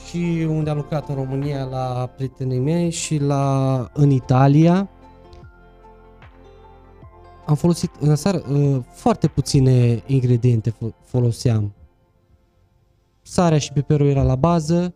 și 0.08 0.46
unde 0.50 0.70
am 0.70 0.78
lucrat 0.78 1.10
în 1.10 1.16
România 1.16 1.64
la 1.64 2.10
prietenii 2.16 2.60
mei 2.60 2.90
și 2.90 3.18
la 3.18 3.88
în 3.94 4.10
Italia, 4.10 4.90
am 7.46 7.56
folosit 7.56 7.92
în 8.00 8.16
seară 8.16 8.44
uh, 8.52 8.78
foarte 8.92 9.28
puține 9.28 10.04
ingrediente 10.06 10.72
fo- 10.72 11.04
foloseam. 11.04 11.74
Sarea 13.22 13.58
și 13.58 13.74
piperul 13.74 14.08
era 14.08 14.24
la 14.24 14.36
bază 14.36 14.94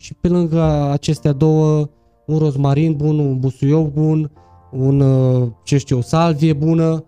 și 0.00 0.14
pe 0.14 0.28
lângă 0.28 0.62
acestea 0.90 1.32
două 1.32 1.88
un 2.26 2.38
rozmarin 2.38 2.96
bun, 2.96 3.18
un 3.18 3.38
busuioc 3.38 3.92
bun, 3.92 4.30
un, 4.70 5.00
uh, 5.00 5.48
ce 5.62 5.78
știu, 5.78 5.98
o 5.98 6.00
salvie 6.00 6.52
bună, 6.52 7.04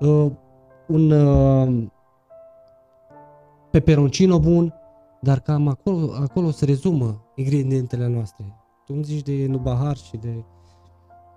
uh, 0.00 0.30
un 0.86 1.10
uh, 1.10 1.84
peperoncino 3.70 4.38
bun, 4.38 4.74
dar 5.20 5.40
cam 5.40 5.68
acolo, 5.68 6.10
acolo 6.22 6.50
se 6.50 6.64
rezumă 6.64 7.24
ingredientele 7.34 8.06
noastre. 8.06 8.44
Tu 8.86 8.92
îmi 8.94 9.04
zici 9.04 9.22
de 9.22 9.46
nubahar 9.48 9.96
și 9.96 10.16
de... 10.16 10.44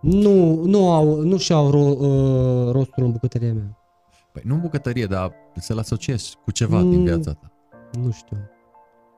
Nu, 0.01 0.63
nu, 0.63 0.91
au, 0.91 1.21
nu 1.21 1.37
și-au 1.37 1.69
ro, 1.69 1.79
uh, 1.79 2.71
rostul 2.71 3.03
în 3.03 3.11
bucătăria 3.11 3.53
mea. 3.53 3.77
Păi 4.31 4.41
nu 4.45 4.53
în 4.53 4.61
bucătărie, 4.61 5.05
dar 5.05 5.31
să-l 5.55 5.77
asociezi 5.77 6.37
cu 6.43 6.51
ceva 6.51 6.79
Mm. 6.79 6.89
din 6.89 7.03
viața 7.03 7.31
ta. 7.31 7.51
Nu 8.03 8.11
știu. 8.11 8.37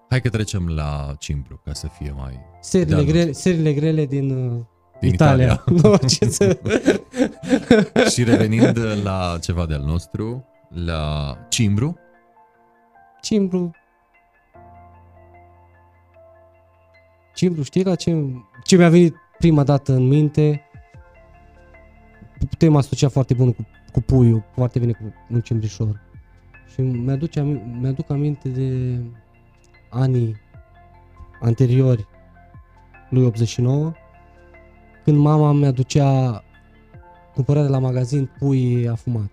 Hai 0.09 0.21
că 0.21 0.29
trecem 0.29 0.67
la 0.67 1.13
cimbru, 1.19 1.61
ca 1.65 1.73
să 1.73 1.87
fie 1.87 2.13
mai... 2.17 2.39
Serile, 2.61 2.95
De-al 2.95 3.05
grele, 3.05 3.31
serile 3.31 3.73
grele 3.73 4.05
din, 4.05 4.31
uh, 4.31 4.61
Din 4.99 5.13
Italia. 5.13 5.63
nu, 5.81 5.97
ce 5.97 6.29
să... 6.29 6.59
Și 8.13 8.23
revenind 8.23 8.79
la 9.03 9.37
ceva 9.41 9.65
de-al 9.65 9.81
nostru, 9.81 10.45
la 10.69 11.35
cimbru, 11.49 11.97
Cimbru. 13.21 13.71
Cimbru, 17.35 17.63
știi 17.63 17.83
la 17.83 17.95
ce, 17.95 18.23
ce 18.63 18.75
mi-a 18.75 18.89
venit 18.89 19.15
prima 19.37 19.63
dată 19.63 19.93
în 19.93 20.07
minte? 20.07 20.61
Putem 22.49 22.75
asocia 22.75 23.09
foarte 23.09 23.33
bun 23.33 23.53
cu, 23.53 23.67
cu 23.91 24.01
puiul, 24.01 24.43
foarte 24.53 24.79
bine 24.79 24.91
cu 24.91 25.13
un 25.29 25.41
cimbrișor. 25.41 26.01
Și 26.73 26.81
mi-aduce, 26.81 27.39
ami- 27.39 27.79
mi-aduc 27.79 28.09
aminte 28.09 28.49
de 28.49 28.99
anii 29.89 30.35
anteriori 31.41 32.07
lui 33.09 33.25
89, 33.25 33.91
când 35.03 35.17
mama 35.17 35.51
mi-aducea 35.51 36.43
cumpărat 37.33 37.63
de 37.63 37.69
la 37.69 37.79
magazin 37.79 38.29
pui 38.39 38.87
afumat. 38.87 39.29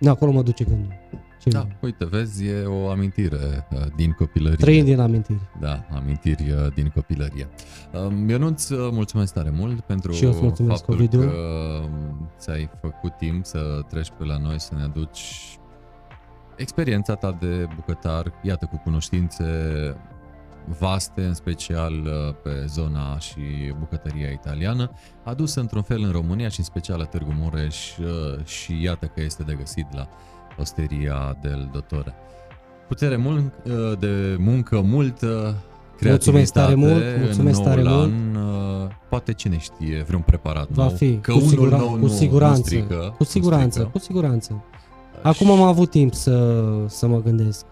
De 0.00 0.08
acolo 0.08 0.30
mă 0.30 0.42
duce 0.42 0.64
gândul. 0.64 0.94
Cimbru. 1.40 1.60
da, 1.60 1.86
uite, 1.86 2.04
vezi, 2.04 2.46
e 2.46 2.64
o 2.64 2.90
amintire 2.90 3.66
uh, 3.70 3.80
din 3.96 4.12
copilărie. 4.12 4.56
Trăind 4.56 4.84
din 4.84 4.98
amintiri. 4.98 5.40
Da, 5.60 5.84
amintiri 5.90 6.50
uh, 6.50 6.72
din 6.74 6.92
copilărie. 6.94 7.48
Um, 8.06 8.28
Ionuț, 8.28 8.68
uh, 8.68 8.88
mulțumesc 8.92 9.32
tare 9.32 9.50
mult 9.50 9.80
pentru 9.80 10.12
Și 10.12 10.24
eu 10.24 10.30
îți 10.30 10.42
mulțumesc, 10.42 10.76
faptul 10.84 10.94
Ovidiu. 10.94 11.20
că 11.20 11.26
um, 11.84 12.30
ți-ai 12.38 12.70
făcut 12.80 13.16
timp 13.16 13.44
să 13.44 13.80
treci 13.88 14.10
pe 14.18 14.24
la 14.24 14.36
noi 14.38 14.60
să 14.60 14.74
ne 14.74 14.82
aduci 14.82 15.55
experiența 16.56 17.14
ta 17.14 17.36
de 17.40 17.66
bucătar, 17.74 18.32
iată, 18.42 18.66
cu 18.70 18.80
cunoștințe 18.84 19.44
vaste, 20.78 21.22
în 21.24 21.34
special 21.34 21.92
uh, 21.92 22.34
pe 22.42 22.64
zona 22.66 23.18
și 23.18 23.40
bucătăria 23.78 24.28
italiană, 24.30 24.90
adusă 25.24 25.60
într-un 25.60 25.82
fel 25.82 26.02
în 26.02 26.10
România 26.10 26.48
și 26.48 26.58
în 26.58 26.64
special 26.64 26.98
la 26.98 27.04
Târgu 27.04 27.32
Mureș 27.38 27.96
uh, 27.96 28.44
și 28.44 28.82
iată 28.82 29.06
că 29.06 29.22
este 29.22 29.42
de 29.42 29.54
găsit 29.54 29.86
la 29.94 30.08
Osteria 30.58 31.36
del 31.42 31.68
Dottore. 31.72 32.14
Putere 32.88 33.16
mult, 33.16 33.52
uh, 33.64 33.98
de 33.98 34.36
muncă 34.38 34.80
multă, 34.80 35.54
Mulțumesc 36.00 36.52
tare 36.52 36.74
creativitate 36.74 36.74
mult, 36.74 37.24
mulțumesc 37.24 37.58
în 37.58 37.64
tare 37.64 37.82
noul 37.82 38.08
mult. 38.08 38.36
an, 38.36 38.42
uh, 38.84 38.88
poate 39.08 39.32
cine 39.32 39.58
știe, 39.58 40.02
vreun 40.06 40.22
preparat 40.22 40.68
Va 40.68 40.84
nou. 40.84 40.94
fi, 40.94 41.16
că 41.18 41.32
cu, 41.32 41.38
unul 41.38 41.50
sigura- 41.50 41.76
nou 41.76 41.88
cu 41.88 41.96
nu, 41.96 42.08
siguranță, 42.08 42.58
nu 42.58 42.64
strică, 42.64 43.14
cu 43.16 43.24
siguranță, 43.24 43.64
nu 43.64 43.70
strică. 43.70 43.88
cu 43.92 43.98
siguranță. 43.98 44.64
Acum 45.26 45.50
am 45.50 45.62
avut 45.62 45.90
timp 45.90 46.14
să, 46.14 46.64
să 46.88 47.06
mă 47.06 47.20
gândesc. 47.22 47.64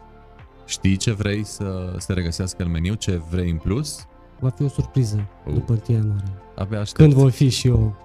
Știi 0.66 0.96
ce 0.96 1.12
vrei 1.12 1.44
să 1.44 1.94
se 1.98 2.12
regăsească 2.12 2.62
în 2.62 2.70
meniu, 2.70 2.94
ce 2.94 3.20
vrei 3.30 3.50
în 3.50 3.56
plus? 3.56 4.06
Va 4.40 4.48
fi 4.48 4.62
o 4.62 4.68
surpriză 4.68 5.28
Uh. 5.46 5.52
după 5.52 5.72
1 5.88 5.96
ianuarie. 5.96 6.32
Abia 6.56 6.80
aștept. 6.80 6.98
Când 7.00 7.12
voi 7.12 7.30
fi 7.30 7.48
și 7.48 7.66
eu 7.66 7.96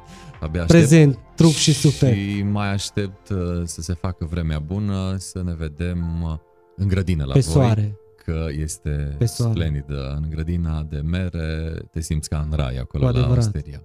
Abia 0.42 0.62
aștept. 0.62 0.80
prezent, 0.80 1.20
trup 1.36 1.52
și 1.52 1.74
suflet. 1.74 2.14
Și 2.14 2.44
mai 2.52 2.72
aștept 2.74 3.30
uh, 3.30 3.38
să 3.64 3.82
se 3.82 3.94
facă 3.94 4.26
vremea 4.30 4.60
bună, 4.60 5.16
să 5.18 5.42
ne 5.44 5.54
vedem 5.58 6.22
uh, 6.24 6.36
în 6.76 6.88
grădină 6.88 7.24
la 7.26 7.34
Pe 7.34 7.40
voi. 7.40 7.52
soare. 7.54 7.98
Că 8.26 8.46
este 8.60 9.16
Pe 9.18 9.26
soare. 9.26 9.52
splendidă. 9.54 10.20
În 10.24 10.30
grădina 10.30 10.84
de 10.90 11.02
mere 11.06 11.74
te 11.92 12.02
simți 12.02 12.30
ca 12.30 12.48
în 12.50 12.58
rai 12.58 12.76
acolo 12.78 13.06
Cu 13.06 13.12
la 13.12 13.18
adevărat. 13.20 13.38
osteria. 13.44 13.82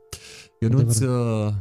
Ionuț, 0.60 0.98
uh, 1.00 1.52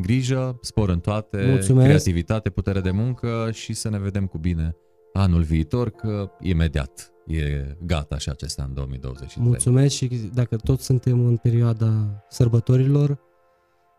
grijă, 0.00 0.58
spor 0.60 0.88
în 0.88 1.00
toate, 1.00 1.44
Mulțumesc. 1.46 1.86
creativitate, 1.86 2.50
putere 2.50 2.80
de 2.80 2.90
muncă 2.90 3.50
și 3.52 3.72
să 3.72 3.88
ne 3.88 3.98
vedem 3.98 4.26
cu 4.26 4.38
bine 4.38 4.76
anul 5.12 5.42
viitor, 5.42 5.90
că 5.90 6.30
imediat 6.40 7.12
e 7.26 7.76
gata 7.86 8.18
și 8.18 8.28
acesta 8.28 8.62
în 8.62 8.74
2023. 8.74 9.46
Mulțumesc 9.46 9.94
și 9.94 10.06
dacă 10.34 10.56
toți 10.56 10.84
suntem 10.84 11.26
în 11.26 11.36
perioada 11.36 12.24
sărbătorilor, 12.28 13.18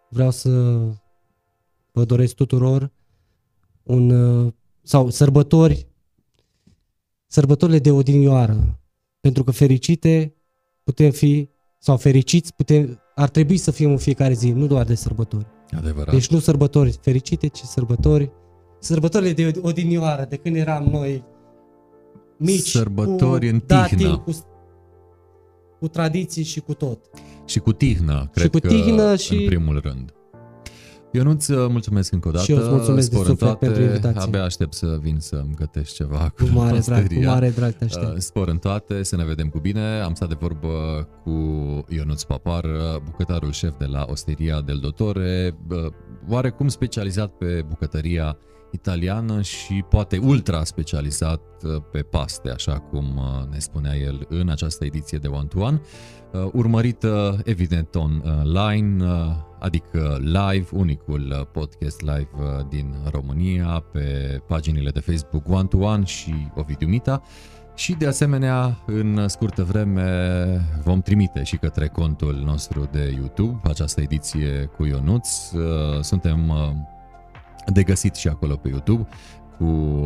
vreau 0.10 0.32
să 0.32 0.49
vă 1.91 2.06
doresc 2.06 2.36
tuturor 2.36 2.91
un 3.84 4.10
uh, 4.10 4.53
sau 4.82 5.10
sărbători 5.10 5.88
sărbătorile 7.28 7.80
de 7.80 7.91
odinioară, 7.91 8.80
pentru 9.19 9.44
că 9.44 9.52
fericite 9.52 10.36
putem 10.84 11.11
fi 11.11 11.49
sau 11.80 11.98
fericiți 11.98 12.53
putem 12.53 13.02
ar 13.15 13.30
trebui 13.30 13.57
să 13.57 13.72
fim 13.72 13.90
în 13.90 13.98
fiecare 13.98 14.34
zi, 14.34 14.52
nu 14.52 14.68
doar 14.68 14.86
de 14.86 14.95
sărbători. 14.95 15.45
Adevărat. 15.77 16.14
Deci 16.14 16.27
nu 16.30 16.39
sărbători 16.39 16.98
fericite, 17.02 17.48
ci 17.48 17.60
sărbători 17.60 18.31
sărbătorile 18.80 19.34
de 19.34 19.52
odinioară, 19.61 20.26
de 20.30 20.35
când 20.35 20.56
eram 20.56 20.84
noi 20.84 21.23
mici, 22.38 22.69
Sărbători 22.69 23.48
cu 23.48 23.53
în 23.53 23.61
datin, 23.65 23.98
tihnă. 23.98 24.18
cu, 24.18 24.31
cu 25.80 25.88
tradiții 25.88 26.43
și 26.43 26.60
cu 26.60 26.73
tot. 26.73 26.99
Și 27.45 27.60
cu 27.60 27.73
tihnă, 27.73 28.30
cred 28.34 28.49
cu 28.52 28.57
că 28.60 28.68
tihnă 28.68 29.15
și- 29.15 29.35
în 29.35 29.45
primul 29.45 29.80
rând. 29.80 30.14
Ionuț, 31.11 31.47
mulțumesc 31.47 32.11
încă 32.11 32.27
o 32.27 32.31
dată. 32.31 32.43
Și 32.43 32.51
eu 32.51 32.57
îți 32.57 32.69
mulțumesc 32.69 33.09
de 33.09 33.15
Spor 33.15 33.27
în 33.29 33.35
suflet 33.35 33.57
pentru 33.59 33.81
invitație. 33.81 34.21
Abia 34.21 34.43
aștept 34.43 34.73
să 34.73 34.97
vin 35.01 35.17
să-mi 35.19 35.53
gătești 35.55 35.95
ceva 35.95 36.17
Cu 36.17 36.23
acolo 36.23 36.51
mare 36.61 36.75
în 36.75 36.81
drag, 36.85 36.97
cu 36.97 37.03
osteria. 37.03 37.31
mare 37.31 37.49
drag 37.49 37.71
te 37.71 37.85
Uh, 37.85 37.91
aștept. 37.95 38.21
Spor 38.21 38.47
în 38.47 38.57
toate, 38.57 39.03
să 39.03 39.15
ne 39.15 39.23
vedem 39.25 39.47
cu 39.47 39.59
bine. 39.59 39.99
Am 39.99 40.13
stat 40.13 40.29
de 40.29 40.35
vorbă 40.39 40.67
cu 41.23 41.31
Ionuț 41.89 42.23
Papar, 42.23 42.65
bucătarul 43.05 43.51
șef 43.51 43.77
de 43.77 43.85
la 43.85 44.05
Osteria 44.09 44.61
del 44.65 44.77
Dottore, 44.81 45.55
bă, 45.67 45.89
oarecum 46.29 46.67
specializat 46.67 47.29
pe 47.31 47.65
bucătăria 47.69 48.38
italiană 48.72 49.41
și 49.41 49.85
poate 49.89 50.18
ultra 50.18 50.64
specializat 50.64 51.41
uh, 51.64 51.84
pe 51.91 52.02
paste, 52.02 52.49
așa 52.49 52.80
cum 52.80 53.06
uh, 53.18 53.52
ne 53.52 53.60
spunea 53.60 53.95
el 53.95 54.26
în 54.30 54.49
această 54.49 54.85
ediție 54.85 55.18
de 55.18 55.27
One 55.27 55.48
to 55.48 55.60
One, 55.60 55.81
uh, 56.31 56.49
urmărită 56.53 57.41
evident 57.43 57.95
online, 57.95 59.03
uh, 59.03 59.10
adică 59.60 60.18
live, 60.19 60.68
unicul 60.72 61.35
uh, 61.39 61.45
podcast 61.52 62.02
live 62.02 62.30
uh, 62.38 62.65
din 62.69 62.95
România 63.11 63.84
pe 63.91 64.38
paginile 64.48 64.89
de 64.89 64.99
Facebook 64.99 65.49
One 65.49 65.68
to 65.68 65.77
One 65.77 66.03
și 66.03 66.34
Ovidiu 66.56 66.88
Mita. 66.88 67.22
Și 67.76 67.93
de 67.93 68.07
asemenea, 68.07 68.84
în 68.85 69.27
scurtă 69.27 69.64
vreme 69.64 70.61
vom 70.84 71.02
trimite 71.02 71.43
și 71.43 71.57
către 71.57 71.88
contul 71.88 72.41
nostru 72.45 72.89
de 72.91 73.14
YouTube 73.18 73.60
această 73.64 74.02
ediție 74.02 74.69
cu 74.77 74.85
Ionuț. 74.85 75.52
Uh, 75.52 75.61
Suntem 76.02 76.49
uh, 76.49 76.56
de 77.67 77.83
găsit 77.83 78.15
și 78.15 78.27
acolo 78.27 78.55
pe 78.55 78.69
YouTube 78.69 79.07
cu 79.57 79.99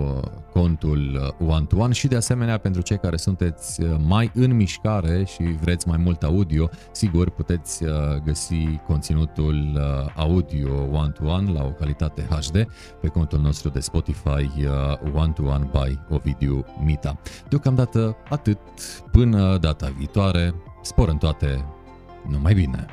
contul 0.52 1.36
One 1.48 1.65
to 1.65 1.77
One 1.77 1.94
și 1.94 2.07
de 2.07 2.15
asemenea 2.15 2.57
pentru 2.57 2.82
cei 2.82 2.98
care 2.98 3.18
sunteți 3.18 3.82
mai 4.07 4.32
în 4.34 4.56
mișcare 4.56 5.23
și 5.26 5.44
vreți 5.44 5.88
mai 5.88 5.98
mult 5.98 6.23
audio, 6.23 6.69
sigur 6.91 7.30
puteți 7.30 7.84
găsi 8.23 8.80
conținutul 8.88 9.80
audio 10.15 10.73
One 10.91 11.10
to 11.10 11.26
One 11.26 11.52
la 11.52 11.64
o 11.64 11.69
calitate 11.69 12.27
HD 12.30 12.68
pe 13.02 13.07
contul 13.07 13.40
nostru 13.40 13.69
de 13.69 13.80
Spotify 13.80 14.68
One 15.14 15.32
to 15.32 15.44
One 15.44 15.69
by 15.72 15.99
Ovidiu 16.10 16.65
Mita. 16.84 17.18
Deocamdată 17.49 18.18
atât, 18.30 18.60
până 19.11 19.57
data 19.57 19.94
viitoare, 19.98 20.53
spor 20.82 21.07
în 21.10 21.18
toate, 21.18 21.65
numai 22.30 22.53
bine! 22.53 22.86